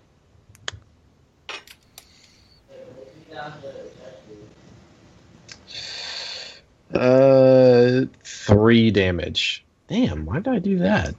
Uh, 6.95 8.05
three 8.23 8.91
damage. 8.91 9.64
Damn, 9.89 10.25
why 10.25 10.41
did 10.41 10.49
I 10.49 10.59
do 10.59 10.79
that? 10.79 11.15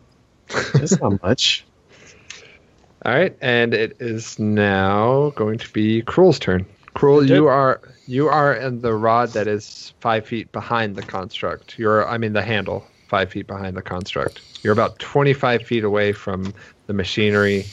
That's 0.74 1.00
not 1.00 1.22
much. 1.22 1.66
All 3.06 3.14
right, 3.14 3.38
and 3.40 3.74
it 3.74 3.98
is 4.00 4.40
now 4.40 5.32
going 5.36 5.60
to 5.60 5.72
be 5.72 6.02
Cruel's 6.02 6.40
turn. 6.40 6.66
Cruel, 6.96 7.30
you 7.30 7.46
are 7.48 7.82
you 8.08 8.30
are 8.30 8.54
in 8.54 8.82
the 8.82 8.94
rod 8.94 9.30
that 9.30 9.48
is 9.48 9.94
five 10.00 10.26
feet 10.26 10.52
behind 10.52 10.96
the 10.96 11.04
construct. 11.04 11.78
You're, 11.78 12.08
I 12.08 12.18
mean, 12.18 12.34
the 12.34 12.42
handle 12.42 12.88
five 13.08 13.32
feet 13.32 13.48
behind 13.48 13.78
the 13.78 13.82
construct. 13.82 14.42
You're 14.64 14.74
about 14.74 14.98
twenty-five 14.98 15.62
feet 15.64 15.84
away 15.84 16.14
from 16.14 16.54
the 16.88 16.94
machinery, 16.94 17.66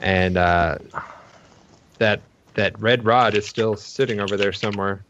and 0.00 0.38
uh, 0.38 0.78
that 1.98 2.22
that 2.54 2.78
red 2.80 3.04
rod 3.04 3.34
is 3.34 3.46
still 3.46 3.76
sitting 3.76 4.20
over 4.20 4.36
there 4.36 4.52
somewhere. 4.52 5.04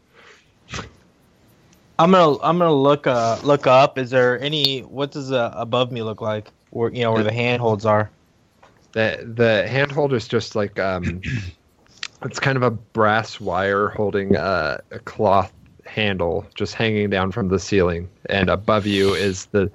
I'm 1.99 2.11
gonna 2.11 2.39
I'm 2.41 2.57
gonna 2.57 2.73
look 2.73 3.07
uh 3.07 3.37
look 3.43 3.67
up. 3.67 3.97
Is 3.97 4.09
there 4.09 4.39
any 4.39 4.79
what 4.79 5.11
does 5.11 5.33
uh, 5.33 5.51
above 5.53 5.91
me 5.91 6.01
look 6.01 6.21
like? 6.21 6.47
Where 6.69 6.89
you 6.91 7.03
know 7.03 7.11
where 7.11 7.25
the 7.25 7.33
handholds 7.33 7.85
are? 7.85 8.09
The 8.93 9.29
the 9.35 9.67
handhold 9.67 10.13
is 10.13 10.25
just 10.25 10.55
like 10.55 10.79
um, 10.79 11.21
it's 12.23 12.39
kind 12.39 12.55
of 12.55 12.63
a 12.63 12.71
brass 12.71 13.41
wire 13.41 13.89
holding 13.89 14.37
uh, 14.37 14.77
a 14.91 14.99
cloth 14.99 15.51
handle 15.85 16.45
just 16.55 16.73
hanging 16.73 17.09
down 17.09 17.33
from 17.33 17.49
the 17.49 17.59
ceiling, 17.59 18.09
and 18.29 18.49
above 18.49 18.85
you 18.85 19.13
is 19.13 19.47
the 19.47 19.69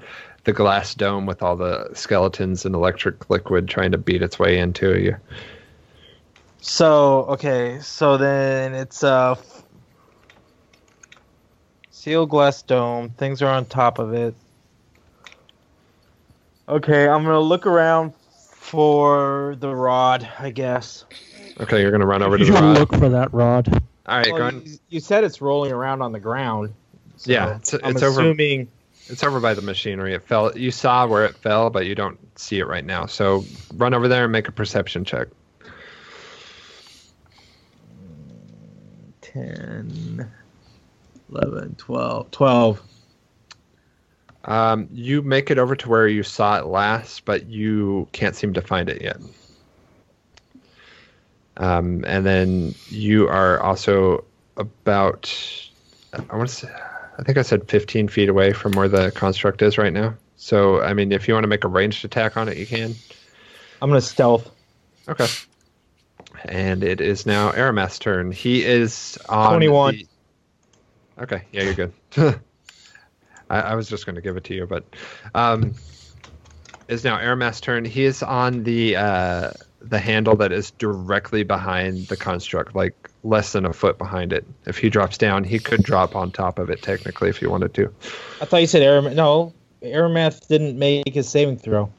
the 0.44 0.52
glass 0.54 0.94
dome 0.94 1.26
with 1.26 1.42
all 1.42 1.56
the 1.56 1.90
skeletons 1.92 2.64
and 2.64 2.74
electric 2.74 3.28
liquid 3.28 3.68
trying 3.68 3.92
to 3.92 3.98
beat 3.98 4.22
its 4.22 4.38
way 4.38 4.58
into 4.58 4.98
you. 4.98 5.14
So 6.62 7.24
okay, 7.24 7.80
so 7.80 8.16
then 8.16 8.72
it's 8.72 9.04
uh 9.04 9.34
sealed 12.04 12.28
glass 12.28 12.60
dome. 12.60 13.08
Things 13.16 13.40
are 13.40 13.48
on 13.50 13.64
top 13.64 13.98
of 13.98 14.12
it. 14.12 14.34
Okay, 16.68 17.08
I'm 17.08 17.24
gonna 17.24 17.40
look 17.40 17.64
around 17.66 18.12
for 18.58 19.56
the 19.58 19.74
rod. 19.74 20.28
I 20.38 20.50
guess. 20.50 21.06
Okay, 21.60 21.80
you're 21.80 21.90
gonna 21.90 22.04
run 22.06 22.22
over 22.22 22.36
to 22.36 22.44
you 22.44 22.52
the 22.52 22.60
rod. 22.60 22.78
look 22.78 22.94
for 22.94 23.08
that 23.08 23.32
rod. 23.32 23.68
All 24.06 24.18
right, 24.18 24.26
Well, 24.28 24.36
go 24.36 24.46
ahead. 24.48 24.66
you, 24.66 24.78
you 24.90 25.00
said 25.00 25.24
it's 25.24 25.40
rolling 25.40 25.72
around 25.72 26.02
on 26.02 26.12
the 26.12 26.20
ground. 26.20 26.74
so 27.16 27.30
Yeah, 27.32 27.56
it's- 27.56 27.72
I'm 27.82 27.92
it's 27.92 28.02
over- 28.02 28.20
assuming. 28.20 28.68
It's 29.06 29.22
over 29.22 29.40
by 29.40 29.54
the 29.54 29.62
machinery. 29.62 30.12
It 30.14 30.22
fell. 30.22 30.56
You 30.56 30.70
saw 30.70 31.06
where 31.06 31.24
it 31.24 31.34
fell, 31.36 31.68
but 31.70 31.86
you 31.86 31.94
don't 31.94 32.18
see 32.38 32.58
it 32.58 32.66
right 32.66 32.84
now. 32.84 33.04
So 33.06 33.44
run 33.74 33.92
over 33.94 34.08
there 34.08 34.24
and 34.24 34.32
make 34.32 34.48
a 34.48 34.52
perception 34.52 35.04
check. 35.04 35.28
10, 39.20 40.30
11, 41.34 41.74
12, 41.76 42.30
12. 42.30 42.82
Um, 44.44 44.88
you 44.92 45.22
make 45.22 45.50
it 45.50 45.58
over 45.58 45.74
to 45.74 45.88
where 45.88 46.06
you 46.06 46.22
saw 46.22 46.58
it 46.58 46.66
last, 46.66 47.24
but 47.24 47.46
you 47.46 48.08
can't 48.12 48.36
seem 48.36 48.52
to 48.54 48.60
find 48.60 48.88
it 48.88 49.00
yet. 49.00 49.16
Um, 51.56 52.04
and 52.06 52.26
then 52.26 52.74
you 52.88 53.28
are 53.28 53.60
also 53.60 54.24
about, 54.56 55.34
I 56.12 56.36
want 56.36 56.48
to 56.48 56.54
say, 56.54 56.68
I 57.18 57.22
think 57.22 57.38
I 57.38 57.42
said 57.42 57.68
15 57.68 58.08
feet 58.08 58.28
away 58.28 58.52
from 58.52 58.72
where 58.72 58.88
the 58.88 59.12
construct 59.12 59.62
is 59.62 59.78
right 59.78 59.92
now. 59.92 60.14
So, 60.36 60.82
I 60.82 60.94
mean, 60.94 61.12
if 61.12 61.26
you 61.28 61.34
want 61.34 61.44
to 61.44 61.48
make 61.48 61.64
a 61.64 61.68
ranged 61.68 62.04
attack 62.04 62.36
on 62.36 62.48
it, 62.48 62.56
you 62.56 62.66
can. 62.66 62.94
I'm 63.80 63.88
gonna 63.88 64.00
stealth. 64.00 64.50
Okay. 65.08 65.26
And 66.44 66.82
it 66.82 67.00
is 67.00 67.24
now 67.24 67.52
Aramas' 67.52 67.98
turn. 67.98 68.32
He 68.32 68.64
is 68.64 69.18
on 69.28 69.48
21. 69.50 69.94
the- 69.94 70.06
Okay, 71.20 71.42
yeah, 71.52 71.62
you're 71.62 71.74
good. 71.74 71.92
I, 73.50 73.60
I 73.60 73.74
was 73.74 73.88
just 73.88 74.06
going 74.06 74.16
to 74.16 74.22
give 74.22 74.36
it 74.36 74.44
to 74.44 74.54
you, 74.54 74.66
but 74.66 74.84
um, 75.34 75.74
is 76.88 77.04
now 77.04 77.18
Aramas' 77.18 77.60
turn. 77.60 77.84
He 77.84 78.04
is 78.04 78.22
on 78.22 78.64
the 78.64 78.96
uh, 78.96 79.50
the 79.80 79.98
handle 79.98 80.36
that 80.36 80.52
is 80.52 80.70
directly 80.72 81.44
behind 81.44 82.08
the 82.08 82.16
construct, 82.16 82.74
like 82.74 83.10
less 83.22 83.52
than 83.52 83.64
a 83.64 83.72
foot 83.72 83.98
behind 83.98 84.32
it. 84.32 84.44
If 84.66 84.78
he 84.78 84.90
drops 84.90 85.18
down, 85.18 85.44
he 85.44 85.58
could 85.58 85.82
drop 85.82 86.16
on 86.16 86.30
top 86.30 86.58
of 86.58 86.70
it 86.70 86.82
technically 86.82 87.28
if 87.28 87.38
he 87.38 87.46
wanted 87.46 87.74
to. 87.74 87.94
I 88.40 88.46
thought 88.46 88.60
you 88.60 88.66
said 88.66 88.82
Aram. 88.82 89.14
No, 89.14 89.54
Aramath 89.82 90.48
didn't 90.48 90.78
make 90.78 91.12
his 91.12 91.28
saving 91.28 91.58
throw. 91.58 91.92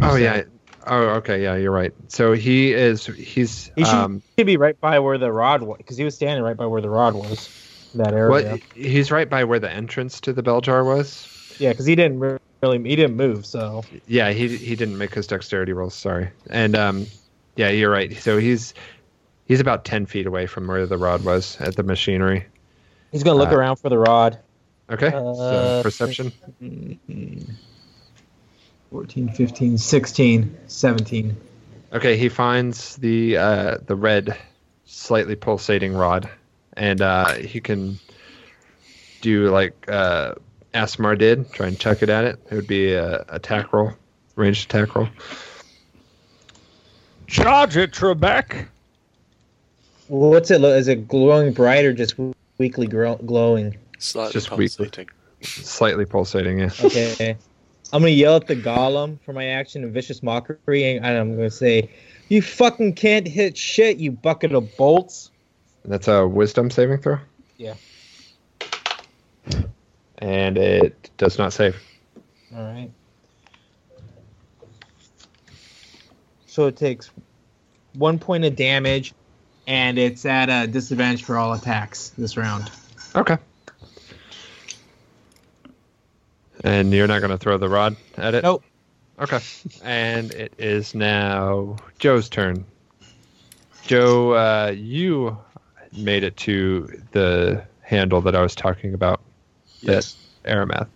Oh 0.00 0.16
yeah. 0.16 0.42
Oh 0.86 1.02
okay, 1.16 1.42
yeah, 1.42 1.56
you're 1.56 1.72
right. 1.72 1.92
So 2.08 2.32
he 2.32 2.72
is 2.72 3.06
he's 3.06 3.70
He 3.76 3.84
should, 3.84 3.94
um 3.94 4.22
he'd 4.36 4.44
be 4.44 4.56
right 4.56 4.78
by 4.80 4.98
where 5.00 5.18
the 5.18 5.32
rod 5.32 5.62
was, 5.62 5.78
because 5.78 5.96
he 5.96 6.04
was 6.04 6.14
standing 6.14 6.42
right 6.42 6.56
by 6.56 6.66
where 6.66 6.80
the 6.80 6.88
rod 6.90 7.14
was. 7.14 7.50
That 7.94 8.12
area. 8.14 8.30
Well, 8.30 8.58
he's 8.74 9.10
right 9.10 9.28
by 9.28 9.44
where 9.44 9.58
the 9.58 9.70
entrance 9.70 10.20
to 10.22 10.32
the 10.32 10.42
bell 10.42 10.60
jar 10.60 10.84
was. 10.84 11.26
Yeah, 11.58 11.70
because 11.70 11.86
he 11.86 11.94
didn't 11.96 12.20
really 12.20 12.88
he 12.88 12.96
didn't 12.96 13.16
move. 13.16 13.44
So 13.46 13.82
Yeah, 14.06 14.30
he 14.30 14.56
he 14.56 14.76
didn't 14.76 14.96
make 14.98 15.14
his 15.14 15.26
dexterity 15.26 15.72
rolls. 15.72 15.94
Sorry, 15.94 16.30
and 16.48 16.76
um, 16.76 17.06
yeah, 17.56 17.70
you're 17.70 17.90
right. 17.90 18.16
So 18.16 18.38
he's 18.38 18.74
he's 19.46 19.60
about 19.60 19.84
ten 19.84 20.06
feet 20.06 20.26
away 20.26 20.46
from 20.46 20.66
where 20.66 20.86
the 20.86 20.98
rod 20.98 21.24
was 21.24 21.56
at 21.60 21.76
the 21.76 21.82
machinery. 21.82 22.46
he's 23.12 23.22
gonna 23.24 23.38
look 23.38 23.52
Uh, 23.52 23.56
around 23.56 23.76
for 23.76 23.88
the 23.88 23.98
rod. 23.98 24.38
Okay, 24.90 25.10
so 25.10 25.18
Uh, 25.18 25.82
perception. 25.82 26.32
14, 28.90 29.28
15, 29.28 29.78
16, 29.78 30.56
17. 30.66 31.36
Okay, 31.92 32.16
he 32.16 32.28
finds 32.28 32.96
the 32.96 33.36
uh, 33.36 33.78
the 33.86 33.94
red, 33.94 34.36
slightly 34.84 35.36
pulsating 35.36 35.92
rod, 35.94 36.28
and 36.80 37.02
uh, 37.02 37.34
he 37.34 37.60
can 37.60 38.00
do 39.20 39.50
like 39.50 39.74
uh, 39.86 40.34
Asmar 40.74 41.16
did, 41.16 41.52
try 41.52 41.66
and 41.68 41.78
chuck 41.78 42.02
it 42.02 42.08
at 42.08 42.24
it. 42.24 42.40
It 42.50 42.54
would 42.54 42.66
be 42.66 42.94
a 42.94 43.24
attack 43.28 43.72
roll, 43.72 43.92
ranged 44.34 44.70
attack 44.70 44.96
roll. 44.96 45.08
Charge 47.26 47.76
it, 47.76 47.92
Trebek. 47.92 48.66
Well, 50.08 50.30
what's 50.30 50.50
it 50.50 50.60
look? 50.60 50.74
Is 50.76 50.88
it 50.88 51.06
glowing 51.06 51.52
bright 51.52 51.84
or 51.84 51.92
just 51.92 52.14
weakly 52.58 52.86
grow- 52.86 53.16
glowing? 53.16 53.76
Slightly 53.98 54.32
just 54.32 54.50
weakly. 54.50 54.86
pulsating. 54.86 55.08
Slightly 55.42 56.06
pulsating, 56.06 56.60
yeah. 56.60 56.70
Okay. 56.82 57.36
I'm 57.92 58.02
gonna 58.02 58.10
yell 58.10 58.36
at 58.36 58.46
the 58.46 58.56
golem 58.56 59.18
for 59.20 59.32
my 59.34 59.44
action 59.44 59.84
in 59.84 59.92
vicious 59.92 60.22
mockery, 60.22 60.96
and 60.96 61.06
I'm 61.06 61.36
gonna 61.36 61.50
say, 61.50 61.90
"You 62.28 62.40
fucking 62.40 62.94
can't 62.94 63.28
hit 63.28 63.56
shit, 63.58 63.98
you 63.98 64.12
bucket 64.12 64.52
of 64.52 64.76
bolts." 64.76 65.29
That's 65.84 66.08
a 66.08 66.26
wisdom 66.26 66.70
saving 66.70 66.98
throw. 66.98 67.18
Yeah. 67.56 67.74
And 70.18 70.58
it 70.58 71.10
does 71.16 71.38
not 71.38 71.52
save. 71.52 71.76
All 72.54 72.62
right. 72.62 72.90
So 76.46 76.66
it 76.66 76.76
takes 76.76 77.10
one 77.94 78.18
point 78.18 78.44
of 78.44 78.56
damage, 78.56 79.14
and 79.66 79.98
it's 79.98 80.26
at 80.26 80.48
a 80.50 80.66
disadvantage 80.66 81.24
for 81.24 81.36
all 81.36 81.52
attacks 81.52 82.10
this 82.10 82.36
round. 82.36 82.70
Okay. 83.14 83.38
And 86.62 86.92
you're 86.92 87.06
not 87.06 87.20
going 87.20 87.30
to 87.30 87.38
throw 87.38 87.56
the 87.56 87.68
rod 87.68 87.96
at 88.16 88.34
it? 88.34 88.42
Nope. 88.42 88.64
Okay. 89.18 89.40
And 89.82 90.32
it 90.32 90.52
is 90.58 90.94
now 90.94 91.76
Joe's 91.98 92.28
turn. 92.28 92.64
Joe, 93.86 94.32
uh, 94.32 94.74
you 94.76 95.38
made 95.92 96.24
it 96.24 96.36
to 96.38 97.02
the 97.12 97.64
handle 97.82 98.20
that 98.22 98.36
I 98.36 98.42
was 98.42 98.54
talking 98.54 98.94
about. 98.94 99.20
Yes. 99.80 100.16
That 100.42 100.56
Aramath. 100.56 100.88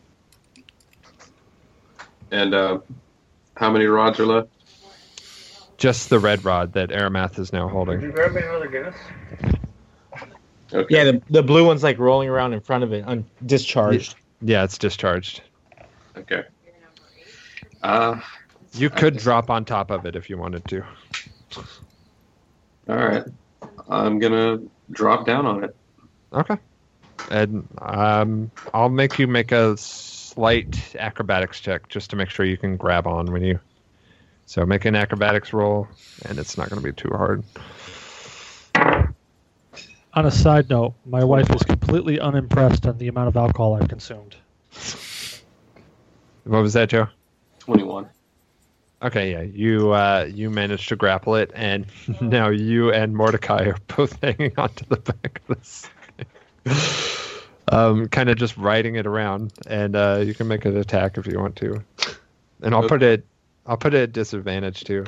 And 2.31 2.55
uh, 2.55 2.79
how 3.57 3.71
many 3.71 3.87
rods 3.87 4.19
are 4.21 4.27
left? 4.27 4.49
Just 5.77 6.09
the 6.09 6.19
red 6.19 6.45
rod 6.45 6.73
that 6.75 6.91
Aramath 6.91 7.39
is 7.39 7.53
now 7.53 7.69
holding. 7.69 8.01
Did 8.01 8.07
you 8.07 8.13
grab 8.13 8.33
me 8.33 8.43
another 8.43 8.69
Guinness? 8.69 8.97
Okay. 10.73 10.95
Yeah, 10.95 11.05
the, 11.05 11.23
the 11.31 11.43
blue 11.43 11.65
one's 11.65 11.83
like 11.83 11.99
rolling 11.99 12.29
around 12.29 12.53
in 12.53 12.61
front 12.61 12.85
of 12.85 12.93
it, 12.93 13.05
undischarged. 13.05 14.15
Yeah, 14.41 14.65
it's 14.65 14.79
discharged. 14.79 15.43
Okay. 16.17 16.43
Uh, 17.83 18.21
You 18.73 18.91
could 18.91 19.17
drop 19.17 19.51
on 19.51 19.65
top 19.65 19.91
of 19.91 20.07
it 20.07 20.17
if 20.17 20.31
you 20.31 20.39
wanted 20.39 20.65
to. 20.69 20.83
all 22.89 22.97
right. 22.97 23.25
I'm 23.89 24.19
gonna 24.19 24.61
drop 24.91 25.27
down 25.27 25.47
on 25.47 25.65
it. 25.65 25.77
Okay. 26.33 26.57
And 27.31 27.67
um, 27.79 28.51
I'll 28.73 28.89
make 28.89 29.19
you 29.19 29.27
make 29.27 29.53
a 29.53 29.77
slight 29.77 30.95
acrobatics 30.99 31.61
check 31.61 31.89
just 31.89 32.11
to 32.11 32.17
make 32.17 32.29
sure 32.29 32.45
you 32.45 32.57
can 32.57 32.77
grab 32.77 33.07
on 33.07 33.33
when 33.33 33.43
you. 33.43 33.61
So 34.47 34.67
make 34.67 34.85
an 34.85 34.95
acrobatics 34.95 35.53
roll, 35.53 35.89
and 36.27 36.39
it's 36.39 36.59
not 36.59 36.69
going 36.69 36.83
to 36.83 36.87
be 36.87 36.93
too 36.93 37.09
hard. 37.09 37.45
On 40.13 40.27
a 40.27 40.31
side 40.31 40.69
note, 40.69 40.95
my 41.07 41.25
wife 41.25 41.51
is 41.55 41.63
completely 41.63 42.21
unimpressed 42.21 42.87
on 42.87 42.99
the 42.99 43.09
amount 43.09 43.29
of 43.29 43.37
alcohol 43.37 43.75
I've 43.75 43.89
consumed. 43.89 44.37
What 46.45 46.61
was 46.61 46.75
that, 46.75 46.91
Joe? 46.91 47.09
Twenty-one. 47.61 48.11
Okay, 49.03 49.33
yeah, 49.33 49.43
you 49.43 49.93
uh, 49.93 50.29
you 50.33 50.51
managed 50.51 50.89
to 50.89 50.97
grapple 50.97 51.35
it, 51.35 51.51
and 51.55 51.87
now 52.21 52.49
you 52.49 52.93
and 52.93 53.15
Mordecai 53.15 53.65
are 53.65 53.77
both 53.97 54.19
hanging 54.23 54.53
onto 54.57 54.85
the 54.87 54.97
back 54.97 55.43
of 55.49 55.59
this. 55.59 55.91
um, 57.69 58.09
kind 58.09 58.31
of 58.31 58.37
just 58.37 58.57
riding 58.57 58.97
it 58.97 59.07
around, 59.07 59.53
and 59.67 59.95
uh, 59.95 60.23
you 60.25 60.35
can 60.35 60.49
make 60.49 60.65
an 60.65 60.77
attack 60.77 61.19
if 61.19 61.27
you 61.27 61.39
want 61.39 61.57
to. 61.57 61.83
And 62.63 62.75
I'll 62.75 62.89
put 62.89 63.03
it, 63.03 63.27
I'll 63.67 63.77
put 63.77 63.93
it 63.93 64.03
at 64.03 64.13
disadvantage 64.13 64.85
too. 64.85 65.05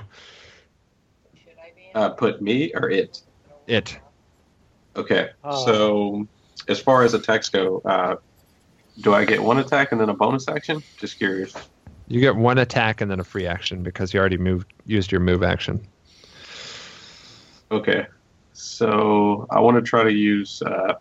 Should 1.35 1.55
I 1.59 1.99
uh, 1.99 2.11
put 2.11 2.43
me 2.43 2.73
or 2.75 2.91
it. 2.91 3.23
It. 3.67 3.99
Okay. 4.95 5.31
Oh. 5.43 5.65
So 5.65 6.29
as 6.69 6.81
far 6.81 7.03
as 7.03 7.15
attacks 7.15 7.49
go, 7.49 7.81
uh, 7.85 8.17
do 9.01 9.15
I 9.15 9.25
get 9.25 9.43
one 9.43 9.59
attack 9.59 9.93
and 9.93 10.01
then 10.01 10.09
a 10.09 10.15
bonus 10.15 10.49
action? 10.49 10.83
Just 10.99 11.19
curious. 11.19 11.55
You 12.09 12.21
get 12.21 12.37
one 12.37 12.59
attack 12.59 13.01
and 13.01 13.11
then 13.11 13.19
a 13.21 13.25
free 13.25 13.47
action 13.47 13.83
because 13.83 14.15
you 14.15 14.21
already 14.21 14.37
moved 14.37 14.73
used 14.85 15.11
your 15.11 15.21
move 15.21 15.43
action. 15.43 15.87
Okay. 17.71 18.07
So 18.53 19.47
I 19.51 19.61
want 19.61 19.77
to 19.77 19.83
try 19.83 20.05
to 20.05 20.13
use 20.13 20.63
uh, 20.63 20.95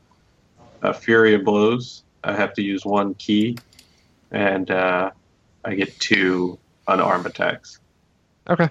a 0.82 0.94
Flurry 0.94 1.36
of 1.36 1.44
Blows. 1.44 2.04
I 2.24 2.34
have 2.36 2.54
to 2.56 2.62
use 2.64 2.84
one 2.86 3.14
ki, 3.16 3.58
and 4.32 4.70
uh, 4.72 5.12
I 5.64 5.76
get 5.76 5.98
two 6.00 6.58
unarmed 6.88 7.28
attacks. 7.28 7.80
Okay. 8.50 8.70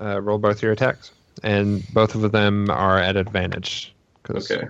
Uh, 0.00 0.20
roll 0.20 0.38
both 0.38 0.62
your 0.62 0.72
attacks, 0.72 1.12
and 1.42 1.86
both 1.94 2.14
of 2.14 2.32
them 2.32 2.68
are 2.70 2.98
at 2.98 3.16
advantage. 3.16 3.94
'cause 4.24 4.50
Okay. 4.50 4.66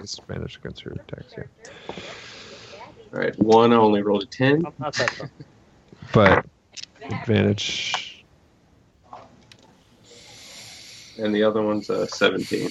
Disadvantage 0.00 0.56
against 0.56 0.84
your 0.84 0.94
attacks. 0.94 1.34
Yeah. 1.36 1.94
All 3.12 3.20
right. 3.20 3.38
One 3.38 3.72
I 3.72 3.76
only 3.76 4.02
rolled 4.02 4.22
a 4.22 4.26
ten. 4.26 4.62
But 6.12 6.44
advantage. 7.02 8.24
and 11.18 11.34
the 11.34 11.42
other 11.42 11.62
one's 11.62 11.88
a 11.90 12.06
17. 12.08 12.70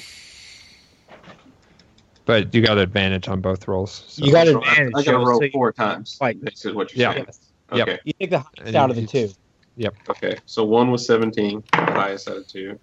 But 2.25 2.53
you 2.53 2.61
got 2.61 2.77
advantage 2.77 3.27
on 3.27 3.41
both 3.41 3.67
rolls. 3.67 4.03
so- 4.07 4.25
You 4.25 4.31
got 4.31 4.47
So 4.47 4.61
I, 4.63 4.71
advantage. 4.71 4.93
I 4.95 5.03
gotta 5.03 5.17
roll 5.25 5.39
so 5.39 5.49
four 5.51 5.71
times. 5.71 6.15
Fight. 6.15 6.41
This 6.41 6.65
is 6.65 6.73
what 6.73 6.93
you're 6.95 7.01
Yeah. 7.09 7.13
saying. 7.13 7.27
Yep. 7.73 7.87
Okay. 7.87 7.99
You 8.03 8.13
take 8.19 8.29
the 8.31 8.39
highest 8.39 8.61
And 8.65 8.75
out 8.75 8.89
of 8.89 8.95
the 8.95 9.05
two. 9.05 9.29
Yep. 9.77 9.95
Okay. 10.09 10.37
So 10.45 10.63
one 10.63 10.91
was 10.91 11.05
17, 11.05 11.63
the 11.71 11.77
highest 11.77 12.29
out 12.29 12.37
of 12.37 12.47
two, 12.47 12.79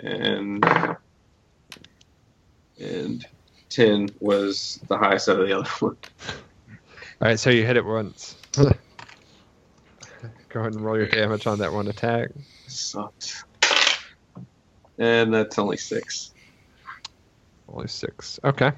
and 0.00 0.64
and 2.78 3.24
10 3.70 4.08
was 4.20 4.80
the 4.88 4.96
highest 4.98 5.28
out 5.28 5.40
of 5.40 5.46
the 5.46 5.58
other 5.58 5.68
one. 5.80 5.96
All 7.22 7.28
right, 7.28 7.38
so 7.38 7.50
you 7.50 7.64
hit 7.66 7.76
it 7.76 7.84
once. 7.84 8.36
Go 10.54 10.60
ahead 10.60 10.74
and 10.74 10.84
roll 10.84 10.96
your 10.96 11.08
damage 11.08 11.48
on 11.48 11.58
that 11.58 11.72
one 11.72 11.88
attack. 11.88 12.30
Sucks. 12.68 13.42
And 14.96 15.34
that's 15.34 15.58
only 15.58 15.76
six. 15.76 16.30
Only 17.68 17.88
six. 17.88 18.38
Okay. 18.44 18.70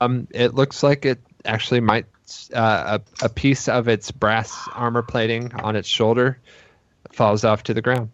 Um, 0.00 0.28
it 0.30 0.54
looks 0.54 0.82
like 0.82 1.04
it 1.04 1.18
actually 1.44 1.80
might 1.80 2.06
uh, 2.54 3.00
a 3.20 3.26
a 3.26 3.28
piece 3.28 3.68
of 3.68 3.88
its 3.88 4.10
brass 4.10 4.66
armor 4.74 5.02
plating 5.02 5.52
on 5.56 5.76
its 5.76 5.90
shoulder 5.90 6.38
falls 7.12 7.44
off 7.44 7.64
to 7.64 7.74
the 7.74 7.82
ground. 7.82 8.08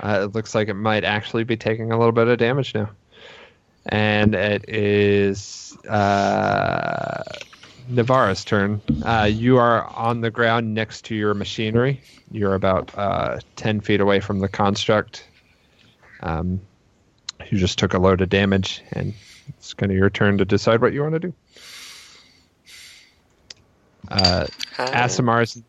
Uh, 0.00 0.20
it 0.22 0.34
looks 0.34 0.54
like 0.54 0.68
it 0.68 0.74
might 0.74 1.04
actually 1.04 1.44
be 1.44 1.58
taking 1.58 1.92
a 1.92 1.98
little 1.98 2.12
bit 2.12 2.28
of 2.28 2.38
damage 2.38 2.74
now, 2.74 2.88
and 3.84 4.34
it 4.34 4.70
is 4.70 5.76
uh, 5.86 7.24
Navara's 7.88 8.44
turn. 8.44 8.80
Uh, 9.04 9.28
you 9.30 9.58
are 9.58 9.84
on 9.84 10.20
the 10.20 10.30
ground 10.30 10.74
next 10.74 11.04
to 11.06 11.14
your 11.14 11.34
machinery. 11.34 12.00
You're 12.30 12.54
about 12.54 12.96
uh, 12.96 13.40
ten 13.56 13.80
feet 13.80 14.00
away 14.00 14.20
from 14.20 14.40
the 14.40 14.48
construct. 14.48 15.26
Um, 16.20 16.60
you 17.50 17.58
just 17.58 17.78
took 17.78 17.94
a 17.94 17.98
load 17.98 18.20
of 18.20 18.28
damage, 18.28 18.82
and 18.92 19.14
it's 19.48 19.74
kind 19.74 19.90
of 19.90 19.96
your 19.96 20.10
turn 20.10 20.38
to 20.38 20.44
decide 20.44 20.80
what 20.80 20.92
you 20.92 21.02
want 21.02 21.14
to 21.14 21.20
do. 21.20 21.34
Uh? 24.10 24.46
Asimar's 24.78 25.62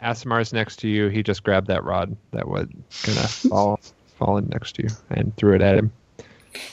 Asimar's 0.00 0.52
next 0.52 0.76
to 0.80 0.88
you. 0.88 1.08
He 1.08 1.22
just 1.22 1.42
grabbed 1.42 1.68
that 1.68 1.84
rod 1.84 2.16
that 2.32 2.48
was 2.48 2.68
gonna 3.04 3.28
fall 3.28 3.80
fall 4.18 4.36
in 4.38 4.48
next 4.48 4.76
to 4.76 4.82
you 4.82 4.88
and 5.10 5.36
threw 5.36 5.54
it 5.54 5.62
at 5.62 5.76
him. 5.76 5.92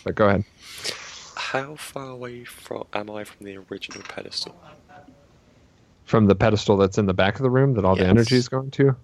But 0.04 0.16
go 0.16 0.30
ahead. 0.30 0.45
How 1.53 1.75
far 1.75 2.09
away 2.09 2.45
from 2.45 2.85
am 2.93 3.11
I 3.11 3.23
from 3.23 3.45
the 3.45 3.57
original 3.57 4.01
pedestal? 4.09 4.59
From 6.03 6.25
the 6.25 6.34
pedestal 6.34 6.77
that's 6.77 6.97
in 6.97 7.05
the 7.05 7.13
back 7.13 7.35
of 7.35 7.43
the 7.43 7.49
room 7.51 7.75
that 7.75 7.85
all 7.85 7.95
the 7.95 8.07
energy 8.07 8.38
is 8.38 8.49
going 8.49 8.71
to. 8.71 8.95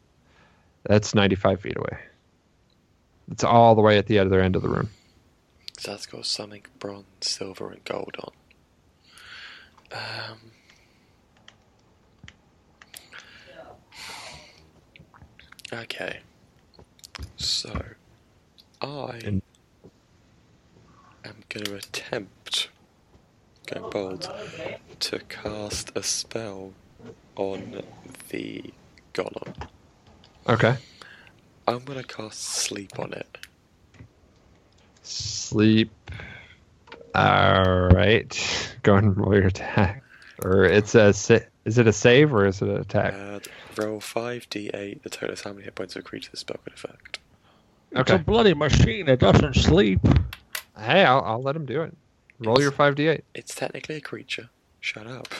That's 0.86 1.14
95 1.14 1.62
feet 1.62 1.78
away. 1.78 2.00
It's 3.32 3.44
all 3.44 3.76
the 3.76 3.84
way 3.84 4.00
at 4.00 4.08
the 4.08 4.18
other 4.18 4.42
end 4.42 4.56
of 4.56 4.64
the 4.64 4.68
room. 4.68 4.90
So 5.78 5.92
that's 5.92 6.08
got 6.08 6.26
something 6.26 6.64
bronze, 6.80 7.06
silver, 7.22 7.70
and 7.70 7.84
gold 7.84 8.18
on. 8.20 8.32
Um, 9.92 10.40
okay. 15.72 16.22
So, 17.38 17.80
I 18.82 19.20
And- 19.24 19.44
am 21.26 21.36
going 21.50 21.66
to 21.66 21.76
attempt, 21.76 22.70
going 23.68 23.90
bold, 23.92 24.30
to 25.00 25.20
cast 25.20 25.92
a 25.96 26.04
spell 26.04 26.74
on 27.36 27.82
the 28.30 28.64
golem. 29.14 29.68
Okay. 30.48 30.76
I'm 31.68 31.84
going 31.84 32.00
to 32.00 32.08
cast 32.08 32.42
sleep 32.42 32.98
on 33.00 33.14
it. 33.14 33.38
Sleep. 35.04 35.92
All 37.16 37.88
right. 37.90 38.76
Go 38.84 38.94
ahead 38.94 39.04
and 39.04 39.18
roll 39.18 39.36
your 39.36 39.48
attack. 39.48 40.04
Or 40.44 40.64
it's 40.64 40.96
a 40.96 41.14
sa- 41.14 41.40
is 41.66 41.78
it 41.78 41.88
a 41.88 41.94
save 41.94 42.34
or 42.34 42.46
is 42.46 42.62
it 42.62 42.70
an 42.70 42.78
attack? 42.78 43.14
Uh, 43.14 43.40
roll 43.82 44.00
5d8, 44.00 45.02
the 45.04 45.10
total 45.10 45.34
is 45.34 45.42
how 45.42 45.52
many 45.52 45.66
hit 45.66 45.76
points 45.76 45.96
of 45.96 46.00
a 46.00 46.04
creature 46.04 46.32
the 46.32 46.38
spell 46.38 46.58
could 46.64 46.74
affect. 46.74 47.20
It's 47.92 48.12
a 48.12 48.20
bloody 48.20 48.54
machine. 48.54 49.10
It 49.10 49.20
doesn't 49.20 49.56
sleep. 49.56 50.00
Hey, 50.80 51.04
I'll, 51.04 51.22
I'll 51.22 51.42
let 51.42 51.56
him 51.56 51.66
do 51.66 51.82
it. 51.82 51.96
Roll 52.40 52.62
your 52.62 52.72
5d8. 52.72 53.22
It's 53.34 53.54
technically 53.54 53.96
a 53.96 54.02
creature. 54.02 54.50
Shut 54.80 55.08
up. 55.08 55.28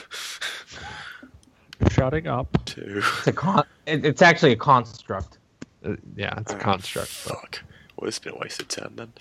Shut 1.80 1.92
shutting 1.92 2.26
up. 2.26 2.62
Two. 2.66 3.02
It's 3.18 3.26
a 3.26 3.32
con. 3.32 3.64
It, 3.86 4.04
it's 4.04 4.20
actually 4.20 4.52
a 4.52 4.56
construct. 4.56 5.38
Uh, 5.84 5.96
yeah, 6.14 6.34
it's 6.38 6.52
a 6.52 6.56
Oh, 6.56 6.60
construct. 6.60 7.24
but- 7.26 7.36
Fuck. 7.38 7.62
Well, 7.96 8.08
it's 8.08 8.18
been 8.18 8.34
a 8.34 8.38
wasted 8.38 8.68
turn 8.68 8.92
then. 8.96 9.12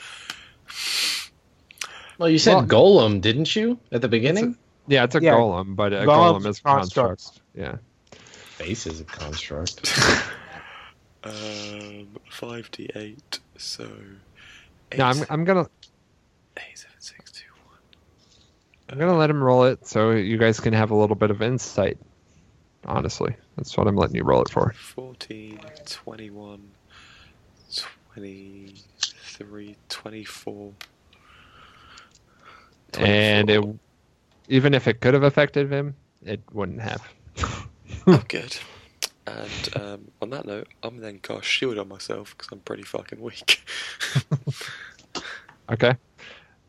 Well, 2.17 2.29
you 2.29 2.37
said 2.37 2.55
Well- 2.55 2.65
golem, 2.65 3.21
didn't 3.21 3.55
you, 3.55 3.79
at 3.91 4.01
the 4.01 4.07
beginning? 4.09 4.57
Yeah, 4.87 5.05
it's 5.05 5.15
a 5.15 5.21
Yeah, 5.21 5.33
golem, 5.35 5.75
but 5.75 5.93
a 5.93 5.97
golem's 6.05 6.45
golem 6.45 6.49
is 6.49 6.59
a 6.59 6.63
construct. 6.63 7.07
construct. 7.23 7.41
Yeah. 7.55 7.77
Face 8.57 8.87
is 8.87 8.99
a 9.01 9.05
construct. 9.05 9.97
Um, 11.21 12.07
five 12.29 12.71
d 12.71 12.89
eight. 12.95 13.39
So. 13.57 13.91
No, 14.97 15.03
I'm, 15.03 15.17
I'm 15.29 15.43
gonna 15.43 15.67
seven, 16.75 16.95
six, 16.99 17.31
two, 17.31 17.45
one. 17.65 17.77
I'm 18.89 18.97
gonna 18.97 19.17
let 19.17 19.29
him 19.29 19.43
roll 19.43 19.65
it 19.65 19.85
so 19.87 20.11
you 20.11 20.37
guys 20.37 20.59
can 20.59 20.73
have 20.73 20.91
a 20.91 20.95
little 20.95 21.15
bit 21.15 21.31
of 21.31 21.41
insight. 21.41 21.97
Honestly, 22.85 23.35
that's 23.57 23.75
what 23.77 23.87
I'm 23.87 23.95
letting 23.95 24.15
you 24.15 24.23
roll 24.23 24.41
it 24.41 24.49
for. 24.49 24.73
14, 24.73 25.59
21, 25.85 26.61
23, 28.07 29.75
24. 29.89 30.71
And 32.97 33.49
it, 33.49 33.63
even 34.47 34.73
if 34.73 34.87
it 34.87 35.01
could 35.01 35.13
have 35.13 35.23
affected 35.23 35.71
him, 35.71 35.95
it 36.25 36.41
wouldn't 36.51 36.81
have. 36.81 37.07
Oh, 38.07 38.23
good. 38.27 38.57
And 39.27 39.69
um, 39.75 40.07
on 40.21 40.31
that 40.31 40.45
note, 40.45 40.67
I'm 40.81 40.97
then 40.97 41.19
cast 41.19 41.45
shield 41.45 41.77
on 41.77 41.87
myself 41.87 42.35
because 42.35 42.51
I'm 42.51 42.59
pretty 42.59 42.83
fucking 42.83 43.21
weak. 43.21 43.61
Okay. 45.71 45.95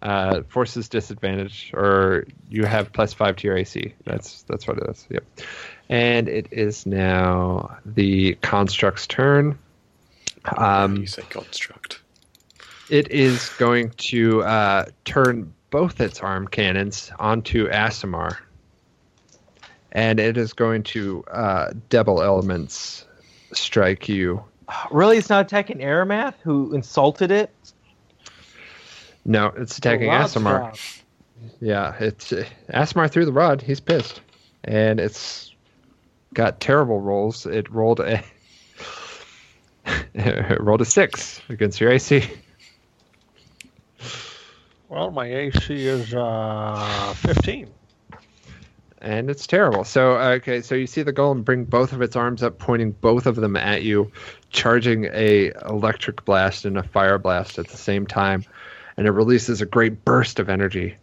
Uh, 0.03 0.41
forces 0.49 0.89
disadvantage, 0.89 1.73
or 1.75 2.27
you 2.49 2.65
have 2.65 2.91
plus 2.93 3.13
five 3.13 3.37
to 3.37 3.47
your 3.47 3.57
AC. 3.59 3.93
That's 4.05 4.43
that's 4.45 4.67
what 4.67 4.79
it 4.79 4.89
is. 4.89 5.07
Yep. 5.11 5.25
And 5.91 6.27
it 6.27 6.49
is 6.51 6.87
now 6.87 7.77
the 7.85 8.35
construct's 8.41 9.07
turn. 9.07 9.59
Um, 10.57 10.97
you 10.97 11.07
say 11.07 11.23
construct. 11.29 12.01
It 12.89 13.11
is 13.11 13.51
going 13.59 13.91
to 13.91 14.43
uh, 14.43 14.87
turn 15.05 15.53
both 15.71 16.01
its 16.01 16.21
arm 16.21 16.49
cannons 16.49 17.11
onto 17.19 17.69
Asimar. 17.69 18.37
And 19.93 20.21
it 20.21 20.37
is 20.37 20.53
going 20.53 20.83
to 20.85 21.25
uh, 21.25 21.71
double 21.89 22.23
elements 22.23 23.05
strike 23.53 24.09
you. 24.09 24.45
Really, 24.91 25.19
it's 25.19 25.29
not 25.29 25.47
attacking 25.47 25.79
Aramath, 25.79 26.35
who 26.43 26.73
insulted 26.75 27.31
it. 27.31 27.51
No, 29.25 29.53
it's 29.57 29.79
attacking 29.79 30.09
Asimar. 30.09 30.79
Yeah, 31.61 31.95
it's 32.01 32.33
uh, 32.33 32.45
Asimar 32.71 33.11
threw 33.11 33.25
the 33.25 33.33
rod. 33.33 33.63
He's 33.63 33.81
pissed, 33.81 34.21
and 34.65 35.01
it's 35.01 35.55
got 36.35 36.61
terrible 36.61 37.01
rolls. 37.01 37.47
It 37.47 37.71
rolled 37.71 38.01
a 38.01 38.23
it 40.15 40.61
rolled 40.61 40.81
a 40.81 40.85
six 40.85 41.41
against 41.49 41.81
your 41.81 41.91
AC. 41.91 42.25
Well, 44.89 45.11
my 45.13 45.27
AC 45.27 45.87
is 45.87 46.13
uh, 46.15 47.15
15. 47.19 47.69
and 49.01 49.31
it's 49.31 49.47
terrible. 49.47 49.85
So 49.85 50.17
okay, 50.19 50.61
so 50.63 50.75
you 50.75 50.87
see 50.87 51.03
the 51.03 51.13
golem 51.13 51.45
bring 51.45 51.65
both 51.65 51.93
of 51.93 52.03
its 52.03 52.17
arms 52.17 52.43
up, 52.43 52.59
pointing 52.59 52.91
both 52.93 53.27
of 53.27 53.37
them 53.37 53.57
at 53.57 53.83
you, 53.83 54.11
charging 54.51 55.07
a 55.13 55.53
electric 55.69 56.25
blast 56.25 56.65
and 56.65 56.77
a 56.77 56.83
fire 56.83 57.19
blast 57.19 57.59
at 57.59 57.69
the 57.69 57.77
same 57.77 58.07
time, 58.07 58.45
and 59.01 59.09
it 59.09 59.13
releases 59.13 59.63
a 59.63 59.67
great 59.67 60.05
burst 60.05 60.39
of 60.41 60.51
energy, 60.51 60.95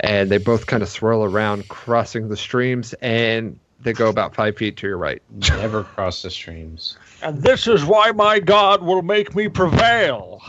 and 0.00 0.30
they 0.30 0.38
both 0.38 0.66
kind 0.66 0.82
of 0.82 0.88
swirl 0.88 1.22
around, 1.22 1.68
crossing 1.68 2.30
the 2.30 2.36
streams, 2.36 2.94
and 3.02 3.58
they 3.78 3.92
go 3.92 4.08
about 4.08 4.34
five 4.34 4.56
feet 4.56 4.78
to 4.78 4.86
your 4.86 4.96
right, 4.96 5.20
Never 5.50 5.84
cross 5.84 6.22
the 6.22 6.30
streams. 6.30 6.96
And 7.20 7.42
this 7.42 7.66
is 7.66 7.84
why 7.84 8.12
my 8.12 8.40
God 8.40 8.82
will 8.82 9.02
make 9.02 9.34
me 9.34 9.48
prevail. 9.48 10.40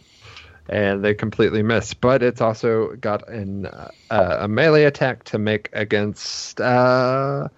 and 0.70 1.04
they 1.04 1.12
completely 1.12 1.62
miss. 1.62 1.92
But 1.92 2.22
it's 2.22 2.40
also 2.40 2.96
got 2.96 3.28
an 3.28 3.66
uh, 3.66 3.90
a 4.40 4.48
melee 4.48 4.84
attack 4.84 5.24
to 5.24 5.38
make 5.38 5.68
against. 5.74 6.58
Uh, 6.58 7.48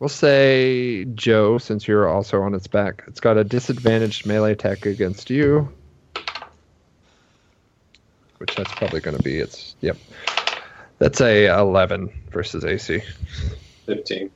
We'll 0.00 0.08
say 0.08 1.06
Joe, 1.06 1.58
since 1.58 1.88
you're 1.88 2.08
also 2.08 2.40
on 2.42 2.54
its 2.54 2.68
back. 2.68 3.02
It's 3.08 3.18
got 3.18 3.36
a 3.36 3.42
disadvantaged 3.42 4.26
melee 4.26 4.52
attack 4.52 4.86
against 4.86 5.28
you. 5.28 5.72
Which 8.38 8.54
that's 8.54 8.72
probably 8.72 9.00
going 9.00 9.16
to 9.16 9.22
be 9.22 9.38
its. 9.38 9.74
Yep. 9.80 9.96
That's 10.98 11.20
a 11.20 11.46
11 11.46 12.10
versus 12.30 12.64
AC. 12.64 13.02
15. 13.86 14.30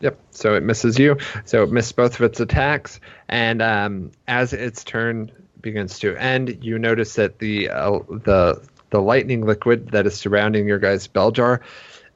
Yep. 0.00 0.18
So 0.30 0.54
it 0.54 0.62
misses 0.62 0.98
you. 0.98 1.18
So 1.44 1.62
it 1.64 1.70
missed 1.70 1.96
both 1.96 2.14
of 2.14 2.22
its 2.22 2.40
attacks, 2.40 3.00
and 3.28 3.60
um, 3.60 4.12
as 4.26 4.52
its 4.52 4.82
turn 4.82 5.30
begins 5.60 5.98
to 6.00 6.16
end, 6.16 6.64
you 6.64 6.78
notice 6.78 7.14
that 7.14 7.38
the 7.38 7.68
uh, 7.68 7.98
the 8.08 8.66
the 8.90 9.00
lightning 9.00 9.46
liquid 9.46 9.90
that 9.90 10.06
is 10.06 10.16
surrounding 10.16 10.66
your 10.66 10.78
guy's 10.78 11.06
bell 11.06 11.30
jar 11.30 11.60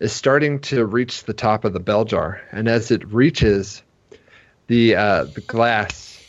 is 0.00 0.12
starting 0.12 0.60
to 0.60 0.84
reach 0.84 1.24
the 1.24 1.32
top 1.32 1.64
of 1.64 1.72
the 1.72 1.80
bell 1.80 2.04
jar, 2.04 2.40
and 2.50 2.68
as 2.68 2.90
it 2.90 3.06
reaches, 3.12 3.82
the 4.66 4.96
uh, 4.96 5.24
the 5.24 5.42
glass 5.42 6.22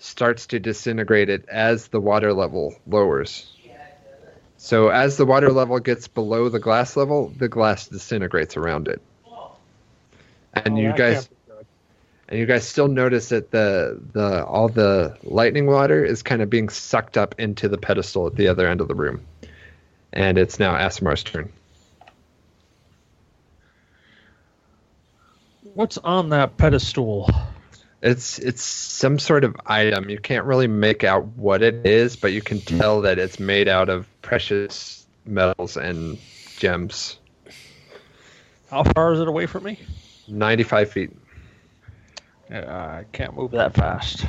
starts 0.00 0.48
to 0.48 0.58
disintegrate 0.58 1.28
it 1.28 1.48
as 1.48 1.88
the 1.88 2.00
water 2.00 2.32
level 2.32 2.74
lowers. 2.86 3.52
So 4.58 4.88
as 4.88 5.16
the 5.16 5.24
water 5.24 5.50
level 5.52 5.78
gets 5.78 6.08
below 6.08 6.48
the 6.48 6.58
glass 6.58 6.96
level, 6.96 7.28
the 7.38 7.48
glass 7.48 7.86
disintegrates 7.86 8.56
around 8.56 8.88
it. 8.88 9.00
And 10.54 10.74
Oh, 10.74 10.80
you 10.80 10.92
guys 10.92 11.14
can't 11.14 11.30
be 11.30 11.52
good. 11.52 11.66
and 12.28 12.40
you 12.40 12.46
guys 12.46 12.66
still 12.68 12.88
notice 12.88 13.28
that 13.28 13.52
the 13.52 14.00
the 14.12 14.44
all 14.44 14.68
the 14.68 15.16
lightning 15.22 15.66
water 15.66 16.04
is 16.04 16.22
kind 16.22 16.42
of 16.42 16.50
being 16.50 16.68
sucked 16.68 17.16
up 17.16 17.36
into 17.38 17.68
the 17.68 17.78
pedestal 17.78 18.26
at 18.26 18.34
the 18.34 18.48
other 18.48 18.66
end 18.66 18.80
of 18.80 18.88
the 18.88 18.94
room. 18.96 19.20
And 20.12 20.36
it's 20.38 20.58
now 20.58 20.74
Asimar's 20.76 21.22
turn. 21.22 21.52
What's 25.74 25.98
on 25.98 26.30
that 26.30 26.56
pedestal? 26.56 27.30
It's 28.00 28.38
it's 28.38 28.62
some 28.62 29.18
sort 29.18 29.42
of 29.44 29.56
item. 29.66 30.08
You 30.08 30.18
can't 30.18 30.44
really 30.44 30.68
make 30.68 31.02
out 31.02 31.26
what 31.36 31.62
it 31.62 31.84
is, 31.86 32.14
but 32.14 32.32
you 32.32 32.40
can 32.40 32.60
tell 32.60 33.00
that 33.02 33.18
it's 33.18 33.40
made 33.40 33.66
out 33.66 33.88
of 33.88 34.06
precious 34.22 35.06
metals 35.24 35.76
and 35.76 36.18
gems. 36.58 37.18
How 38.70 38.84
far 38.84 39.14
is 39.14 39.20
it 39.20 39.26
away 39.26 39.46
from 39.46 39.64
me? 39.64 39.80
95 40.28 40.90
feet. 40.90 41.10
Yeah, 42.50 42.72
I 42.72 43.04
can't 43.12 43.34
move 43.34 43.50
that 43.52 43.74
fast. 43.74 44.24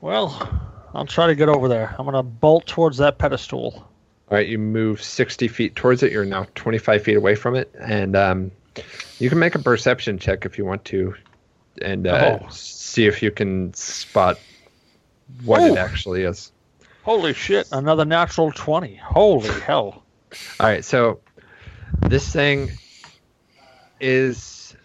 Well, 0.00 0.60
I'll 0.94 1.06
try 1.06 1.26
to 1.26 1.34
get 1.34 1.48
over 1.48 1.68
there. 1.68 1.94
I'm 1.98 2.04
gonna 2.04 2.22
bolt 2.22 2.66
towards 2.66 2.98
that 2.98 3.18
pedestal. 3.18 3.74
All 4.30 4.36
right, 4.36 4.46
you 4.46 4.58
move 4.58 5.02
60 5.02 5.48
feet 5.48 5.74
towards 5.74 6.02
it. 6.02 6.12
You're 6.12 6.24
now 6.24 6.46
25 6.54 7.02
feet 7.02 7.16
away 7.16 7.34
from 7.34 7.56
it, 7.56 7.74
and 7.78 8.14
um, 8.14 8.50
you 9.18 9.28
can 9.28 9.38
make 9.38 9.54
a 9.54 9.58
perception 9.58 10.18
check 10.18 10.44
if 10.46 10.58
you 10.58 10.64
want 10.64 10.84
to, 10.86 11.14
and 11.82 12.06
uh, 12.06 12.38
Oh. 12.42 12.48
see 12.50 13.06
if 13.06 13.22
you 13.22 13.30
can 13.30 13.72
spot 13.74 14.38
what 15.44 15.62
it 15.62 15.72
Oh. 15.72 15.76
actually 15.76 16.22
is. 16.22 16.52
Holy 17.02 17.32
shit! 17.32 17.68
Another 17.72 18.04
natural 18.04 18.52
twenty. 18.52 18.96
Holy 18.96 19.48
hell! 19.60 20.02
All 20.60 20.66
right, 20.66 20.84
so 20.84 21.20
this 22.06 22.30
thing 22.32 22.70
is 24.00 24.76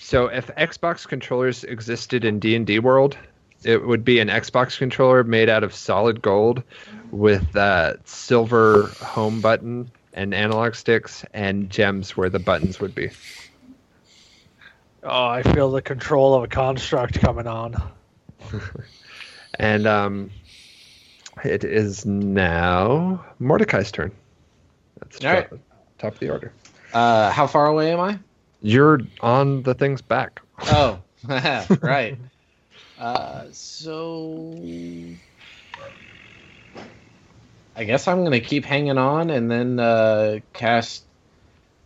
so 0.00 0.26
if 0.26 0.48
Xbox 0.56 1.06
controllers 1.06 1.64
existed 1.64 2.24
in 2.24 2.40
D 2.40 2.56
and 2.56 2.66
D 2.66 2.78
world, 2.78 3.16
it 3.62 3.86
would 3.86 4.04
be 4.04 4.18
an 4.20 4.28
Xbox 4.28 4.76
controller 4.78 5.22
made 5.22 5.48
out 5.48 5.62
of 5.62 5.74
solid 5.74 6.20
gold 6.20 6.62
with 7.10 7.54
uh, 7.56 7.94
silver 8.04 8.88
home 9.00 9.40
button 9.40 9.90
and 10.12 10.34
analog 10.34 10.74
sticks 10.74 11.24
and 11.32 11.70
gems 11.70 12.16
where 12.16 12.28
the 12.28 12.38
buttons 12.38 12.80
would 12.80 12.94
be. 12.94 13.10
Oh, 15.02 15.26
I 15.26 15.42
feel 15.42 15.70
the 15.70 15.80
control 15.82 16.34
of 16.34 16.44
a 16.44 16.48
construct 16.48 17.20
coming 17.20 17.46
on. 17.46 17.80
And 19.58 19.86
um, 19.86 20.30
it 21.44 21.64
is 21.64 22.06
now 22.06 23.22
Mordecai's 23.38 23.92
turn. 23.92 24.10
That's 25.00 25.22
All 25.22 25.32
right. 25.32 25.50
top, 25.50 25.58
top 25.98 26.12
of 26.14 26.18
the 26.18 26.30
order. 26.30 26.52
Uh, 26.94 27.30
how 27.30 27.46
far 27.46 27.66
away 27.66 27.92
am 27.92 28.00
I? 28.00 28.18
You're 28.62 29.00
on 29.20 29.62
the 29.62 29.74
thing's 29.74 30.00
back. 30.00 30.40
Oh, 30.62 31.00
right. 31.82 32.16
Uh, 32.98 33.44
so 33.52 34.54
I 37.80 37.84
guess 37.84 38.06
I'm 38.06 38.24
gonna 38.24 38.40
keep 38.40 38.66
hanging 38.66 38.98
on 38.98 39.30
and 39.30 39.50
then 39.50 39.80
uh, 39.80 40.40
cast. 40.52 41.02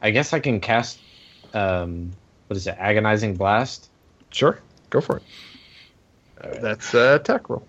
I 0.03 0.11
guess 0.11 0.33
I 0.33 0.41
can 0.41 0.59
cast. 0.59 0.99
Um, 1.55 2.11
what 2.49 2.57
is 2.57 2.67
it? 2.67 2.75
Agonizing 2.77 3.37
blast. 3.37 3.89
Sure, 4.31 4.59
go 4.91 5.01
for 5.01 5.19
it. 5.19 5.23
That's 6.61 6.97
uh, 6.97 7.19
attack 7.21 7.49
roll. 7.49 7.65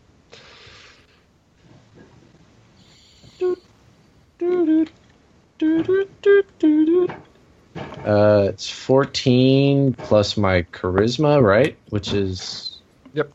Uh, 7.77 8.47
it's 8.49 8.67
14 8.71 9.93
plus 9.93 10.35
my 10.35 10.63
charisma, 10.63 11.43
right? 11.43 11.77
Which 11.91 12.11
is. 12.11 12.79
Yep. 13.13 13.31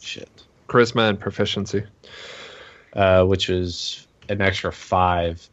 Shit. 0.00 0.30
Charisma 0.66 1.10
and 1.10 1.20
proficiency. 1.20 1.82
Uh, 2.94 3.24
which 3.24 3.50
is 3.50 4.06
an 4.30 4.40
extra 4.40 4.72
five. 4.72 5.46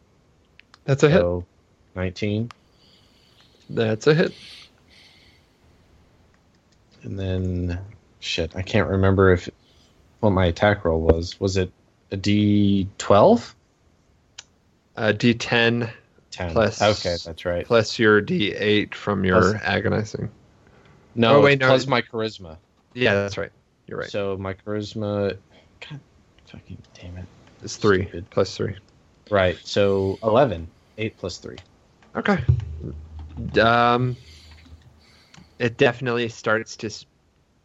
That's 0.86 1.04
a 1.04 1.10
hit. 1.10 1.24
19. 1.96 2.52
That's 3.70 4.08
a 4.08 4.14
hit. 4.14 4.34
And 7.04 7.20
then. 7.20 7.80
Shit, 8.20 8.56
I 8.56 8.62
can't 8.64 8.90
remember 8.90 9.32
if 9.32 9.48
what 10.22 10.32
my 10.32 10.46
attack 10.48 10.84
roll 10.86 11.02
was. 11.02 11.40
Was 11.40 11.56
it 11.58 11.72
a 12.12 12.18
D12? 12.18 13.54
Uh, 14.96 15.14
D10 15.16 15.92
10. 16.32 16.52
Plus- 16.52 16.82
Okay, 16.82 17.16
that's 17.24 17.46
right. 17.46 17.66
plus 17.66 18.00
your 18.00 18.22
D8 18.22 18.94
from 18.96 19.24
your 19.24 19.42
Plus- 19.54 19.62
agonizing. 19.64 20.30
No, 21.16 21.38
Oh, 21.38 21.42
wait, 21.42 21.60
no, 21.60 21.68
plus 21.68 21.86
my 21.88 22.02
charisma. 22.02 22.58
Yeah, 22.94 23.14
that's 23.14 23.38
right. 23.38 23.52
You're 23.88 24.00
right. 24.00 24.10
So 24.10 24.36
my 24.38 24.54
charisma. 24.56 25.38
God 25.90 26.00
fucking 26.46 26.78
damn 27.00 27.18
it. 27.18 27.26
It's 27.68 27.76
three 27.76 28.04
Stupid. 28.04 28.30
plus 28.30 28.56
three. 28.56 28.78
Right, 29.30 29.58
so 29.62 30.18
11. 30.24 30.70
8 30.98 31.18
plus 31.18 31.38
3. 31.40 31.58
Okay. 32.16 32.40
Um, 33.62 34.16
it 35.60 35.76
definitely 35.76 36.30
starts 36.30 36.78
to 36.78 36.90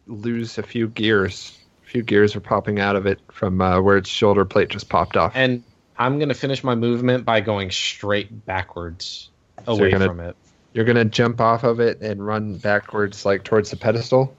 lose 0.09 0.59
a 0.59 0.63
few 0.65 0.89
gears. 0.89 1.57
A 1.87 1.89
few 1.89 2.03
gears 2.03 2.35
are 2.35 2.41
popping 2.41 2.81
out 2.81 2.97
of 2.97 3.07
it 3.07 3.21
from 3.31 3.61
uh, 3.61 3.81
where 3.81 3.97
its 3.97 4.11
shoulder 4.11 4.45
plate 4.45 4.71
just 4.71 4.89
popped 4.89 5.17
off. 5.17 5.31
And 5.37 5.63
I'm 5.97 6.19
going 6.19 6.31
to 6.31 6.35
finish 6.35 6.65
my 6.65 6.75
movement 6.75 7.25
by 7.25 7.41
going 7.41 7.71
straight 7.71 8.45
backwards 8.45 9.31
you're 9.69 9.77
away 9.77 9.91
gonna- 9.93 10.07
from 10.09 10.19
it. 10.19 10.35
You're 10.73 10.85
gonna 10.87 11.05
jump 11.05 11.41
off 11.41 11.63
of 11.65 11.79
it 11.81 12.01
and 12.01 12.27
run 12.27 12.57
backwards, 12.57 13.25
like 13.25 13.45
towards 13.45 13.71
the 13.71 13.77
pedestal. 13.77 14.35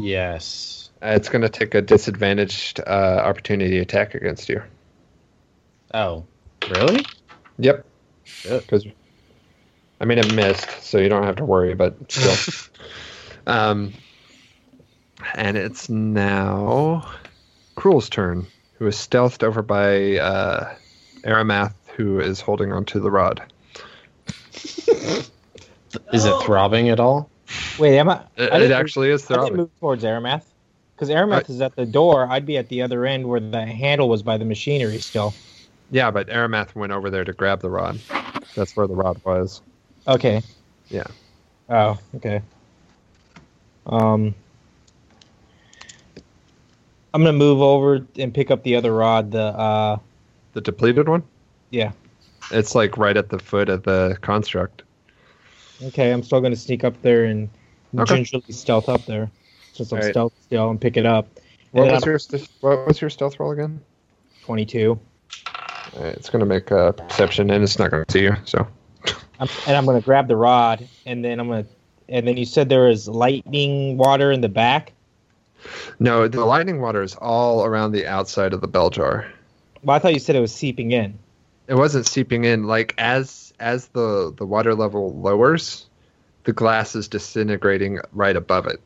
Yes. 0.00 0.81
Uh, 1.02 1.14
it's 1.16 1.28
gonna 1.28 1.48
take 1.48 1.74
a 1.74 1.82
disadvantaged 1.82 2.78
uh, 2.80 3.22
opportunity 3.24 3.78
attack 3.78 4.14
against 4.14 4.48
you. 4.48 4.62
Oh, 5.92 6.24
really? 6.70 7.04
Yep. 7.58 7.84
Because, 8.44 8.86
I 10.00 10.04
mean, 10.04 10.18
it 10.18 10.34
missed, 10.34 10.70
so 10.82 10.98
you 10.98 11.08
don't 11.08 11.24
have 11.24 11.36
to 11.36 11.44
worry. 11.44 11.74
But 11.74 12.10
still. 12.10 12.64
um, 13.46 13.92
and 15.34 15.56
it's 15.56 15.88
now 15.88 17.10
Cruel's 17.74 18.08
turn, 18.08 18.46
who 18.78 18.86
is 18.86 18.96
stealthed 18.96 19.42
over 19.42 19.60
by 19.62 20.18
uh, 20.18 20.72
Aramath, 21.24 21.74
who 21.96 22.20
is 22.20 22.40
holding 22.40 22.72
onto 22.72 23.00
the 23.00 23.10
rod. 23.10 23.42
Is 26.12 26.24
it 26.24 26.42
throbbing 26.44 26.88
at 26.88 27.00
all? 27.00 27.28
Wait, 27.78 27.98
am 27.98 28.08
I? 28.08 28.22
It, 28.36 28.52
I 28.52 28.56
it 28.56 28.58
didn't- 28.60 28.72
actually 28.72 29.10
is 29.10 29.24
I 29.24 29.34
didn't 29.34 29.40
throbbing. 29.40 29.56
move 29.58 29.70
towards 29.80 30.04
Aramath 30.04 30.44
because 31.02 31.16
Aramath 31.16 31.30
Right. 31.32 31.50
is 31.50 31.60
at 31.60 31.74
the 31.74 31.84
door. 31.84 32.28
I'd 32.30 32.46
be 32.46 32.56
at 32.58 32.68
the 32.68 32.80
other 32.80 33.04
end 33.04 33.26
where 33.26 33.40
the 33.40 33.66
handle 33.66 34.08
was 34.08 34.22
by 34.22 34.36
the 34.36 34.44
machinery 34.44 34.98
still. 34.98 35.34
Yeah, 35.90 36.12
but 36.12 36.28
Aramath 36.28 36.76
went 36.76 36.92
over 36.92 37.10
there 37.10 37.24
to 37.24 37.32
grab 37.32 37.60
the 37.60 37.70
rod. 37.70 37.98
That's 38.54 38.76
where 38.76 38.86
the 38.86 38.94
rod 38.94 39.20
was. 39.24 39.62
Okay. 40.06 40.40
Yeah. 40.90 41.08
Oh, 41.68 41.98
okay. 42.14 42.40
Um, 43.86 44.32
I'm 47.12 47.22
gonna 47.24 47.32
move 47.32 47.60
over 47.60 48.06
and 48.16 48.32
pick 48.32 48.52
up 48.52 48.62
the 48.62 48.76
other 48.76 48.94
rod. 48.94 49.32
The 49.32 49.42
uh, 49.42 49.96
The 50.52 50.60
depleted 50.60 51.08
one? 51.08 51.24
yeah. 51.70 51.90
It's 52.52 52.76
like 52.76 52.96
right 52.96 53.16
at 53.16 53.28
the 53.28 53.40
foot 53.40 53.68
of 53.68 53.82
the 53.82 54.16
construct. 54.20 54.84
Okay, 55.82 56.12
I'm 56.12 56.22
still 56.22 56.40
gonna 56.40 56.54
sneak 56.54 56.84
up 56.84 57.02
there 57.02 57.24
and 57.24 57.48
Okay. 57.98 58.14
gingerly 58.14 58.44
stealth 58.50 58.88
up 58.88 59.04
there, 59.06 59.32
since 59.72 59.92
I'm 59.92 59.98
Alright. 59.98 60.12
stealth 60.12 60.32
still, 60.42 60.70
and 60.70 60.80
pick 60.80 60.96
it 60.96 61.06
up. 61.06 61.28
What 61.72 61.90
was 61.90 62.04
I'm- 62.04 62.18
your 62.30 62.40
what 62.60 62.86
was 62.86 63.00
your 63.00 63.10
stealth 63.10 63.40
roll 63.40 63.52
again? 63.52 63.80
22. 64.44 64.98
Uh, 65.96 66.04
it's 66.04 66.30
gonna 66.30 66.46
make 66.46 66.70
a 66.70 66.92
perception, 66.92 67.50
and 67.50 67.62
it's 67.62 67.78
not 67.78 67.90
gonna 67.90 68.04
see 68.08 68.22
you. 68.22 68.36
So 68.44 68.66
I'm, 69.40 69.48
and 69.66 69.76
I'm 69.76 69.84
gonna 69.86 70.00
grab 70.00 70.28
the 70.28 70.36
rod, 70.36 70.86
and 71.06 71.24
then 71.24 71.40
I'm 71.40 71.48
gonna. 71.48 71.66
And 72.08 72.26
then 72.26 72.36
you 72.36 72.44
said 72.44 72.68
there 72.68 72.88
is 72.88 73.08
lightning 73.08 73.96
water 73.96 74.30
in 74.30 74.40
the 74.40 74.48
back. 74.48 74.92
no, 75.98 76.28
the 76.28 76.44
lightning 76.44 76.80
water 76.80 77.02
is 77.02 77.14
all 77.14 77.64
around 77.64 77.92
the 77.92 78.06
outside 78.06 78.52
of 78.52 78.60
the 78.60 78.68
bell 78.68 78.90
jar. 78.90 79.26
Well, 79.82 79.96
I 79.96 79.98
thought 79.98 80.12
you 80.12 80.20
said 80.20 80.36
it 80.36 80.40
was 80.40 80.54
seeping 80.54 80.92
in. 80.92 81.18
It 81.68 81.74
wasn't 81.74 82.06
seeping 82.06 82.44
in. 82.44 82.64
Like 82.64 82.94
as 82.98 83.52
as 83.60 83.88
the 83.88 84.32
the 84.36 84.44
water 84.44 84.74
level 84.74 85.14
lowers, 85.14 85.86
the 86.44 86.52
glass 86.52 86.94
is 86.94 87.08
disintegrating 87.08 88.00
right 88.12 88.36
above 88.36 88.66
it. 88.66 88.80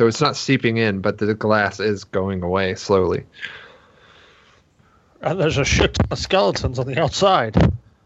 So 0.00 0.06
it's 0.06 0.22
not 0.22 0.34
seeping 0.34 0.78
in, 0.78 1.02
but 1.02 1.18
the 1.18 1.34
glass 1.34 1.78
is 1.78 2.04
going 2.04 2.42
away 2.42 2.74
slowly. 2.74 3.26
And 5.20 5.38
there's 5.38 5.58
a 5.58 5.64
shit 5.66 5.92
ton 5.92 6.06
of 6.10 6.18
skeletons 6.18 6.78
on 6.78 6.86
the 6.86 6.98
outside. 6.98 7.54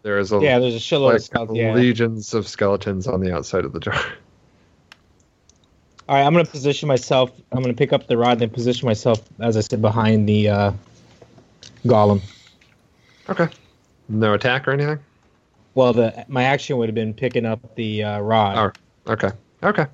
There 0.02 0.18
is 0.18 0.32
a 0.32 0.40
Yeah, 0.40 0.58
there's 0.58 0.74
a 0.74 0.78
shitload 0.78 1.06
like 1.06 1.16
of 1.18 1.22
stuff. 1.22 1.48
Yeah. 1.52 1.72
legions 1.72 2.34
of 2.34 2.48
skeletons 2.48 3.06
on 3.06 3.20
the 3.20 3.32
outside 3.32 3.64
of 3.64 3.72
the 3.72 3.78
jar. 3.78 3.94
All 6.08 6.16
right, 6.16 6.26
I'm 6.26 6.32
gonna 6.32 6.46
position 6.46 6.88
myself. 6.88 7.30
I'm 7.52 7.62
gonna 7.62 7.74
pick 7.74 7.92
up 7.92 8.08
the 8.08 8.16
rod 8.16 8.42
and 8.42 8.52
position 8.52 8.86
myself, 8.86 9.22
as 9.38 9.56
I 9.56 9.60
said, 9.60 9.80
behind 9.80 10.28
the 10.28 10.48
uh, 10.48 10.72
golem. 11.86 12.22
Okay. 13.28 13.46
No 14.08 14.34
attack 14.34 14.66
or 14.66 14.72
anything. 14.72 14.98
Well, 15.76 15.92
the 15.92 16.24
my 16.26 16.42
action 16.42 16.76
would 16.76 16.88
have 16.88 16.96
been 16.96 17.14
picking 17.14 17.46
up 17.46 17.76
the 17.76 18.02
uh, 18.02 18.18
rod. 18.18 18.72
Oh. 19.06 19.12
Okay. 19.12 19.30
Okay. 19.62 19.86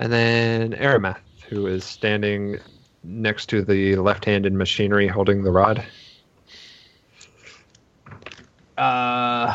And 0.00 0.10
then 0.10 0.72
Aramath, 0.72 1.20
who 1.48 1.66
is 1.66 1.84
standing 1.84 2.58
next 3.04 3.50
to 3.50 3.62
the 3.62 3.96
left-handed 3.96 4.52
machinery 4.52 5.06
holding 5.06 5.42
the 5.44 5.50
rod. 5.50 5.84
Uh, 8.78 9.54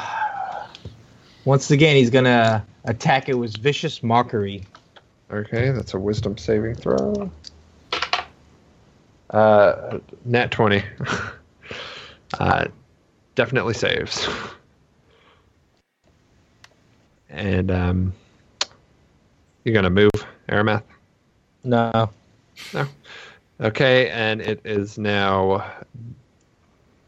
once 1.45 1.71
again, 1.71 1.95
he's 1.95 2.11
gonna 2.11 2.63
attack 2.83 3.27
it 3.27 3.33
with 3.33 3.57
vicious 3.57 4.03
mockery. 4.03 4.67
Okay, 5.31 5.71
that's 5.71 5.95
a 5.95 5.99
wisdom 5.99 6.37
saving 6.37 6.75
throw. 6.75 7.31
Uh, 9.31 9.99
nat 10.23 10.51
20. 10.51 10.83
uh, 12.39 12.65
definitely 13.33 13.73
saves. 13.73 14.29
And 17.29 17.71
um, 17.71 18.13
you're 19.65 19.73
going 19.73 19.83
to 19.83 19.89
move, 19.89 20.11
Aramath? 20.49 20.83
No, 21.63 22.09
No. 22.73 22.87
Okay, 23.59 24.09
and 24.09 24.41
it 24.41 24.61
is 24.65 24.97
now 24.97 25.65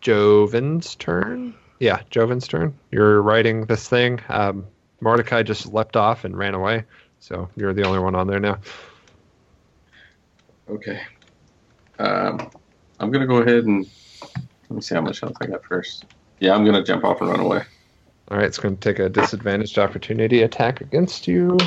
Joven's 0.01 0.95
turn. 0.95 1.53
Yeah, 1.79 2.01
Joven's 2.09 2.47
turn. 2.47 2.73
You're 2.91 3.21
writing 3.21 3.65
this 3.65 3.87
thing. 3.87 4.21
Um, 4.29 4.65
Mordecai 5.01 5.43
just 5.43 5.71
leapt 5.73 5.95
off 5.95 6.23
and 6.23 6.37
ran 6.37 6.53
away, 6.55 6.85
so 7.19 7.49
you're 7.55 7.73
the 7.73 7.83
only 7.83 7.99
one 7.99 8.15
on 8.15 8.27
there 8.27 8.39
now. 8.39 8.57
Okay. 10.69 11.01
Um, 11.99 12.49
I'm 12.99 13.11
gonna 13.11 13.27
go 13.27 13.37
ahead 13.37 13.65
and 13.65 13.85
let 14.69 14.71
me 14.71 14.81
see 14.81 14.95
how 14.95 15.01
much 15.01 15.19
health 15.19 15.35
I 15.41 15.47
got 15.47 15.63
first. 15.65 16.05
Yeah, 16.39 16.55
I'm 16.55 16.65
gonna 16.65 16.83
jump 16.83 17.03
off 17.03 17.21
and 17.21 17.29
run 17.29 17.41
away. 17.41 17.63
All 18.29 18.37
right, 18.37 18.45
it's 18.45 18.57
going 18.57 18.75
to 18.75 18.81
take 18.81 18.99
a 18.99 19.07
disadvantaged 19.07 19.79
opportunity 19.79 20.41
attack 20.41 20.81
against 20.81 21.29
you. 21.29 21.57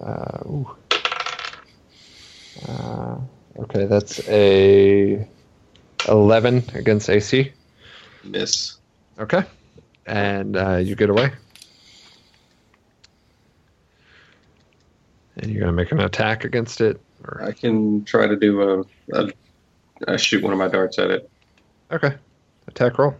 Uh, 0.00 0.38
ooh. 0.46 0.76
Uh, 2.68 3.16
okay, 3.58 3.86
that's 3.86 4.26
a 4.28 5.26
11 6.08 6.64
against 6.74 7.10
AC. 7.10 7.52
Miss. 8.24 8.78
Okay, 9.18 9.44
and 10.06 10.56
uh, 10.56 10.76
you 10.76 10.96
get 10.96 11.10
away. 11.10 11.32
And 15.36 15.50
you're 15.50 15.60
going 15.60 15.72
to 15.72 15.76
make 15.76 15.92
an 15.92 16.00
attack 16.00 16.44
against 16.44 16.80
it. 16.80 17.00
Or, 17.24 17.42
I 17.42 17.52
can 17.52 18.04
try 18.04 18.26
to 18.26 18.36
do 18.36 18.62
a, 18.62 18.84
a, 19.12 19.32
a 20.06 20.18
shoot 20.18 20.42
one 20.42 20.52
of 20.52 20.58
my 20.58 20.68
darts 20.68 20.98
at 20.98 21.10
it. 21.10 21.30
okay, 21.90 22.14
attack 22.68 22.98
roll. 22.98 23.16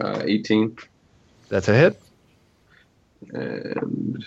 Uh, 0.00 0.22
18 0.24 0.76
That's 1.48 1.68
a 1.68 1.74
hit. 1.74 2.01
And 3.30 4.24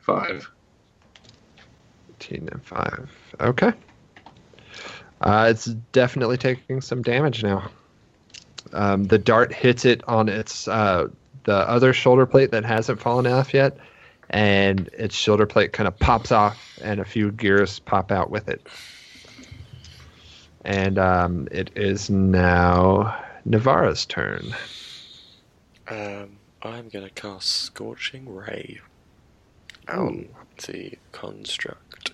five. 0.00 0.50
18 2.20 2.48
and 2.52 2.64
5. 2.64 3.10
Okay. 3.40 3.72
Uh, 5.20 5.48
it's 5.50 5.66
definitely 5.92 6.36
taking 6.36 6.80
some 6.80 7.02
damage 7.02 7.42
now. 7.42 7.70
Um, 8.72 9.04
the 9.04 9.18
dart 9.18 9.52
hits 9.52 9.84
it 9.84 10.06
on 10.08 10.28
its 10.28 10.68
uh, 10.68 11.08
the 11.44 11.56
other 11.56 11.92
shoulder 11.92 12.26
plate 12.26 12.50
that 12.50 12.64
hasn't 12.64 13.00
fallen 13.00 13.26
off 13.26 13.54
yet, 13.54 13.78
and 14.30 14.88
its 14.92 15.14
shoulder 15.14 15.46
plate 15.46 15.72
kind 15.72 15.88
of 15.88 15.98
pops 15.98 16.30
off, 16.30 16.78
and 16.82 17.00
a 17.00 17.04
few 17.04 17.32
gears 17.32 17.78
pop 17.80 18.12
out 18.12 18.30
with 18.30 18.48
it. 18.48 18.66
And 20.64 20.98
um, 20.98 21.48
it 21.50 21.70
is 21.76 22.10
now 22.10 23.16
Navara's 23.48 24.04
turn. 24.04 24.54
Um, 25.90 26.36
I'm 26.62 26.88
gonna 26.88 27.10
cast 27.10 27.48
Scorching 27.48 28.28
Ray 28.32 28.80
on 29.88 30.28
the 30.66 30.98
construct. 31.12 32.12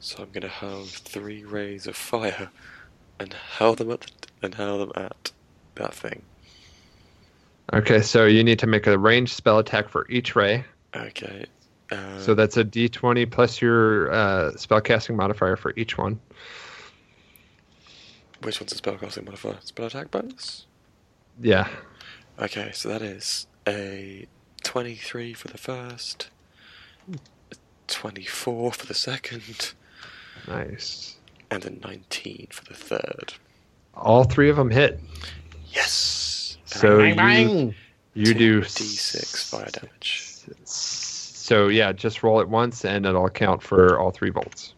So 0.00 0.22
I'm 0.22 0.30
gonna 0.32 0.48
have 0.48 0.88
three 0.88 1.44
rays 1.44 1.86
of 1.86 1.96
fire 1.96 2.50
and 3.18 3.32
hurl 3.32 3.74
them 3.74 3.90
at 3.90 4.00
the, 4.02 4.08
and 4.42 4.54
hurl 4.54 4.78
them 4.78 4.92
at 4.96 5.32
that 5.76 5.94
thing. 5.94 6.22
Okay, 7.72 8.02
so 8.02 8.26
you 8.26 8.44
need 8.44 8.58
to 8.58 8.66
make 8.66 8.86
a 8.86 8.98
ranged 8.98 9.32
spell 9.32 9.58
attack 9.58 9.88
for 9.88 10.06
each 10.10 10.36
ray. 10.36 10.64
Okay. 10.94 11.46
Uh, 11.90 12.18
So 12.20 12.34
that's 12.34 12.56
a 12.56 12.64
d20 12.64 13.30
plus 13.30 13.60
your 13.60 14.12
uh, 14.12 14.52
spellcasting 14.52 15.16
modifier 15.16 15.56
for 15.56 15.72
each 15.76 15.96
one. 15.98 16.20
which 18.42 18.60
one's 18.60 18.72
a 18.72 18.76
spellcasting 18.76 19.24
modifier? 19.24 19.56
Spell 19.64 19.86
attack 19.86 20.10
bonus. 20.10 20.66
Yeah. 21.40 21.68
Okay, 22.40 22.70
so 22.72 22.88
that 22.88 23.02
is 23.02 23.46
a 23.66 24.26
23 24.64 25.34
for 25.34 25.48
the 25.48 25.58
first, 25.58 26.30
24 27.86 28.72
for 28.72 28.86
the 28.86 28.94
second, 28.94 29.72
Nice. 30.48 31.16
and 31.50 31.64
a 31.64 31.70
19 31.86 32.48
for 32.50 32.64
the 32.64 32.74
third. 32.74 33.34
All 33.94 34.24
three 34.24 34.50
of 34.50 34.56
them 34.56 34.70
hit. 34.70 34.98
Yes! 35.70 36.58
So 36.66 36.98
bang, 36.98 37.10
you, 37.10 37.14
bang. 37.16 37.74
you 38.14 38.34
do 38.34 38.60
D6 38.62 39.50
fire 39.50 39.68
damage. 39.70 40.32
So 40.64 41.68
yeah, 41.68 41.92
just 41.92 42.22
roll 42.24 42.40
it 42.40 42.48
once 42.48 42.84
and 42.84 43.06
it'll 43.06 43.30
count 43.30 43.62
for 43.62 43.98
all 43.98 44.10
three 44.10 44.30
bolts. 44.30 44.74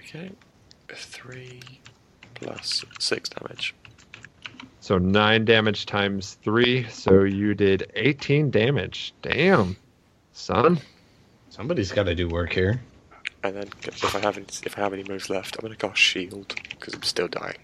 Okay, 0.00 0.30
3 0.90 1.60
plus 2.34 2.84
6 2.98 3.28
damage. 3.30 3.74
So 4.82 4.98
nine 4.98 5.44
damage 5.44 5.86
times 5.86 6.38
three. 6.42 6.88
So 6.88 7.22
you 7.22 7.54
did 7.54 7.92
18 7.94 8.50
damage. 8.50 9.14
Damn, 9.22 9.76
son. 10.32 10.80
Somebody's 11.50 11.92
got 11.92 12.04
to 12.04 12.16
do 12.16 12.26
work 12.26 12.52
here. 12.52 12.82
And 13.44 13.54
then 13.54 13.68
if 13.84 14.16
I 14.16 14.18
haven't, 14.18 14.60
if 14.66 14.76
I 14.76 14.80
have 14.80 14.92
any 14.92 15.04
moves 15.04 15.30
left, 15.30 15.56
I'm 15.56 15.62
gonna 15.62 15.76
cast 15.76 15.98
shield 15.98 16.56
because 16.70 16.94
I'm 16.94 17.02
still 17.04 17.28
dying. 17.28 17.58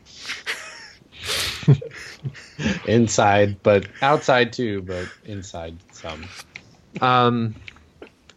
Inside, 2.86 3.64
but 3.64 3.88
outside 4.00 4.52
too, 4.52 4.82
but 4.82 5.08
inside 5.24 5.76
some. 5.92 6.24
Um, 7.00 7.56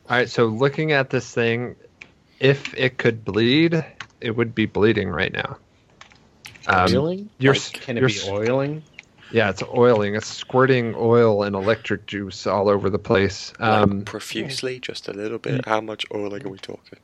all 0.09 0.17
right. 0.17 0.29
So 0.29 0.47
looking 0.47 0.91
at 0.91 1.11
this 1.11 1.31
thing, 1.31 1.75
if 2.39 2.73
it 2.73 2.97
could 2.97 3.23
bleed, 3.23 3.85
it 4.21 4.31
would 4.31 4.55
be 4.55 4.65
bleeding 4.65 5.09
right 5.09 5.31
now. 5.31 5.57
Um, 6.67 6.93
oiling? 6.93 7.29
you're 7.39 7.53
Like, 7.53 7.73
can 7.73 7.97
it 7.97 8.01
you're 8.01 8.09
be 8.09 8.19
oiling? 8.23 8.83
Yeah, 9.31 9.49
it's 9.49 9.63
oiling. 9.63 10.15
It's 10.15 10.27
squirting 10.27 10.93
oil 10.97 11.43
and 11.43 11.55
electric 11.55 12.05
juice 12.05 12.45
all 12.47 12.69
over 12.69 12.89
the 12.89 12.99
place. 12.99 13.53
Like, 13.59 13.69
Um, 13.69 14.01
profusely, 14.01 14.79
just 14.79 15.07
a 15.07 15.13
little 15.13 15.39
bit. 15.39 15.65
How 15.65 15.81
much 15.81 16.05
oiling 16.13 16.45
are 16.45 16.49
we 16.49 16.57
talking? 16.57 16.99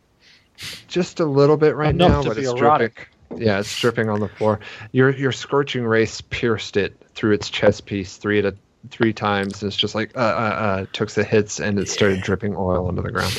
just 0.88 1.20
a 1.20 1.26
little 1.26 1.58
bit 1.58 1.76
right 1.76 1.94
Enough 1.94 2.12
now, 2.12 2.22
to 2.24 2.30
but 2.30 2.38
be 2.38 2.44
it's 2.44 2.52
erotic. 2.52 2.96
dripping. 2.96 3.46
Yeah, 3.46 3.60
it's 3.60 3.80
dripping 3.80 4.10
on 4.10 4.20
the 4.20 4.28
floor. 4.30 4.60
Your 4.92 5.10
your 5.12 5.32
scorching 5.32 5.86
race 5.86 6.22
pierced 6.22 6.78
it 6.78 7.02
through 7.14 7.34
its 7.34 7.50
chest 7.50 7.86
piece 7.86 8.18
three 8.18 8.40
at 8.40 8.46
a 8.46 8.56
three 8.90 9.14
times. 9.14 9.62
And 9.62 9.68
it's 9.70 9.78
just 9.78 9.96
like 9.96 10.16
uh 10.16 10.20
uh 10.20 10.22
uh 10.22 10.86
took 10.94 11.12
the 11.12 11.24
hits 11.24 11.60
and 11.60 11.78
it 11.78 11.88
started 11.90 12.22
dripping 12.22 12.56
oil 12.56 12.88
onto 12.88 13.02
the 13.02 13.12
ground. 13.12 13.38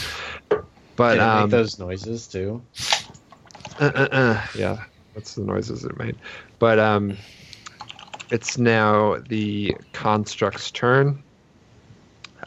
But 0.97 1.15
Did 1.15 1.23
it 1.23 1.23
um, 1.23 1.43
make 1.43 1.51
those 1.51 1.79
noises 1.79 2.27
too? 2.29 2.63
uh, 3.81 3.85
uh, 3.95 4.09
uh, 4.13 4.47
yeah, 4.55 4.85
that's 5.19 5.35
the 5.35 5.43
noises 5.43 5.85
it 5.85 5.99
made. 5.99 6.15
But 6.61 6.79
um, 6.79 7.17
it's 8.31 8.57
now 8.57 9.17
the 9.29 9.77
construct's 9.93 10.71
turn. 10.71 11.25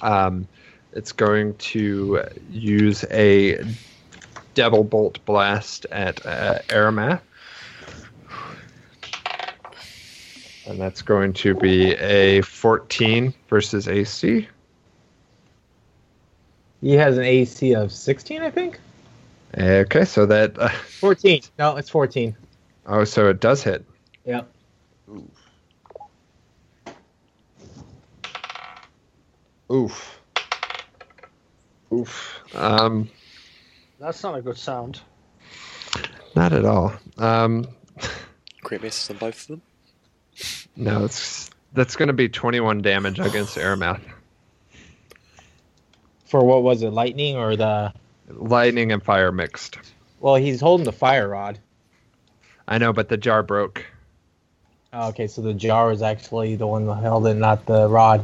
Um, 0.01 0.47
it's 0.93 1.11
going 1.11 1.55
to 1.55 2.23
use 2.49 3.03
a 3.11 3.61
devil 4.53 4.85
bolt 4.85 5.23
blast 5.25 5.85
at 5.91 6.25
uh, 6.25 6.59
Aramath. 6.69 7.19
And 10.65 10.79
that's 10.79 11.01
going 11.01 11.33
to 11.33 11.53
be 11.53 11.91
a 11.95 12.39
14 12.41 13.33
versus 13.49 13.89
AC. 13.89 14.47
He 16.79 16.93
has 16.93 17.17
an 17.17 17.25
AC 17.25 17.75
of 17.75 17.91
16, 17.91 18.41
I 18.41 18.49
think. 18.49 18.79
Okay, 19.57 20.05
so 20.05 20.25
that. 20.27 20.57
Uh, 20.57 20.69
14. 20.69 21.41
No, 21.59 21.75
it's 21.75 21.89
14. 21.89 22.37
Oh, 22.85 23.03
so 23.03 23.29
it 23.29 23.39
does 23.39 23.63
hit. 23.63 23.85
Yep. 24.25 24.51
Oof. 25.09 25.23
Oof. 29.71 30.19
Oof. 31.93 32.39
Um, 32.55 33.09
That's 33.99 34.23
not 34.23 34.37
a 34.37 34.41
good 34.41 34.57
sound. 34.57 35.01
not 36.35 36.53
at 36.53 36.65
all. 36.65 36.93
Um, 37.17 37.67
Crit 38.63 38.81
misses 38.81 39.09
on 39.09 39.17
both 39.17 39.41
of 39.41 39.47
them. 39.47 39.61
no, 40.75 41.05
it's 41.05 41.49
that's 41.73 41.95
going 41.95 42.07
to 42.07 42.13
be 42.13 42.27
21 42.29 42.81
damage 42.81 43.19
against 43.19 43.55
Aramath. 43.57 44.01
For 46.25 46.43
what 46.45 46.63
was 46.63 46.81
it, 46.83 46.91
lightning 46.91 47.35
or 47.35 47.55
the? 47.55 47.93
Lightning 48.29 48.91
and 48.93 49.03
fire 49.03 49.31
mixed. 49.31 49.77
Well, 50.21 50.35
he's 50.35 50.61
holding 50.61 50.85
the 50.85 50.93
fire 50.93 51.27
rod. 51.27 51.59
I 52.71 52.77
know, 52.77 52.93
but 52.93 53.09
the 53.09 53.17
jar 53.17 53.43
broke. 53.43 53.85
Oh, 54.93 55.09
okay, 55.09 55.27
so 55.27 55.41
the 55.41 55.53
jar 55.53 55.91
is 55.91 56.01
actually 56.01 56.55
the 56.55 56.67
one 56.67 56.85
that 56.85 56.95
held 56.95 57.27
it, 57.27 57.33
not 57.33 57.65
the 57.65 57.89
rod. 57.89 58.23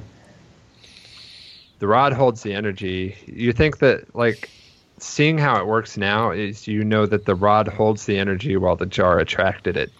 The 1.80 1.88
rod 1.88 2.14
holds 2.14 2.44
the 2.44 2.54
energy. 2.54 3.18
You 3.26 3.52
think 3.52 3.80
that, 3.80 4.16
like, 4.16 4.50
seeing 5.00 5.38
how 5.38 5.60
it 5.60 5.68
works 5.68 5.98
now 5.98 6.32
is 6.32 6.66
you 6.66 6.86
know 6.86 7.06
that 7.06 7.26
the 7.26 7.36
rod 7.36 7.68
holds 7.68 8.06
the 8.06 8.18
energy 8.18 8.56
while 8.56 8.78
the 8.78 8.86
jar 8.86 9.20
attracted 9.20 9.76
it. 9.76 9.92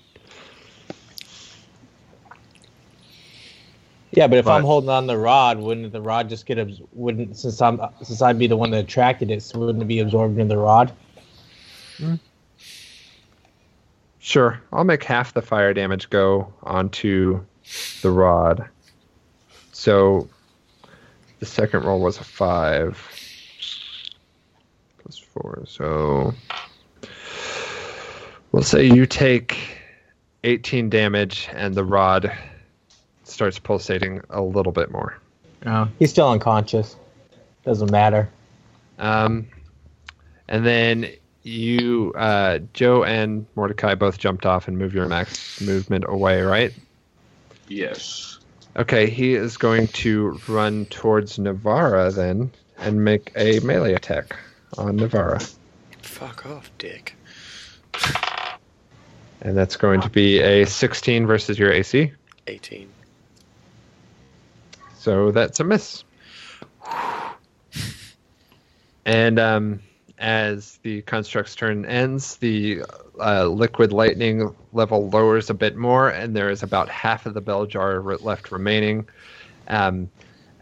Yeah, 4.12 4.28
but 4.28 4.38
if 4.38 4.48
I'm 4.48 4.64
holding 4.64 4.90
on 4.90 5.08
the 5.08 5.18
rod, 5.18 5.60
wouldn't 5.60 5.92
the 5.92 6.02
rod 6.02 6.30
just 6.30 6.46
get 6.46 6.58
abs- 6.58 6.82
wouldn't 6.94 7.38
since 7.38 7.62
I'm 7.62 7.82
since 8.02 8.22
I'd 8.22 8.40
be 8.40 8.48
the 8.48 8.56
one 8.56 8.72
that 8.72 8.86
attracted 8.86 9.30
it, 9.30 9.44
so 9.44 9.60
wouldn't 9.60 9.82
it 9.82 9.88
be 9.88 10.00
absorbed 10.00 10.40
into 10.40 10.56
the 10.56 10.62
rod? 10.62 10.94
Hmm. 11.98 12.16
Sure, 14.28 14.62
I'll 14.74 14.84
make 14.84 15.06
half 15.06 15.34
the 15.34 15.42
fire 15.42 15.74
damage 15.74 16.10
go 16.10 16.54
onto 16.64 17.46
the 18.02 18.12
rod. 18.12 18.68
So 19.72 20.28
the 21.40 21.46
second 21.46 21.86
roll 21.86 22.02
was 22.02 22.18
a 22.18 22.26
five 22.26 23.02
plus 24.98 25.18
four. 25.18 25.64
So 25.66 26.34
we'll 28.52 28.64
say 28.64 28.84
you 28.84 29.06
take 29.06 29.78
18 30.44 30.90
damage 30.90 31.48
and 31.54 31.74
the 31.74 31.86
rod 31.86 32.30
starts 33.24 33.60
pulsating 33.60 34.20
a 34.30 34.42
little 34.42 34.74
bit 34.74 34.92
more. 34.92 35.18
No, 35.64 35.88
he's 36.00 36.10
still 36.10 36.30
unconscious. 36.30 36.98
Doesn't 37.64 37.92
matter. 37.92 38.28
Um, 39.00 39.48
and 40.50 40.66
then 40.66 41.14
you, 41.48 42.14
uh, 42.16 42.60
Joe 42.74 43.04
and 43.04 43.46
Mordecai 43.56 43.96
both 43.96 44.18
jumped 44.18 44.46
off 44.46 44.68
and 44.68 44.78
moved 44.78 44.94
your 44.94 45.08
max 45.08 45.62
movement 45.62 46.06
away, 46.08 46.42
right? 46.42 46.74
Yes. 47.68 48.40
Okay, 48.76 49.10
he 49.10 49.34
is 49.34 49.58
going 49.58 49.88
to 49.88 50.40
run 50.48 50.86
towards 50.88 51.38
Navara 51.38 52.14
then 52.14 52.52
and 52.78 53.04
make 53.04 53.32
a 53.36 53.60
melee 53.62 53.94
attack 53.94 54.36
on 54.78 55.00
Navara. 55.00 55.56
Fuck 56.02 56.46
off, 56.46 56.70
dick. 56.78 57.16
And 59.42 59.58
that's 59.58 59.76
going 59.78 60.02
to 60.02 60.10
be 60.10 60.40
a 60.40 60.66
16 60.66 61.26
versus 61.26 61.58
your 61.58 61.72
AC. 61.72 62.12
18. 62.48 62.90
So 64.96 65.32
that's 65.32 65.60
a 65.60 65.64
miss. 65.64 66.04
And 69.06 69.40
um, 69.40 69.80
as 70.18 70.78
the 70.82 71.02
construct's 71.04 71.56
turn 71.56 71.86
ends, 71.86 72.38
the 72.38 72.82
uh, 73.20 73.46
liquid 73.46 73.94
lightning 73.94 74.56
level 74.74 75.10
lowers 75.10 75.50
a 75.50 75.54
bit 75.54 75.76
more, 75.76 76.10
and 76.10 76.36
there 76.36 76.50
is 76.50 76.64
about 76.64 76.90
half 76.90 77.26
of 77.26 77.34
the 77.34 77.42
bell 77.42 77.66
jar 77.66 78.02
left 78.02 78.52
remaining. 78.52 79.08
Um, 79.68 80.10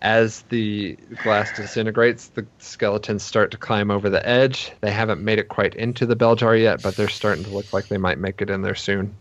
as 0.02 0.42
the 0.50 0.98
glass 1.24 1.56
disintegrates, 1.56 2.28
the 2.28 2.46
skeletons 2.60 3.24
start 3.24 3.52
to 3.52 3.58
climb 3.58 3.90
over 3.90 4.10
the 4.10 4.28
edge. 4.28 4.72
They 4.82 4.92
haven't 4.92 5.24
made 5.24 5.40
it 5.40 5.48
quite 5.48 5.74
into 5.76 6.06
the 6.06 6.16
bell 6.16 6.36
jar 6.36 6.56
yet, 6.56 6.84
but 6.84 6.96
they're 6.96 7.08
starting 7.08 7.44
to 7.46 7.50
look 7.50 7.72
like 7.74 7.88
they 7.88 7.98
might 7.98 8.20
make 8.20 8.42
it 8.42 8.50
in 8.50 8.62
there 8.62 8.76
soon. 8.76 9.16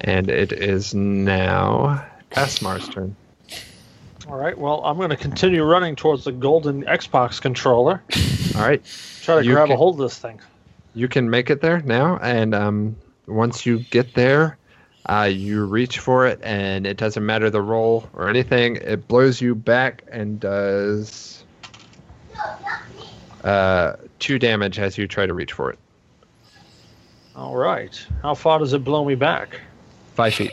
And 0.00 0.30
it 0.30 0.52
is 0.52 0.94
now 0.94 2.04
Asmar's 2.32 2.88
turn. 2.88 3.14
All 4.28 4.36
right. 4.36 4.58
Well, 4.58 4.84
I'm 4.84 4.96
going 4.96 5.10
to 5.10 5.16
continue 5.16 5.62
running 5.62 5.96
towards 5.96 6.24
the 6.24 6.32
golden 6.32 6.84
Xbox 6.84 7.40
controller. 7.40 8.02
All 8.58 8.64
right. 8.64 8.82
Try 9.22 9.36
to 9.36 9.44
You 9.44 9.52
grab 9.52 9.70
a 9.70 9.76
hold 9.76 9.94
of 9.96 10.00
this 10.00 10.18
thing. 10.18 10.40
You 10.94 11.08
can 11.08 11.30
make 11.30 11.50
it 11.50 11.60
there 11.60 11.80
now, 11.82 12.18
and 12.18 12.54
um, 12.54 12.96
once 13.26 13.64
you 13.64 13.80
get 13.90 14.14
there, 14.14 14.58
uh, 15.06 15.28
you 15.30 15.64
reach 15.64 15.98
for 15.98 16.26
it, 16.26 16.40
and 16.42 16.86
it 16.86 16.96
doesn't 16.96 17.24
matter 17.24 17.50
the 17.50 17.62
roll 17.62 18.08
or 18.14 18.28
anything. 18.28 18.76
It 18.76 19.06
blows 19.06 19.40
you 19.40 19.54
back 19.54 20.02
and 20.10 20.40
does 20.40 21.44
uh, 23.44 23.94
two 24.18 24.38
damage 24.38 24.78
as 24.78 24.98
you 24.98 25.06
try 25.06 25.26
to 25.26 25.34
reach 25.34 25.52
for 25.52 25.70
it. 25.70 25.78
All 27.36 27.54
right. 27.56 28.04
How 28.22 28.34
far 28.34 28.58
does 28.58 28.72
it 28.72 28.82
blow 28.82 29.04
me 29.04 29.14
back? 29.14 29.60
Five 30.14 30.34
feet. 30.34 30.52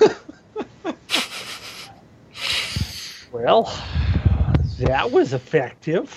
Well, 3.34 3.64
that 4.78 5.10
was 5.10 5.32
effective. 5.32 6.16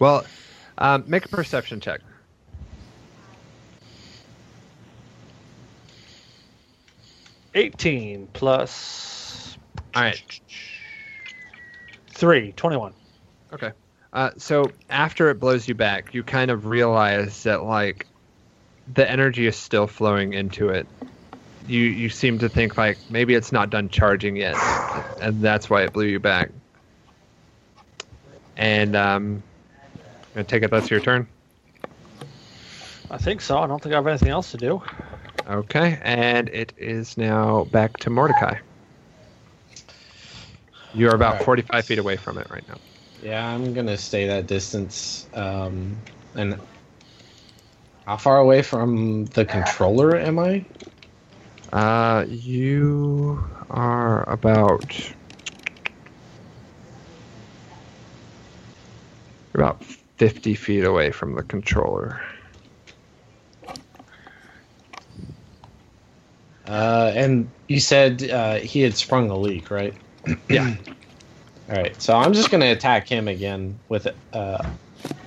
Well, 0.00 0.26
um, 0.78 1.04
make 1.06 1.26
a 1.26 1.28
perception 1.28 1.80
check. 1.80 2.00
Eighteen 7.54 8.28
plus 8.32 9.56
All 9.94 10.02
right. 10.02 10.20
three, 12.10 12.52
21. 12.52 12.94
Okay. 13.52 13.72
Uh, 14.12 14.30
so 14.38 14.72
after 14.88 15.30
it 15.30 15.40
blows 15.40 15.68
you 15.68 15.74
back, 15.74 16.14
you 16.14 16.22
kind 16.24 16.50
of 16.50 16.66
realize 16.66 17.44
that 17.44 17.62
like 17.62 18.06
the 18.86 19.08
energy 19.08 19.46
is 19.46 19.56
still 19.56 19.86
flowing 19.86 20.32
into 20.32 20.70
it. 20.70 20.88
You 21.66 21.82
you 21.82 22.08
seem 22.08 22.38
to 22.38 22.48
think 22.48 22.76
like 22.78 23.00
maybe 23.08 23.34
it's 23.34 23.52
not 23.52 23.70
done 23.70 23.88
charging 23.90 24.36
yet, 24.36 24.54
and 25.20 25.42
that's 25.42 25.68
why 25.70 25.82
it 25.82 25.92
blew 25.92 26.06
you 26.06 26.20
back. 26.20 26.50
And 28.56 28.96
um, 28.96 29.44
I 30.36 30.42
take 30.42 30.62
it 30.62 30.70
that's 30.70 30.90
your 30.90 31.00
turn. 31.00 31.26
I 33.10 33.18
think 33.18 33.40
so. 33.40 33.58
I 33.58 33.66
don't 33.66 33.82
think 33.82 33.92
I 33.92 33.98
have 33.98 34.06
anything 34.06 34.28
else 34.28 34.52
to 34.52 34.56
do. 34.56 34.82
Okay, 35.48 35.98
and 36.02 36.48
it 36.50 36.72
is 36.76 37.16
now 37.16 37.64
back 37.64 37.96
to 37.98 38.10
Mordecai. 38.10 38.58
You 40.94 41.08
are 41.08 41.14
about 41.14 41.32
Alright. 41.32 41.44
45 41.44 41.84
feet 41.84 41.98
away 41.98 42.16
from 42.16 42.38
it 42.38 42.48
right 42.50 42.66
now. 42.68 42.76
Yeah, 43.22 43.46
I'm 43.46 43.74
gonna 43.74 43.96
stay 43.96 44.26
that 44.28 44.46
distance. 44.46 45.26
Um, 45.34 45.96
and 46.34 46.58
how 48.06 48.16
far 48.16 48.38
away 48.38 48.62
from 48.62 49.26
the 49.26 49.44
controller 49.44 50.16
am 50.16 50.38
I? 50.38 50.64
Uh, 51.72 52.24
you 52.28 53.44
are 53.70 54.28
about 54.28 54.98
you're 59.54 59.64
about 59.64 59.82
50 60.20 60.54
feet 60.54 60.84
away 60.84 61.10
from 61.10 61.34
the 61.34 61.42
controller. 61.42 62.20
Uh, 66.66 67.10
and 67.14 67.50
you 67.68 67.80
said 67.80 68.28
uh, 68.28 68.56
he 68.56 68.82
had 68.82 68.94
sprung 68.94 69.30
a 69.30 69.36
leak, 69.36 69.70
right? 69.70 69.94
Yeah. 70.50 70.74
All 71.70 71.76
right, 71.76 72.02
so 72.02 72.14
I'm 72.14 72.34
just 72.34 72.50
gonna 72.50 72.70
attack 72.70 73.08
him 73.08 73.28
again 73.28 73.80
with 73.88 74.08
uh, 74.34 74.58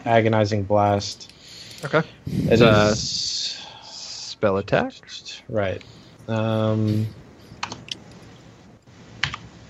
agonizing 0.06 0.62
blast. 0.62 1.34
Okay. 1.84 2.04
It 2.28 2.62
Uh, 2.62 2.94
Spell 2.94 4.58
attack. 4.58 4.94
right. 5.50 5.84
Um, 6.28 7.08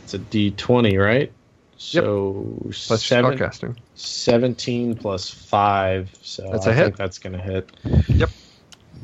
it's 0.03 0.13
a 0.15 0.19
D20, 0.19 0.99
right? 0.99 1.31
So 1.77 2.57
Plus 2.87 3.05
seven, 3.05 3.37
spellcasting. 3.37 3.77
17 4.05 4.95
plus 4.95 5.29
five. 5.29 6.09
So 6.21 6.49
That's 6.51 6.67
I 6.67 6.71
a 6.71 6.73
hit. 6.73 6.83
think 6.83 6.97
that's 6.97 7.19
gonna 7.19 7.41
hit. 7.41 7.71
Yep. 8.07 8.29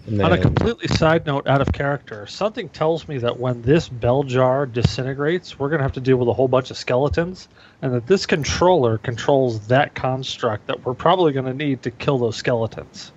And 0.08 0.22
On 0.24 0.34
a 0.34 0.38
completely 0.40 0.88
side 0.88 1.28
note, 1.28 1.48
out 1.48 1.62
of 1.62 1.72
character, 1.72 2.26
something 2.26 2.68
tells 2.70 3.08
me 3.08 3.20
that 3.20 3.40
when 3.40 3.62
this 3.62 3.88
bell 3.88 4.24
jar 4.24 4.66
disintegrates, 4.66 5.60
we're 5.60 5.70
going 5.70 5.80
to 5.80 5.84
have 5.84 5.94
to 5.94 6.00
deal 6.00 6.18
with 6.18 6.28
a 6.28 6.34
whole 6.34 6.48
bunch 6.48 6.72
of 6.72 6.78
skeletons, 6.78 7.48
and 7.84 7.94
that 7.94 8.08
this 8.08 8.26
controller 8.26 8.98
controls 8.98 9.68
that 9.68 9.94
construct 9.94 10.66
that 10.66 10.84
we're 10.84 10.96
probably 10.96 11.32
going 11.32 11.46
to 11.46 11.54
need 11.54 11.84
to 11.84 11.92
kill 11.92 12.18
those 12.18 12.38
skeletons. 12.38 13.12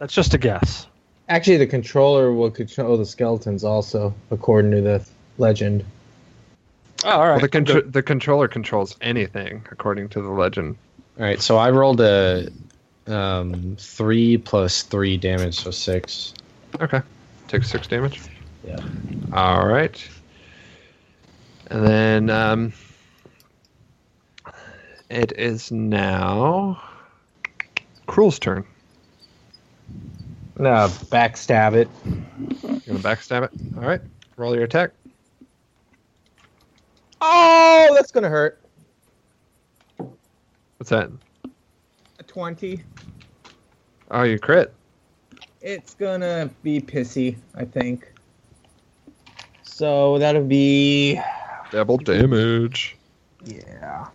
That's 0.00 0.14
just 0.14 0.34
a 0.34 0.38
guess. 0.38 0.88
Actually, 1.28 1.58
the 1.58 1.66
controller 1.68 2.32
will 2.32 2.50
control 2.50 2.96
the 2.96 3.06
skeletons 3.06 3.62
also, 3.62 4.14
according 4.32 4.72
to 4.72 4.80
the 4.80 5.06
legend. 5.38 5.84
Oh, 7.04 7.10
all 7.10 7.18
Well, 7.18 7.40
the, 7.40 7.48
contr- 7.48 7.92
the 7.92 8.02
controller 8.02 8.48
controls 8.48 8.96
anything, 9.00 9.66
according 9.70 10.08
to 10.10 10.22
the 10.22 10.30
legend. 10.30 10.76
All 11.18 11.24
right, 11.24 11.40
so 11.40 11.56
I 11.56 11.70
rolled 11.70 12.00
a 12.00 12.50
um, 13.06 13.76
three 13.78 14.38
plus 14.38 14.82
three 14.82 15.16
damage, 15.16 15.60
so 15.60 15.70
six. 15.70 16.34
Okay. 16.80 17.00
Takes 17.48 17.70
six 17.70 17.86
damage. 17.86 18.20
Yeah. 18.66 18.78
All 19.32 19.66
right. 19.66 20.08
And 21.68 21.86
then 21.86 22.30
um, 22.30 22.72
it 25.08 25.32
is 25.32 25.70
now 25.70 26.82
Cruel's 28.06 28.38
turn. 28.38 28.64
No, 30.58 30.88
backstab 31.10 31.74
it. 31.74 31.88
You're 32.04 32.80
gonna 32.80 32.98
backstab 33.00 33.44
it. 33.44 33.50
All 33.76 33.82
right. 33.86 34.00
Roll 34.36 34.54
your 34.54 34.64
attack. 34.64 34.90
Oh, 37.20 37.92
that's 37.94 38.12
gonna 38.12 38.28
hurt. 38.28 38.60
What's 40.78 40.90
that? 40.90 41.10
A 42.18 42.22
twenty. 42.22 42.82
Oh, 44.10 44.22
you 44.22 44.38
crit. 44.38 44.72
It's 45.60 45.94
gonna 45.94 46.50
be 46.62 46.80
pissy, 46.80 47.36
I 47.54 47.64
think. 47.64 48.12
So 49.62 50.18
that'll 50.18 50.44
be 50.44 51.20
Double 51.70 51.98
damage. 51.98 52.96
yeah. 53.44 54.06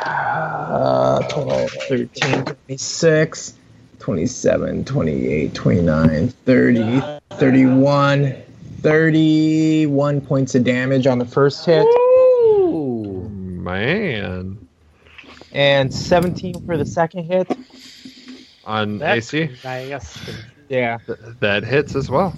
Uh, 0.00 1.22
12, 1.28 1.70
13, 1.70 2.44
26, 2.44 3.54
27, 3.98 4.84
28, 4.84 5.54
29, 5.54 6.28
30, 6.28 7.02
31, 7.30 8.42
31 8.80 10.20
points 10.20 10.54
of 10.54 10.64
damage 10.64 11.06
on 11.06 11.18
the 11.18 11.24
first 11.24 11.64
hit, 11.66 11.84
Ooh, 11.84 13.28
man. 13.30 14.68
and 15.52 15.92
17 15.92 16.64
for 16.64 16.76
the 16.76 16.86
second 16.86 17.24
hit. 17.24 17.50
On 18.64 18.98
That's 18.98 19.32
AC, 19.34 19.50
nasty. 19.64 20.32
Yeah. 20.68 20.98
th- 21.06 21.18
that 21.40 21.64
hits 21.64 21.94
as 21.96 22.10
well. 22.10 22.34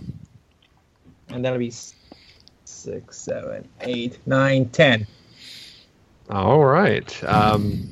And 1.28 1.44
that'll 1.44 1.58
be 1.58 1.72
six, 2.64 3.18
seven, 3.18 3.68
eight, 3.80 4.18
nine, 4.26 4.68
ten. 4.68 5.06
All 6.30 6.64
right. 6.64 7.24
Um, 7.24 7.88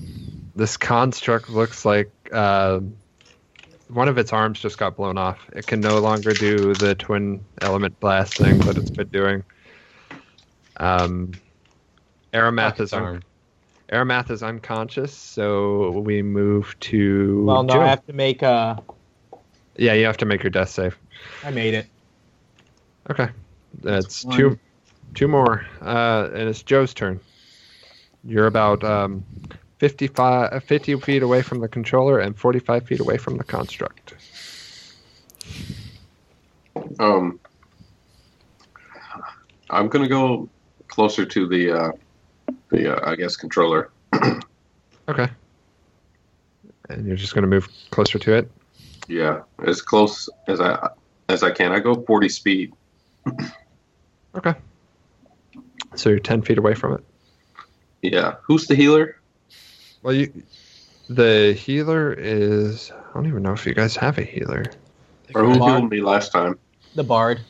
this 0.55 0.77
construct 0.77 1.51
looks 1.51 1.85
like 1.85 2.11
uh, 2.33 2.81
one 3.89 4.09
of 4.09 4.19
its 4.19 4.33
arms 4.33 4.61
just 4.61 4.79
got 4.79 4.97
blown 4.97 5.19
off. 5.19 5.39
It 5.53 5.67
can 5.67 5.81
no 5.81 5.99
longer 5.99 6.33
do 6.35 6.75
the 6.75 6.95
twin 6.95 7.45
element 7.63 7.99
blast 8.01 8.37
thing 8.37 8.59
that 8.61 8.77
it's 8.77 8.91
been 8.91 9.09
doing. 9.09 9.45
Um, 10.77 11.33
Aramath 12.33 12.81
is 12.81 12.93
un- 12.93 13.03
arm. 13.03 13.23
Aramath 13.93 14.31
is 14.31 14.43
unconscious, 14.43 15.17
so 15.17 15.91
we 16.01 16.23
move 16.23 16.79
to. 16.81 17.45
Well, 17.45 17.63
no, 17.63 17.75
Joe. 17.75 17.81
I 17.81 17.87
have 17.87 18.05
to 18.07 18.13
make 18.13 18.43
a. 18.43 18.83
Yeah, 19.77 19.95
you 19.95 20.05
have 20.05 20.19
to 20.19 20.27
make 20.27 20.43
your 20.43 20.51
death 20.51 20.69
save. 20.69 20.99
I 21.45 21.51
made 21.51 21.75
it. 21.75 21.87
Okay, 23.11 23.29
that's 23.83 24.25
one. 24.25 24.37
two, 24.37 24.59
two 25.15 25.29
more, 25.29 25.67
uh, 25.81 26.29
and 26.35 26.49
it's 26.49 26.63
Joe's 26.63 26.93
turn. 26.93 27.21
You're 28.25 28.47
about 28.47 28.85
um, 28.85 29.25
55, 29.79 30.65
50 30.65 31.01
feet 31.01 31.23
away 31.23 31.43
from 31.43 31.61
the 31.61 31.69
controller 31.69 32.19
and 32.19 32.37
45 32.37 32.87
feet 32.87 33.01
away 33.01 33.17
from 33.17 33.37
the 33.37 33.45
construct. 33.45 34.15
Um, 36.99 37.41
I'm 39.71 39.89
gonna 39.89 40.09
go 40.09 40.49
closer 40.89 41.25
to 41.25 41.47
the 41.47 41.71
uh, 41.71 41.93
the 42.71 42.97
uh, 42.97 43.11
I 43.11 43.17
guess 43.17 43.37
controller. 43.37 43.91
Okay. 45.09 45.27
And 46.91 47.07
you're 47.07 47.17
just 47.17 47.35
going 47.35 47.43
to 47.43 47.49
move 47.49 47.69
closer 47.91 48.19
to 48.19 48.35
it. 48.35 48.51
Yeah, 49.09 49.41
as 49.65 49.81
close 49.81 50.29
as 50.49 50.61
I 50.61 50.91
as 51.31 51.43
I 51.43 51.51
can. 51.51 51.73
I 51.73 51.81
go 51.81 51.95
40 51.95 52.29
speed. 52.29 52.75
Okay. 54.35 54.55
So 55.95 56.11
you're 56.11 56.19
10 56.19 56.43
feet 56.43 56.59
away 56.59 56.75
from 56.75 56.95
it. 56.95 57.05
Yeah. 58.03 58.37
Who's 58.43 58.67
the 58.67 58.75
healer? 58.75 59.18
Well, 60.03 60.15
you, 60.15 60.43
the 61.09 61.53
healer 61.53 62.13
is. 62.13 62.91
I 62.91 63.15
don't 63.15 63.27
even 63.27 63.43
know 63.43 63.53
if 63.53 63.67
you 63.67 63.75
guys 63.75 63.97
have 63.97 64.19
a 64.19 64.23
healer. 64.23 64.65
Or 65.35 65.45
who 65.45 65.59
Bard. 65.59 65.79
healed 65.79 65.91
me 65.91 66.01
last 66.01 66.33
time? 66.33 66.59
The 66.95 67.05
bard. 67.05 67.41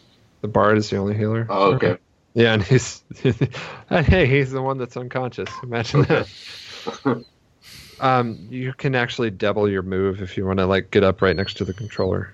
The 0.43 0.49
bard 0.49 0.79
is 0.79 0.91
the 0.91 0.97
only 0.97 1.17
healer. 1.17 1.47
Oh, 1.49 1.73
okay. 1.75 1.99
Yeah, 2.35 2.55
and 2.55 2.63
he's. 2.63 3.03
and 3.91 4.07
hey, 4.07 4.27
he's 4.27 4.51
the 4.51 4.63
one 4.63 4.79
that's 4.79 4.97
unconscious. 4.97 5.51
Imagine 5.63 6.03
that. 6.03 6.29
Um, 8.01 8.47
you 8.49 8.73
can 8.75 8.95
actually 8.95 9.31
double 9.31 9.69
your 9.69 9.83
move 9.83 10.23
if 10.23 10.37
you 10.37 10.47
want 10.47 10.61
to 10.61 10.67
like 10.67 10.91
get 10.91 11.03
up 11.03 11.21
right 11.21 11.35
next 11.35 11.55
to 11.55 11.65
the 11.65 11.75
controller. 11.75 12.33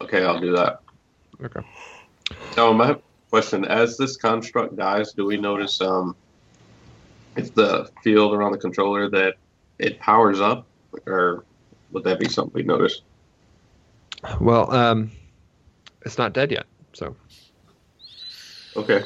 Okay, 0.00 0.24
I'll 0.24 0.40
do 0.40 0.56
that. 0.56 0.80
Okay. 1.42 1.60
Um, 2.58 2.78
my 2.78 2.96
question. 3.30 3.64
As 3.64 3.96
this 3.96 4.16
construct 4.16 4.76
dies, 4.76 5.12
do 5.12 5.24
we 5.24 5.36
notice 5.36 5.80
um, 5.80 6.16
if 7.36 7.54
the 7.54 7.90
field 8.02 8.34
around 8.34 8.52
the 8.52 8.58
controller 8.58 9.08
that 9.10 9.34
it 9.78 9.98
powers 10.00 10.40
up, 10.40 10.66
or 11.06 11.44
would 11.90 12.04
that 12.04 12.18
be 12.18 12.28
something 12.28 12.52
we 12.54 12.62
notice? 12.62 13.02
Well, 14.40 14.70
um, 14.72 15.10
it's 16.02 16.18
not 16.18 16.32
dead 16.32 16.50
yet, 16.50 16.66
so. 16.92 17.16
Okay. 18.76 19.02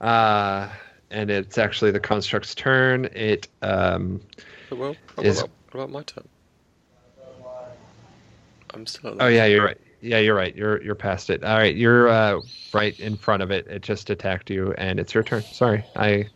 Uh, 0.00 0.68
and 1.10 1.30
it's 1.30 1.58
actually 1.58 1.90
the 1.90 2.00
construct's 2.00 2.54
turn. 2.54 3.04
It 3.14 3.48
um, 3.60 4.20
well, 4.70 4.96
what 5.14 5.26
Is- 5.26 5.40
about, 5.40 5.50
what 5.70 5.80
about 5.80 5.90
my 5.90 6.02
turn? 6.02 6.28
I'm 8.74 8.86
still. 8.86 9.16
Oh 9.20 9.28
yeah, 9.28 9.44
you're 9.44 9.64
right. 9.64 9.78
Yeah, 10.00 10.18
you're 10.18 10.34
right. 10.34 10.56
You're 10.56 10.82
you're 10.82 10.94
past 10.94 11.30
it. 11.30 11.44
All 11.44 11.58
right, 11.58 11.76
you're 11.76 12.08
uh, 12.08 12.40
right 12.72 12.98
in 12.98 13.16
front 13.16 13.42
of 13.42 13.50
it. 13.50 13.66
It 13.66 13.82
just 13.82 14.08
attacked 14.08 14.50
you, 14.50 14.72
and 14.78 14.98
it's 14.98 15.12
your 15.14 15.22
turn. 15.22 15.42
Sorry, 15.42 15.84
I 15.94 16.26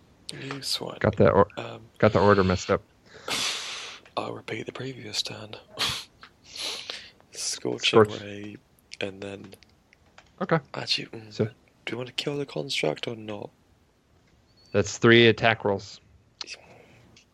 Swine. 0.61 0.99
got 1.01 1.17
the 1.17 1.31
or- 1.31 1.49
Um, 1.57 1.83
got 1.99 2.13
the 2.13 2.21
order 2.21 2.43
messed 2.45 2.71
up. 2.71 2.83
I'll 4.17 4.33
repeat 4.33 4.67
the 4.67 4.73
previous 4.73 5.23
turn. 5.23 5.57
Scorching 7.33 8.05
Scorch. 8.05 8.21
ray, 8.23 8.57
and 9.01 9.21
then 9.21 9.55
Okay, 10.41 10.59
actually, 10.75 11.07
mm, 11.07 11.33
So- 11.33 11.45
do 11.45 11.91
you 11.93 11.97
want 11.97 12.09
to 12.09 12.15
kill 12.15 12.37
the 12.37 12.47
construct 12.47 13.07
or 13.09 13.15
not? 13.17 13.51
that's 14.73 14.99
three 14.99 15.27
attack 15.29 15.65
rolls. 15.65 16.01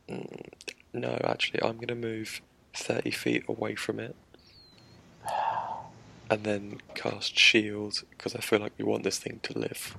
Mm, 0.09 0.45
no, 0.93 1.19
actually, 1.25 1.63
I'm 1.63 1.79
gonna 1.79 1.95
move 1.99 2.41
thirty 2.75 3.11
feet 3.11 3.45
away 3.49 3.75
from 3.75 3.99
it, 4.01 4.15
and 6.31 6.45
then 6.45 6.81
cast 6.95 7.37
shield 7.39 8.03
because 8.11 8.35
I 8.35 8.41
feel 8.41 8.61
like 8.61 8.73
we 8.79 8.85
want 8.85 9.03
this 9.05 9.19
thing 9.19 9.41
to 9.45 9.59
live. 9.59 9.97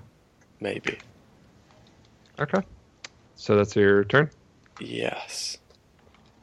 Maybe. 0.60 1.00
Okay, 2.40 2.62
so 3.44 3.58
that's 3.58 3.76
your 3.76 4.06
turn. 4.06 4.30
Yes. 4.80 5.58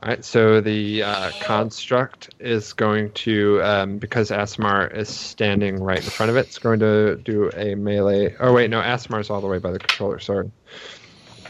All 0.02 0.10
right, 0.10 0.22
so 0.22 0.60
the 0.60 1.02
uh, 1.02 1.30
construct 1.40 2.34
is 2.38 2.74
going 2.74 3.10
to, 3.12 3.62
um, 3.62 3.96
because 3.96 4.30
Asmar 4.30 4.94
is 4.94 5.08
standing 5.08 5.82
right 5.82 5.96
in 5.96 6.10
front 6.10 6.28
of 6.28 6.36
it, 6.36 6.40
it's 6.40 6.58
going 6.58 6.80
to 6.80 7.16
do 7.16 7.50
a 7.56 7.74
melee. 7.74 8.36
Oh, 8.38 8.52
wait, 8.52 8.68
no, 8.68 8.82
Asmar's 8.82 9.30
all 9.30 9.40
the 9.40 9.46
way 9.46 9.56
by 9.56 9.70
the 9.70 9.78
controller, 9.78 10.18
sorry. 10.18 10.50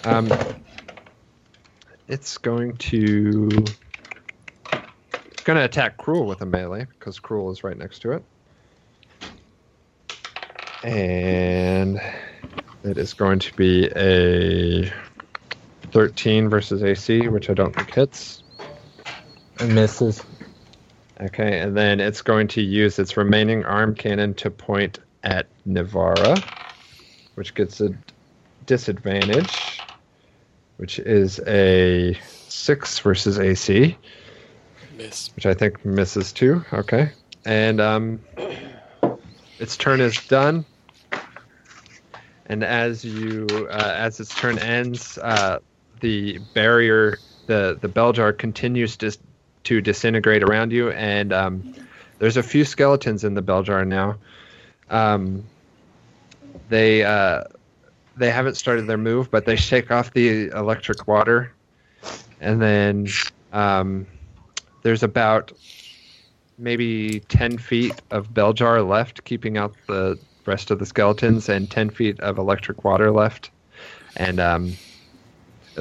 Um, 0.05 0.31
it's 2.07 2.39
going 2.39 2.77
to. 2.77 3.49
It's 5.33 5.43
going 5.43 5.59
to 5.59 5.65
attack 5.65 5.97
Cruel 5.97 6.27
with 6.27 6.43
a 6.43 6.47
melee, 6.47 6.87
because 6.97 7.19
Cruel 7.19 7.51
is 7.51 7.65
right 7.65 7.77
next 7.77 8.03
to 8.03 8.13
it. 8.13 8.23
And 10.85 12.01
it 12.85 12.99
is 12.99 13.15
going 13.15 13.41
to 13.41 13.55
be 13.55 13.91
a 13.97 14.93
13 15.93 16.49
versus 16.49 16.83
AC, 16.83 17.29
which 17.29 17.51
I 17.51 17.55
don't 17.55 17.75
think 17.75 17.93
hits. 17.93 18.43
And 19.59 19.75
misses. 19.75 20.23
Okay, 21.21 21.61
and 21.61 21.77
then 21.77 22.01
it's 22.01 22.23
going 22.23 22.49
to 22.49 22.63
use 22.63 22.99
its 22.99 23.17
remaining 23.17 23.65
arm 23.65 23.95
cannon 23.95 24.33
to 24.35 24.51
point 24.51 24.99
at 25.23 25.47
Navara, 25.67 26.43
which 27.35 27.55
gets 27.55 27.81
a 27.81 27.95
disadvantage, 28.65 29.83
which 30.79 30.99
is 30.99 31.39
a 31.47 32.17
6 32.49 32.99
versus 33.01 33.39
AC, 33.39 33.97
Miss. 34.97 35.31
which 35.37 35.45
I 35.45 35.53
think 35.53 35.85
misses 35.85 36.33
too. 36.33 36.65
Okay. 36.73 37.13
And 37.45 37.81
um, 37.81 38.21
its 39.59 39.77
turn 39.77 40.01
is 40.01 40.17
done. 40.27 40.65
And 42.47 42.65
as 42.65 43.05
you, 43.05 43.47
uh, 43.71 43.95
as 43.97 44.19
its 44.21 44.35
turn 44.35 44.59
ends, 44.59 45.19
uh, 45.19 45.59
the 46.01 46.39
barrier, 46.55 47.19
the 47.47 47.79
the 47.81 47.89
bell 47.89 48.13
jar 48.13 48.33
continues 48.33 48.97
to 48.99 49.17
to 49.65 49.81
disintegrate 49.81 50.43
around 50.43 50.73
you, 50.73 50.91
and 50.91 51.33
um, 51.33 51.75
there's 52.19 52.37
a 52.37 52.43
few 52.43 52.65
skeletons 52.65 53.25
in 53.25 53.35
the 53.35 53.43
bell 53.43 53.63
jar 53.63 53.85
now. 53.85 54.17
Um, 54.89 55.45
they 56.69 57.05
uh, 57.05 57.45
they 58.17 58.31
haven't 58.31 58.57
started 58.57 58.87
their 58.87 58.99
move, 58.99 59.31
but 59.31 59.47
they 59.47 59.57
shake 59.57 59.91
off 59.91 60.13
the 60.13 60.49
electric 60.49 61.07
water, 61.07 61.53
and 62.41 62.61
then 62.61 63.09
um, 63.53 64.07
there's 64.83 65.03
about 65.03 65.53
maybe 66.59 67.21
10 67.21 67.59
feet 67.59 68.01
of 68.11 68.33
bell 68.33 68.53
jar 68.53 68.83
left, 68.83 69.25
keeping 69.25 69.57
out 69.57 69.75
the 69.87 70.19
rest 70.47 70.71
of 70.71 70.79
the 70.79 70.87
skeletons, 70.87 71.49
and 71.49 71.71
10 71.71 71.91
feet 71.91 72.21
of 72.21 72.39
electric 72.39 72.85
water 72.85 73.11
left. 73.11 73.51
And 74.17 74.39
um, 74.39 74.75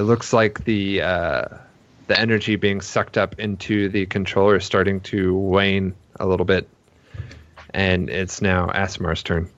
it 0.00 0.04
looks 0.04 0.32
like 0.32 0.64
the 0.64 1.02
uh, 1.02 1.44
the 2.06 2.18
energy 2.18 2.56
being 2.56 2.80
sucked 2.80 3.18
up 3.18 3.38
into 3.38 3.90
the 3.90 4.06
controller 4.06 4.56
is 4.56 4.64
starting 4.64 5.00
to 5.02 5.36
wane 5.36 5.94
a 6.18 6.26
little 6.26 6.46
bit. 6.46 6.68
And 7.72 8.08
it's 8.08 8.40
now 8.40 8.66
Asmar's 8.68 9.22
turn. 9.22 9.48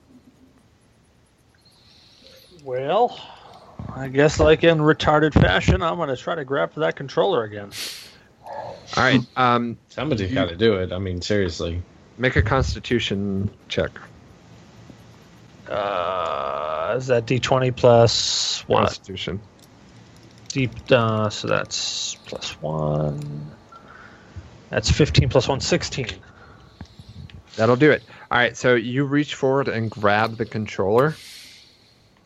Well, 2.63 3.19
I 3.95 4.09
guess 4.09 4.39
like 4.39 4.65
in 4.65 4.79
retarded 4.79 5.33
fashion, 5.33 5.81
I'm 5.81 5.95
going 5.95 6.09
to 6.09 6.17
try 6.17 6.35
to 6.35 6.43
grab 6.43 6.73
for 6.73 6.81
that 6.81 6.97
controller 6.97 7.43
again. 7.43 7.71
All 8.45 9.03
right, 9.03 9.21
um, 9.37 9.77
Somebody's 9.89 10.33
got 10.33 10.49
to 10.49 10.57
do 10.57 10.75
it. 10.75 10.91
I 10.91 10.99
mean, 10.99 11.21
seriously. 11.21 11.81
make 12.17 12.35
a 12.35 12.41
Constitution 12.41 13.49
check. 13.69 13.91
Uh, 15.69 16.95
is 16.97 17.07
that 17.07 17.25
D20 17.25 17.75
plus 17.75 18.63
what? 18.67 18.81
Constitution. 18.81 19.39
Deep, 20.53 20.71
uh, 20.91 21.31
so 21.31 21.47
that's 21.47 22.13
plus 22.27 22.51
one. 22.61 23.49
That's 24.69 24.91
15 24.91 25.27
plus 25.29 25.47
one, 25.47 25.59
16. 25.59 26.09
That'll 27.55 27.75
do 27.75 27.89
it. 27.89 28.03
All 28.29 28.37
right, 28.37 28.55
so 28.55 28.75
you 28.75 29.03
reach 29.03 29.33
forward 29.33 29.67
and 29.67 29.89
grab 29.89 30.37
the 30.37 30.45
controller. 30.45 31.15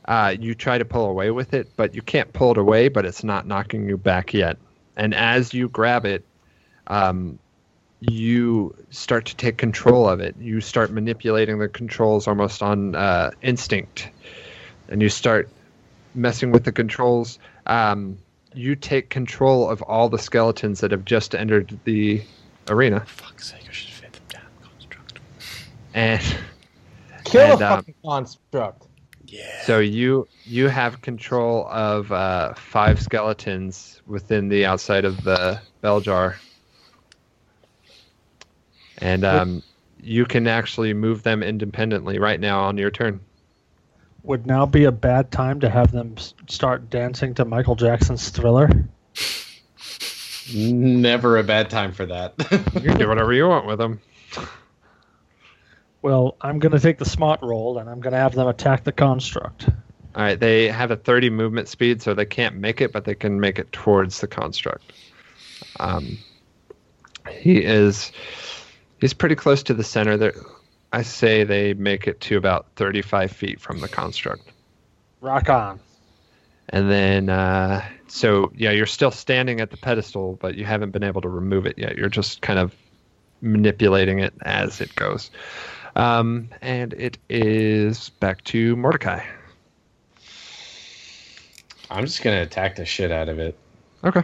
Uh, 0.04 0.36
you 0.38 0.56
try 0.56 0.78
to 0.78 0.84
pull 0.84 1.06
away 1.06 1.32
with 1.32 1.54
it, 1.54 1.72
but 1.78 1.95
you 1.95 2.02
can't 2.02 2.34
pull 2.34 2.52
it 2.52 2.58
away, 2.58 2.90
but 2.90 3.06
it's 3.06 3.24
not 3.24 3.48
knocking 3.48 3.88
you 3.88 3.95
back 3.95 4.34
yet. 4.34 4.58
And 4.98 5.16
as 5.16 5.54
you 5.54 5.70
grab 5.70 6.06
it, 6.06 6.26
um, 6.88 7.40
you 8.02 8.76
start 8.90 9.26
to 9.28 9.38
take 9.38 9.56
control 9.56 10.08
of 10.08 10.20
it. 10.20 10.36
You 10.38 10.60
start 10.60 10.91
manipulating 10.91 11.60
the 11.60 11.70
controls 11.70 12.28
almost 12.28 12.62
on 12.62 12.94
uh, 12.94 13.32
instinct, 13.41 14.10
and 14.90 15.02
you 15.02 15.08
start 15.08 15.49
messing 16.14 16.52
with 16.52 16.66
the 16.66 16.74
controls. 16.74 17.40
Um, 17.68 18.18
you 18.53 18.76
take 18.76 19.10
control 19.10 19.69
of 19.69 19.81
all 19.84 20.10
the 20.10 20.18
skeletons 20.18 20.80
that 20.80 20.91
have 20.91 21.06
just 21.06 21.35
entered 21.35 21.80
the 21.84 22.23
arena, 22.69 23.02
Fuck's 23.06 23.52
sake, 23.52 23.65
I 23.69 23.72
should 23.72 23.89
fit 23.89 24.14
them 24.14 24.23
down. 24.30 24.41
Construct. 24.61 25.19
and 25.94 26.38
Kill 27.23 27.52
And, 27.52 27.61
the 27.61 27.72
um, 27.72 27.80
fucking 27.80 27.95
construct. 28.03 28.84
Yeah. 29.27 29.61
So 29.64 29.80
you 29.80 30.27
you 30.45 30.69
have 30.69 31.02
control 31.02 31.68
of 31.68 32.11
uh, 32.11 32.53
five 32.53 33.02
skeletons 33.02 34.02
within 34.07 34.48
the 34.48 34.65
outside 34.65 35.03
of 35.03 35.22
the 35.23 35.60
bell 35.81 35.99
jar, 35.99 36.38
and 38.99 39.26
um, 39.26 39.64
you 40.02 40.26
can 40.26 40.48
actually 40.48 40.94
move 40.94 41.23
them 41.23 41.44
independently 41.44 42.19
right 42.19 42.39
now 42.39 42.61
on 42.61 42.77
your 42.77 42.89
turn. 42.89 43.19
Would 44.28 44.45
now 44.45 44.66
be 44.66 44.84
a 44.84 44.91
bad 44.91 45.32
time 45.32 45.62
to 45.62 45.70
have 45.70 45.94
them 45.94 46.18
start 46.49 46.90
dancing 46.90 47.34
to 47.36 47.45
Michael 47.45 47.78
Jackson's 47.78 48.28
Thriller? 48.28 48.70
Never 50.54 51.38
a 51.38 51.44
bad 51.44 51.70
time 51.70 51.94
for 51.94 52.06
that. 52.08 52.34
You 52.74 52.82
can 52.82 52.98
do 52.98 53.08
whatever 53.08 53.32
you 53.32 53.48
want 53.48 53.66
with 53.66 53.80
them. 53.80 54.02
Well, 56.02 56.36
I'm 56.41 56.60
going 56.60 56.74
to 56.74 56.80
take 56.82 56.98
the 56.98 57.06
smart 57.06 57.40
roll 57.41 57.78
and 57.78 57.90
I'm 57.90 58.02
going 58.02 58.12
to 58.12 58.20
have 58.20 58.36
them 58.36 58.49
attack 58.49 58.84
the 58.84 58.91
construct. 58.91 59.70
All 59.70 60.24
right, 60.24 60.38
they 60.38 60.68
have 60.68 60.91
a 60.91 60.98
30 60.98 61.30
movement 61.30 61.70
speed, 61.70 62.02
so 62.02 62.14
they 62.14 62.26
can't 62.26 62.58
make 62.58 62.82
it, 62.82 62.91
but 62.91 63.06
they 63.06 63.16
can 63.16 63.40
make 63.40 63.60
it 63.60 63.72
towards 63.72 64.20
the 64.20 64.28
construct. 64.28 64.91
Um, 65.80 66.18
he 67.32 67.64
is 67.64 68.12
he's 68.99 69.14
pretty 69.14 69.36
close 69.36 69.64
to 69.64 69.74
the 69.74 69.86
center. 69.86 70.18
There, 70.18 70.34
I 70.98 71.03
say 71.03 71.44
they 71.44 71.76
make 71.76 72.07
it 72.07 72.19
to 72.22 72.38
about 72.38 72.65
35 72.76 73.32
feet 73.32 73.61
from 73.61 73.82
the 73.82 73.88
construct. 73.88 74.52
Rock 75.22 75.48
on. 75.48 75.80
And 76.69 76.90
then, 76.90 77.30
uh, 77.30 77.86
so 78.07 78.52
yeah, 78.56 78.72
you're 78.72 78.88
still 78.88 79.11
standing 79.11 79.61
at 79.61 79.69
the 79.69 79.78
pedestal, 79.78 80.40
but 80.41 80.56
you 80.56 80.65
haven't 80.65 80.90
been 80.90 81.03
able 81.03 81.22
to 81.22 81.30
remove 81.30 81.68
it 81.68 81.78
yet. 81.78 81.98
You're 81.98 82.10
just 82.10 82.41
kind 82.41 82.57
of 82.57 82.74
manipulating 83.41 84.18
it 84.18 84.34
as 84.41 84.82
it 84.82 84.95
goes. 84.95 85.30
Um, 85.95 86.49
and 86.64 86.95
it 86.95 87.19
is 87.30 88.10
back 88.10 88.44
to 88.45 88.76
Mordecai. 88.76 89.24
I'm 91.91 92.06
just 92.07 92.24
gonna 92.24 92.41
attack 92.41 92.76
the 92.76 92.86
shit 92.86 93.11
out 93.11 93.30
of 93.30 93.38
it. 93.38 93.56
Okay. 94.03 94.24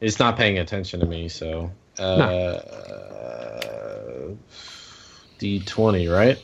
It's 0.00 0.18
not 0.18 0.36
paying 0.36 0.58
attention 0.58 0.98
to 0.98 1.06
me, 1.06 1.28
so. 1.28 1.70
Uh, 2.00 2.58
D20, 5.40 6.12
right? 6.14 6.38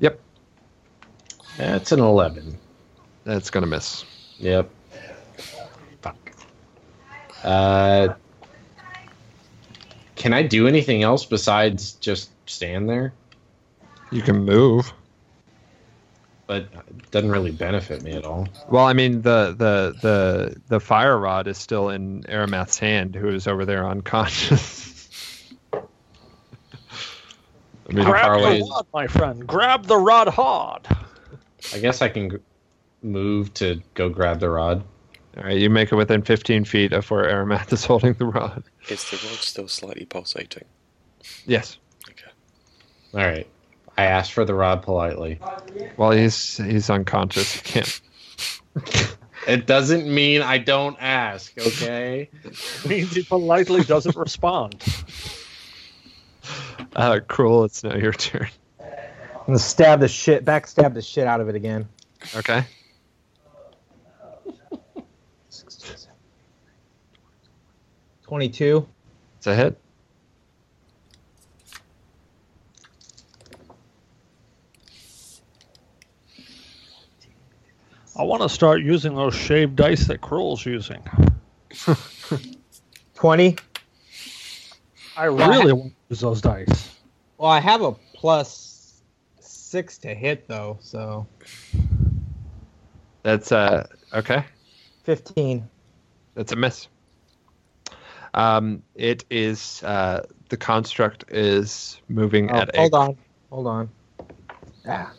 Yep. 0.00 0.20
That's 1.56 1.92
an 1.92 2.00
11. 2.00 2.58
That's 3.24 3.50
gonna 3.50 3.66
miss. 3.66 4.04
Yep. 4.38 4.68
Fuck. 6.00 6.32
Uh, 7.44 8.14
can 10.16 10.32
I 10.32 10.42
do 10.42 10.66
anything 10.66 11.02
else 11.02 11.24
besides 11.24 11.92
just 11.94 12.30
stand 12.46 12.88
there? 12.88 13.12
You 14.10 14.22
can 14.22 14.44
move. 14.44 14.92
But 16.48 16.62
it 16.88 17.10
doesn't 17.12 17.30
really 17.30 17.52
benefit 17.52 18.02
me 18.02 18.12
at 18.12 18.24
all. 18.24 18.48
Well, 18.68 18.84
I 18.84 18.92
mean 18.92 19.22
the 19.22 19.54
the 19.56 19.96
the 20.02 20.60
the 20.68 20.80
fire 20.80 21.16
rod 21.16 21.46
is 21.46 21.56
still 21.56 21.88
in 21.88 22.24
Aramath's 22.24 22.78
hand, 22.78 23.14
who 23.14 23.28
is 23.28 23.46
over 23.46 23.64
there 23.64 23.86
unconscious. 23.86 24.88
I 27.88 27.92
mean, 27.92 28.04
Grab 28.04 28.24
far 28.24 28.40
the 28.40 28.46
away 28.46 28.60
rod, 28.60 28.86
my 28.94 29.06
friend. 29.06 29.46
Grab 29.46 29.86
the 29.86 29.96
rod 29.96 30.28
hard. 30.28 30.86
I 31.74 31.78
guess 31.78 32.02
I 32.02 32.08
can 32.08 32.40
move 33.02 33.52
to 33.54 33.80
go 33.94 34.08
grab 34.08 34.40
the 34.40 34.50
rod. 34.50 34.84
All 35.36 35.44
right, 35.44 35.58
you 35.58 35.70
make 35.70 35.90
it 35.90 35.96
within 35.96 36.22
15 36.22 36.64
feet 36.64 36.92
of 36.92 37.10
where 37.10 37.24
Aramath 37.24 37.72
is 37.72 37.84
holding 37.84 38.14
the 38.14 38.26
rod. 38.26 38.62
Is 38.88 39.10
the 39.10 39.16
rod 39.16 39.38
still 39.38 39.68
slightly 39.68 40.04
pulsating? 40.04 40.64
Yes. 41.46 41.78
Okay. 42.10 42.30
All 43.14 43.20
right. 43.20 43.46
I 43.96 44.04
asked 44.04 44.32
for 44.32 44.44
the 44.44 44.54
rod 44.54 44.82
politely. 44.82 45.38
Well, 45.96 46.12
he's 46.12 46.56
he's 46.56 46.88
unconscious. 46.88 47.54
He 47.54 47.60
can't. 47.60 48.00
It 49.46 49.66
doesn't 49.66 50.06
mean 50.06 50.40
I 50.40 50.58
don't 50.58 50.96
ask, 51.00 51.52
okay? 51.58 52.30
it 52.44 52.86
means 52.88 53.12
he 53.12 53.22
politely 53.24 53.82
doesn't 53.82 54.16
respond. 54.16 54.82
Uh, 56.94 57.20
cruel. 57.26 57.64
It's 57.64 57.82
now 57.82 57.96
your 57.96 58.12
turn. 58.12 58.48
I'm 58.80 59.46
gonna 59.46 59.58
stab 59.58 60.00
the 60.00 60.08
shit, 60.08 60.44
backstab 60.44 60.94
the 60.94 61.02
shit 61.02 61.26
out 61.26 61.40
of 61.40 61.48
it 61.48 61.54
again. 61.54 61.88
Okay. 62.36 62.64
Twenty-two. 68.22 68.88
It's 69.38 69.46
a 69.46 69.54
hit. 69.54 69.78
I 78.16 78.24
want 78.24 78.42
to 78.42 78.48
start 78.48 78.82
using 78.82 79.14
those 79.14 79.34
shaved 79.34 79.74
dice 79.74 80.06
that 80.06 80.20
Cruel's 80.20 80.64
using. 80.64 81.02
Twenty. 83.14 83.56
I 85.16 85.24
really 85.24 85.72
want 85.72 85.90
to 85.90 85.92
use 86.12 86.20
those 86.20 86.42
dice. 86.42 87.00
Well, 87.38 87.50
I 87.50 87.58
have 87.58 87.80
a 87.80 87.92
plus 88.14 89.02
six 89.40 89.96
to 89.98 90.14
hit 90.14 90.46
though, 90.46 90.76
so 90.82 91.26
That's 93.22 93.50
uh 93.50 93.86
okay. 94.12 94.44
fifteen. 95.04 95.66
That's 96.34 96.52
a 96.52 96.56
miss. 96.56 96.88
Um, 98.34 98.82
it 98.94 99.24
is 99.30 99.82
uh, 99.84 100.24
the 100.50 100.56
construct 100.56 101.24
is 101.30 102.00
moving 102.08 102.50
Oh, 102.50 102.56
at 102.56 102.74
a 102.74 102.78
hold 102.78 102.94
on, 102.94 103.16
hold 103.50 103.66
on. 103.66 103.90
Ah. 104.86 105.12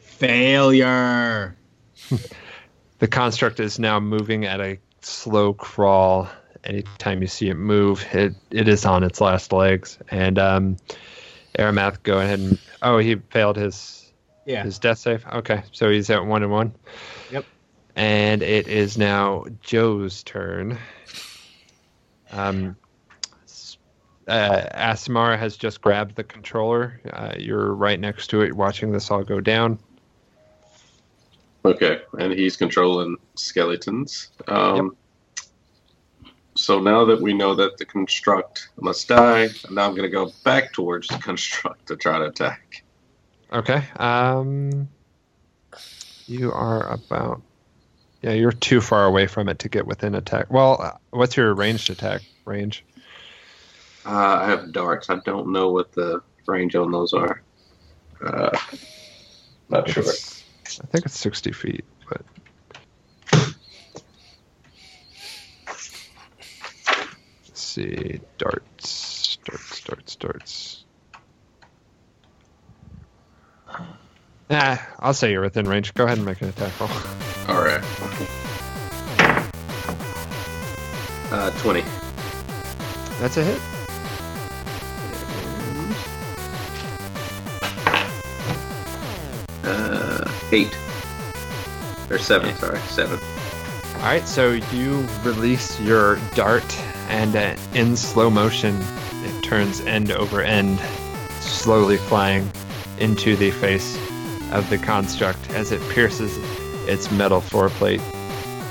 Failure. 0.00 1.56
the 2.98 3.08
construct 3.08 3.60
is 3.60 3.78
now 3.78 4.00
moving 4.00 4.44
at 4.46 4.60
a 4.60 4.78
slow 5.02 5.52
crawl. 5.52 6.28
Anytime 6.66 7.22
you 7.22 7.28
see 7.28 7.48
it 7.48 7.54
move, 7.54 8.04
it, 8.12 8.34
it 8.50 8.68
is 8.68 8.84
on 8.84 9.02
its 9.04 9.20
last 9.20 9.52
legs. 9.52 9.98
And 10.10 10.38
um, 10.38 10.76
Aramath, 11.58 12.02
go 12.02 12.18
ahead 12.18 12.38
and 12.40 12.58
oh, 12.82 12.98
he 12.98 13.14
failed 13.30 13.56
his 13.56 14.12
Yeah. 14.44 14.62
his 14.64 14.78
death 14.78 14.98
save. 14.98 15.24
Okay, 15.26 15.62
so 15.72 15.90
he's 15.90 16.10
at 16.10 16.26
one 16.26 16.42
and 16.42 16.50
one. 16.52 16.74
Yep. 17.30 17.44
And 17.94 18.42
it 18.42 18.68
is 18.68 18.98
now 18.98 19.44
Joe's 19.62 20.22
turn. 20.22 20.78
Um, 22.32 22.76
s- 23.44 23.78
uh, 24.28 24.62
Asimara 24.74 25.38
has 25.38 25.56
just 25.56 25.80
grabbed 25.80 26.16
the 26.16 26.24
controller. 26.24 27.00
Uh, 27.12 27.32
you're 27.38 27.72
right 27.72 27.98
next 27.98 28.26
to 28.28 28.42
it, 28.42 28.54
watching 28.54 28.90
this 28.92 29.10
all 29.10 29.22
go 29.24 29.40
down. 29.40 29.78
Okay, 31.64 32.00
and 32.18 32.32
he's 32.32 32.56
controlling 32.56 33.16
skeletons. 33.34 34.30
Um, 34.46 34.96
So 36.56 36.80
now 36.80 37.04
that 37.04 37.20
we 37.20 37.34
know 37.34 37.54
that 37.54 37.76
the 37.76 37.84
construct 37.84 38.70
must 38.80 39.08
die, 39.08 39.48
now 39.70 39.84
I'm 39.86 39.90
going 39.94 40.02
to 40.02 40.08
go 40.08 40.32
back 40.42 40.72
towards 40.72 41.08
the 41.08 41.18
construct 41.18 41.86
to 41.88 41.96
try 41.96 42.18
to 42.18 42.26
attack. 42.26 42.82
Okay. 43.52 43.84
Um, 43.96 44.88
you 46.26 46.50
are 46.52 46.88
about. 46.90 47.42
Yeah, 48.22 48.32
you're 48.32 48.52
too 48.52 48.80
far 48.80 49.04
away 49.04 49.26
from 49.26 49.48
it 49.48 49.58
to 49.60 49.68
get 49.68 49.86
within 49.86 50.14
attack. 50.14 50.50
Well, 50.50 50.80
uh, 50.80 50.92
what's 51.10 51.36
your 51.36 51.54
ranged 51.54 51.90
attack 51.90 52.22
range? 52.44 52.84
Uh, 54.04 54.40
I 54.42 54.46
have 54.48 54.72
darts. 54.72 55.10
I 55.10 55.16
don't 55.24 55.52
know 55.52 55.70
what 55.70 55.92
the 55.92 56.22
range 56.46 56.74
on 56.74 56.90
those 56.90 57.12
are. 57.12 57.42
Uh, 58.24 58.56
not 59.68 59.88
sure. 59.88 60.02
It's- 60.02 60.42
I 60.82 60.86
think 60.86 61.06
it's 61.06 61.18
60 61.18 61.52
feet, 61.52 61.84
but. 62.08 62.22
See. 67.76 68.20
Darts. 68.38 69.36
Darts, 69.44 69.80
darts, 69.82 70.16
darts. 70.16 70.84
Ah, 74.48 74.88
I'll 75.00 75.12
say 75.12 75.32
you're 75.32 75.42
within 75.42 75.68
range. 75.68 75.92
Go 75.94 76.04
ahead 76.04 76.18
and 76.18 76.26
make 76.26 76.40
an 76.40 76.48
attack 76.48 76.78
roll. 76.80 76.88
All 77.48 77.62
right. 77.62 77.82
Uh, 81.30 81.50
20. 81.58 81.82
That's 83.20 83.36
a 83.36 83.44
hit. 83.44 83.60
Uh, 89.64 90.30
8. 90.52 90.78
Or 92.08 92.18
7, 92.18 92.54
sorry. 92.56 92.78
7. 92.78 93.18
All 93.96 94.02
right, 94.02 94.26
so 94.26 94.52
you 94.52 95.04
release 95.24 95.80
your 95.80 96.16
dart, 96.34 96.64
and 97.08 97.36
uh, 97.36 97.56
in 97.74 97.96
slow 97.96 98.30
motion, 98.30 98.78
it 99.24 99.42
turns 99.42 99.80
end 99.82 100.10
over 100.10 100.40
end, 100.40 100.78
slowly 101.40 101.96
flying 101.96 102.50
into 102.98 103.36
the 103.36 103.50
face 103.50 103.96
of 104.52 104.68
the 104.70 104.78
construct 104.78 105.50
as 105.50 105.72
it 105.72 105.80
pierces 105.90 106.36
its 106.88 107.10
metal 107.10 107.40
floor 107.40 107.68
plate, 107.68 108.00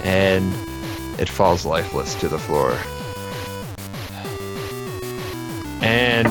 and 0.04 0.54
it 1.20 1.30
falls 1.30 1.66
lifeless 1.66 2.16
to 2.16 2.28
the 2.28 2.40
floor. 2.40 2.78
And 5.82 6.28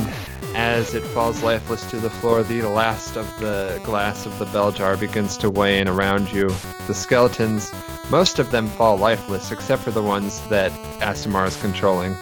as 0.55 0.95
it 0.95 1.03
falls 1.03 1.43
lifeless 1.43 1.89
to 1.91 1.99
the 1.99 2.11
floor, 2.11 2.43
the 2.43 2.63
last 2.63 3.17
of 3.17 3.27
the 3.41 3.81
glass 3.85 4.27
of 4.27 4.39
the 4.39 4.47
bell 4.47 4.73
jar 4.73 4.97
begins 4.97 5.37
to 5.39 5.51
wane 5.51 5.89
around 5.89 6.33
you. 6.33 6.49
The 6.87 6.95
skeletons, 6.95 7.73
most 8.11 8.39
of 8.39 8.51
them 8.51 8.69
fall 8.69 8.97
lifeless, 8.97 9.51
except 9.51 9.83
for 9.83 9.91
the 9.91 10.03
ones 10.03 10.41
that 10.49 10.71
Asimar 11.01 11.47
is 11.47 11.57
controlling, 11.61 12.15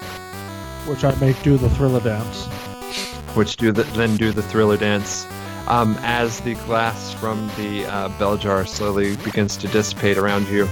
Which 0.87 1.05
I 1.05 1.15
make 1.17 1.41
do 1.43 1.57
the 1.57 1.71
thriller 1.71 2.01
dance. 2.01 2.47
which 3.35 3.57
do 3.57 3.73
the, 3.73 3.83
then 3.95 4.17
do 4.17 4.33
the 4.33 4.43
thriller 4.43 4.77
dance. 4.77 5.27
Um, 5.69 5.97
as 6.01 6.41
the 6.41 6.55
glass 6.67 7.15
from 7.15 7.49
the 7.57 7.87
uh, 7.87 8.09
bell 8.19 8.37
jar 8.37 8.67
slowly 8.67 9.17
begins 9.17 9.57
to 9.59 9.69
dissipate 9.69 10.19
around 10.19 10.49
you, 10.49 10.69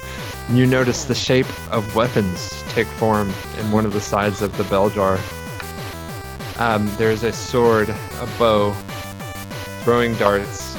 you 0.50 0.66
notice 0.66 1.04
the 1.04 1.14
shape 1.14 1.46
of 1.72 1.94
weapons 1.94 2.62
take 2.68 2.88
form 2.88 3.32
in 3.58 3.70
one 3.70 3.86
of 3.86 3.92
the 3.92 4.00
sides 4.00 4.42
of 4.42 4.56
the 4.56 4.64
bell 4.64 4.90
jar. 4.90 5.18
Um, 6.58 6.90
there's 6.98 7.22
a 7.22 7.32
sword, 7.32 7.88
a 7.88 8.28
bow, 8.38 8.72
throwing 9.84 10.14
darts, 10.16 10.74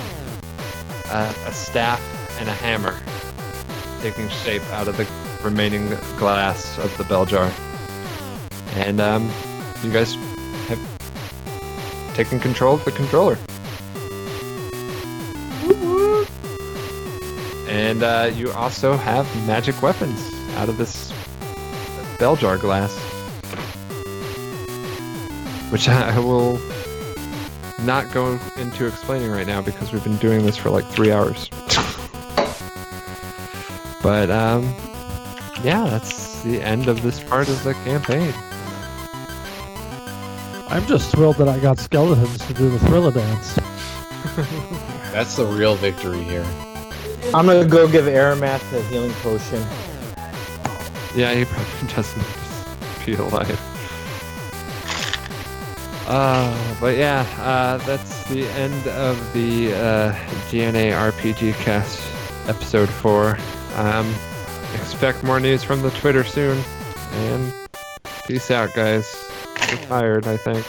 uh, 1.10 1.34
a 1.48 1.53
staff, 1.53 2.01
and 2.40 2.50
a 2.50 2.53
hammer 2.53 3.00
taking 4.02 4.28
shape 4.30 4.64
out 4.72 4.88
of 4.88 4.98
the 4.98 5.08
remaining 5.44 5.88
glass 6.18 6.78
of 6.80 6.96
the 6.98 7.04
bell 7.04 7.26
jar. 7.26 7.52
And 8.74 9.00
um, 9.00 9.30
you 9.84 9.92
guys 9.92 10.16
have 10.68 12.16
taken 12.16 12.40
control 12.40 12.76
of 12.76 12.86
the 12.86 12.92
controller. 12.92 13.38
And 17.68 18.04
uh, 18.04 18.32
you 18.34 18.52
also 18.52 18.96
have 18.98 19.26
magic 19.48 19.82
weapons 19.82 20.20
out 20.56 20.68
of 20.68 20.78
this 20.78 21.14
bell 22.18 22.36
jar 22.36 22.58
glass. 22.58 22.98
Which 25.72 25.88
I 25.90 26.18
will 26.20 26.60
not 27.84 28.12
go 28.12 28.40
into 28.58 28.88
explaining 28.88 29.32
right 29.32 29.48
now 29.48 29.62
because 29.62 29.94
we've 29.94 30.04
been 30.04 30.18
doing 30.18 30.46
this 30.46 30.58
for 30.58 30.70
like 30.70 30.86
three 30.86 31.12
hours. 31.12 31.50
But 34.02 34.30
um, 34.32 34.64
yeah, 35.64 35.88
that's 35.90 36.42
the 36.44 36.62
end 36.62 36.88
of 36.88 37.02
this 37.02 37.24
part 37.24 37.50
of 37.50 37.64
the 37.64 37.74
campaign. 37.86 38.34
I'm 40.70 40.86
just 40.86 41.12
thrilled 41.12 41.36
that 41.38 41.50
I 41.50 41.60
got 41.60 41.80
skeletons 41.80 42.46
to 42.48 42.54
do 42.54 42.70
the 42.70 42.80
thriller 42.80 43.12
dance. 43.12 43.56
That's 45.12 45.36
the 45.36 45.46
real 45.46 45.76
victory 45.76 46.24
here. 46.24 46.46
I'm 47.34 47.46
gonna 47.46 47.66
go 47.68 47.88
give 47.90 48.06
Aramath 48.06 48.64
a 48.72 48.82
healing 48.84 49.12
potion. 49.16 49.62
Yeah, 51.14 51.34
he 51.34 51.44
probably 51.46 51.94
doesn't 51.94 52.22
feel 53.04 53.28
alive. 53.28 53.60
Uh, 56.08 56.76
but 56.80 56.96
yeah, 56.98 57.26
uh, 57.40 57.78
that's 57.86 58.24
the 58.30 58.46
end 58.50 58.88
of 58.88 59.34
the 59.34 59.74
uh, 59.74 60.12
GNA 60.50 60.92
RPG 60.94 61.54
cast 61.56 62.02
episode 62.48 62.90
4. 62.90 63.38
Um, 63.75 64.14
expect 64.75 65.24
more 65.24 65.40
news 65.40 65.64
from 65.64 65.82
the 65.82 65.91
Twitter 65.91 66.24
soon. 66.24 66.61
And 67.14 67.53
peace 68.27 68.51
out, 68.51 68.74
guys. 68.74 69.14
We're 69.69 69.85
tired, 69.88 70.27
I 70.27 70.38
think. 70.38 70.66